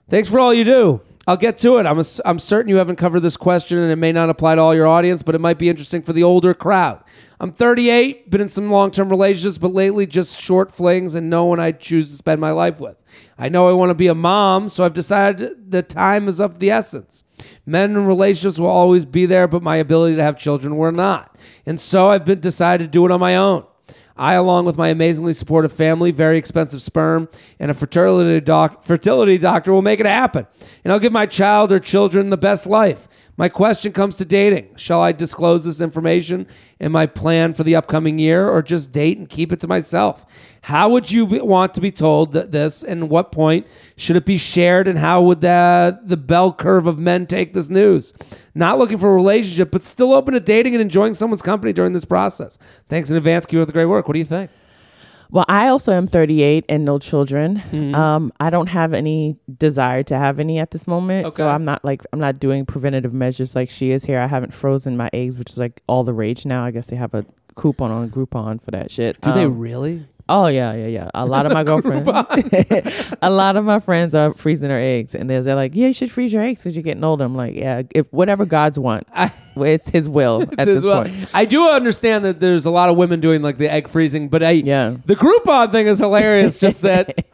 Thanks 0.09 0.29
for 0.29 0.41
all 0.41 0.53
you 0.55 0.65
do. 0.65 1.01
I'll 1.27 1.37
get 1.37 1.57
to 1.59 1.77
it. 1.77 1.87
I'm, 1.87 2.01
a, 2.01 2.05
I'm 2.25 2.41
certain 2.41 2.69
you 2.69 2.77
haven't 2.77 2.97
covered 2.97 3.21
this 3.21 3.37
question 3.37 3.79
and 3.79 3.93
it 3.93 3.97
may 3.97 4.11
not 4.11 4.29
apply 4.29 4.57
to 4.57 4.61
all 4.61 4.75
your 4.75 4.89
audience, 4.89 5.23
but 5.23 5.37
it 5.37 5.41
might 5.41 5.59
be 5.59 5.69
interesting 5.69 6.03
for 6.03 6.13
the 6.13 6.25
older 6.25 6.53
crowd. 6.53 7.03
I'm 7.39 7.53
38, 7.53 8.31
been 8.31 8.41
in 8.41 8.49
some 8.49 8.71
long 8.71 8.91
term 8.91 9.09
relationships, 9.09 9.59
but 9.59 9.73
lately 9.73 10.07
just 10.07 10.41
short 10.41 10.73
flings 10.73 11.15
and 11.15 11.31
no 11.31 11.45
one 11.45 11.61
I 11.61 11.73
choose 11.73 12.11
to 12.11 12.17
spend 12.17 12.41
my 12.41 12.51
life 12.51 12.81
with. 12.81 12.97
I 13.39 13.49
know 13.49 13.69
I 13.69 13.73
want 13.73 13.91
to 13.91 13.95
be 13.95 14.09
a 14.09 14.15
mom, 14.15 14.69
so 14.69 14.85
I've 14.85 14.95
decided 14.95 15.71
the 15.71 15.83
time 15.83 16.29
is 16.29 16.41
of 16.41 16.59
the 16.59 16.71
essence. 16.71 17.23
Men 17.67 17.93
in 17.93 18.07
relationships 18.07 18.59
will 18.59 18.69
always 18.69 19.05
be 19.05 19.27
there, 19.27 19.47
but 19.47 19.63
my 19.63 19.77
ability 19.77 20.17
to 20.17 20.23
have 20.23 20.37
children 20.37 20.77
will 20.77 20.93
not. 20.93 21.37
And 21.67 21.81
so 21.81 22.11
I've 22.11 22.25
been 22.25 22.41
decided 22.41 22.85
to 22.85 22.91
do 22.91 23.05
it 23.05 23.13
on 23.13 23.21
my 23.21 23.37
own. 23.37 23.65
I, 24.17 24.35
along 24.35 24.67
with 24.67 24.77
my 24.77 24.89
amazingly 24.89 25.33
supportive 25.33 25.73
family, 25.73 26.11
very 26.11 26.37
expensive 26.39 26.83
sperm, 26.83 27.29
and 27.59 27.71
a 27.71 27.75
fertility, 27.75 28.41
doc- 28.41 28.85
fertility 28.85 29.39
doctor, 29.39 29.73
will 29.73 29.83
make 29.83 30.01
it 30.01 30.07
happen. 30.07 30.47
And 30.85 30.93
I'll 30.93 30.99
give 30.99 31.13
my 31.13 31.27
child 31.27 31.73
or 31.73 31.79
children 31.79 32.31
the 32.31 32.37
best 32.37 32.67
life. 32.67 33.09
My 33.43 33.49
question 33.49 33.91
comes 33.91 34.19
to 34.19 34.25
dating. 34.25 34.77
Shall 34.77 35.03
I 35.03 35.11
disclose 35.11 35.65
this 35.65 35.81
information 35.81 36.47
in 36.79 36.93
my 36.93 37.07
plan 37.07 37.55
for 37.55 37.65
the 37.65 37.75
upcoming 37.75 38.21
year 38.21 38.49
or 38.49 38.63
just 38.63 38.93
date 38.93 39.19
and 39.19 39.29
keep 39.29 39.51
it 39.51 39.59
to 39.63 39.67
myself? 39.67 40.25
How 40.61 40.91
would 40.91 41.11
you 41.11 41.27
be- 41.27 41.41
want 41.41 41.75
to 41.75 41.81
be 41.81 41.91
told 41.91 42.35
that 42.35 42.53
this 42.53 42.85
and 42.85 43.11
what 43.11 43.33
point 43.33 43.67
should 43.97 44.15
it 44.15 44.25
be 44.25 44.37
shared 44.37 44.87
and 44.87 44.97
how 44.97 45.23
would 45.23 45.41
the, 45.41 45.99
the 46.05 46.17
bell 46.17 46.53
curve 46.53 46.87
of 46.87 47.01
men 47.01 47.27
take 47.27 47.53
this 47.53 47.69
news? 47.69 48.15
Not 48.55 48.79
looking 48.79 48.99
for 48.99 49.11
a 49.11 49.15
relationship, 49.17 49.73
but 49.73 49.83
still 49.83 50.13
open 50.13 50.35
to 50.35 50.41
dating 50.41 50.77
and 50.77 50.81
enjoying 50.81 51.15
someone's 51.15 51.43
company 51.43 51.73
during 51.73 51.95
this 51.95 52.05
process. 52.05 52.59
Thanks 52.89 53.11
in 53.11 53.17
advance. 53.17 53.45
Keep 53.47 53.59
up 53.59 53.67
the 53.67 53.73
great 53.73 53.87
work. 53.87 54.07
What 54.07 54.13
do 54.15 54.21
you 54.21 54.25
think? 54.25 54.53
Well, 55.33 55.47
I 55.49 55.69
also 55.69 55.93
am 55.95 56.07
38 56.07 56.67
and 56.69 56.85
no 56.85 56.99
children. 56.99 57.63
Mm-hmm. 57.73 57.95
Um, 57.95 58.33
I 58.39 58.51
don't 58.51 58.69
have 58.69 58.93
any 58.93 59.39
desire 59.57 60.03
to 60.05 60.19
have 60.19 60.39
any 60.39 60.59
at 60.59 60.73
this 60.73 60.87
moment. 60.87 61.33
So 61.33 61.49
I'm 61.49 61.65
not 61.65 61.83
like 61.83 62.03
I'm 62.13 62.21
not 62.21 62.39
doing 62.39 62.67
preventative 62.67 63.15
measures 63.15 63.55
like 63.55 63.71
she 63.71 63.93
is 63.93 64.05
here. 64.05 64.21
I 64.21 64.27
haven't 64.27 64.53
frozen 64.53 64.95
my 64.95 65.09
eggs, 65.15 65.39
which 65.39 65.51
is 65.51 65.57
like 65.57 65.83
all 65.87 66.05
the 66.05 66.13
rage 66.13 66.45
now. 66.45 66.63
I 66.63 66.71
guess 66.71 66.87
they 66.89 66.97
have 66.97 67.15
a 67.15 67.25
coupon 67.55 67.91
on 67.91 68.11
Groupon 68.11 68.63
for 68.63 68.71
that 68.73 68.91
shit. 68.91 69.23
Do 69.23 69.33
they 69.33 69.47
Um, 69.47 69.59
really? 69.59 70.07
Oh 70.29 70.47
yeah, 70.47 70.73
yeah, 70.75 70.87
yeah. 70.87 71.11
A 71.15 71.27
lot 71.27 71.47
of 71.47 71.53
my 71.53 71.65
girlfriends, 71.71 72.09
a 73.23 73.31
lot 73.31 73.57
of 73.57 73.65
my 73.65 73.81
friends 73.81 74.15
are 74.15 74.33
freezing 74.35 74.69
their 74.69 74.79
eggs, 74.79 75.15
and 75.15 75.29
they're, 75.29 75.43
they're 75.43 75.55
like, 75.57 75.75
"Yeah, 75.75 75.89
you 75.89 75.93
should 75.93 76.11
freeze 76.11 76.33
your 76.33 76.43
eggs 76.43 76.63
because 76.63 76.77
you're 76.77 76.83
getting 76.85 77.05
older." 77.05 77.25
I'm 77.25 77.35
like, 77.35 77.55
"Yeah, 77.55 77.83
if 77.95 78.11
whatever 78.13 78.45
God's 78.47 78.79
want, 78.79 79.07
well, 79.15 79.65
it's 79.65 79.89
His 79.89 80.09
will 80.09 80.43
at 80.59 80.61
As 80.61 80.67
this 80.67 80.85
well. 80.85 81.03
point." 81.05 81.29
I 81.35 81.45
do 81.45 81.69
understand 81.69 82.25
that 82.25 82.41
there's 82.41 82.67
a 82.67 82.71
lot 82.71 82.89
of 82.89 82.97
women 82.97 83.21
doing 83.21 83.43
like 83.43 83.59
the 83.59 83.71
egg 83.71 83.89
freezing, 83.89 84.29
but 84.29 84.43
I 84.43 84.53
Yeah. 84.53 84.97
the 85.07 85.17
Groupon 85.17 85.73
thing 85.73 85.87
is 85.87 85.99
hilarious. 85.99 86.59
Just 86.59 86.83
that, 86.83 87.27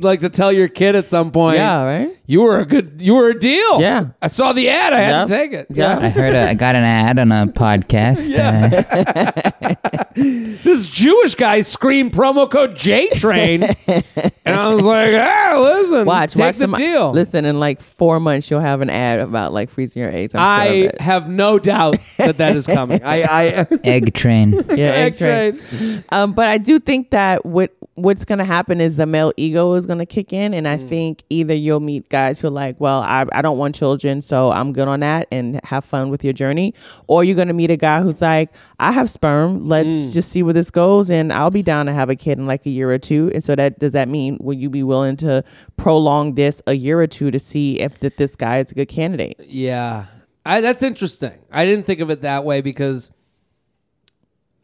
like 0.00 0.20
to 0.20 0.28
tell 0.30 0.52
your 0.52 0.68
kid 0.68 0.94
at 0.96 1.06
some 1.08 1.30
point, 1.30 1.56
Yeah, 1.56 1.82
right. 1.84 2.16
you 2.26 2.42
were 2.42 2.58
a 2.60 2.66
good, 2.66 3.00
you 3.00 3.14
were 3.14 3.28
a 3.30 3.38
deal. 3.38 3.80
Yeah. 3.80 4.06
I 4.22 4.28
saw 4.28 4.52
the 4.52 4.68
ad. 4.68 4.92
I 4.92 5.00
had 5.00 5.10
Yeah. 5.10 5.24
to 5.24 5.28
take 5.28 5.52
it. 5.52 5.66
Yeah. 5.70 5.98
I 5.98 6.08
heard 6.08 6.34
a, 6.34 6.50
I 6.50 6.54
got 6.54 6.74
an 6.76 6.84
ad 6.84 7.18
on 7.18 7.30
a 7.32 7.46
podcast. 7.46 8.24
Uh, 8.34 9.74
This 10.16 10.88
Jewish 10.88 11.34
guy 11.34 11.60
screamed 11.62 12.12
promo 12.12 12.48
code 12.50 12.76
J 12.76 13.08
Train, 13.10 13.62
and 13.86 14.04
I 14.46 14.72
was 14.72 14.84
like, 14.84 15.12
ah, 15.14 15.58
listen, 15.60 16.06
Watch, 16.06 16.32
take 16.34 16.40
watch 16.40 16.54
the 16.56 16.60
some, 16.64 16.72
deal. 16.74 17.10
Listen, 17.12 17.44
in 17.44 17.58
like 17.58 17.80
four 17.80 18.20
months, 18.20 18.48
you'll 18.50 18.60
have 18.60 18.80
an 18.80 18.90
ad 18.90 19.18
about 19.18 19.52
like 19.52 19.70
freezing 19.70 20.02
your 20.02 20.12
eggs. 20.12 20.34
I'm 20.34 20.38
sure 20.38 20.44
I 20.46 20.64
of 20.66 20.84
it. 20.94 21.00
have 21.00 21.28
no 21.28 21.58
doubt 21.58 21.96
that 22.18 22.36
that 22.38 22.54
is 22.56 22.66
coming. 22.66 23.02
I, 23.02 23.22
I 23.22 23.66
egg 23.82 24.14
train. 24.14 24.52
yeah, 24.52 24.60
egg 24.76 25.14
egg 25.14 25.18
train. 25.18 25.58
train. 25.58 26.04
Um, 26.10 26.32
but 26.32 26.46
I 26.48 26.58
do 26.58 26.78
think 26.78 27.10
that 27.10 27.44
what 27.44 27.74
what's 27.96 28.24
gonna 28.24 28.44
happen 28.44 28.80
is 28.80 28.96
the 28.96 29.06
male 29.06 29.32
ego 29.36 29.74
is 29.74 29.86
gonna 29.86 30.04
kick 30.06 30.32
in, 30.32 30.52
and 30.52 30.66
I 30.66 30.78
Mm. 30.78 30.88
think 30.88 31.22
either 31.30 31.54
you'll 31.54 31.78
meet 31.80 32.08
guys 32.08 32.40
who 32.40 32.48
are 32.48 32.50
like, 32.50 32.80
well, 32.80 33.00
I, 33.02 33.24
I 33.32 33.40
don't 33.40 33.56
want 33.56 33.76
children, 33.76 34.20
so 34.20 34.50
I'm 34.50 34.72
good 34.72 34.88
on 34.88 35.00
that, 35.00 35.28
and 35.30 35.60
have 35.64 35.84
fun 35.84 36.10
with 36.10 36.24
your 36.24 36.32
journey, 36.32 36.74
or 37.06 37.22
you're 37.22 37.36
gonna 37.36 37.52
meet 37.52 37.70
a 37.70 37.76
guy 37.76 38.00
who's 38.02 38.20
like, 38.20 38.50
I 38.80 38.90
have 38.90 39.08
sperm, 39.08 39.64
let's 39.68 39.88
Mm. 39.94 40.12
just 40.12 40.30
see 40.30 40.42
where 40.42 40.52
this 40.52 40.70
goes, 40.70 41.08
and 41.08 41.32
I'll 41.32 41.52
be 41.52 41.62
down 41.62 41.86
to 41.86 41.92
have 41.92 42.10
a 42.10 42.16
kid 42.16 42.38
in 42.38 42.46
like 42.46 42.66
a 42.66 42.70
year 42.70 42.90
or 42.90 42.98
two, 42.98 43.30
and 43.32 43.44
so 43.44 43.54
that 43.54 43.78
does 43.78 43.92
that 43.92 44.08
mean 44.08 44.38
will 44.40 44.54
you 44.54 44.68
be 44.68 44.82
willing 44.82 45.16
to 45.18 45.44
prolong 45.76 46.34
this 46.34 46.60
a 46.66 46.74
year 46.74 47.00
or 47.00 47.06
two 47.06 47.30
to 47.30 47.38
see 47.38 47.78
if 47.80 48.00
that 48.00 48.16
this 48.16 48.34
guy 48.34 48.58
is 48.58 48.72
a 48.72 48.74
good 48.74 48.88
candidate? 48.88 49.38
Yeah, 49.46 50.06
I, 50.44 50.60
that's 50.60 50.82
interesting. 50.82 51.32
I 51.52 51.64
didn't 51.64 51.86
think 51.86 52.00
of 52.00 52.10
it 52.10 52.22
that 52.22 52.44
way 52.44 52.60
because, 52.60 53.12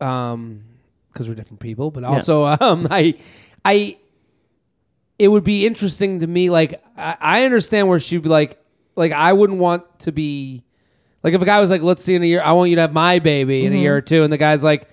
um, 0.01 0.65
because 1.13 1.29
we're 1.29 1.35
different 1.35 1.61
people, 1.61 1.91
but 1.91 2.05
also, 2.05 2.45
um, 2.61 2.87
I, 2.91 3.15
I, 3.65 3.97
it 5.19 5.29
would 5.29 5.45
be 5.45 5.67
interesting 5.67 6.21
to 6.21 6.27
me. 6.27 6.51
Like, 6.51 6.83
I, 6.97 7.17
I 7.21 7.45
understand 7.45 7.89
where 7.89 8.01
she'd 8.01 8.23
be 8.23 8.29
like, 8.29 8.59
like 8.97 9.13
I 9.13 9.33
wouldn't 9.33 9.59
want 9.59 10.01
to 10.01 10.13
be, 10.13 10.65
Like 11.23 11.35
if 11.35 11.43
a 11.43 11.45
guy 11.45 11.61
was 11.61 11.71
like, 11.71 11.83
"Let's 11.83 12.03
see 12.03 12.15
in 12.15 12.23
a 12.23 12.27
year, 12.27 12.43
I 12.43 12.53
want 12.53 12.71
you 12.71 12.77
to 12.77 12.83
have 12.83 12.93
my 12.93 13.19
baby 13.19 13.65
in 13.65 13.73
a 13.73 13.77
mm-hmm. 13.77 13.83
year 13.83 13.97
or 13.97 14.01
two, 14.01 14.23
and 14.23 14.33
the 14.33 14.39
guy's 14.39 14.65
like, 14.65 14.89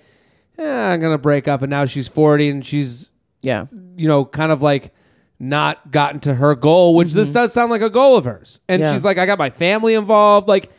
"Yeah, 0.58 0.90
I'm 0.90 1.00
gonna 1.00 1.18
break 1.18 1.48
up," 1.48 1.62
and 1.62 1.70
now 1.70 1.86
she's 1.86 2.08
40 2.08 2.48
and 2.50 2.66
she's 2.66 3.10
Yeah. 3.40 3.66
you 3.96 4.08
know 4.08 4.24
kind 4.24 4.52
of 4.52 4.60
like 4.62 4.92
not 5.38 5.90
gotten 5.90 6.20
to 6.20 6.34
her 6.34 6.54
goal, 6.54 6.94
which 6.94 7.12
this 7.12 7.28
mm-hmm. 7.28 7.34
does 7.34 7.52
sound 7.52 7.70
like 7.70 7.82
a 7.82 7.90
goal 7.90 8.16
of 8.16 8.24
hers, 8.24 8.60
and 8.68 8.80
Yeah. 8.80 8.92
she's 8.92 9.04
like, 9.04 9.18
"I 9.18 9.26
got 9.26 9.38
my 9.38 9.50
family 9.50 9.94
involved." 9.94 10.48
Like 10.48 10.70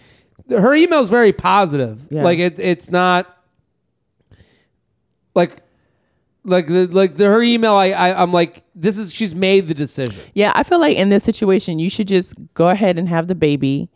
her 0.50 0.74
email's 0.74 1.10
very 1.10 1.34
positive. 1.34 2.08
Yeah. 2.10 2.24
Like 2.24 2.40
it, 2.40 2.60
it's 2.60 2.92
not 2.92 3.26
like 5.36 5.58
like 6.44 6.68
the 6.68 6.88
like 6.88 7.16
the, 7.18 7.26
her 7.26 7.42
email. 7.42 7.74
I, 7.74 7.88
I 7.90 8.22
I'm 8.22 8.32
like, 8.34 8.64
this 8.76 8.98
is 8.98 9.14
she's 9.14 9.36
made 9.36 9.68
the 9.68 9.74
decision. 9.74 10.22
Yeah, 10.34 10.52
I 10.56 10.64
feel 10.64 10.80
like 10.80 10.98
in 10.98 11.10
this 11.10 11.24
situation, 11.24 11.80
you 11.80 11.90
should 11.90 12.08
just 12.08 12.34
go 12.54 12.70
ahead 12.70 12.98
and 12.98 13.08
have 13.10 13.28
the 13.28 13.36
baby 13.36 13.90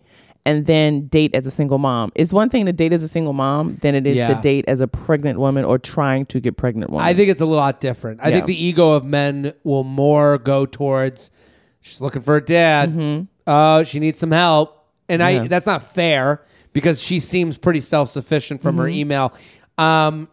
and 0.46 0.66
then 0.66 1.08
date 1.08 1.34
as 1.34 1.48
a 1.48 1.52
single 1.52 1.78
mom. 1.78 2.12
It's 2.16 2.34
one 2.34 2.50
thing 2.50 2.66
to 2.66 2.74
date 2.74 2.92
as 2.92 3.02
a 3.02 3.08
single 3.08 3.32
mom 3.32 3.78
than 3.82 3.96
it 3.96 4.06
is 4.06 4.18
Yeah. 4.18 4.28
to 4.34 4.42
date 4.42 4.66
as 4.68 4.82
a 4.82 4.88
pregnant 4.90 5.40
woman 5.40 5.64
or 5.64 5.80
trying 5.80 6.26
to 6.28 6.42
get 6.42 6.58
pregnant 6.58 6.92
woman. 6.92 7.06
I 7.08 7.14
think 7.14 7.30
it's 7.30 7.40
a 7.40 7.46
lot 7.46 7.80
different. 7.80 8.20
I 8.22 8.26
think 8.26 8.42
Yeah. 8.44 8.48
the 8.48 8.66
ego 8.66 8.92
of 8.92 9.06
men 9.06 9.54
will 9.64 9.86
more 9.86 10.38
go 10.38 10.66
towards 10.66 11.32
she's 11.80 12.02
looking 12.02 12.22
for 12.22 12.36
a 12.36 12.44
dad. 12.44 13.26
Uh, 13.48 13.84
she 13.86 14.00
needs 14.00 14.20
some 14.20 14.32
help, 14.32 14.86
and 15.08 15.24
I 15.24 15.34
Mm-hmm. 15.34 15.44
Yeah. 15.44 15.48
that's 15.48 15.66
not 15.66 15.82
fair 15.82 16.44
because 16.74 17.02
she 17.02 17.22
seems 17.22 17.58
pretty 17.58 17.80
self 17.82 18.10
sufficient 18.10 18.62
from 18.62 18.76
her 18.78 18.84
Mm-hmm. 18.84 18.96
email. 18.96 19.34
Um, 19.78 20.28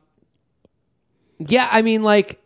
yeah, 1.46 1.68
I 1.70 1.82
mean, 1.82 2.02
like, 2.02 2.40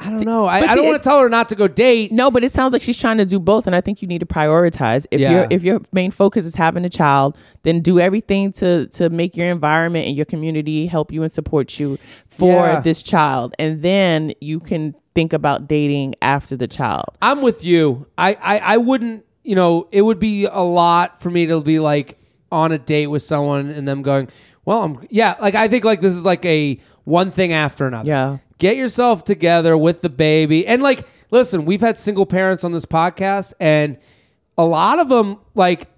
I 0.00 0.10
don't 0.10 0.20
know. 0.24 0.46
I, 0.46 0.60
but 0.60 0.68
I 0.70 0.74
don't 0.76 0.84
see, 0.84 0.90
want 0.90 1.02
to 1.02 1.08
tell 1.08 1.18
her 1.20 1.28
not 1.28 1.48
to 1.48 1.56
go 1.56 1.66
date. 1.66 2.12
No, 2.12 2.30
but 2.30 2.44
it 2.44 2.52
sounds 2.52 2.72
like 2.72 2.82
she's 2.82 2.98
trying 2.98 3.18
to 3.18 3.24
do 3.24 3.40
both, 3.40 3.66
and 3.66 3.74
I 3.74 3.80
think 3.80 4.00
you 4.00 4.06
need 4.06 4.20
to 4.20 4.26
prioritize. 4.26 5.06
If 5.10 5.20
Yeah. 5.20 5.32
your 5.32 5.46
if 5.50 5.62
your 5.64 5.80
main 5.92 6.12
focus 6.12 6.46
is 6.46 6.54
having 6.54 6.84
a 6.84 6.88
child, 6.88 7.36
then 7.64 7.80
do 7.80 7.98
everything 7.98 8.52
to 8.54 8.86
to 8.88 9.10
make 9.10 9.36
your 9.36 9.48
environment 9.48 10.06
and 10.06 10.16
your 10.16 10.24
community 10.26 10.86
help 10.86 11.10
you 11.10 11.24
and 11.24 11.32
support 11.32 11.80
you 11.80 11.98
for 12.28 12.52
Yeah. 12.52 12.80
this 12.80 13.02
child, 13.02 13.54
and 13.58 13.82
then 13.82 14.32
you 14.40 14.60
can 14.60 14.94
think 15.16 15.32
about 15.32 15.66
dating 15.66 16.14
after 16.22 16.54
the 16.56 16.68
child. 16.68 17.06
I'm 17.20 17.42
with 17.42 17.64
you. 17.64 18.06
I, 18.16 18.36
I, 18.40 18.58
I 18.58 18.76
wouldn't, 18.76 19.24
you 19.42 19.56
know, 19.56 19.88
it 19.90 20.02
would 20.02 20.20
be 20.20 20.44
a 20.44 20.60
lot 20.60 21.20
for 21.20 21.28
me 21.28 21.46
to 21.46 21.60
be 21.60 21.80
like 21.80 22.16
on 22.52 22.70
a 22.70 22.78
date 22.78 23.08
with 23.08 23.22
someone 23.24 23.68
and 23.68 23.88
them 23.88 24.02
going, 24.02 24.28
well, 24.64 24.84
I'm, 24.84 25.06
yeah, 25.10 25.34
like 25.40 25.56
I 25.56 25.66
think 25.66 25.84
like 25.84 26.00
this 26.02 26.14
is 26.14 26.24
like 26.24 26.44
a 26.44 26.78
one 27.08 27.30
thing 27.30 27.52
after 27.52 27.86
another. 27.86 28.08
Yeah. 28.08 28.38
Get 28.58 28.76
yourself 28.76 29.24
together 29.24 29.76
with 29.78 30.02
the 30.02 30.08
baby. 30.10 30.66
And 30.66 30.82
like, 30.82 31.06
listen, 31.30 31.64
we've 31.64 31.80
had 31.80 31.96
single 31.96 32.26
parents 32.26 32.64
on 32.64 32.72
this 32.72 32.84
podcast 32.84 33.54
and 33.60 33.98
a 34.56 34.64
lot 34.64 34.98
of 34.98 35.08
them, 35.08 35.38
like, 35.54 35.88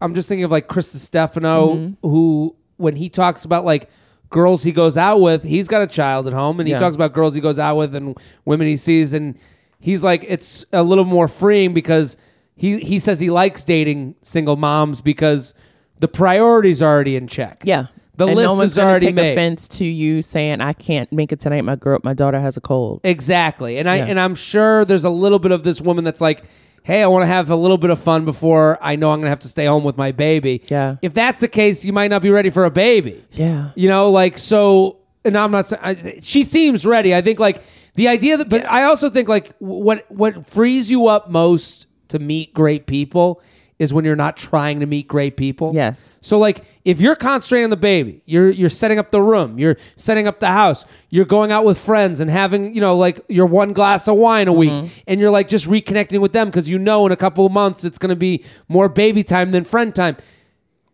I'm 0.00 0.14
just 0.14 0.28
thinking 0.28 0.44
of 0.44 0.50
like 0.50 0.68
Chris 0.68 0.90
Stefano, 1.00 1.74
Mm-hmm. 1.74 2.08
who 2.08 2.56
when 2.76 2.96
he 2.96 3.08
talks 3.08 3.44
about 3.44 3.64
like 3.64 3.88
girls 4.30 4.62
he 4.64 4.72
goes 4.72 4.96
out 4.96 5.18
with, 5.20 5.42
he's 5.42 5.68
got 5.68 5.82
a 5.82 5.86
child 5.86 6.26
at 6.26 6.32
home, 6.32 6.58
and 6.58 6.66
he 6.66 6.72
Yeah. 6.72 6.78
talks 6.80 6.96
about 6.96 7.12
girls 7.12 7.34
he 7.34 7.40
goes 7.40 7.58
out 7.58 7.76
with 7.76 7.94
and 7.94 8.16
women 8.44 8.66
he 8.66 8.76
sees, 8.76 9.12
and 9.12 9.36
he's 9.78 10.02
like 10.02 10.24
it's 10.26 10.64
a 10.72 10.82
little 10.82 11.04
more 11.04 11.28
freeing 11.28 11.74
because 11.74 12.16
he 12.56 12.78
he 12.80 12.98
says 12.98 13.20
he 13.20 13.30
likes 13.30 13.62
dating 13.64 14.14
single 14.22 14.56
moms 14.56 15.00
because 15.00 15.54
the 16.00 16.08
priorities 16.08 16.80
are 16.82 16.92
already 16.92 17.14
in 17.16 17.26
check. 17.28 17.62
Yeah. 17.64 17.86
The 18.16 18.26
and 18.26 18.36
list 18.36 18.46
no 18.48 18.54
one's 18.54 18.72
is 18.72 18.78
already 18.78 19.06
take 19.06 19.14
made. 19.14 19.32
offense 19.32 19.68
to 19.68 19.84
you 19.84 20.20
saying 20.22 20.60
I 20.60 20.72
can't 20.74 21.10
make 21.12 21.32
it 21.32 21.40
tonight. 21.40 21.62
My 21.62 21.76
girl, 21.76 21.98
my 22.04 22.14
daughter 22.14 22.38
has 22.40 22.56
a 22.56 22.60
cold. 22.60 23.00
Exactly. 23.04 23.78
And 23.78 23.88
I 23.88 23.96
Yeah. 23.96 24.06
and 24.06 24.20
I'm 24.20 24.34
sure 24.34 24.84
there's 24.84 25.04
a 25.04 25.10
little 25.10 25.38
bit 25.38 25.50
of 25.52 25.62
this 25.64 25.80
woman 25.80 26.04
that's 26.04 26.20
like, 26.20 26.42
"Hey, 26.82 27.02
I 27.02 27.06
want 27.06 27.22
to 27.22 27.26
have 27.26 27.48
a 27.50 27.56
little 27.56 27.78
bit 27.78 27.90
of 27.90 27.98
fun 27.98 28.24
before 28.24 28.78
I 28.82 28.96
know 28.96 29.10
I'm 29.10 29.16
going 29.18 29.24
to 29.26 29.30
have 29.30 29.40
to 29.40 29.48
stay 29.48 29.64
home 29.66 29.82
with 29.84 29.96
my 29.96 30.12
baby." 30.12 30.62
Yeah. 30.68 30.96
If 31.02 31.14
that's 31.14 31.40
the 31.40 31.48
case, 31.48 31.84
you 31.84 31.92
might 31.92 32.08
not 32.10 32.20
be 32.22 32.30
ready 32.30 32.50
for 32.50 32.64
a 32.64 32.70
baby. 32.70 33.22
Yeah. 33.32 33.70
You 33.76 33.88
know, 33.88 34.10
like 34.10 34.36
so 34.38 34.96
and 35.24 35.36
I'm 35.38 35.50
not 35.50 35.68
saying 35.68 35.82
I- 35.82 36.18
she 36.20 36.42
seems 36.42 36.84
ready. 36.84 37.14
I 37.14 37.20
think 37.22 37.38
like 37.38 37.62
the 37.94 38.08
idea 38.08 38.36
that 38.36 38.48
but 38.48 38.68
I 38.70 38.84
also 38.84 39.08
think 39.08 39.28
like 39.28 39.52
what 39.58 40.04
what 40.10 40.46
frees 40.46 40.90
you 40.90 41.06
up 41.06 41.30
most 41.30 41.86
to 42.08 42.18
meet 42.18 42.52
great 42.52 42.86
people 42.86 43.40
is 43.82 43.92
when 43.92 44.04
you're 44.04 44.14
not 44.14 44.36
trying 44.36 44.78
to 44.78 44.86
meet 44.86 45.08
great 45.08 45.36
people. 45.36 45.72
Yes. 45.74 46.16
So 46.20 46.38
like 46.38 46.64
if 46.84 47.00
you're 47.00 47.16
concentrating 47.16 47.64
on 47.64 47.70
the 47.70 47.76
baby, 47.76 48.22
you're 48.26 48.48
you're 48.48 48.70
setting 48.70 49.00
up 49.00 49.10
the 49.10 49.20
room, 49.20 49.58
you're 49.58 49.76
setting 49.96 50.28
up 50.28 50.38
the 50.38 50.46
house, 50.46 50.86
you're 51.10 51.24
going 51.24 51.50
out 51.50 51.64
with 51.64 51.78
friends 51.78 52.20
and 52.20 52.30
having, 52.30 52.76
you 52.76 52.80
know, 52.80 52.96
like 52.96 53.20
your 53.28 53.46
one 53.46 53.72
glass 53.72 54.06
of 54.06 54.16
wine 54.16 54.46
a 54.46 54.52
week 54.52 54.70
mm-hmm. 54.70 55.00
and 55.08 55.20
you're 55.20 55.32
like 55.32 55.48
just 55.48 55.66
reconnecting 55.68 56.20
with 56.20 56.32
them 56.32 56.46
because 56.46 56.70
you 56.70 56.78
know 56.78 57.04
in 57.06 57.10
a 57.10 57.16
couple 57.16 57.44
of 57.44 57.50
months 57.50 57.84
it's 57.84 57.98
going 57.98 58.10
to 58.10 58.16
be 58.16 58.44
more 58.68 58.88
baby 58.88 59.24
time 59.24 59.50
than 59.50 59.64
friend 59.64 59.92
time. 59.92 60.16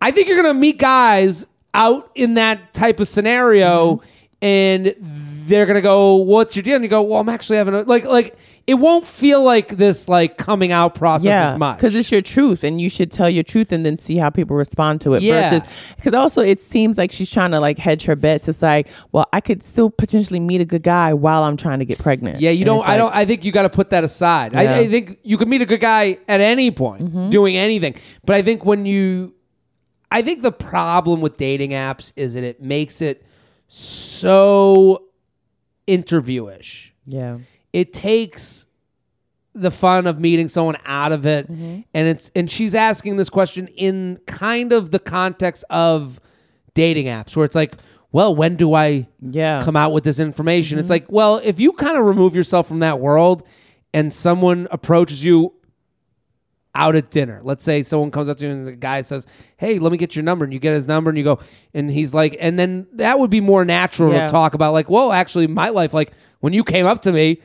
I 0.00 0.10
think 0.10 0.26
you're 0.26 0.42
going 0.42 0.54
to 0.54 0.58
meet 0.58 0.78
guys 0.78 1.46
out 1.74 2.10
in 2.14 2.34
that 2.34 2.72
type 2.72 3.00
of 3.00 3.08
scenario 3.08 3.96
mm-hmm. 3.96 4.06
and 4.40 4.94
they're 5.46 5.66
going 5.66 5.74
to 5.74 5.82
go, 5.82 6.16
"What's 6.16 6.56
your 6.56 6.62
deal?" 6.62 6.76
And 6.76 6.84
you 6.84 6.88
go, 6.88 7.02
"Well, 7.02 7.20
I'm 7.20 7.28
actually 7.28 7.58
having 7.58 7.74
a 7.74 7.82
like 7.82 8.04
like 8.04 8.38
it 8.68 8.74
won't 8.74 9.06
feel 9.06 9.42
like 9.42 9.68
this 9.78 10.08
like 10.10 10.36
coming 10.36 10.72
out 10.72 10.94
process 10.94 11.26
yeah, 11.26 11.52
as 11.52 11.58
much." 11.58 11.78
because 11.78 11.94
it's 11.94 12.12
your 12.12 12.20
truth, 12.22 12.62
and 12.62 12.80
you 12.80 12.90
should 12.90 13.10
tell 13.10 13.28
your 13.30 13.42
truth, 13.42 13.72
and 13.72 13.84
then 13.84 13.98
see 13.98 14.16
how 14.18 14.28
people 14.28 14.54
respond 14.56 15.00
to 15.00 15.14
it. 15.14 15.22
Yeah. 15.22 15.50
Versus, 15.50 15.68
because 15.96 16.12
also 16.12 16.42
it 16.42 16.60
seems 16.60 16.98
like 16.98 17.10
she's 17.10 17.30
trying 17.30 17.50
to 17.52 17.60
like 17.60 17.78
hedge 17.78 18.04
her 18.04 18.14
bets. 18.14 18.46
It's 18.46 18.60
like, 18.60 18.86
well, 19.10 19.26
I 19.32 19.40
could 19.40 19.62
still 19.62 19.88
potentially 19.88 20.38
meet 20.38 20.60
a 20.60 20.66
good 20.66 20.82
guy 20.82 21.14
while 21.14 21.44
I'm 21.44 21.56
trying 21.56 21.78
to 21.78 21.86
get 21.86 21.98
pregnant. 21.98 22.40
Yeah, 22.40 22.50
you 22.50 22.60
And 22.60 22.66
don't. 22.66 22.84
I 22.86 22.90
like- 22.92 22.98
don't. 22.98 23.14
I 23.14 23.24
think 23.24 23.44
you 23.44 23.52
got 23.52 23.62
to 23.62 23.70
put 23.70 23.88
that 23.90 24.04
aside. 24.04 24.52
Yeah. 24.52 24.64
Mm-hmm. 24.64 24.74
I, 24.74 24.78
I 24.80 24.88
think 24.88 25.18
you 25.22 25.38
can 25.38 25.48
meet 25.48 25.62
a 25.62 25.66
good 25.66 25.80
guy 25.80 26.18
at 26.28 26.40
any 26.40 26.70
point 26.70 27.30
doing 27.30 27.56
anything. 27.56 27.94
But 28.26 28.36
I 28.36 28.42
think 28.42 28.64
when 28.66 28.84
you, 28.84 29.34
I 30.10 30.20
think 30.20 30.42
the 30.42 30.52
problem 30.52 31.22
with 31.22 31.38
dating 31.38 31.70
apps 31.70 32.12
is 32.16 32.34
that 32.34 32.44
it 32.44 32.62
makes 32.62 33.00
it 33.00 33.24
so 33.66 35.04
interviewish. 35.86 36.94
Yeah. 37.06 37.38
It 37.72 37.92
takes 37.92 38.66
the 39.54 39.70
fun 39.70 40.06
of 40.06 40.20
meeting 40.20 40.48
someone 40.48 40.76
out 40.86 41.10
of 41.12 41.26
it, 41.26 41.50
Mm-hmm. 41.50 41.80
and 41.94 42.08
it's 42.08 42.30
and 42.36 42.50
she's 42.50 42.74
asking 42.74 43.16
this 43.16 43.28
question 43.30 43.66
in 43.68 44.18
kind 44.26 44.72
of 44.72 44.90
the 44.90 44.98
context 45.00 45.64
of 45.70 46.20
dating 46.74 47.06
apps, 47.06 47.34
where 47.36 47.44
it's 47.44 47.56
like, 47.56 47.74
well, 48.12 48.34
when 48.34 48.56
do 48.56 48.72
I? 48.74 49.06
Yeah. 49.20 49.62
come 49.64 49.74
out 49.76 49.92
with 49.92 50.04
this 50.04 50.18
information. 50.20 50.76
Mm-hmm. 50.76 50.80
It's 50.80 50.90
like, 50.90 51.06
well, 51.10 51.40
if 51.42 51.58
you 51.60 51.72
kind 51.72 51.96
of 51.98 52.04
remove 52.04 52.34
yourself 52.36 52.68
from 52.68 52.78
that 52.80 53.00
world 53.00 53.42
and 53.92 54.12
someone 54.12 54.68
approaches 54.70 55.24
you 55.24 55.52
out 56.74 56.94
at 56.94 57.10
dinner, 57.10 57.40
let's 57.42 57.64
say 57.64 57.82
someone 57.82 58.10
comes 58.12 58.28
up 58.28 58.36
to 58.38 58.46
you 58.46 58.52
and 58.52 58.66
the 58.66 58.72
guy 58.76 59.00
says, 59.00 59.26
Hey, 59.56 59.78
let 59.80 59.90
me 59.90 59.98
get 59.98 60.14
your 60.14 60.22
number. 60.22 60.44
And 60.44 60.52
you 60.54 60.60
get 60.60 60.74
his 60.74 60.86
number 60.86 61.10
and 61.10 61.18
you 61.18 61.24
go, 61.24 61.40
and 61.74 61.90
he's 61.90 62.14
like, 62.14 62.36
and 62.38 62.58
then 62.58 62.86
that 62.92 63.18
would 63.18 63.30
be 63.30 63.40
more 63.40 63.64
natural 63.64 64.12
Yeah. 64.12 64.26
to 64.26 64.32
talk 64.32 64.54
about, 64.54 64.72
like, 64.72 64.88
well, 64.88 65.10
actually, 65.10 65.46
my 65.48 65.70
life, 65.70 65.92
like, 65.92 66.12
when 66.40 66.52
you 66.52 66.62
came 66.62 66.86
up 66.86 67.02
to 67.02 67.12
me, 67.12 67.42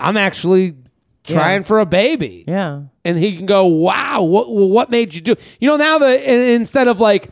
I'm 0.00 0.16
actually 0.16 0.74
trying 1.26 1.64
for 1.64 1.80
a 1.80 1.86
baby 1.86 2.44
Yeah. 2.46 2.82
and 3.04 3.18
he 3.18 3.36
can 3.36 3.46
go, 3.46 3.66
"Wow, 3.66 4.22
what 4.22 4.48
what 4.50 4.90
made 4.90 5.14
you 5.14 5.20
do?" 5.20 5.34
You 5.60 5.68
know, 5.68 5.76
now 5.76 5.98
that 5.98 6.22
instead 6.22 6.86
of 6.88 7.00
like 7.00 7.30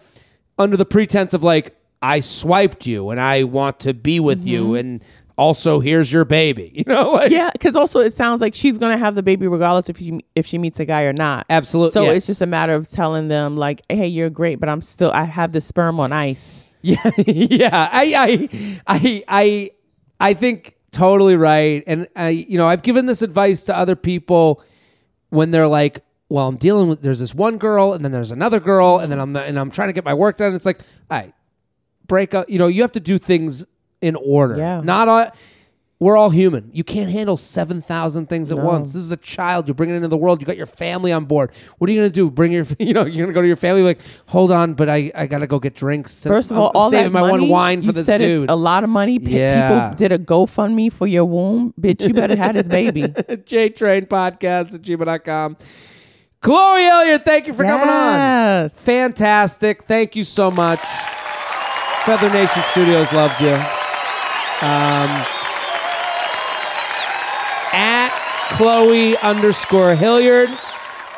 under 0.58 0.76
the 0.76 0.84
pretense 0.86 1.34
of 1.34 1.42
like 1.42 1.76
I 2.02 2.20
swiped 2.20 2.86
you 2.86 3.10
and 3.10 3.20
I 3.20 3.44
want 3.44 3.80
to 3.80 3.94
be 3.94 4.20
with 4.20 4.44
you 4.46 4.74
and 4.74 5.02
also 5.36 5.80
here's 5.80 6.12
your 6.12 6.24
baby. 6.24 6.70
You 6.74 6.84
know, 6.86 7.12
like 7.12 7.26
Mm-hmm. 7.26 7.34
Yeah, 7.34 7.50
because 7.52 7.76
also 7.76 8.00
it 8.00 8.12
sounds 8.12 8.40
like 8.40 8.54
she's 8.54 8.78
gonna 8.78 8.98
have 8.98 9.14
the 9.14 9.22
baby 9.22 9.46
regardless 9.46 9.88
if 9.88 9.98
she 9.98 10.20
if 10.34 10.46
she 10.46 10.58
meets 10.58 10.78
a 10.80 10.84
guy 10.84 11.02
or 11.04 11.12
not. 11.12 11.46
absolutely 11.50 11.92
So 11.92 12.02
yes. 12.04 12.16
it's 12.16 12.26
just 12.26 12.40
a 12.42 12.46
matter 12.46 12.74
of 12.74 12.88
telling 12.90 13.28
them 13.28 13.56
like, 13.56 13.82
hey, 13.88 14.06
you're 14.08 14.30
great, 14.30 14.60
but 14.60 14.68
I'm 14.68 14.80
still 14.82 15.10
I 15.12 15.24
have 15.24 15.52
the 15.52 15.60
sperm 15.60 15.98
on 16.00 16.12
ice. 16.12 16.62
Yeah, 16.82 17.10
yeah. 17.26 17.88
I, 17.90 18.12
I, 18.14 18.80
I, 18.86 19.24
I, 19.26 19.70
I 20.20 20.34
think 20.34 20.73
totally 20.94 21.36
right. 21.36 21.82
And 21.86 22.08
I, 22.16 22.30
you 22.30 22.56
know, 22.56 22.66
I've 22.66 22.82
given 22.82 23.06
this 23.06 23.20
advice 23.20 23.64
to 23.64 23.76
other 23.76 23.96
people 23.96 24.62
when 25.28 25.50
they're 25.50 25.68
like, 25.68 26.02
"Well, 26.28 26.48
I'm 26.48 26.56
dealing 26.56 26.88
with 26.88 27.02
there's 27.02 27.18
this 27.18 27.34
one 27.34 27.58
girl, 27.58 27.92
and 27.92 28.04
then 28.04 28.12
there's 28.12 28.30
another 28.30 28.60
girl, 28.60 28.98
and 28.98 29.12
then 29.12 29.18
I'm 29.20 29.36
and 29.36 29.58
I'm 29.58 29.70
trying 29.70 29.88
to 29.88 29.92
get 29.92 30.04
my 30.04 30.14
work 30.14 30.36
done." 30.38 30.54
It's 30.54 30.64
like, 30.64 30.80
all 31.10 31.18
right, 31.18 31.34
break 32.06 32.32
up. 32.32 32.48
You 32.48 32.58
know, 32.58 32.68
you 32.68 32.82
have 32.82 32.92
to 32.92 33.00
do 33.00 33.18
things 33.18 33.66
in 34.00 34.16
order. 34.16 34.56
Yeah. 34.56 34.80
Not 34.82 35.08
all. 35.08 35.30
We're 36.04 36.18
all 36.18 36.28
human. 36.28 36.68
You 36.70 36.84
can't 36.84 37.10
handle 37.10 37.38
7,000 37.38 38.28
things 38.28 38.50
at 38.52 38.58
No. 38.58 38.64
once. 38.64 38.92
This 38.92 39.00
is 39.02 39.10
a 39.10 39.16
child. 39.16 39.66
You're 39.66 39.74
bringing 39.74 39.94
it 39.94 39.96
into 39.96 40.08
the 40.08 40.18
world. 40.18 40.38
You 40.42 40.46
got 40.46 40.58
your 40.58 40.66
family 40.66 41.12
on 41.12 41.24
board. 41.24 41.50
What 41.78 41.88
are 41.88 41.92
you 41.94 42.00
going 42.00 42.10
to 42.10 42.14
do? 42.14 42.30
Bring 42.30 42.52
your, 42.52 42.66
you 42.78 42.92
know, 42.92 43.06
you're 43.06 43.24
going 43.24 43.28
to 43.28 43.32
go 43.32 43.40
to 43.40 43.46
your 43.46 43.56
family 43.56 43.82
like, 43.82 44.00
hold 44.26 44.52
on, 44.52 44.74
but 44.74 44.90
I, 44.90 45.10
I 45.14 45.26
got 45.26 45.38
to 45.38 45.46
go 45.46 45.58
get 45.58 45.74
drinks. 45.74 46.22
First 46.22 46.50
of 46.50 46.58
all, 46.58 46.68
I'm 46.68 46.76
all 46.76 46.90
saving 46.90 47.12
that 47.12 47.18
my 47.18 47.30
money, 47.30 47.44
one 47.44 47.48
wine 47.48 47.80
for 47.80 47.86
you 47.86 47.92
this 47.92 48.04
said 48.04 48.18
dude. 48.18 48.42
It's 48.42 48.52
a 48.52 48.54
lot 48.54 48.84
of 48.84 48.90
money. 48.90 49.18
P- 49.18 49.38
Yeah. 49.38 49.88
People 49.88 49.96
did 49.96 50.12
a 50.12 50.18
GoFundMe 50.18 50.92
for 50.92 51.06
your 51.06 51.24
womb, 51.24 51.72
bitch. 51.80 52.06
You 52.06 52.12
better 52.12 52.36
have 52.36 52.54
this 52.54 52.68
baby. 52.68 53.02
JTrain 53.04 54.06
Podcast 54.06 54.74
at 54.74 54.82
gmail.com. 54.82 55.56
Chloe 56.42 56.82
Hilliard, 56.82 57.24
thank 57.24 57.46
you 57.46 57.54
for 57.54 57.64
coming 57.64 57.88
on. 57.88 58.14
Yes. 58.18 58.72
Fantastic. 58.74 59.84
Thank 59.84 60.14
you 60.16 60.24
so 60.24 60.50
much. 60.50 60.80
Feather 62.04 62.28
Nation 62.28 62.62
Studios 62.64 63.10
loves 63.14 63.40
you. 63.40 63.54
Um, 64.60 65.24
Chloe 68.50 69.16
underscore 69.18 69.94
Hilliard. 69.96 70.48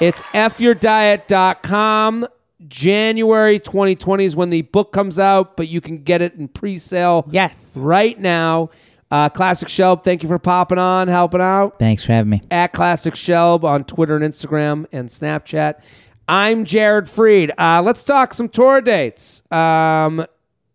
It's 0.01 0.23
fyourdiet.com. 0.33 2.27
January 2.69 3.59
2020 3.59 4.25
is 4.25 4.35
when 4.37 4.51
the 4.51 4.63
book 4.63 4.93
comes 4.93 5.19
out, 5.19 5.57
but 5.57 5.69
you 5.69 5.81
can 5.81 6.03
get 6.03 6.23
it 6.23 6.35
in 6.35 6.49
pre-sale 6.49 7.27
Yes. 7.31 7.77
right 7.77 8.19
now. 8.19 8.71
Uh, 9.11 9.29
Classic 9.29 9.69
Shelb, 9.69 10.03
thank 10.03 10.23
you 10.23 10.29
for 10.29 10.39
popping 10.39 10.79
on, 10.79 11.07
helping 11.09 11.41
out. 11.41 11.79
Thanks 11.79 12.05
for 12.05 12.13
having 12.13 12.31
me. 12.31 12.43
At 12.51 12.73
Classic 12.73 13.15
Shelb 13.15 13.63
on 13.63 13.85
Twitter 13.85 14.17
and 14.17 14.25
Instagram 14.25 14.87
and 14.91 15.09
Snapchat. 15.09 15.75
I'm 16.29 16.65
Jared 16.65 17.05
Freid. 17.05 17.51
Uh, 17.57 17.83
let's 17.83 18.03
talk 18.03 18.35
some 18.35 18.49
tour 18.49 18.81
dates. 18.81 19.43
Um, 19.53 20.27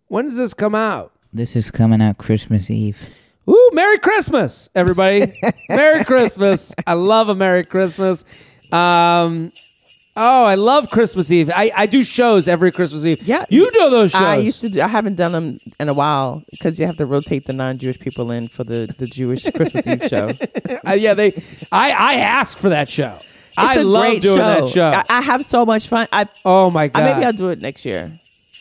when 0.07 0.25
does 0.25 0.37
this 0.37 0.53
come 0.53 0.75
out? 0.75 1.11
This 1.33 1.55
is 1.57 1.71
coming 1.71 2.01
out 2.01 2.17
Christmas 2.17 2.69
Eve. 2.69 3.09
Ooh, 3.49 3.69
Merry 3.73 3.97
Christmas, 3.99 4.69
everybody. 4.75 5.33
Merry 5.69 6.03
Christmas. 6.05 6.73
I 6.85 6.93
love 6.93 7.29
a 7.29 7.35
Merry 7.35 7.63
Christmas. 7.65 8.23
Um, 8.71 9.51
oh, 10.15 10.43
I 10.45 10.55
love 10.55 10.89
Christmas 10.89 11.31
Eve. 11.31 11.49
I, 11.53 11.71
I 11.75 11.85
do 11.87 12.03
shows 12.03 12.47
every 12.47 12.71
Christmas 12.71 13.03
Eve. 13.03 13.21
Yeah. 13.23 13.45
You 13.49 13.69
do 13.71 13.89
those 13.89 14.11
shows. 14.11 14.21
I 14.21 14.37
used 14.37 14.61
to 14.61 14.69
do. 14.69 14.81
I 14.81 14.87
haven't 14.87 15.15
done 15.15 15.31
them 15.31 15.59
in 15.79 15.89
a 15.89 15.93
while 15.93 16.43
because 16.51 16.79
you 16.79 16.85
have 16.85 16.97
to 16.97 17.05
rotate 17.05 17.45
the 17.45 17.53
non-Jewish 17.53 17.99
people 17.99 18.31
in 18.31 18.47
for 18.47 18.63
the 18.63 18.93
the 18.99 19.07
Jewish 19.07 19.43
Christmas 19.51 19.85
Eve 19.87 20.03
show. 20.07 20.31
Uh, 20.87 20.93
yeah, 20.93 21.13
they. 21.13 21.31
I, 21.71 21.91
I 21.91 22.13
asked 22.15 22.57
for 22.57 22.69
that 22.69 22.89
show. 22.89 23.19
I 23.55 23.73
It's 23.75 23.83
a 23.83 23.85
love 23.85 24.19
doing 24.21 24.37
that 24.37 24.69
show. 24.69 24.89
I, 24.89 25.03
I 25.17 25.21
have 25.21 25.45
so 25.45 25.63
much 25.65 25.87
fun. 25.87 26.07
I, 26.11 26.27
oh 26.43 26.71
my 26.71 26.87
god. 26.87 27.03
I 27.03 27.13
maybe 27.13 27.25
I'll 27.25 27.33
do 27.33 27.49
it 27.49 27.59
next 27.59 27.85
year. 27.85 28.11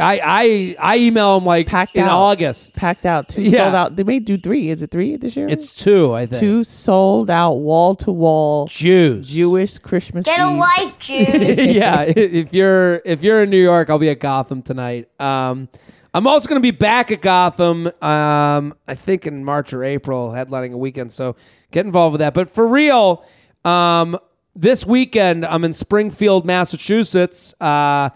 I, 0.00 0.20
I 0.24 0.76
I 0.80 0.98
email 0.98 1.38
them 1.38 1.46
like 1.46 1.66
Packed 1.66 1.94
in 1.94 2.04
out. 2.04 2.18
August. 2.18 2.74
Packed 2.76 3.04
out, 3.06 3.28
two 3.28 3.42
Yeah. 3.42 3.64
sold 3.64 3.74
out. 3.74 3.96
They 3.96 4.02
may 4.02 4.18
do 4.18 4.36
three. 4.36 4.70
Is 4.70 4.82
it 4.82 4.90
three 4.90 5.16
this 5.16 5.36
year? 5.36 5.48
It's 5.48 5.74
two, 5.74 6.12
I 6.14 6.26
think. 6.26 6.40
two 6.40 6.64
sold 6.64 7.30
out, 7.30 7.52
wall 7.54 7.94
to 7.96 8.10
wall 8.10 8.66
Jews. 8.66 9.26
Jewish 9.30 9.78
Christmas. 9.78 10.24
Get 10.24 10.40
a 10.40 10.50
Eve. 10.50 10.56
life, 10.58 10.98
Jews. 10.98 11.58
yeah, 11.74 12.00
i- 12.00 12.14
if 12.16 12.52
you're 12.54 13.02
if 13.04 13.22
you're 13.22 13.42
in 13.44 13.50
New 13.50 13.62
York, 13.62 13.90
I'll 13.90 13.98
be 13.98 14.10
at 14.10 14.20
Gotham 14.20 14.62
tonight. 14.62 15.08
Um, 15.20 15.68
I'm 16.12 16.26
also 16.26 16.48
going 16.48 16.60
to 16.60 16.66
be 16.66 16.76
back 16.76 17.12
at 17.12 17.22
Gotham. 17.22 17.86
Um, 18.02 18.74
I 18.88 18.96
think 18.96 19.28
in 19.28 19.44
March 19.44 19.72
or 19.72 19.84
April, 19.84 20.30
headlining 20.30 20.72
a 20.72 20.76
weekend. 20.76 21.12
So 21.12 21.36
get 21.70 21.86
involved 21.86 22.14
with 22.14 22.18
that. 22.18 22.34
But 22.34 22.50
for 22.50 22.66
real, 22.66 23.24
um, 23.64 24.18
this 24.56 24.84
weekend 24.84 25.46
I'm 25.46 25.62
in 25.64 25.72
Springfield, 25.72 26.44
Massachusetts, 26.44 27.54
uh, 27.60 28.10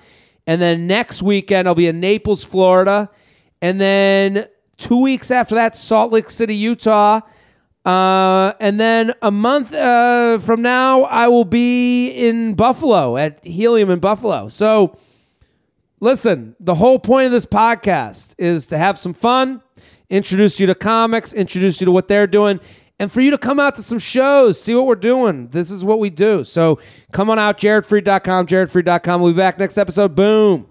and 0.46 0.60
then 0.60 0.86
next 0.86 1.22
weekend 1.22 1.68
I'll 1.68 1.74
be 1.74 1.86
in 1.86 2.00
Naples, 2.00 2.44
Florida, 2.44 3.10
and 3.62 3.80
then 3.80 4.46
two 4.76 5.00
weeks 5.00 5.30
after 5.30 5.54
that, 5.54 5.76
Salt 5.76 6.12
Lake 6.12 6.30
City, 6.30 6.54
Utah. 6.54 7.20
Uh, 7.84 8.52
and 8.60 8.80
then 8.80 9.12
a 9.20 9.30
month 9.30 9.72
uh, 9.74 10.38
from 10.38 10.62
now, 10.62 11.02
I 11.02 11.28
will 11.28 11.44
be 11.44 12.08
in 12.08 12.54
Buffalo 12.54 13.16
at 13.16 13.44
Helium 13.44 13.90
in 13.90 13.98
Buffalo. 13.98 14.48
So, 14.48 14.96
listen, 16.00 16.56
the 16.60 16.74
whole 16.74 16.98
point 16.98 17.26
of 17.26 17.32
this 17.32 17.44
podcast 17.44 18.34
is 18.38 18.66
to 18.68 18.78
have 18.78 18.96
some 18.96 19.12
fun, 19.12 19.60
introduce 20.08 20.58
you 20.58 20.66
to 20.66 20.74
comics, 20.74 21.34
introduce 21.34 21.80
you 21.80 21.84
to 21.84 21.92
what 21.92 22.08
they're 22.08 22.26
doing, 22.26 22.58
and 22.98 23.10
for 23.10 23.20
you 23.20 23.30
to 23.30 23.38
come 23.38 23.58
out 23.58 23.74
to 23.76 23.82
some 23.82 23.98
shows, 23.98 24.60
see 24.60 24.74
what 24.74 24.86
we're 24.86 24.94
doing. 24.94 25.48
This 25.48 25.70
is 25.70 25.84
what 25.84 25.98
we 25.98 26.10
do. 26.10 26.44
So, 26.44 26.78
come 27.12 27.30
on 27.30 27.38
out, 27.38 27.58
jaredfreid.com, 27.58 28.46
jaredfreid.com. 28.46 29.20
We'll 29.20 29.32
be 29.32 29.36
back 29.36 29.58
next 29.58 29.78
episode. 29.78 30.14
Boom. 30.14 30.66